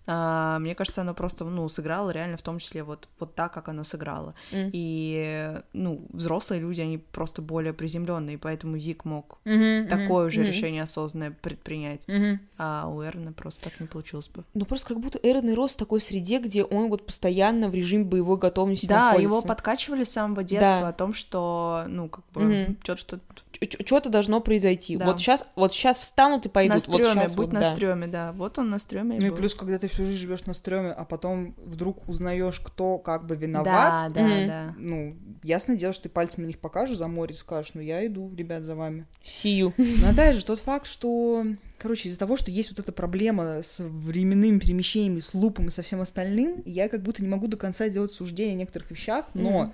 а, 0.06 0.58
мне 0.58 0.74
кажется, 0.74 1.02
оно 1.02 1.14
просто, 1.14 1.44
ну, 1.44 1.68
сыграло 1.68 2.10
реально 2.10 2.36
в 2.36 2.42
том 2.42 2.58
числе 2.58 2.82
вот, 2.82 3.08
вот 3.18 3.34
так, 3.34 3.52
как 3.52 3.68
оно 3.68 3.84
сыграло. 3.84 4.34
Mm. 4.50 4.70
И, 4.72 5.60
ну, 5.72 6.06
взрослые 6.10 6.60
люди, 6.60 6.80
они 6.80 6.98
просто 6.98 7.42
более 7.42 7.72
приземленные, 7.72 8.38
поэтому 8.38 8.78
Зик 8.78 9.04
мог 9.04 9.38
mm-hmm, 9.44 9.88
такое 9.88 10.26
mm-hmm, 10.26 10.30
же 10.30 10.40
mm-hmm. 10.40 10.46
решение 10.46 10.82
осознанное 10.82 11.30
предпринять, 11.30 12.04
mm-hmm. 12.06 12.38
а 12.58 12.88
у 12.88 13.02
Эрона 13.02 13.32
просто 13.32 13.64
так 13.64 13.80
не 13.80 13.86
получилось 13.86 14.28
бы. 14.28 14.44
Ну, 14.54 14.64
просто 14.64 14.88
как 14.88 15.00
будто 15.00 15.18
Эрон 15.22 15.52
рос 15.54 15.74
в 15.74 15.76
такой 15.76 16.00
среде, 16.00 16.38
где 16.38 16.64
он 16.64 16.88
вот 16.88 17.06
постоянно 17.06 17.68
в 17.68 17.74
режиме 17.74 18.04
боевой 18.04 18.38
готовности 18.38 18.86
Да, 18.86 19.10
находится. 19.10 19.22
его 19.22 19.42
подкачивали 19.42 20.04
с 20.04 20.10
самого 20.10 20.42
детства 20.42 20.80
да. 20.80 20.88
о 20.88 20.92
том, 20.92 21.12
что, 21.12 21.84
ну, 21.88 22.08
как 22.08 22.24
бы, 22.32 22.42
mm-hmm. 22.42 22.76
что-то 22.82 23.20
что-то 23.66 24.08
должно 24.08 24.40
произойти. 24.40 24.96
Да. 24.96 25.04
Вот 25.06 25.20
сейчас, 25.20 25.44
вот 25.54 25.72
сейчас 25.72 25.98
встанут 25.98 26.46
и 26.46 26.48
пойдут. 26.48 26.74
На 26.74 26.80
стреме, 26.80 27.04
вот 27.04 27.12
сейчас 27.12 27.34
будь 27.34 27.46
вот, 27.46 27.52
на 27.52 27.60
да. 27.60 27.74
стреме, 27.74 28.06
да. 28.06 28.32
Вот 28.32 28.58
он 28.58 28.70
на 28.70 28.78
стреме. 28.78 29.16
Ну 29.18 29.26
и, 29.26 29.28
и 29.28 29.30
плюс, 29.30 29.54
когда 29.54 29.78
ты 29.78 29.88
всю 29.92 30.06
жизнь 30.06 30.18
живешь 30.18 30.46
на 30.46 30.54
стреме, 30.54 30.90
а 30.90 31.04
потом 31.04 31.54
вдруг 31.64 32.08
узнаешь, 32.08 32.60
кто 32.60 32.98
как 32.98 33.26
бы 33.26 33.36
виноват. 33.36 34.12
Да, 34.12 34.14
да, 34.14 34.20
mm-hmm. 34.20 34.46
да. 34.46 34.74
Ну, 34.78 35.16
ясное 35.42 35.76
дело, 35.76 35.92
что 35.92 36.04
ты 36.04 36.08
пальцем 36.08 36.42
на 36.44 36.48
них 36.48 36.58
покажешь 36.58 36.96
за 36.96 37.08
море 37.08 37.34
и 37.34 37.36
скажешь, 37.36 37.74
ну 37.74 37.80
я 37.80 38.04
иду, 38.06 38.32
ребят, 38.34 38.62
за 38.64 38.74
вами. 38.74 39.06
Сию. 39.22 39.74
Но 39.76 40.10
опять 40.10 40.36
же, 40.36 40.44
тот 40.44 40.60
факт, 40.60 40.86
что, 40.86 41.44
короче, 41.78 42.08
из-за 42.08 42.18
того, 42.18 42.36
что 42.36 42.50
есть 42.50 42.70
вот 42.70 42.78
эта 42.78 42.92
проблема 42.92 43.62
с 43.62 43.78
временными 43.80 44.58
перемещениями, 44.58 45.20
с 45.20 45.34
лупом 45.34 45.68
и 45.68 45.70
со 45.70 45.82
всем 45.82 46.00
остальным, 46.00 46.62
я 46.64 46.88
как 46.88 47.02
будто 47.02 47.22
не 47.22 47.28
могу 47.28 47.46
до 47.46 47.56
конца 47.56 47.88
делать 47.88 48.12
суждение 48.12 48.54
о 48.54 48.58
некоторых 48.58 48.90
вещах, 48.90 49.26
но 49.34 49.72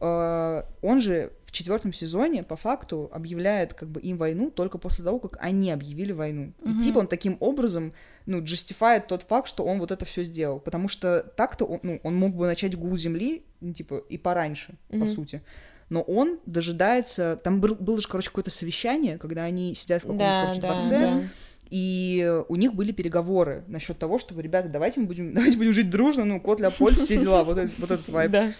mm-hmm. 0.00 0.62
э, 0.62 0.62
он 0.82 1.00
же 1.00 1.32
четвертом 1.56 1.92
сезоне 1.92 2.42
по 2.42 2.56
факту 2.56 3.10
объявляет 3.12 3.74
как 3.74 3.88
бы 3.88 4.00
им 4.00 4.18
войну 4.18 4.50
только 4.50 4.78
после 4.78 5.04
того, 5.04 5.18
как 5.18 5.38
они 5.40 5.70
объявили 5.70 6.12
войну. 6.12 6.52
Mm-hmm. 6.60 6.80
И 6.80 6.82
типа 6.82 6.98
он 6.98 7.06
таким 7.08 7.36
образом, 7.40 7.92
ну, 8.26 8.42
джастифает 8.42 9.06
тот 9.06 9.22
факт, 9.22 9.48
что 9.48 9.64
он 9.64 9.78
вот 9.78 9.90
это 9.90 10.04
все 10.04 10.24
сделал. 10.24 10.60
Потому 10.60 10.88
что 10.88 11.20
так-то 11.36 11.64
он, 11.64 11.80
ну, 11.82 12.00
он 12.02 12.14
мог 12.14 12.34
бы 12.34 12.46
начать 12.46 12.76
гул 12.76 12.96
земли, 12.96 13.44
ну, 13.60 13.72
типа, 13.72 14.02
и 14.08 14.18
пораньше, 14.18 14.74
mm-hmm. 14.88 15.00
по 15.00 15.06
сути. 15.06 15.42
Но 15.88 16.02
он 16.02 16.40
дожидается... 16.46 17.40
Там 17.42 17.60
был, 17.60 17.74
было 17.76 18.00
же, 18.00 18.08
короче, 18.08 18.28
какое-то 18.28 18.50
совещание, 18.50 19.18
когда 19.18 19.44
они 19.44 19.74
сидят 19.74 20.00
в 20.00 20.02
каком-то, 20.02 20.24
да, 20.24 20.42
короче, 20.42 20.60
да, 20.60 20.72
дворце, 20.72 20.98
да. 21.00 21.28
И 21.70 22.42
у 22.48 22.56
них 22.56 22.74
были 22.74 22.92
переговоры 22.92 23.64
насчет 23.66 23.98
того, 23.98 24.18
чтобы, 24.18 24.42
ребята, 24.42 24.68
давайте 24.68 25.00
мы 25.00 25.06
будем, 25.06 25.34
давайте 25.34 25.56
будем 25.56 25.72
жить 25.72 25.90
дружно, 25.90 26.24
ну, 26.24 26.40
кот 26.40 26.60
Леопольд, 26.60 26.98
все 26.98 27.18
дела, 27.18 27.44
вот 27.44 27.58
этот, 27.58 27.78
вот 27.78 27.90
этот 27.90 28.08
вайб. 28.08 28.54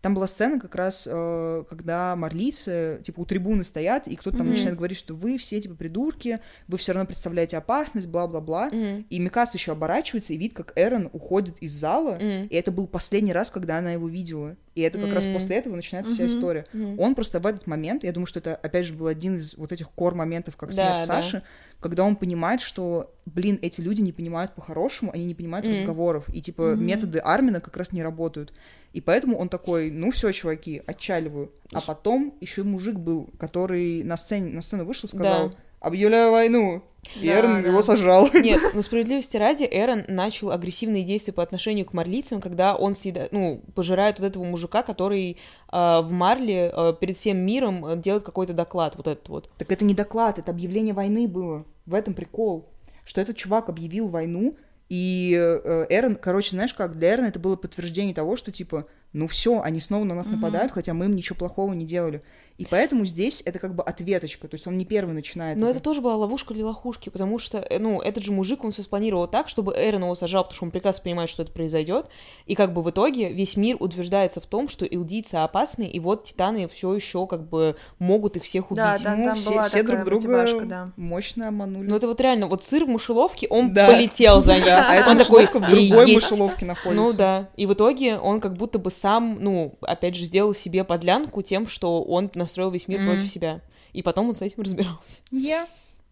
Там 0.00 0.14
была 0.14 0.26
сцена 0.26 0.58
как 0.58 0.74
раз, 0.74 1.06
э, 1.10 1.64
когда 1.68 2.16
марлицы, 2.16 3.00
типа, 3.02 3.20
у 3.20 3.26
трибуны 3.26 3.64
стоят, 3.64 4.08
и 4.08 4.16
кто-то 4.16 4.38
там 4.38 4.46
mm-hmm. 4.46 4.50
начинает 4.50 4.76
говорить, 4.76 4.98
что 4.98 5.14
вы 5.14 5.36
все, 5.36 5.60
типа, 5.60 5.74
придурки, 5.74 6.40
вы 6.68 6.78
все 6.78 6.92
равно 6.92 7.06
представляете 7.06 7.58
опасность, 7.58 8.06
бла-бла-бла. 8.06 8.70
Mm-hmm. 8.70 9.06
И 9.10 9.18
Микас 9.18 9.52
еще 9.54 9.72
оборачивается 9.72 10.32
и 10.32 10.36
видит, 10.38 10.56
как 10.56 10.72
Эрон 10.76 11.10
уходит 11.12 11.58
из 11.58 11.72
зала, 11.72 12.16
mm-hmm. 12.18 12.48
и 12.48 12.54
это 12.56 12.72
был 12.72 12.86
последний 12.86 13.32
раз, 13.32 13.50
когда 13.50 13.78
она 13.78 13.92
его 13.92 14.08
видела. 14.08 14.56
И 14.74 14.82
это 14.82 14.98
как 14.98 15.08
mm-hmm. 15.08 15.14
раз 15.14 15.26
после 15.26 15.56
этого 15.56 15.74
начинается 15.74 16.12
mm-hmm. 16.12 16.14
вся 16.14 16.26
история. 16.26 16.66
Mm-hmm. 16.72 16.96
Он 16.98 17.14
просто 17.14 17.40
в 17.40 17.46
этот 17.46 17.66
момент, 17.66 18.04
я 18.04 18.12
думаю, 18.12 18.26
что 18.26 18.38
это, 18.38 18.54
опять 18.54 18.86
же, 18.86 18.94
был 18.94 19.08
один 19.08 19.36
из 19.36 19.56
вот 19.56 19.72
этих 19.72 19.90
кор-моментов, 19.90 20.56
как 20.56 20.72
смерть 20.72 21.00
да, 21.00 21.06
Саши, 21.06 21.40
да. 21.40 21.46
когда 21.80 22.04
он 22.04 22.14
понимает, 22.14 22.60
что, 22.60 23.12
блин, 23.26 23.58
эти 23.62 23.80
люди 23.80 24.00
не 24.00 24.12
понимают 24.12 24.54
по-хорошему, 24.54 25.10
они 25.12 25.24
не 25.24 25.34
понимают 25.34 25.66
mm-hmm. 25.66 25.72
разговоров, 25.72 26.24
и, 26.32 26.40
типа, 26.40 26.62
mm-hmm. 26.62 26.80
методы 26.80 27.18
Армина 27.18 27.60
как 27.60 27.76
раз 27.76 27.90
не 27.92 28.02
работают. 28.02 28.52
И 28.92 29.00
поэтому 29.00 29.38
он 29.38 29.48
такой, 29.48 29.90
ну 29.90 30.10
все, 30.10 30.32
чуваки, 30.32 30.82
отчаливаю. 30.86 31.52
А 31.72 31.80
потом 31.80 32.36
еще 32.40 32.62
мужик 32.62 32.96
был, 32.96 33.28
который 33.38 34.02
на 34.02 34.16
сцене, 34.16 34.50
на 34.50 34.62
сцену 34.62 34.84
вышел, 34.84 35.08
сказал, 35.08 35.50
да. 35.50 35.56
объявляю 35.80 36.32
войну. 36.32 36.84
И 37.20 37.26
да, 37.26 37.40
Эрон 37.40 37.62
да. 37.62 37.68
его 37.68 37.82
сожрал. 37.82 38.28
Нет, 38.34 38.60
ну 38.74 38.82
справедливости 38.82 39.36
ради, 39.36 39.66
Эрон 39.70 40.04
начал 40.08 40.50
агрессивные 40.50 41.02
действия 41.02 41.32
по 41.32 41.42
отношению 41.42 41.86
к 41.86 41.92
марлицам, 41.92 42.40
когда 42.40 42.76
он 42.76 42.94
съедает, 42.94 43.32
ну, 43.32 43.62
пожирает 43.74 44.18
вот 44.18 44.26
этого 44.26 44.44
мужика, 44.44 44.82
который 44.82 45.32
э, 45.32 45.36
в 45.72 46.08
Марле 46.12 46.72
э, 46.74 46.94
перед 47.00 47.16
всем 47.16 47.38
миром 47.38 48.00
делает 48.00 48.22
какой-то 48.22 48.52
доклад, 48.52 48.96
вот 48.96 49.08
этот 49.08 49.28
вот. 49.28 49.50
Так 49.58 49.72
это 49.72 49.84
не 49.84 49.94
доклад, 49.94 50.38
это 50.38 50.50
объявление 50.50 50.94
войны 50.94 51.26
было. 51.26 51.64
В 51.86 51.94
этом 51.94 52.14
прикол. 52.14 52.68
Что 53.04 53.20
этот 53.20 53.36
чувак 53.36 53.68
объявил 53.68 54.08
войну, 54.08 54.54
и 54.88 55.36
э, 55.36 55.86
Эрон, 55.88 56.16
короче, 56.16 56.50
знаешь 56.50 56.74
как, 56.74 56.98
для 56.98 57.14
Эрона 57.14 57.26
это 57.26 57.38
было 57.38 57.56
подтверждение 57.56 58.14
того, 58.14 58.36
что, 58.36 58.50
типа, 58.50 58.86
ну 59.12 59.26
все, 59.26 59.60
они 59.60 59.80
снова 59.80 60.04
на 60.04 60.14
нас 60.14 60.28
mm-hmm. 60.28 60.36
нападают, 60.36 60.72
хотя 60.72 60.94
мы 60.94 61.06
им 61.06 61.16
ничего 61.16 61.36
плохого 61.36 61.72
не 61.72 61.84
делали. 61.84 62.22
И 62.60 62.66
поэтому 62.66 63.06
здесь 63.06 63.42
это 63.46 63.58
как 63.58 63.74
бы 63.74 63.82
ответочка, 63.82 64.46
то 64.46 64.54
есть 64.54 64.66
он 64.66 64.76
не 64.76 64.84
первый 64.84 65.14
начинает. 65.14 65.56
Но 65.56 65.70
это, 65.70 65.78
это 65.78 65.84
тоже 65.84 66.02
была 66.02 66.16
ловушка 66.16 66.52
для 66.52 66.66
лохушки, 66.66 67.08
потому 67.08 67.38
что, 67.38 67.56
э, 67.56 67.78
ну, 67.78 68.02
этот 68.02 68.22
же 68.22 68.32
мужик, 68.32 68.62
он 68.64 68.70
все 68.70 68.82
спланировал 68.82 69.26
так, 69.28 69.48
чтобы 69.48 69.72
Эрон 69.74 70.02
его 70.02 70.14
сажал, 70.14 70.44
потому 70.44 70.56
что 70.56 70.64
он 70.66 70.70
прекрасно 70.70 71.04
понимает, 71.04 71.30
что 71.30 71.42
это 71.42 71.52
произойдет. 71.52 72.08
И 72.44 72.54
как 72.54 72.74
бы 72.74 72.82
в 72.82 72.90
итоге 72.90 73.32
весь 73.32 73.56
мир 73.56 73.78
утверждается 73.80 74.42
в 74.42 74.46
том, 74.46 74.68
что 74.68 74.84
илдийцы 74.84 75.36
опасны, 75.36 75.88
и 75.88 75.98
вот 76.00 76.24
титаны 76.24 76.68
все 76.68 76.92
еще 76.92 77.26
как 77.26 77.48
бы 77.48 77.76
могут 77.98 78.36
их 78.36 78.42
всех 78.42 78.70
убить. 78.70 78.84
Да, 78.84 78.98
там, 78.98 79.20
ну, 79.20 79.24
там 79.24 79.34
все, 79.36 79.50
была 79.52 79.64
все 79.64 79.82
друг 79.82 80.04
друга 80.04 80.60
да. 80.66 80.92
мощно 80.96 81.48
обманули. 81.48 81.88
Ну 81.88 81.96
это 81.96 82.08
вот 82.08 82.20
реально, 82.20 82.46
вот 82.46 82.62
сыр 82.62 82.84
в 82.84 82.88
мышеловке, 82.88 83.46
он 83.48 83.72
да. 83.72 83.86
полетел 83.86 84.42
за 84.42 84.56
ним. 84.56 84.60
Да, 84.70 84.90
а 84.90 84.94
эта 84.94 85.14
мышеловка 85.14 85.58
в 85.58 85.70
другой 85.70 86.12
мышеловке 86.12 86.66
находится. 86.66 87.02
Ну 87.02 87.12
да, 87.14 87.48
и 87.56 87.64
в 87.64 87.72
итоге 87.72 88.18
он 88.18 88.40
как 88.40 88.54
будто 88.56 88.78
бы 88.78 88.90
сам, 89.00 89.38
ну, 89.40 89.78
опять 89.80 90.14
же, 90.14 90.24
сделал 90.24 90.54
себе 90.54 90.84
подлянку 90.84 91.42
тем, 91.42 91.66
что 91.66 92.02
он 92.02 92.30
настроил 92.34 92.70
весь 92.70 92.88
мир 92.88 93.00
mm-hmm. 93.00 93.06
против 93.06 93.28
себя. 93.30 93.60
И 93.92 94.02
потом 94.02 94.28
он 94.28 94.34
с 94.34 94.42
этим 94.42 94.62
разбирался. 94.62 95.22
Я. 95.30 95.62
Yeah. 95.62 95.66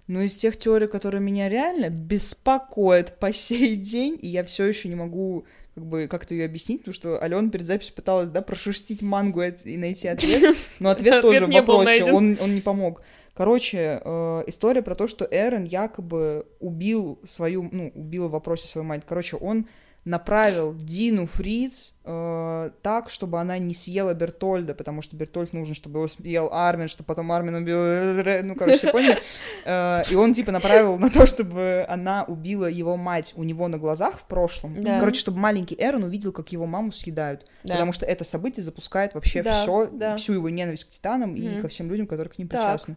Ну, 0.09 0.23
из 0.23 0.35
тех 0.37 0.59
теорий, 0.59 0.87
которые 0.87 1.21
меня 1.21 1.51
реально 1.51 1.91
беспокоят 1.91 3.19
по 3.19 3.31
сей 3.31 3.77
день, 3.77 4.19
и 4.21 4.29
я 4.29 4.43
все 4.43 4.65
еще 4.65 4.89
не 4.89 4.95
могу 4.95 5.45
как 5.75 5.85
бы 5.85 6.09
как-то 6.09 6.35
ее 6.35 6.47
объяснить, 6.47 6.81
потому 6.81 6.95
что 6.95 7.19
Алена 7.19 7.51
перед 7.51 7.67
записью 7.67 7.95
пыталась, 7.95 8.31
да, 8.31 8.41
прошерстить 8.41 9.03
мангу 9.03 9.43
и 9.43 9.77
найти 9.77 10.09
ответ, 10.09 10.57
но 10.81 10.89
ответ 10.89 11.21
тоже 11.21 11.47
в 11.47 11.51
вопросе, 11.51 12.05
он, 12.05 12.39
он 12.41 12.55
не 12.55 12.63
помог. 12.63 13.03
Короче, 13.35 14.01
э, 14.03 14.45
история 14.49 14.83
про 14.83 14.97
то, 14.97 15.07
что 15.07 15.29
Эрен 15.31 15.65
якобы 15.65 16.47
убил 16.59 17.21
свою, 17.25 17.69
ну, 17.71 17.93
убил 17.95 18.29
в 18.29 18.33
вопросе 18.33 18.67
свою 18.67 18.85
мать. 18.85 19.03
Короче, 19.07 19.37
он 19.37 19.69
направил 20.09 20.75
Дину 20.75 21.27
Фриц 21.27 21.93
э, 22.05 22.71
так, 22.83 23.11
чтобы 23.11 23.39
она 23.41 23.59
не 23.59 23.75
съела 23.75 24.15
Бертольда, 24.15 24.75
потому 24.75 25.03
что 25.03 25.17
Бертольд 25.17 25.53
нужен, 25.53 25.75
чтобы 25.75 25.99
его 25.99 26.09
съел 26.09 26.49
Армин, 26.51 26.89
чтобы 26.89 27.07
потом 27.07 27.31
Армин 27.31 27.57
убил... 27.57 27.79
Ну, 28.43 28.55
короче, 28.55 28.79
все 28.79 28.93
поняли? 28.93 29.19
Э, 29.65 30.03
и 30.11 30.15
он, 30.15 30.33
типа, 30.33 30.51
направил 30.51 30.99
на 30.99 31.11
то, 31.11 31.27
чтобы 31.27 31.85
она 31.89 32.25
убила 32.25 32.67
его 32.67 32.97
мать 32.97 33.35
у 33.37 33.45
него 33.45 33.69
на 33.69 33.77
глазах 33.77 34.19
в 34.19 34.25
прошлом. 34.25 34.81
Да. 34.81 34.99
Короче, 34.99 35.21
чтобы 35.21 35.39
маленький 35.39 35.77
Эрон 35.79 36.05
увидел, 36.05 36.33
как 36.33 36.51
его 36.53 36.67
маму 36.67 36.91
съедают. 36.91 37.45
Да. 37.65 37.75
Потому 37.75 37.93
что 37.93 38.07
это 38.07 38.25
событие 38.25 38.65
запускает 38.65 39.15
вообще 39.15 39.43
да, 39.43 39.63
все, 39.63 39.89
да. 39.93 40.17
всю 40.17 40.33
его 40.33 40.49
ненависть 40.49 40.85
к 40.85 40.89
титанам 40.89 41.35
mm-hmm. 41.35 41.59
и 41.59 41.61
ко 41.61 41.69
всем 41.69 41.91
людям, 41.91 42.07
которые 42.07 42.33
к 42.33 42.39
ним 42.39 42.49
причастны. 42.49 42.97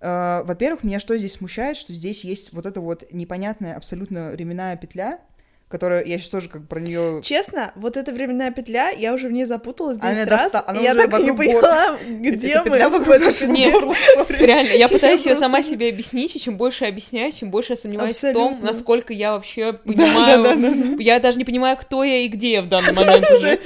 Uh, 0.00 0.44
во-первых, 0.44 0.84
меня 0.84 1.00
что 1.00 1.16
здесь 1.16 1.32
смущает, 1.34 1.78
что 1.78 1.94
здесь 1.94 2.24
есть 2.24 2.52
вот 2.52 2.66
эта 2.66 2.82
вот 2.82 3.10
непонятная 3.10 3.74
абсолютно 3.74 4.32
временная 4.32 4.76
петля, 4.76 5.20
которая, 5.68 6.04
я 6.04 6.18
сейчас 6.18 6.28
тоже 6.28 6.48
как 6.48 6.68
про 6.68 6.80
нее. 6.80 7.20
Честно, 7.22 7.72
вот 7.74 7.96
эта 7.96 8.12
временная 8.12 8.50
петля, 8.50 8.90
я 8.90 9.14
уже 9.14 9.28
в 9.28 9.32
ней 9.32 9.44
запуталась 9.44 9.96
10 9.96 10.04
она 10.04 10.24
раз, 10.24 10.42
доста... 10.42 10.64
она 10.66 10.80
и 10.80 10.82
я 10.84 10.94
так 10.94 11.18
и 11.18 11.22
не 11.22 11.32
поняла, 11.32 11.96
где 12.08 12.58
мы. 12.58 12.64
Петля 12.64 12.88
вокруг 12.88 13.42
Нет, 13.48 13.72
горла, 13.72 13.94
реально, 14.28 14.72
я 14.72 14.88
пытаюсь 14.88 15.26
ее 15.26 15.34
сама 15.34 15.62
себе 15.62 15.88
объяснить, 15.88 16.36
и 16.36 16.40
чем 16.40 16.56
больше 16.56 16.84
я 16.84 16.90
объясняю, 16.90 17.32
чем 17.32 17.50
больше 17.50 17.72
я 17.72 17.76
сомневаюсь 17.76 18.22
в 18.22 18.32
том, 18.32 18.58
насколько 18.60 19.12
я 19.12 19.32
вообще 19.32 19.72
понимаю. 19.72 21.00
Я 21.00 21.18
даже 21.18 21.38
не 21.38 21.44
понимаю, 21.44 21.76
кто 21.76 22.04
я 22.04 22.18
и 22.18 22.28
где 22.28 22.52
я 22.52 22.62
в 22.62 22.68
данный 22.68 22.92
момент 22.92 23.26
уже. 23.30 23.58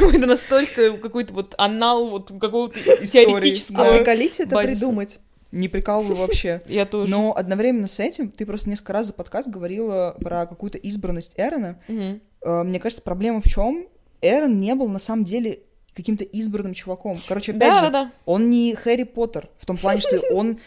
Это 0.00 0.26
настолько 0.26 0.92
какой-то 0.96 1.34
вот 1.34 1.54
анал 1.58 2.08
вот 2.08 2.32
какого-то 2.40 2.78
теоретического. 3.06 3.88
А 3.88 3.98
приколите 3.98 4.44
это 4.44 4.56
придумать. 4.56 5.20
Не 5.52 5.68
прикалываю 5.68 6.16
вообще. 6.16 6.62
Я 6.66 6.86
тоже. 6.86 7.10
Но 7.10 7.36
одновременно 7.36 7.86
с 7.86 8.00
этим 8.00 8.30
ты 8.30 8.46
просто 8.46 8.70
несколько 8.70 8.92
раз 8.92 9.08
за 9.08 9.12
подкаст 9.12 9.48
говорила 9.48 10.16
про 10.20 10.46
какую-то 10.46 10.78
избранность 10.78 11.34
Эрона. 11.36 11.78
Мне 12.42 12.80
кажется, 12.80 13.02
проблема 13.02 13.42
в 13.42 13.48
чем? 13.48 13.86
Эрон 14.22 14.60
не 14.60 14.74
был 14.74 14.88
на 14.88 14.98
самом 14.98 15.24
деле 15.24 15.60
каким-то 15.94 16.24
избранным 16.24 16.74
чуваком. 16.74 17.18
Короче, 17.26 17.52
опять 17.52 17.72
да, 17.72 17.84
же, 17.84 17.90
да, 17.90 18.04
да. 18.04 18.12
он 18.24 18.50
не 18.50 18.74
Хэри 18.74 19.04
Поттер 19.04 19.48
в 19.58 19.66
том 19.66 19.76
плане, 19.76 20.00
что 20.00 20.20
он 20.34 20.58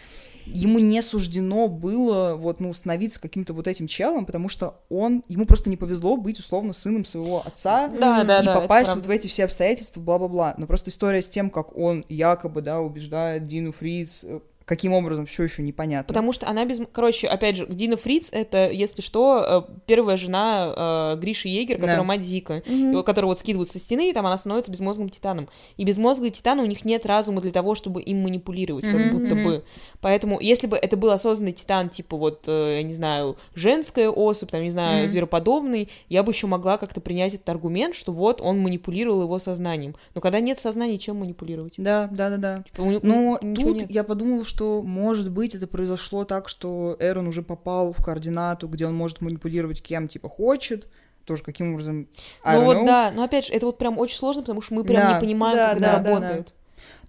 ему 0.45 0.79
не 0.79 1.01
суждено 1.01 1.67
было 1.67 2.35
вот, 2.35 2.59
ну, 2.59 2.73
становиться 2.73 3.21
каким-то 3.21 3.53
вот 3.53 3.67
этим 3.67 3.87
челом, 3.87 4.25
потому 4.25 4.49
что 4.49 4.81
он, 4.89 5.23
ему 5.27 5.45
просто 5.45 5.69
не 5.69 5.77
повезло 5.77 6.17
быть 6.17 6.39
условно 6.39 6.73
сыном 6.73 7.05
своего 7.05 7.45
отца 7.45 7.87
да, 7.87 8.23
да, 8.23 8.41
и 8.41 8.45
да, 8.45 8.59
попасть 8.59 8.93
вот 8.93 9.05
в 9.05 9.09
эти 9.09 9.27
все 9.27 9.45
обстоятельства, 9.45 10.01
бла-бла-бла. 10.01 10.55
Но 10.57 10.67
просто 10.67 10.89
история 10.89 11.21
с 11.21 11.29
тем, 11.29 11.49
как 11.49 11.77
он 11.77 12.05
якобы, 12.09 12.61
да, 12.61 12.81
убеждает 12.81 13.45
Дину 13.45 13.71
Фриц 13.71 14.23
э, 14.23 14.39
Каким 14.65 14.93
образом, 14.93 15.25
все 15.25 15.43
еще 15.43 15.61
непонятно. 15.61 16.07
Потому 16.07 16.31
что 16.31 16.47
она 16.47 16.65
без... 16.65 16.79
Короче, 16.91 17.27
опять 17.27 17.57
же, 17.57 17.65
Дина 17.67 17.97
Фриц— 17.97 18.29
это, 18.31 18.69
если 18.69 19.01
что, 19.01 19.67
э, 19.69 19.73
первая 19.85 20.15
жена 20.15 21.13
э, 21.13 21.19
Гриши 21.19 21.49
Егер, 21.49 21.75
которая 21.75 21.97
да. 21.97 22.03
мать 22.03 22.23
Зика, 22.23 22.63
угу. 22.65 23.03
которую 23.03 23.29
вот 23.29 23.39
скидывают 23.39 23.69
со 23.69 23.79
стены, 23.79 24.09
и 24.09 24.13
там 24.13 24.25
она 24.25 24.37
становится 24.37 24.71
безмозглым 24.71 25.09
титаном. 25.09 25.49
И 25.77 25.83
безмозглые 25.83 26.31
титаны, 26.31 26.63
у 26.63 26.65
них 26.65 26.85
нет 26.85 27.05
разума 27.05 27.41
для 27.41 27.51
того, 27.51 27.75
чтобы 27.75 28.01
им 28.01 28.21
манипулировать, 28.21 28.85
как 28.85 28.95
угу, 28.95 29.19
будто 29.19 29.35
угу. 29.35 29.43
бы. 29.43 29.63
Поэтому, 29.99 30.39
если 30.39 30.67
бы 30.67 30.77
это 30.77 30.95
был 30.95 31.11
осознанный 31.11 31.51
титан, 31.51 31.89
типа 31.89 32.15
вот, 32.15 32.45
э, 32.47 32.77
я 32.77 32.83
не 32.83 32.93
знаю, 32.93 33.37
женская 33.55 34.09
особь, 34.09 34.49
там, 34.49 34.61
не 34.61 34.71
знаю, 34.71 35.03
угу. 35.03 35.07
звероподобный, 35.09 35.89
я 36.07 36.23
бы 36.23 36.31
еще 36.31 36.47
могла 36.47 36.77
как-то 36.77 37.01
принять 37.01 37.33
этот 37.33 37.49
аргумент, 37.49 37.95
что 37.95 38.11
вот 38.11 38.39
он 38.39 38.59
манипулировал 38.59 39.23
его 39.23 39.39
сознанием. 39.39 39.95
Но 40.15 40.21
когда 40.21 40.39
нет 40.39 40.57
сознания, 40.57 40.97
чем 40.97 41.17
манипулировать? 41.17 41.73
Да, 41.77 42.07
да, 42.11 42.29
да, 42.29 42.37
да. 42.37 42.63
Типа, 42.63 42.81
у, 42.81 42.99
Но 43.01 43.37
тут 43.55 43.77
нет. 43.81 43.91
я 43.91 44.03
подумала, 44.03 44.45
что, 44.45 44.52
может 44.61 45.31
быть, 45.31 45.55
это 45.55 45.67
произошло 45.67 46.25
так, 46.25 46.49
что 46.49 46.95
Эрон 46.99 47.27
уже 47.27 47.41
попал 47.41 47.93
в 47.93 48.03
координату, 48.03 48.67
где 48.67 48.85
он 48.85 48.95
может 48.95 49.21
манипулировать 49.21 49.81
кем, 49.81 50.07
типа, 50.07 50.29
хочет, 50.29 50.87
тоже 51.25 51.43
каким 51.43 51.73
образом... 51.73 52.07
I 52.43 52.57
ну 52.57 52.65
вот 52.65 52.77
know. 52.77 52.85
да, 52.85 53.11
но 53.11 53.23
опять 53.23 53.47
же, 53.47 53.53
это 53.53 53.65
вот 53.65 53.77
прям 53.77 53.97
очень 53.97 54.17
сложно, 54.17 54.41
потому 54.41 54.61
что 54.61 54.73
мы 54.73 54.83
прям 54.83 55.07
да. 55.07 55.13
не 55.13 55.19
понимаем, 55.19 55.55
да, 55.55 55.69
как 55.73 55.81
да, 55.81 55.93
это 55.93 56.03
да, 56.03 56.09
работает. 56.09 56.47
Да. 56.47 56.53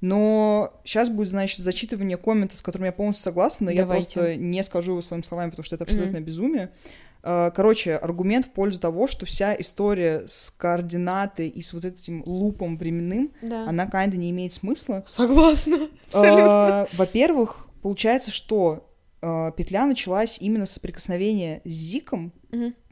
Но 0.00 0.74
сейчас 0.84 1.08
будет, 1.08 1.28
значит, 1.28 1.60
зачитывание 1.60 2.16
коммента, 2.16 2.56
с 2.56 2.60
которым 2.60 2.84
я 2.86 2.92
полностью 2.92 3.24
согласна, 3.24 3.70
но 3.70 3.76
Давайте. 3.76 4.10
я 4.10 4.22
просто 4.22 4.36
не 4.36 4.62
скажу 4.62 4.92
его 4.92 5.02
своими 5.02 5.24
словами, 5.24 5.50
потому 5.50 5.64
что 5.64 5.76
это 5.76 5.84
абсолютно 5.84 6.18
mm-hmm. 6.18 6.24
безумие. 6.24 6.70
Э, 7.26 7.50
короче, 7.54 7.96
аргумент 7.96 8.46
в 8.46 8.50
пользу 8.50 8.78
того, 8.78 9.08
что 9.08 9.24
вся 9.24 9.54
история 9.58 10.24
с 10.26 10.50
координатой 10.50 11.48
и 11.48 11.62
с 11.62 11.72
вот 11.72 11.86
этим 11.86 12.22
лупом 12.26 12.76
временным, 12.76 13.32
да. 13.40 13.66
она 13.66 13.86
kinda 13.86 14.16
не 14.16 14.30
имеет 14.30 14.52
смысла. 14.52 15.02
Согласна. 15.06 15.88
Э, 16.12 16.86
во-первых, 16.92 17.66
получается, 17.82 18.30
что 18.30 18.90
э, 19.22 19.52
петля 19.56 19.86
началась 19.86 20.36
именно 20.38 20.66
с 20.66 20.72
соприкосновения 20.72 21.62
с 21.64 21.70
Зиком, 21.70 22.32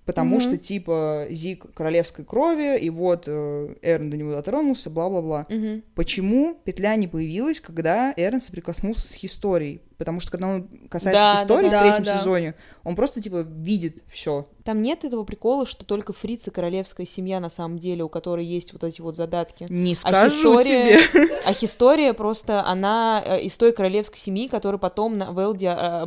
потому 0.04 0.40
что, 0.40 0.56
типа, 0.56 1.26
Зик 1.30 1.72
королевской 1.74 2.24
крови, 2.24 2.78
и 2.78 2.90
вот 2.90 3.28
Эрн 3.28 4.10
до 4.10 4.16
него 4.16 4.32
дотронулся, 4.32 4.90
бла-бла-бла. 4.90 5.46
Почему 5.94 6.56
петля 6.64 6.96
не 6.96 7.08
появилась, 7.08 7.60
когда 7.60 8.12
Эрн 8.16 8.40
соприкоснулся 8.40 9.06
с 9.06 9.24
историей? 9.24 9.82
Потому 10.02 10.18
что 10.18 10.32
когда 10.32 10.48
он 10.48 10.68
касается 10.88 11.20
да, 11.20 11.42
истории 11.42 11.70
да, 11.70 11.78
в 11.78 11.82
третьем 11.82 12.04
да, 12.04 12.18
сезоне, 12.18 12.54
он 12.82 12.96
просто 12.96 13.22
типа 13.22 13.46
видит 13.48 14.02
все. 14.10 14.44
Там 14.64 14.82
нет 14.82 15.04
этого 15.04 15.22
прикола, 15.22 15.64
что 15.64 15.84
только 15.84 16.12
фрицы 16.12 16.50
королевская 16.50 17.06
семья 17.06 17.38
на 17.38 17.48
самом 17.48 17.78
деле, 17.78 18.02
у 18.02 18.08
которой 18.08 18.44
есть 18.44 18.72
вот 18.72 18.82
эти 18.82 19.00
вот 19.00 19.14
задатки. 19.14 19.66
Не 19.68 19.92
а 19.92 19.94
скажу 19.94 20.58
а 20.58 20.64
тебе. 20.64 20.98
А 21.46 21.52
история 21.52 22.14
просто 22.14 22.66
она 22.66 23.22
э, 23.24 23.42
из 23.42 23.56
той 23.56 23.70
королевской 23.70 24.18
семьи, 24.18 24.48
которая 24.48 24.78
потом 24.78 25.18
на 25.18 25.30
Велде 25.30 25.68
а, 25.68 26.02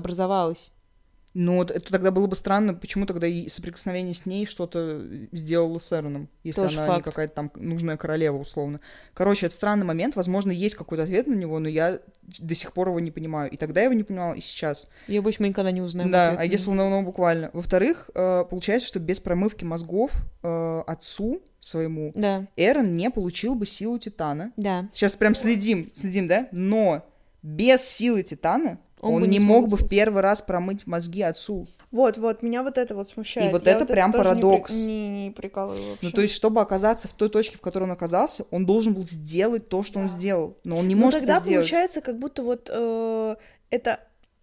образовалась. 1.36 1.46
Ну, 1.46 1.64
это 1.64 1.92
тогда 1.92 2.12
было 2.12 2.28
бы 2.28 2.36
странно, 2.36 2.74
почему 2.74 3.06
тогда 3.06 3.28
и 3.28 3.50
соприкосновение 3.50 4.14
с 4.14 4.26
ней 4.26 4.46
что-то 4.46 5.02
сделало 5.32 5.80
с 5.80 5.92
Эроном, 5.92 6.30
если 6.44 6.62
Тоже 6.62 6.78
она 6.78 6.88
факт. 6.88 6.98
не 7.00 7.12
какая-то 7.12 7.34
там 7.34 7.52
нужная 7.56 7.98
королева, 7.98 8.38
условно. 8.38 8.80
Короче, 9.14 9.48
это 9.48 9.56
странный 9.56 9.86
момент, 9.86 10.16
возможно, 10.16 10.52
есть 10.52 10.76
какой-то 10.76 11.04
ответ 11.04 11.28
на 11.28 11.34
него, 11.34 11.60
но 11.60 11.68
я 11.68 12.00
до 12.40 12.56
сих 12.56 12.74
пор 12.74 12.90
его 12.90 13.00
не 13.00 13.12
понимаю. 13.12 13.52
И 13.52 13.58
тогда 13.58 13.82
я 13.82 13.86
его 13.86 13.94
не 13.94 14.04
понимала, 14.04 14.34
и 14.34 14.42
сейчас. 14.42 14.88
Я 15.08 15.22
боюсь, 15.22 15.40
мы 15.40 15.50
никогда 15.50 15.72
не 15.72 15.82
узнаем. 15.82 16.12
Да, 16.12 16.36
а 16.38 16.46
если 16.46 16.72
ну, 16.72 17.02
буквально. 17.04 17.50
Во-вторых, 17.54 18.10
э, 18.16 18.46
получается, 18.50 18.88
что 18.88 19.00
без 19.00 19.20
промывки 19.20 19.64
мозгов 19.64 20.12
э, 20.44 20.84
отцу 20.88 21.42
своему 21.60 22.12
да. 22.16 22.48
Эрон 22.56 22.94
не 22.94 23.10
получил 23.10 23.56
бы 23.56 23.66
силу 23.66 24.00
Титана. 24.00 24.52
Да. 24.56 24.90
Сейчас 24.94 25.16
прям 25.16 25.36
следим, 25.36 25.92
следим, 25.94 26.28
да? 26.28 26.48
Но 26.52 27.06
без 27.42 27.82
силы 27.82 28.24
Титана 28.24 28.80
он, 29.02 29.16
он 29.16 29.30
не, 29.30 29.38
не 29.38 29.40
мог 29.40 29.70
бы 29.70 29.78
в 29.78 29.88
первый 29.88 30.22
раз 30.22 30.42
промыть 30.42 30.88
мозги 30.88 31.22
отцу. 31.22 31.68
Вот, 31.92 32.18
вот, 32.18 32.42
меня 32.42 32.64
вот 32.64 32.78
это 32.78 32.96
вот 32.96 33.10
смущает. 33.10 33.50
И 33.50 33.54
вот 33.54 33.66
Я 33.66 33.74
это 33.74 33.82
вот 33.82 33.90
прям 33.90 34.10
это 34.10 34.20
парадокс. 34.20 34.72
Не, 34.72 34.78
при... 34.78 34.86
не, 34.86 35.26
не 35.26 35.32
прикалываю 35.32 35.92
вообще. 35.92 36.06
Ну, 36.06 36.12
то 36.12 36.22
есть, 36.22 36.34
чтобы 36.34 36.62
оказаться 36.62 37.08
в 37.08 37.14
той 37.14 37.30
точке, 37.30 37.58
в 37.58 37.62
которой 37.62 37.84
он 37.84 37.92
оказался, 37.92 38.46
он 38.52 38.66
должен 38.66 38.94
был 38.94 39.06
сделать 39.06 39.70
то, 39.70 39.84
что 39.84 39.96
да. 39.96 40.02
он 40.02 40.10
сделал. 40.10 40.58
Но 40.64 40.78
он 40.78 40.88
не 40.88 40.96
Но 40.96 41.06
может 41.06 41.22
тогда 41.22 41.38
это 41.38 41.46
сделать. 41.46 41.66
получается, 41.66 42.02
как 42.02 42.20
будто 42.20 42.44
вот 42.44 42.70
э, 42.74 43.36
это 43.70 44.00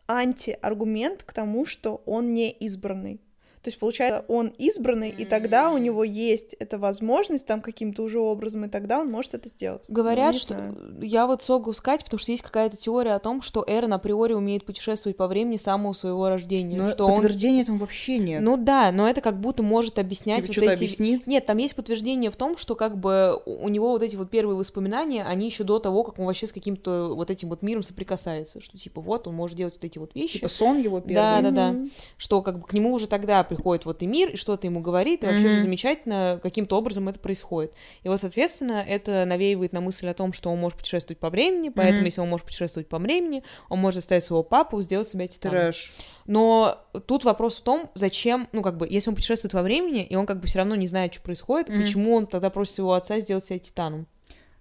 антиаргумент 0.07 1.22
к 1.24 1.32
тому, 1.32 1.66
что 1.66 2.03
он 2.07 2.34
не 2.34 2.50
избранный. 2.50 3.20
То 3.63 3.69
есть, 3.69 3.79
получается, 3.79 4.25
он 4.27 4.49
избранный, 4.59 5.11
и 5.11 5.25
тогда 5.25 5.71
у 5.71 5.79
него 5.79 6.03
есть 6.03 6.55
эта 6.55 6.79
возможность 6.79 7.47
там 7.47 7.61
каким-то 7.61 8.03
уже 8.03 8.19
образом, 8.19 8.65
и 8.65 8.69
тогда 8.69 8.99
он 9.01 9.09
может 9.09 9.35
это 9.35 9.49
сделать. 9.49 9.85
Говорят, 9.87 10.33
ну, 10.33 10.39
что 10.39 10.55
знаю. 10.55 10.99
я 11.01 11.29
вот 11.29 11.45
согу 11.45 11.73
сказать, 11.73 12.03
потому 12.03 12.19
что 12.19 12.33
есть 12.33 12.43
какая-то 12.43 12.77
теория 12.77 13.13
о 13.13 13.21
том, 13.21 13.41
что 13.41 13.65
Эрон 13.67 13.93
априори 13.93 14.33
умеет 14.33 14.65
путешествовать 14.65 15.17
по 15.17 15.29
времени 15.29 15.59
с 15.59 15.63
самого 15.63 15.93
своего 15.93 16.29
рождения. 16.29 16.77
Но 16.77 16.91
что 16.91 17.07
подтверждения 17.07 17.59
он... 17.59 17.63
этому 17.63 17.79
вообще 17.79 18.19
нет. 18.19 18.43
Ну 18.43 18.57
да, 18.57 18.91
но 18.91 19.09
это 19.09 19.21
как 19.21 19.39
будто 19.39 19.63
может 19.63 20.01
объяснять 20.01 20.49
Тебе 20.49 20.67
вот 20.67 20.73
эти... 20.73 20.85
объяснит? 20.85 21.27
Нет, 21.29 21.47
там 21.47 21.57
есть 21.59 21.77
подтверждение 21.77 22.33
в 22.33 22.37
том, 22.37 22.57
что 22.57 22.75
как 22.75 22.99
бы 22.99 23.41
у 23.47 23.69
него 23.69 23.91
вот 23.91 24.03
эти 24.03 24.17
вот 24.17 24.29
первые 24.29 24.57
воспоминания, 24.57 25.23
они 25.23 25.47
еще 25.47 25.63
до 25.63 25.79
того, 25.79 26.03
как 26.03 26.19
он 26.19 26.27
вообще 26.27 26.49
с 26.49 26.53
каким-то 26.53 27.15
вот 27.15 27.31
этим 27.31 27.49
вот 27.49 27.63
миром 27.63 27.85
соприкасается, 27.85 28.61
что 28.61 28.77
типа 28.77 29.01
вот 29.01 29.29
он 29.29 29.35
может 29.35 29.57
делать 29.57 29.75
вот 29.75 29.85
эти 29.85 29.99
вот 29.99 30.17
вещи. 30.17 30.39
Типа 30.39 30.49
сон 30.49 30.79
его 30.79 31.01
первый. 31.01 31.15
Да, 31.15 31.41
да, 31.43 31.51
да. 31.51 31.75
Что 32.17 32.43
как 32.43 32.59
бы 32.59 32.67
к 32.67 32.73
нему 32.73 32.93
уже 32.93 33.07
тогда 33.07 33.45
приходит 33.55 33.84
вот 33.84 34.03
и 34.03 34.07
мир, 34.07 34.30
и 34.30 34.36
что-то 34.36 34.66
ему 34.66 34.80
говорит, 34.80 35.24
и 35.24 35.26
вообще 35.26 35.46
mm-hmm. 35.46 35.61
замечательно, 35.61 36.40
каким-то 36.42 36.76
образом 36.76 37.09
это 37.09 37.18
происходит. 37.18 37.72
И 38.03 38.09
вот, 38.09 38.20
соответственно, 38.20 38.84
это 38.86 39.24
навеивает 39.24 39.72
на 39.72 39.80
мысль 39.80 40.09
о 40.09 40.14
том, 40.14 40.32
что 40.32 40.50
он 40.50 40.59
может 40.59 40.78
путешествовать 40.78 41.18
по 41.18 41.30
времени, 41.30 41.68
поэтому, 41.68 42.03
mm-hmm. 42.03 42.05
если 42.07 42.20
он 42.20 42.28
может 42.28 42.46
путешествовать 42.46 42.88
по 42.88 42.98
времени, 42.98 43.42
он 43.68 43.78
может 43.78 43.96
заставить 43.96 44.24
своего 44.24 44.42
папу 44.42 44.80
сделать 44.80 45.09
себя 45.09 45.26
титаном. 45.26 45.61
Трэш. 45.61 45.92
Но 46.26 46.78
тут 47.07 47.24
вопрос 47.24 47.57
в 47.57 47.62
том, 47.62 47.90
зачем, 47.94 48.48
ну, 48.53 48.62
как 48.62 48.76
бы, 48.76 48.86
если 48.88 49.11
он 49.11 49.16
путешествует 49.16 49.55
во 49.55 49.62
времени, 49.62 50.05
и 50.05 50.16
он 50.16 50.26
как 50.26 50.40
бы 50.40 50.46
все 50.46 50.59
равно 50.59 50.74
не 50.74 50.86
знает, 50.86 51.14
что 51.14 51.22
происходит, 51.22 51.68
mm-hmm. 51.68 51.80
почему 51.80 52.14
он 52.14 52.26
тогда 52.26 52.50
просит 52.50 52.74
своего 52.74 52.94
отца 52.94 53.18
сделать 53.18 53.44
себя 53.44 53.59
титаном? 53.59 54.07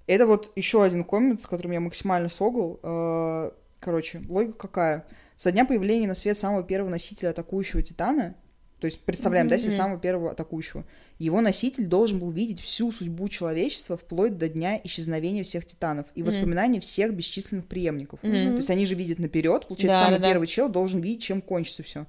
Это 0.07 0.25
вот 0.25 0.51
еще 0.55 0.83
один 0.83 1.03
коммент, 1.03 1.41
с 1.41 1.47
которым 1.47 1.71
я 1.71 1.79
максимально 1.79 2.27
согл. 2.27 2.79
Э, 2.83 3.51
короче, 3.79 4.21
логика 4.27 4.57
какая? 4.57 5.05
Со 5.35 5.51
дня 5.51 5.65
появления 5.65 6.07
на 6.07 6.13
свет 6.13 6.37
самого 6.37 6.61
первого 6.63 6.91
носителя 6.91 7.29
атакующего 7.29 7.81
Титана 7.81 8.35
то 8.81 8.85
есть 8.85 8.99
представляем, 9.01 9.45
mm-hmm. 9.45 9.51
да, 9.51 9.57
себе 9.59 9.71
самого 9.71 9.99
первого 9.99 10.31
атакующего. 10.31 10.83
Его 11.19 11.39
носитель 11.39 11.85
должен 11.85 12.17
был 12.17 12.31
видеть 12.31 12.59
всю 12.59 12.91
судьбу 12.91 13.29
человечества 13.29 13.95
вплоть 13.95 14.39
до 14.39 14.49
дня 14.49 14.81
исчезновения 14.83 15.43
всех 15.43 15.65
титанов 15.67 16.07
и 16.15 16.21
mm-hmm. 16.21 16.25
воспоминания 16.25 16.79
всех 16.79 17.13
бесчисленных 17.13 17.67
преемников. 17.67 18.19
Mm-hmm. 18.23 18.49
То 18.49 18.57
есть 18.57 18.69
они 18.71 18.87
же 18.87 18.95
видят 18.95 19.19
наперед, 19.19 19.67
получается, 19.67 19.99
да, 19.99 20.05
самый 20.07 20.19
да, 20.19 20.27
первый 20.27 20.47
да. 20.47 20.51
чел 20.51 20.67
должен 20.67 20.99
видеть, 20.99 21.21
чем 21.21 21.43
кончится 21.43 21.83
все. 21.83 22.07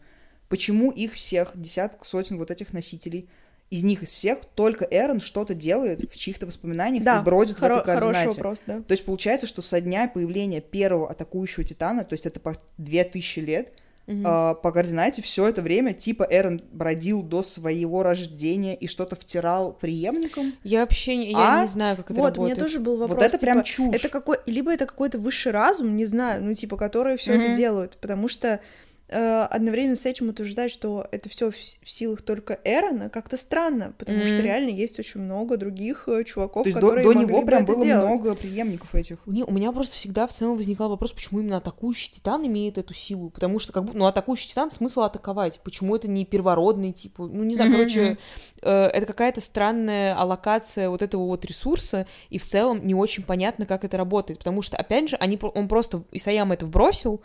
Почему 0.49 0.91
их 0.91 1.13
всех, 1.13 1.53
десяток, 1.55 2.07
сотен 2.07 2.39
вот 2.39 2.51
этих 2.51 2.73
носителей, 2.73 3.29
из 3.69 3.83
них, 3.85 4.03
из 4.03 4.15
всех, 4.15 4.39
только 4.55 4.87
Эрон 4.91 5.21
что-то 5.21 5.55
делает 5.55 6.11
в 6.11 6.17
чьих-то 6.17 6.47
воспоминаниях 6.47 7.05
да, 7.05 7.21
и 7.21 7.23
бродит 7.23 7.59
хоро- 7.59 7.61
в 7.61 7.77
этой 7.79 7.85
координате. 7.85 8.19
Хороший 8.19 8.37
вопрос, 8.37 8.65
да. 8.67 8.81
То 8.81 8.93
есть 8.93 9.05
получается, 9.05 9.47
что 9.47 9.61
со 9.61 9.81
дня 9.81 10.09
появления 10.09 10.63
первого 10.63 11.11
атакующего 11.11 11.65
Титана, 11.65 12.05
то 12.05 12.15
есть 12.15 12.25
это 12.25 12.41
по 12.41 12.57
2000 12.79 13.41
лет, 13.41 13.73
Угу. 14.07 14.17
Uh, 14.17 14.55
по 14.57 14.73
координате 14.73 15.23
все 15.23 15.47
это 15.47 15.63
время 15.63 15.95
типа 15.95 16.27
Эрон 16.29 16.61
бродил 16.73 17.23
до 17.23 17.43
своего 17.43 18.03
рождения 18.03 18.75
и 18.75 18.89
что-то 18.89 19.15
втирал 19.15 19.73
преемникам. 19.73 20.55
Я 20.65 20.81
вообще 20.81 21.17
не, 21.17 21.31
я 21.31 21.59
а? 21.59 21.61
не 21.61 21.69
знаю, 21.69 21.97
как 21.97 22.11
это 22.11 22.15
вот, 22.21 22.37
работает. 22.37 22.39
Вот, 22.39 22.43
у 22.43 22.47
меня 22.47 22.57
тоже 22.57 22.81
был 22.81 22.99
вопрос. 22.99 23.17
Вот 23.17 23.25
это 23.25 23.39
типа, 23.39 23.53
прям 23.53 23.63
чушь. 23.63 23.95
Это 23.95 24.09
какой, 24.09 24.39
либо 24.47 24.73
это 24.73 24.87
какой-то 24.87 25.19
высший 25.19 25.53
разум, 25.53 25.97
не 25.97 26.05
знаю, 26.05 26.43
ну 26.43 26.53
типа, 26.55 26.77
которые 26.77 27.17
все 27.17 27.35
угу. 27.35 27.43
это 27.43 27.57
делают, 27.57 27.97
потому 27.99 28.27
что 28.27 28.61
одновременно 29.13 29.97
с 29.97 30.07
этим 30.07 30.29
утверждать, 30.29 30.71
что 30.71 31.07
это 31.11 31.29
все 31.29 31.51
в 31.51 31.91
силах 31.91 32.23
только 32.23 32.59
Эрона, 32.65 33.11
как-то 33.11 33.37
странно, 33.37 33.95
потому 33.99 34.19
mm-hmm. 34.19 34.27
что 34.27 34.43
реально 34.43 34.71
есть 34.71 34.99
очень 34.99 35.21
много 35.21 35.57
других 35.57 36.09
э, 36.09 36.25
чуваков, 36.25 36.65
То 36.65 36.69
есть 36.69 36.77
которые 36.77 37.05
до, 37.05 37.13
до 37.13 37.19
него 37.21 37.43
прям 37.43 37.65
было 37.65 37.85
делать. 37.85 38.07
много 38.07 38.35
преемников 38.35 38.95
этих. 38.95 39.19
Не, 39.27 39.45
у 39.45 39.51
меня 39.53 39.73
просто 39.73 39.97
всегда 39.97 40.27
в 40.27 40.33
целом 40.33 40.57
возникал 40.57 40.89
вопрос, 40.89 41.13
почему 41.13 41.41
именно 41.41 41.59
атакующий 41.59 42.13
титан 42.13 42.47
имеет 42.47 42.79
эту 42.79 42.95
силу, 42.95 43.31
потому 43.31 43.59
что 43.59 43.73
как 43.73 43.85
будто, 43.85 43.99
ну, 43.99 44.07
атакующий 44.07 44.49
титан 44.49 44.71
смысл 44.71 45.03
атаковать, 45.03 45.61
почему 45.63 45.97
это 45.97 46.09
не 46.09 46.25
первородный, 46.25 46.93
типа, 46.93 47.27
ну, 47.27 47.45
не 47.45 47.55
знаю, 47.55 47.71
mm-hmm. 47.71 47.77
короче, 47.77 48.19
э, 48.63 48.71
это 48.71 49.07
какая-то 49.07 49.41
странная 49.41 50.15
аллокация 50.17 50.89
вот 50.89 51.03
этого 51.03 51.27
вот 51.27 51.45
ресурса, 51.45 52.07
и 52.31 52.39
в 52.39 52.43
целом 52.43 52.87
не 52.87 52.95
очень 52.95 53.25
понятно, 53.25 53.67
как 53.67 53.85
это 53.85 53.97
работает, 53.97 54.39
потому 54.39 54.63
что, 54.63 54.77
опять 54.77 55.09
же, 55.09 55.17
они, 55.17 55.39
он 55.43 55.69
просто, 55.69 56.03
Исаяма 56.13 56.55
это 56.55 56.67
вбросил, 56.67 57.21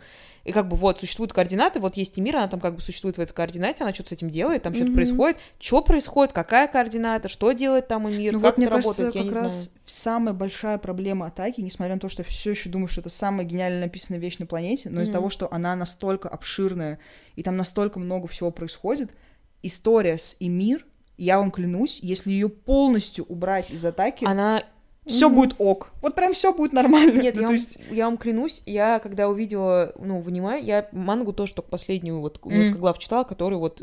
и 0.48 0.52
как 0.52 0.66
бы 0.66 0.76
вот 0.76 0.98
существуют 0.98 1.34
координаты, 1.34 1.78
вот 1.78 1.98
есть 1.98 2.18
Эмир, 2.18 2.36
она 2.36 2.48
там 2.48 2.58
как 2.58 2.74
бы 2.74 2.80
существует 2.80 3.18
в 3.18 3.20
этой 3.20 3.34
координате, 3.34 3.84
она 3.84 3.92
что-то 3.92 4.08
с 4.08 4.12
этим 4.12 4.30
делает, 4.30 4.62
там 4.62 4.74
что-то 4.74 4.90
mm-hmm. 4.90 4.94
происходит, 4.94 5.36
что 5.58 5.82
происходит, 5.82 6.32
какая 6.32 6.68
координата, 6.68 7.28
что 7.28 7.52
делает 7.52 7.86
там 7.86 8.08
Эмир, 8.08 8.32
ну, 8.32 8.40
как 8.40 8.44
вот, 8.44 8.52
это 8.52 8.60
мне 8.60 8.68
работает, 8.68 8.96
кажется, 8.96 9.18
я 9.18 9.24
как 9.24 9.32
не 9.34 9.38
раз 9.38 9.52
знаю. 9.52 9.70
самая 9.84 10.34
большая 10.34 10.78
проблема 10.78 11.26
атаки, 11.26 11.60
несмотря 11.60 11.94
на 11.94 12.00
то, 12.00 12.08
что 12.08 12.22
я 12.22 12.28
все 12.28 12.52
еще 12.52 12.70
думаю, 12.70 12.88
что 12.88 13.02
это 13.02 13.10
самая 13.10 13.44
гениально 13.44 13.80
написанная 13.80 14.20
вещь 14.20 14.38
на 14.38 14.46
планете, 14.46 14.88
но 14.88 15.00
mm-hmm. 15.00 15.04
из-за 15.04 15.12
того, 15.12 15.28
что 15.28 15.52
она 15.52 15.76
настолько 15.76 16.30
обширная, 16.30 16.98
и 17.36 17.42
там 17.42 17.58
настолько 17.58 17.98
много 17.98 18.26
всего 18.26 18.50
происходит, 18.50 19.10
история 19.62 20.16
с 20.16 20.34
Эмир, 20.40 20.86
я 21.18 21.36
вам 21.36 21.50
клянусь, 21.50 21.98
если 22.00 22.30
ее 22.30 22.48
полностью 22.48 23.26
убрать 23.26 23.70
из 23.70 23.84
атаки, 23.84 24.24
она 24.24 24.64
все 25.08 25.28
mm-hmm. 25.28 25.34
будет 25.34 25.54
ок. 25.58 25.90
Вот 26.00 26.14
прям 26.14 26.32
все 26.32 26.52
будет 26.52 26.72
нормально. 26.72 27.20
Нет, 27.20 27.34
ну, 27.36 27.42
я, 27.42 27.50
есть... 27.50 27.78
вам, 27.78 27.94
я 27.94 28.04
вам 28.06 28.18
клянусь, 28.18 28.62
я 28.66 28.98
когда 28.98 29.28
увидела, 29.28 29.92
ну, 29.98 30.20
в 30.20 30.30
я 30.56 30.88
мангу 30.92 31.32
тоже 31.32 31.54
только 31.54 31.70
последнюю 31.70 32.20
вот 32.20 32.38
mm-hmm. 32.38 32.56
несколько 32.56 32.78
глав 32.78 32.98
читала, 32.98 33.24
которые 33.24 33.58
вот 33.58 33.82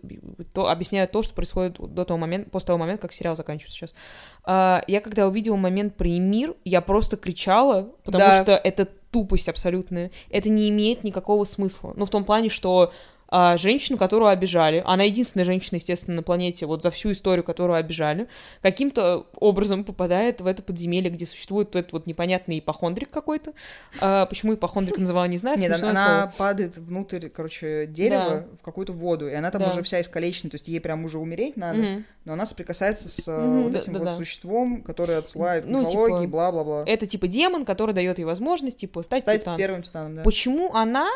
то, 0.54 0.70
объясняют 0.70 1.12
то, 1.12 1.24
что 1.24 1.34
происходит 1.34 1.78
до 1.80 2.06
того 2.06 2.18
момента, 2.18 2.50
после 2.50 2.68
того 2.68 2.80
момента, 2.80 3.02
как 3.02 3.14
сериал 3.14 3.36
заканчивается 3.36 3.76
сейчас. 3.78 3.96
А, 4.44 4.84
я 4.88 5.02
когда 5.02 5.28
увидела 5.28 5.56
момент 5.56 5.96
про 5.96 6.08
Эмир, 6.08 6.56
я 6.64 6.82
просто 6.82 7.18
кричала, 7.18 7.90
потому 8.04 8.24
да. 8.24 8.42
что 8.42 8.52
это 8.54 8.88
тупость 9.12 9.50
абсолютная. 9.50 10.12
Это 10.30 10.50
не 10.50 10.70
имеет 10.70 11.04
никакого 11.04 11.46
смысла. 11.46 11.94
Ну, 11.96 12.06
в 12.06 12.10
том 12.10 12.26
плане, 12.26 12.50
что 12.50 12.92
а, 13.28 13.58
женщину, 13.58 13.98
которую 13.98 14.30
обижали, 14.30 14.84
она 14.86 15.04
единственная 15.04 15.46
женщина, 15.46 15.78
естественно, 15.78 16.18
на 16.18 16.24
планете, 16.24 16.66
вот 16.66 16.84
за 16.84 16.92
всю 16.92 17.12
историю, 17.12 17.44
которую 17.44 17.78
обижали, 17.78 18.28
каким-то 18.62 19.28
образом 19.36 19.84
попадает 19.84 20.42
в 20.42 20.48
это 20.48 20.62
подземелье, 20.62 21.10
где 21.10 21.26
существует 21.26 21.76
этот 21.76 21.92
вот 21.92 22.08
непонятный 22.08 22.60
ипохондрик 22.60 23.10
какой-то. 23.10 23.54
А, 24.00 24.26
почему 24.28 24.54
ипохондрик 24.54 24.98
называла, 24.98 25.26
не 25.26 25.38
знаю. 25.38 25.58
Нет, 25.58 25.72
она 25.72 26.30
слово. 26.30 26.34
падает 26.38 26.78
внутрь, 26.78 27.30
короче, 27.30 27.88
дерева 27.88 28.30
да. 28.30 28.46
в 28.60 28.64
какую-то 28.64 28.94
воду, 28.94 29.28
и 29.28 29.34
она 29.34 29.50
там 29.50 29.62
да. 29.62 29.70
уже 29.70 29.82
вся 29.82 30.02
искалечена, 30.02 30.52
то 30.52 30.56
есть 30.56 30.68
ей 30.68 30.80
прям 30.80 31.04
уже 31.06 31.18
умереть 31.18 31.58
надо, 31.58 31.80
угу. 31.80 32.04
но 32.26 32.34
она 32.34 32.46
соприкасается 32.46 33.10
с 33.10 33.28
угу, 33.28 33.64
вот 33.64 33.76
этим 33.76 33.94
да, 33.94 34.00
вот 34.00 34.06
да. 34.06 34.18
существом, 34.18 34.84
которое 34.84 35.18
отсылает 35.18 35.66
ну, 35.66 35.84
к 35.84 35.88
мифологии, 35.88 36.26
типа, 36.26 36.32
бла-бла-бла. 36.32 36.84
Это 36.86 37.08
типа 37.08 37.28
демон, 37.28 37.66
который 37.66 37.96
дает 37.96 38.20
ей 38.20 38.26
возможность, 38.26 38.78
типа, 38.78 39.02
стать, 39.02 39.22
стать 39.22 39.42
титаном. 39.42 39.58
первым 39.58 39.82
титаном, 39.82 40.16
да. 40.18 40.24
Почему 40.24 40.74
она 40.74 41.10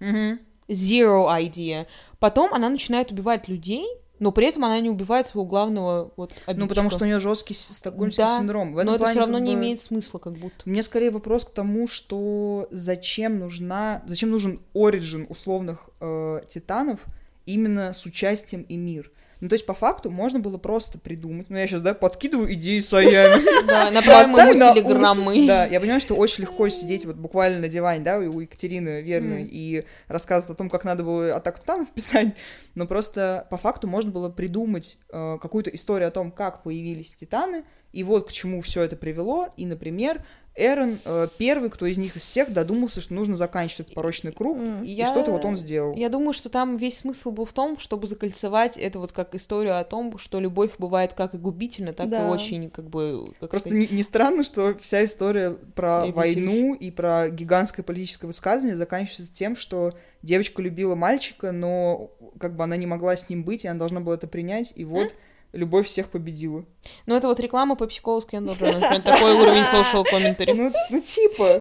угу 0.00 0.38
zero 0.68 1.26
idea. 1.28 1.86
Потом 2.18 2.54
она 2.54 2.68
начинает 2.68 3.10
убивать 3.10 3.48
людей, 3.48 3.86
но 4.18 4.32
при 4.32 4.46
этом 4.46 4.64
она 4.64 4.80
не 4.80 4.90
убивает 4.90 5.26
своего 5.26 5.46
главного 5.46 6.12
вот 6.16 6.32
обидчика. 6.46 6.54
Ну, 6.54 6.68
потому 6.68 6.90
что 6.90 7.04
у 7.04 7.06
нее 7.06 7.18
жесткий 7.18 7.54
стокгольмский 7.54 8.24
да, 8.24 8.38
синдром. 8.38 8.72
В 8.72 8.78
этом 8.78 8.90
но 8.90 8.96
это 8.96 9.08
все 9.08 9.20
равно 9.20 9.34
как 9.34 9.42
бы... 9.42 9.48
не 9.48 9.54
имеет 9.54 9.82
смысла, 9.82 10.18
как 10.18 10.34
будто. 10.34 10.56
Мне 10.64 10.82
скорее 10.82 11.10
вопрос 11.10 11.44
к 11.44 11.50
тому, 11.50 11.88
что 11.88 12.68
зачем 12.70 13.38
нужна, 13.38 14.02
зачем 14.06 14.30
нужен 14.30 14.60
оригин 14.74 15.26
условных 15.28 15.90
э, 16.00 16.40
титанов 16.48 17.00
именно 17.44 17.92
с 17.92 18.06
участием 18.06 18.62
и 18.62 18.76
мир. 18.76 19.10
Ну, 19.44 19.50
то 19.50 19.56
есть, 19.56 19.66
по 19.66 19.74
факту, 19.74 20.10
можно 20.10 20.40
было 20.40 20.56
просто 20.56 20.98
придумать. 20.98 21.50
Ну, 21.50 21.58
я 21.58 21.66
сейчас, 21.66 21.82
да, 21.82 21.92
подкидываю 21.92 22.54
идеи 22.54 22.78
Саями. 22.78 23.44
Да, 23.66 23.90
направим 23.90 24.34
ему 24.36 24.72
телеграммы. 24.72 25.46
Да, 25.46 25.66
я 25.66 25.80
понимаю, 25.80 26.00
что 26.00 26.14
очень 26.14 26.44
легко 26.44 26.66
сидеть 26.70 27.04
вот 27.04 27.16
буквально 27.16 27.60
на 27.60 27.68
диване, 27.68 28.02
да, 28.02 28.16
у 28.20 28.40
Екатерины 28.40 29.02
Верной 29.02 29.44
и 29.44 29.84
рассказывать 30.08 30.48
о 30.48 30.54
том, 30.54 30.70
как 30.70 30.84
надо 30.84 31.04
было 31.04 31.36
атаку 31.36 31.60
титанов 31.60 31.90
писать, 31.90 32.34
но 32.74 32.86
просто 32.86 33.46
по 33.50 33.58
факту 33.58 33.86
можно 33.86 34.10
было 34.10 34.30
придумать 34.30 34.96
э, 35.12 35.36
какую-то 35.38 35.68
историю 35.68 36.08
о 36.08 36.10
том, 36.10 36.30
как 36.30 36.62
появились 36.62 37.14
титаны, 37.14 37.64
и 37.92 38.02
вот 38.02 38.26
к 38.28 38.32
чему 38.32 38.62
все 38.62 38.80
это 38.80 38.96
привело, 38.96 39.48
и, 39.58 39.66
например, 39.66 40.24
Эрон 40.56 41.00
э, 41.04 41.26
первый, 41.36 41.68
кто 41.68 41.84
из 41.86 41.98
них 41.98 42.16
из 42.16 42.22
всех 42.22 42.52
додумался, 42.52 43.00
что 43.00 43.12
нужно 43.14 43.34
заканчивать 43.34 43.80
этот 43.80 43.94
порочный 43.94 44.30
круг, 44.30 44.56
я... 44.84 45.04
и 45.04 45.06
что-то 45.06 45.32
вот 45.32 45.44
он 45.44 45.56
сделал. 45.56 45.94
Я 45.96 46.08
думаю, 46.08 46.32
что 46.32 46.48
там 46.48 46.76
весь 46.76 46.98
смысл 46.98 47.32
был 47.32 47.44
в 47.44 47.52
том, 47.52 47.76
чтобы 47.78 48.06
закольцевать 48.06 48.78
это 48.78 49.00
вот 49.00 49.10
как 49.10 49.34
историю 49.34 49.78
о 49.78 49.84
том, 49.84 50.16
что 50.18 50.38
любовь 50.38 50.70
бывает 50.78 51.12
как 51.14 51.34
и 51.34 51.38
губительна, 51.38 51.92
так 51.92 52.08
да. 52.08 52.28
и 52.28 52.30
очень 52.30 52.70
как 52.70 52.88
бы... 52.88 53.32
Как 53.40 53.50
Просто 53.50 53.70
не, 53.70 53.88
не 53.88 54.02
странно, 54.04 54.44
что 54.44 54.76
вся 54.80 55.04
история 55.04 55.50
про 55.50 56.06
войну 56.06 56.74
и 56.74 56.92
про 56.92 57.28
гигантское 57.30 57.84
политическое 57.84 58.28
высказывание 58.28 58.76
заканчивается 58.76 59.32
тем, 59.32 59.56
что 59.56 59.92
девочка 60.22 60.62
любила 60.62 60.94
мальчика, 60.94 61.50
но 61.50 62.12
как 62.38 62.54
бы 62.54 62.62
она 62.62 62.76
не 62.76 62.86
могла 62.86 63.16
с 63.16 63.28
ним 63.28 63.42
быть, 63.42 63.64
и 63.64 63.68
она 63.68 63.80
должна 63.80 64.00
была 64.00 64.14
это 64.14 64.28
принять, 64.28 64.72
и 64.76 64.84
вот... 64.84 65.08
Mm? 65.08 65.14
Любовь 65.54 65.86
всех 65.86 66.10
победила. 66.10 66.64
Ну, 67.06 67.14
это 67.14 67.28
вот 67.28 67.40
реклама 67.40 67.76
по 67.76 67.84
Scandal 67.84 68.58
Journal, 68.58 69.02
такой 69.02 69.32
уровень 69.34 69.62
social 69.62 70.04
commentary. 70.04 70.52
Ну, 70.54 70.72
ну, 70.90 71.00
типа. 71.00 71.60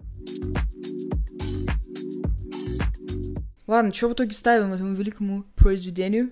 Ладно, 3.68 3.94
что 3.94 4.10
в 4.10 4.14
итоге 4.14 4.32
ставим 4.34 4.74
этому 4.74 4.94
великому 4.94 5.44
произведению? 5.56 6.32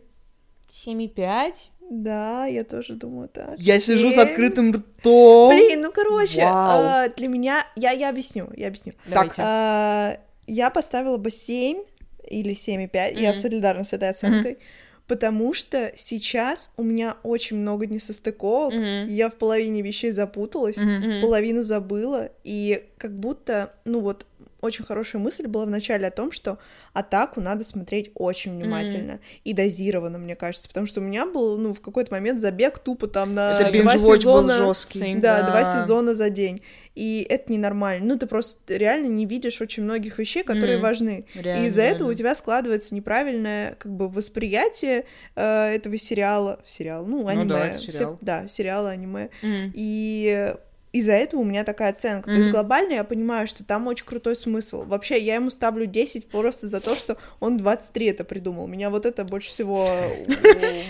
7,5. 0.70 1.54
Да, 1.90 2.46
я 2.46 2.64
тоже 2.64 2.94
думаю 2.94 3.30
так. 3.30 3.60
Я 3.60 3.80
7. 3.80 3.96
сижу 3.96 4.12
с 4.12 4.18
открытым 4.18 4.72
ртом. 4.72 5.50
Блин, 5.50 5.82
ну 5.82 5.92
короче, 5.92 6.42
а, 6.46 7.10
для 7.10 7.28
меня... 7.28 7.66
Я, 7.76 7.92
я 7.92 8.10
объясню, 8.10 8.50
я 8.56 8.68
объясню. 8.68 8.94
Так. 9.10 9.36
А, 9.38 10.18
я 10.48 10.70
поставила 10.70 11.18
бы 11.18 11.32
7 11.32 11.84
или 12.30 12.54
7,5. 12.54 12.92
Mm-hmm. 12.92 13.20
Я 13.20 13.34
солидарна 13.34 13.84
с 13.84 13.94
этой 13.94 14.10
оценкой. 14.10 14.54
Mm-hmm 14.54 14.82
потому 15.12 15.54
что 15.54 15.92
сейчас 15.98 16.74
у 16.78 16.84
меня 16.84 17.18
очень 17.24 17.58
много 17.58 17.86
несостыковок, 17.86 18.74
mm-hmm. 18.74 19.10
я 19.10 19.30
в 19.30 19.36
половине 19.36 19.82
вещей 19.82 20.14
запуталась, 20.14 20.78
mm-hmm. 20.78 21.20
половину 21.20 21.64
забыла, 21.64 22.30
и 22.46 22.86
как 22.98 23.20
будто, 23.20 23.74
ну 23.84 24.00
вот, 24.00 24.26
очень 24.62 24.86
хорошая 24.86 25.22
мысль 25.22 25.48
была 25.48 25.66
в 25.66 25.70
начале 25.70 26.08
о 26.08 26.12
том, 26.12 26.32
что 26.32 26.60
атаку 26.94 27.42
надо 27.42 27.64
смотреть 27.64 28.12
очень 28.16 28.56
внимательно 28.56 29.14
mm-hmm. 29.14 29.42
и 29.44 29.54
дозированно, 29.54 30.18
мне 30.18 30.36
кажется, 30.36 30.68
потому 30.68 30.86
что 30.86 31.02
у 31.02 31.04
меня 31.04 31.26
был, 31.26 31.58
ну, 31.58 31.74
в 31.74 31.82
какой-то 31.82 32.14
момент 32.14 32.42
забег 32.42 32.80
тупо 32.80 33.08
там 33.08 33.34
на 33.34 33.60
Это 33.60 33.82
два 33.82 33.98
сезона, 33.98 34.58
был 34.60 34.68
жесткий. 34.68 35.16
Да, 35.16 35.42
да, 35.42 35.50
два 35.50 35.82
сезона 35.82 36.16
за 36.16 36.30
день 36.30 36.62
и 36.96 37.26
это 37.30 37.52
ненормально. 37.52 38.06
Ну, 38.06 38.20
ты 38.20 38.28
просто 38.28 38.58
реально 38.76 39.08
не 39.08 39.26
видишь 39.26 39.62
очень 39.62 39.84
многих 39.84 40.20
вещей, 40.20 40.44
которые 40.44 40.78
mm. 40.78 40.82
важны. 40.82 41.26
Реально, 41.36 41.64
и 41.64 41.68
из-за 41.68 41.84
этого 41.84 42.12
у 42.12 42.14
тебя 42.14 42.36
складывается 42.36 42.94
неправильное 42.94 43.76
как 43.76 43.94
бы 43.94 44.10
восприятие 44.10 45.06
э, 45.36 45.74
этого 45.74 45.98
сериала. 45.98 46.60
Сериал, 46.66 47.06
ну, 47.06 47.28
аниме. 47.28 47.44
Ну, 47.44 47.50
да, 47.50 47.78
сериал. 47.78 48.18
Все, 48.18 48.26
да, 48.26 48.48
сериала, 48.48 48.90
аниме. 48.90 49.30
Mm. 49.42 49.72
И 49.74 50.54
из-за 50.94 51.14
этого 51.14 51.42
у 51.42 51.44
меня 51.44 51.64
такая 51.64 51.92
оценка. 51.92 52.30
Mm-hmm. 52.30 52.34
То 52.34 52.40
есть 52.40 52.52
глобально 52.52 52.94
я 52.94 53.04
понимаю, 53.04 53.48
что 53.48 53.64
там 53.64 53.88
очень 53.88 54.06
крутой 54.06 54.36
смысл. 54.36 54.84
Вообще, 54.84 55.22
я 55.22 55.36
ему 55.36 55.50
ставлю 55.50 55.86
10 55.86 56.28
просто 56.28 56.68
за 56.68 56.82
то, 56.82 56.96
что 56.96 57.18
он 57.40 57.58
23 57.58 58.08
это 58.08 58.24
придумал. 58.24 58.68
Меня 58.68 58.90
вот 58.90 59.06
это 59.06 59.24
больше 59.24 59.50
всего 59.50 59.88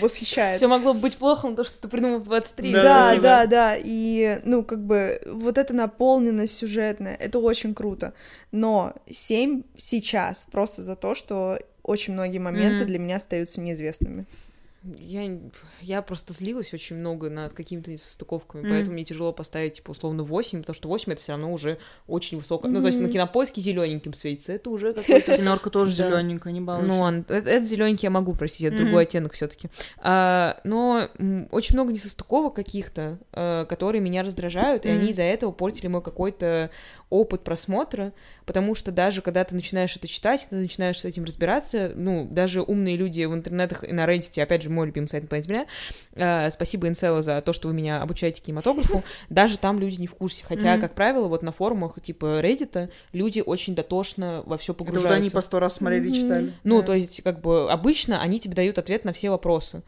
восхищает. 0.00 0.56
Все 0.56 0.66
могло 0.66 0.92
быть 0.94 1.16
плохо, 1.16 1.48
но 1.48 1.54
то, 1.54 1.64
что 1.64 1.80
ты 1.80 1.88
придумал 1.88 2.18
в 2.18 2.24
23. 2.24 2.72
Да, 2.72 3.16
да, 3.16 3.46
да. 3.46 3.76
И, 3.78 4.40
ну, 4.44 4.64
как 4.64 4.84
бы, 4.84 5.20
вот 5.26 5.56
эта 5.56 5.72
наполненность 5.72 6.56
сюжетная, 6.56 7.14
это 7.14 7.38
очень 7.38 7.74
круто. 7.74 8.14
Но 8.50 8.94
7 9.10 9.62
сейчас 9.78 10.46
просто 10.50 10.82
за 10.82 10.96
то, 10.96 11.14
что 11.14 11.58
очень 11.82 12.12
многие 12.12 12.38
моменты 12.38 12.84
для 12.84 12.98
меня 12.98 13.16
остаются 13.16 13.60
неизвестными 13.60 14.26
я, 14.98 15.38
я 15.80 16.02
просто 16.02 16.32
злилась 16.32 16.74
очень 16.74 16.96
много 16.96 17.30
над 17.30 17.52
какими-то 17.52 17.90
несостыковками, 17.90 18.62
mm-hmm. 18.62 18.68
поэтому 18.70 18.94
мне 18.94 19.04
тяжело 19.04 19.32
поставить, 19.32 19.74
типа, 19.74 19.92
условно, 19.92 20.24
8, 20.24 20.60
потому 20.60 20.74
что 20.74 20.88
8 20.88 21.12
это 21.12 21.22
все 21.22 21.32
равно 21.32 21.52
уже 21.52 21.78
очень 22.06 22.38
высоко. 22.38 22.66
Mm-hmm. 22.66 22.70
Ну, 22.70 22.80
то 22.80 22.86
есть 22.88 23.00
на 23.00 23.08
кинопоиске 23.08 23.60
зелененьким 23.60 24.12
светится, 24.12 24.52
это 24.52 24.70
уже 24.70 24.92
какой-то. 24.92 25.32
Семерка 25.36 25.70
тоже 25.70 25.92
зелененькая, 25.92 26.52
не 26.52 26.60
балуйся. 26.60 26.88
Ну, 26.88 27.10
это, 27.10 27.34
это 27.34 27.64
зелененький 27.64 28.06
я 28.06 28.10
могу 28.10 28.34
простить, 28.34 28.66
это 28.66 28.78
другой 28.78 29.04
оттенок 29.04 29.34
все-таки. 29.34 29.68
А, 29.98 30.60
но 30.64 31.08
очень 31.50 31.76
много 31.76 31.92
несостыковок 31.92 32.54
каких-то, 32.54 33.18
а, 33.32 33.64
которые 33.66 34.00
меня 34.00 34.22
раздражают, 34.22 34.84
и 34.86 34.88
они 34.88 35.10
из-за 35.10 35.22
этого 35.22 35.52
портили 35.52 35.86
мой 35.86 36.02
какой-то 36.02 36.70
опыт 37.08 37.44
просмотра, 37.44 38.12
потому 38.46 38.74
что 38.74 38.92
даже 38.92 39.22
когда 39.22 39.44
ты 39.44 39.54
начинаешь 39.54 39.96
это 39.96 40.08
читать, 40.08 40.46
ты 40.48 40.56
начинаешь 40.56 41.00
с 41.00 41.04
этим 41.04 41.24
разбираться, 41.24 41.92
ну, 41.94 42.26
даже 42.30 42.62
умные 42.62 42.96
люди 42.96 43.24
в 43.24 43.34
интернетах 43.34 43.84
и 43.84 43.92
на 43.92 44.04
Reddit, 44.04 44.40
опять 44.42 44.62
же, 44.62 44.70
мой 44.70 44.86
любимый 44.86 45.08
сайт 45.08 45.24
на 45.24 45.28
планете 45.28 45.48
Земля, 45.48 45.66
э, 46.14 46.50
спасибо, 46.50 46.88
Инцела, 46.88 47.22
за 47.22 47.40
то, 47.40 47.52
что 47.52 47.68
вы 47.68 47.74
меня 47.74 48.02
обучаете 48.02 48.42
кинематографу, 48.42 49.02
даже 49.30 49.58
там 49.58 49.78
люди 49.78 50.00
не 50.00 50.06
в 50.06 50.14
курсе, 50.14 50.44
хотя, 50.44 50.76
mm-hmm. 50.76 50.80
как 50.80 50.94
правило, 50.94 51.28
вот 51.28 51.42
на 51.42 51.52
форумах 51.52 52.00
типа 52.00 52.40
Reddit 52.40 52.90
люди 53.12 53.42
очень 53.44 53.74
дотошно 53.74 54.42
во 54.46 54.58
все 54.58 54.74
погружаются. 54.74 55.08
Это 55.08 55.16
вот 55.16 55.22
они 55.22 55.30
по 55.30 55.40
сто 55.40 55.60
раз 55.60 55.74
смотрели 55.74 56.08
и 56.08 56.10
mm-hmm. 56.10 56.22
читали. 56.22 56.52
Ну, 56.64 56.80
да. 56.80 56.86
то 56.86 56.94
есть, 56.94 57.22
как 57.22 57.40
бы, 57.40 57.70
обычно 57.70 58.20
они 58.20 58.40
тебе 58.40 58.54
дают 58.54 58.78
ответ 58.78 59.04
на 59.04 59.12
все 59.12 59.30
вопросы. 59.30 59.82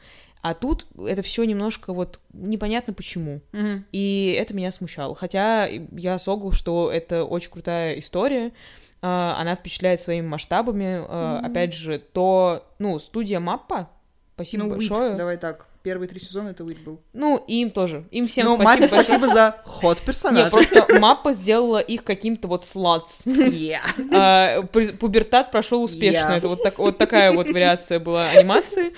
А 0.44 0.52
тут 0.52 0.86
это 0.98 1.22
все 1.22 1.44
немножко 1.44 1.94
вот 1.94 2.20
непонятно 2.34 2.92
почему. 2.92 3.40
Mm-hmm. 3.52 3.82
И 3.92 4.36
это 4.38 4.52
меня 4.52 4.70
смущало. 4.72 5.14
Хотя 5.14 5.66
я 5.66 6.18
согл, 6.18 6.52
что 6.52 6.92
это 6.92 7.24
очень 7.24 7.50
крутая 7.50 7.98
история. 7.98 8.52
Uh, 9.00 9.36
она 9.38 9.54
впечатляет 9.54 10.02
своими 10.02 10.26
масштабами. 10.26 11.02
Mm-hmm. 11.02 11.46
Опять 11.46 11.72
же, 11.72 11.98
то, 11.98 12.62
ну, 12.78 12.98
студия 12.98 13.40
Маппа. 13.40 13.88
Спасибо 14.34 14.64
ну, 14.64 14.70
большое. 14.70 15.10
Уит, 15.10 15.16
давай 15.16 15.38
так. 15.38 15.66
Первые 15.82 16.08
три 16.08 16.20
сезона 16.20 16.50
это 16.50 16.62
Уит 16.64 16.84
был. 16.84 17.00
Ну, 17.14 17.42
им 17.46 17.70
тоже. 17.70 18.04
Им 18.10 18.26
всем 18.26 18.44
ну, 18.46 18.56
спасибо. 18.56 18.70
Маппе 18.70 18.88
спасибо 18.88 19.28
за 19.28 19.62
ход 19.64 20.02
персонажа. 20.02 20.44
Нет, 20.44 20.52
просто 20.52 20.98
Маппа 20.98 21.32
сделала 21.32 21.78
их 21.78 22.04
каким-то 22.04 22.48
вот 22.48 22.66
слотс. 22.66 23.26
Yeah. 23.26 23.80
Uh, 23.96 24.96
пубертат 24.98 25.50
прошел 25.50 25.82
успешно. 25.82 26.32
Yeah. 26.32 26.36
Это 26.36 26.48
вот, 26.48 26.62
так, 26.62 26.78
вот 26.78 26.98
такая 26.98 27.32
вот 27.32 27.48
вариация 27.48 27.98
была 27.98 28.28
анимации. 28.28 28.92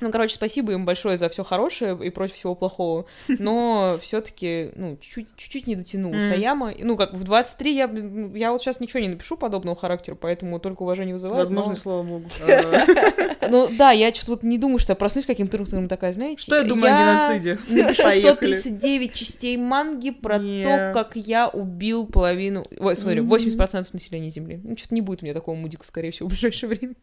Ну, 0.00 0.10
короче, 0.10 0.34
спасибо 0.34 0.72
им 0.72 0.84
большое 0.84 1.16
за 1.16 1.28
все 1.28 1.44
хорошее 1.44 1.98
и 2.02 2.10
против 2.10 2.36
всего 2.36 2.54
плохого. 2.54 3.06
Но 3.28 3.98
все-таки, 4.00 4.70
ну, 4.74 4.98
чуть-чуть 5.00 5.66
не 5.66 5.76
дотянул 5.76 6.12
mm. 6.12 6.20
Саяма. 6.20 6.72
Ну, 6.78 6.96
как 6.96 7.12
в 7.12 7.22
23 7.22 7.74
я, 7.74 7.90
я 8.34 8.52
вот 8.52 8.62
сейчас 8.62 8.80
ничего 8.80 9.00
не 9.00 9.08
напишу 9.08 9.36
подобного 9.36 9.76
характера, 9.76 10.14
поэтому 10.14 10.58
только 10.58 10.82
уважение 10.82 11.14
вызывает. 11.14 11.48
Возможно, 11.48 11.72
но... 11.72 11.76
слава 11.76 12.02
богу. 12.02 12.28
Ну, 13.50 13.68
да, 13.76 13.90
я 13.90 14.14
что-то 14.14 14.32
вот 14.32 14.42
не 14.44 14.58
думаю, 14.58 14.78
что 14.78 14.92
я 14.92 14.96
проснусь 14.96 15.26
каким-то 15.26 15.60
утром 15.60 15.88
такая, 15.88 16.12
знаете... 16.12 16.42
Что 16.42 16.56
я 16.56 16.62
думаю 16.62 16.94
о 16.94 17.34
геноциде? 17.34 17.58
напишу 17.68 18.02
139 18.02 19.12
частей 19.12 19.56
манги 19.56 20.10
про 20.10 20.38
то, 20.38 20.92
как 20.94 21.16
я 21.16 21.48
убил 21.48 22.06
половину... 22.06 22.64
Ой, 22.78 22.96
смотри, 22.96 23.20
80% 23.20 23.88
населения 23.92 24.30
Земли. 24.30 24.60
Ну, 24.62 24.76
что-то 24.76 24.94
не 24.94 25.00
будет 25.00 25.22
у 25.22 25.24
меня 25.24 25.34
такого 25.34 25.56
мудика, 25.56 25.84
скорее 25.84 26.10
всего, 26.12 26.28
в 26.28 26.32
ближайшее 26.32 26.68
время. 26.70 26.94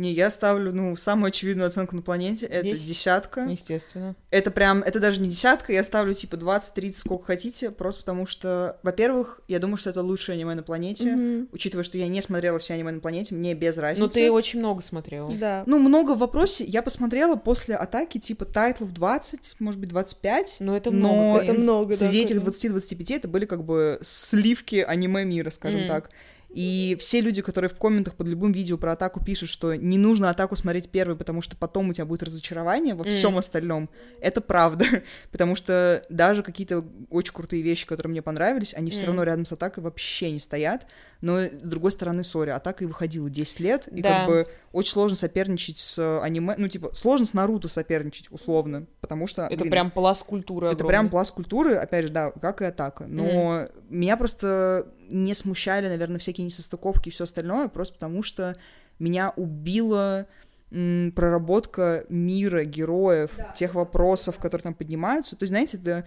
Не, 0.00 0.12
я 0.12 0.30
ставлю, 0.30 0.72
ну, 0.72 0.96
самую 0.96 1.28
очевидную 1.28 1.66
оценку 1.66 1.94
на 1.94 2.00
планете. 2.00 2.46
Это 2.46 2.70
Десять? 2.70 2.88
десятка. 2.88 3.42
Естественно. 3.42 4.16
Это 4.30 4.50
прям, 4.50 4.82
это 4.82 4.98
даже 4.98 5.20
не 5.20 5.28
десятка, 5.28 5.74
я 5.74 5.84
ставлю 5.84 6.14
типа 6.14 6.36
20-30, 6.36 6.94
сколько 6.96 7.26
хотите, 7.26 7.70
просто 7.70 8.00
потому 8.00 8.24
что, 8.24 8.78
во-первых, 8.82 9.42
я 9.46 9.58
думаю, 9.58 9.76
что 9.76 9.90
это 9.90 10.00
лучшее 10.00 10.36
аниме 10.36 10.54
на 10.54 10.62
планете, 10.62 11.04
mm-hmm. 11.04 11.48
учитывая, 11.52 11.84
что 11.84 11.98
я 11.98 12.08
не 12.08 12.22
смотрела 12.22 12.58
все 12.58 12.74
аниме 12.74 12.92
на 12.92 13.00
планете, 13.00 13.34
мне 13.34 13.52
без 13.52 13.76
разницы. 13.76 14.02
Но 14.02 14.08
ты 14.08 14.32
очень 14.32 14.60
много 14.60 14.80
смотрела. 14.80 15.30
Да. 15.32 15.64
Ну, 15.66 15.78
много 15.78 16.14
в 16.14 16.18
вопросе. 16.18 16.64
Я 16.64 16.80
посмотрела 16.80 17.36
после 17.36 17.74
атаки 17.74 18.16
типа 18.16 18.46
тайтлов 18.46 18.94
20, 18.94 19.56
может 19.58 19.78
быть, 19.78 19.90
25. 19.90 20.56
Ну, 20.60 20.74
это 20.74 20.90
много, 20.90 21.14
но 21.14 21.42
это 21.42 21.52
много, 21.52 21.92
среди 21.94 22.24
да, 22.24 22.36
этих 22.36 22.36
20-25 22.42 23.16
это 23.16 23.28
были 23.28 23.44
как 23.44 23.64
бы 23.64 23.98
сливки 24.00 24.76
аниме 24.76 25.26
мира, 25.26 25.50
скажем 25.50 25.80
mm-hmm. 25.80 25.88
так. 25.88 26.10
И 26.52 26.96
все 26.98 27.20
люди, 27.20 27.42
которые 27.42 27.68
в 27.70 27.78
комментах 27.78 28.16
под 28.16 28.26
любым 28.26 28.50
видео 28.50 28.76
про 28.76 28.92
атаку 28.92 29.22
пишут, 29.22 29.48
что 29.48 29.74
не 29.74 29.98
нужно 29.98 30.30
атаку 30.30 30.56
смотреть 30.56 30.90
первой, 30.90 31.16
потому 31.16 31.42
что 31.42 31.56
потом 31.56 31.90
у 31.90 31.92
тебя 31.92 32.04
будет 32.04 32.24
разочарование 32.24 32.94
во 32.94 33.04
всем 33.04 33.36
mm. 33.36 33.38
остальном, 33.38 33.88
это 34.20 34.40
правда. 34.40 34.84
потому 35.30 35.54
что 35.54 36.02
даже 36.08 36.42
какие-то 36.42 36.84
очень 37.08 37.32
крутые 37.32 37.62
вещи, 37.62 37.86
которые 37.86 38.10
мне 38.10 38.22
понравились, 38.22 38.74
они 38.74 38.90
mm. 38.90 38.94
все 38.94 39.06
равно 39.06 39.22
рядом 39.22 39.46
с 39.46 39.52
атакой 39.52 39.84
вообще 39.84 40.32
не 40.32 40.40
стоят. 40.40 40.86
Но, 41.20 41.40
с 41.40 41.50
другой 41.62 41.92
стороны, 41.92 42.24
сори, 42.24 42.50
атака 42.50 42.84
и 42.84 42.86
выходила 42.86 43.28
10 43.28 43.60
лет, 43.60 43.88
и 43.88 44.00
да. 44.00 44.20
как 44.20 44.28
бы 44.28 44.46
очень 44.72 44.92
сложно 44.92 45.16
соперничать 45.16 45.78
с 45.78 46.20
аниме, 46.20 46.54
ну, 46.56 46.66
типа, 46.66 46.94
сложно 46.94 47.26
с 47.26 47.34
Наруто 47.34 47.68
соперничать, 47.68 48.30
условно, 48.30 48.86
потому 49.02 49.26
что... 49.26 49.42
Это 49.42 49.58
блин, 49.58 49.70
прям 49.70 49.90
пласт 49.90 50.24
культуры 50.24 50.68
Это 50.68 50.76
огромный. 50.76 50.92
прям 50.92 51.08
пласт 51.10 51.34
культуры, 51.34 51.74
опять 51.74 52.06
же, 52.06 52.10
да, 52.10 52.30
как 52.30 52.62
и 52.62 52.64
атака. 52.64 53.06
Но 53.06 53.24
mm. 53.24 53.72
меня 53.90 54.16
просто 54.16 54.88
не 55.10 55.34
смущали, 55.34 55.88
наверное, 55.88 56.18
всякие 56.18 56.44
несостыковки 56.44 57.08
и 57.08 57.12
все 57.12 57.24
остальное, 57.24 57.68
просто 57.68 57.94
потому 57.94 58.22
что 58.22 58.54
меня 58.98 59.30
убило 59.36 60.26
проработка 60.70 62.04
мира, 62.08 62.64
героев, 62.64 63.30
да. 63.36 63.52
тех 63.56 63.74
вопросов, 63.74 64.38
которые 64.38 64.62
там 64.62 64.74
поднимаются. 64.74 65.34
То 65.34 65.42
есть, 65.42 65.50
знаете, 65.50 65.78
это, 65.78 66.06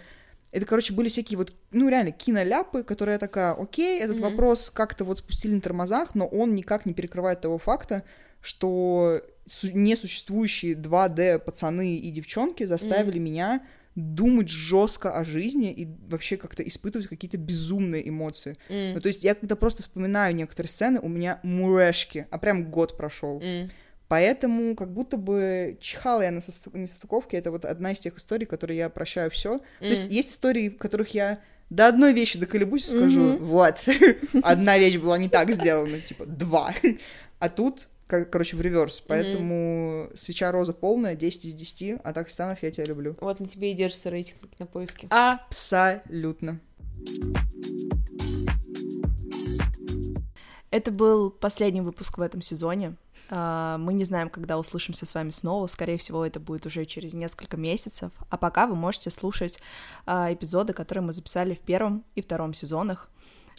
это, 0.51 0.65
короче, 0.65 0.93
были 0.93 1.09
всякие 1.09 1.37
вот, 1.37 1.53
ну, 1.71 1.89
реально, 1.89 2.11
киноляпы, 2.11 2.83
которые 2.83 3.13
я 3.13 3.19
такая, 3.19 3.53
окей, 3.53 3.99
этот 3.99 4.17
mm-hmm. 4.17 4.31
вопрос 4.31 4.69
как-то 4.69 5.03
вот 5.03 5.17
спустили 5.17 5.55
на 5.55 5.61
тормозах, 5.61 6.15
но 6.15 6.25
он 6.25 6.55
никак 6.55 6.85
не 6.85 6.93
перекрывает 6.93 7.41
того 7.41 7.57
факта, 7.57 8.03
что 8.39 9.21
несуществующие 9.63 10.75
2D 10.75 11.39
пацаны 11.39 11.97
и 11.97 12.11
девчонки 12.11 12.63
заставили 12.65 13.17
mm-hmm. 13.17 13.23
меня 13.23 13.63
думать 13.95 14.49
жестко 14.49 15.15
о 15.15 15.23
жизни 15.23 15.71
и 15.71 15.87
вообще 16.09 16.37
как-то 16.37 16.63
испытывать 16.63 17.07
какие-то 17.07 17.37
безумные 17.37 18.07
эмоции. 18.07 18.55
Mm. 18.69 18.93
Ну, 18.93 19.01
то 19.01 19.07
есть 19.07 19.23
я 19.23 19.35
когда 19.35 19.55
просто 19.55 19.83
вспоминаю 19.83 20.35
некоторые 20.35 20.69
сцены, 20.69 20.99
у 20.99 21.07
меня 21.07 21.39
мурашки, 21.43 22.27
а 22.31 22.37
прям 22.37 22.71
год 22.71 22.97
прошел. 22.97 23.39
Mm. 23.39 23.69
Поэтому 24.07 24.75
как 24.75 24.91
будто 24.91 25.17
бы 25.17 25.77
чихала 25.79 26.21
я 26.21 26.31
на 26.31 26.37
несостыковке. 26.37 27.37
Это 27.37 27.51
вот 27.51 27.65
одна 27.65 27.93
из 27.93 27.99
тех 27.99 28.17
историй, 28.17 28.45
которые 28.45 28.77
я 28.77 28.89
прощаю 28.89 29.31
все. 29.31 29.55
Mm. 29.55 29.59
То 29.79 29.87
есть 29.87 30.11
есть 30.11 30.31
истории, 30.31 30.69
в 30.69 30.77
которых 30.77 31.13
я 31.13 31.39
до 31.69 31.87
одной 31.87 32.13
вещи 32.13 32.37
доколебусь 32.37 32.85
и 32.85 32.95
скажу, 32.95 33.21
mm-hmm. 33.21 33.37
вот, 33.45 33.83
одна 34.43 34.77
вещь 34.77 34.97
была 34.97 35.17
не 35.17 35.29
так 35.29 35.51
сделана, 35.51 35.99
типа, 35.99 36.25
два. 36.25 36.73
А 37.39 37.49
тут 37.49 37.89
как, 38.13 38.29
короче, 38.29 38.55
в 38.55 38.61
реверс. 38.61 39.03
Поэтому 39.07 39.55
mm-hmm. 40.05 40.17
свеча 40.17 40.51
роза 40.51 40.73
полная, 40.73 41.15
10 41.15 41.45
из 41.45 41.55
10, 41.55 42.01
а 42.03 42.13
так 42.13 42.29
станов 42.29 42.61
я 42.61 42.69
тебя 42.69 42.85
люблю. 42.85 43.15
Вот 43.19 43.39
на 43.39 43.47
тебе 43.47 43.71
и 43.71 43.73
держится 43.73 44.11
рейтинг 44.11 44.37
на 44.59 44.67
поиске. 44.67 45.07
Абсолютно. 45.09 46.59
Это 50.69 50.91
был 50.91 51.31
последний 51.31 51.81
выпуск 51.81 52.19
в 52.19 52.21
этом 52.21 52.43
сезоне. 52.43 52.95
А, 53.31 53.79
мы 53.79 53.93
не 53.93 54.05
знаем, 54.05 54.29
когда 54.29 54.59
услышимся 54.59 55.07
с 55.07 55.15
вами 55.15 55.31
снова. 55.31 55.65
Скорее 55.65 55.97
всего, 55.97 56.23
это 56.23 56.39
будет 56.39 56.67
уже 56.67 56.85
через 56.85 57.15
несколько 57.15 57.57
месяцев. 57.57 58.11
А 58.29 58.37
пока 58.37 58.67
вы 58.67 58.75
можете 58.75 59.09
слушать 59.09 59.57
а, 60.05 60.31
эпизоды, 60.31 60.73
которые 60.73 61.03
мы 61.03 61.13
записали 61.13 61.55
в 61.55 61.61
первом 61.61 62.03
и 62.13 62.21
втором 62.21 62.53
сезонах. 62.53 63.09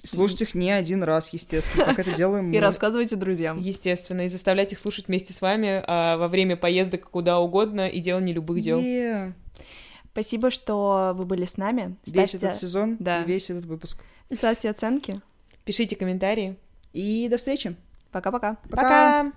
Слушать 0.05 0.43
их 0.43 0.55
не 0.55 0.70
один 0.70 1.02
раз, 1.02 1.32
естественно, 1.32 1.86
как 1.86 1.98
это 1.98 2.12
делаем 2.12 2.44
мы. 2.51 2.56
И 2.56 2.59
рассказывайте 2.59 3.16
друзьям. 3.16 3.59
Естественно, 3.59 4.22
и 4.22 4.28
заставлять 4.28 4.72
их 4.72 4.78
слушать 4.78 5.09
вместе 5.09 5.32
с 5.32 5.40
вами 5.40 5.82
а, 5.86 6.18
во 6.18 6.28
время 6.28 6.56
поездок 6.56 7.09
куда 7.10 7.39
угодно 7.39 7.89
и 7.89 8.01
делания 8.01 8.35
любых 8.35 8.60
дел. 8.60 8.81
Yeah. 8.81 9.32
Спасибо, 10.12 10.51
что 10.51 11.12
вы 11.16 11.24
были 11.24 11.44
с 11.44 11.56
нами. 11.56 11.97
Ставьте... 12.05 12.20
Весь 12.20 12.35
этот 12.35 12.56
сезон 12.56 12.97
да. 13.01 13.22
и 13.22 13.26
весь 13.26 13.51
этот 13.51 13.64
выпуск. 13.64 14.02
Ставьте 14.32 14.70
оценки. 14.70 15.16
Пишите 15.64 15.97
комментарии. 15.97 16.56
И 16.93 17.26
до 17.28 17.39
встречи. 17.39 17.74
Пока-пока. 18.12 18.56
Пока. 18.70 19.32
Пока. 19.32 19.35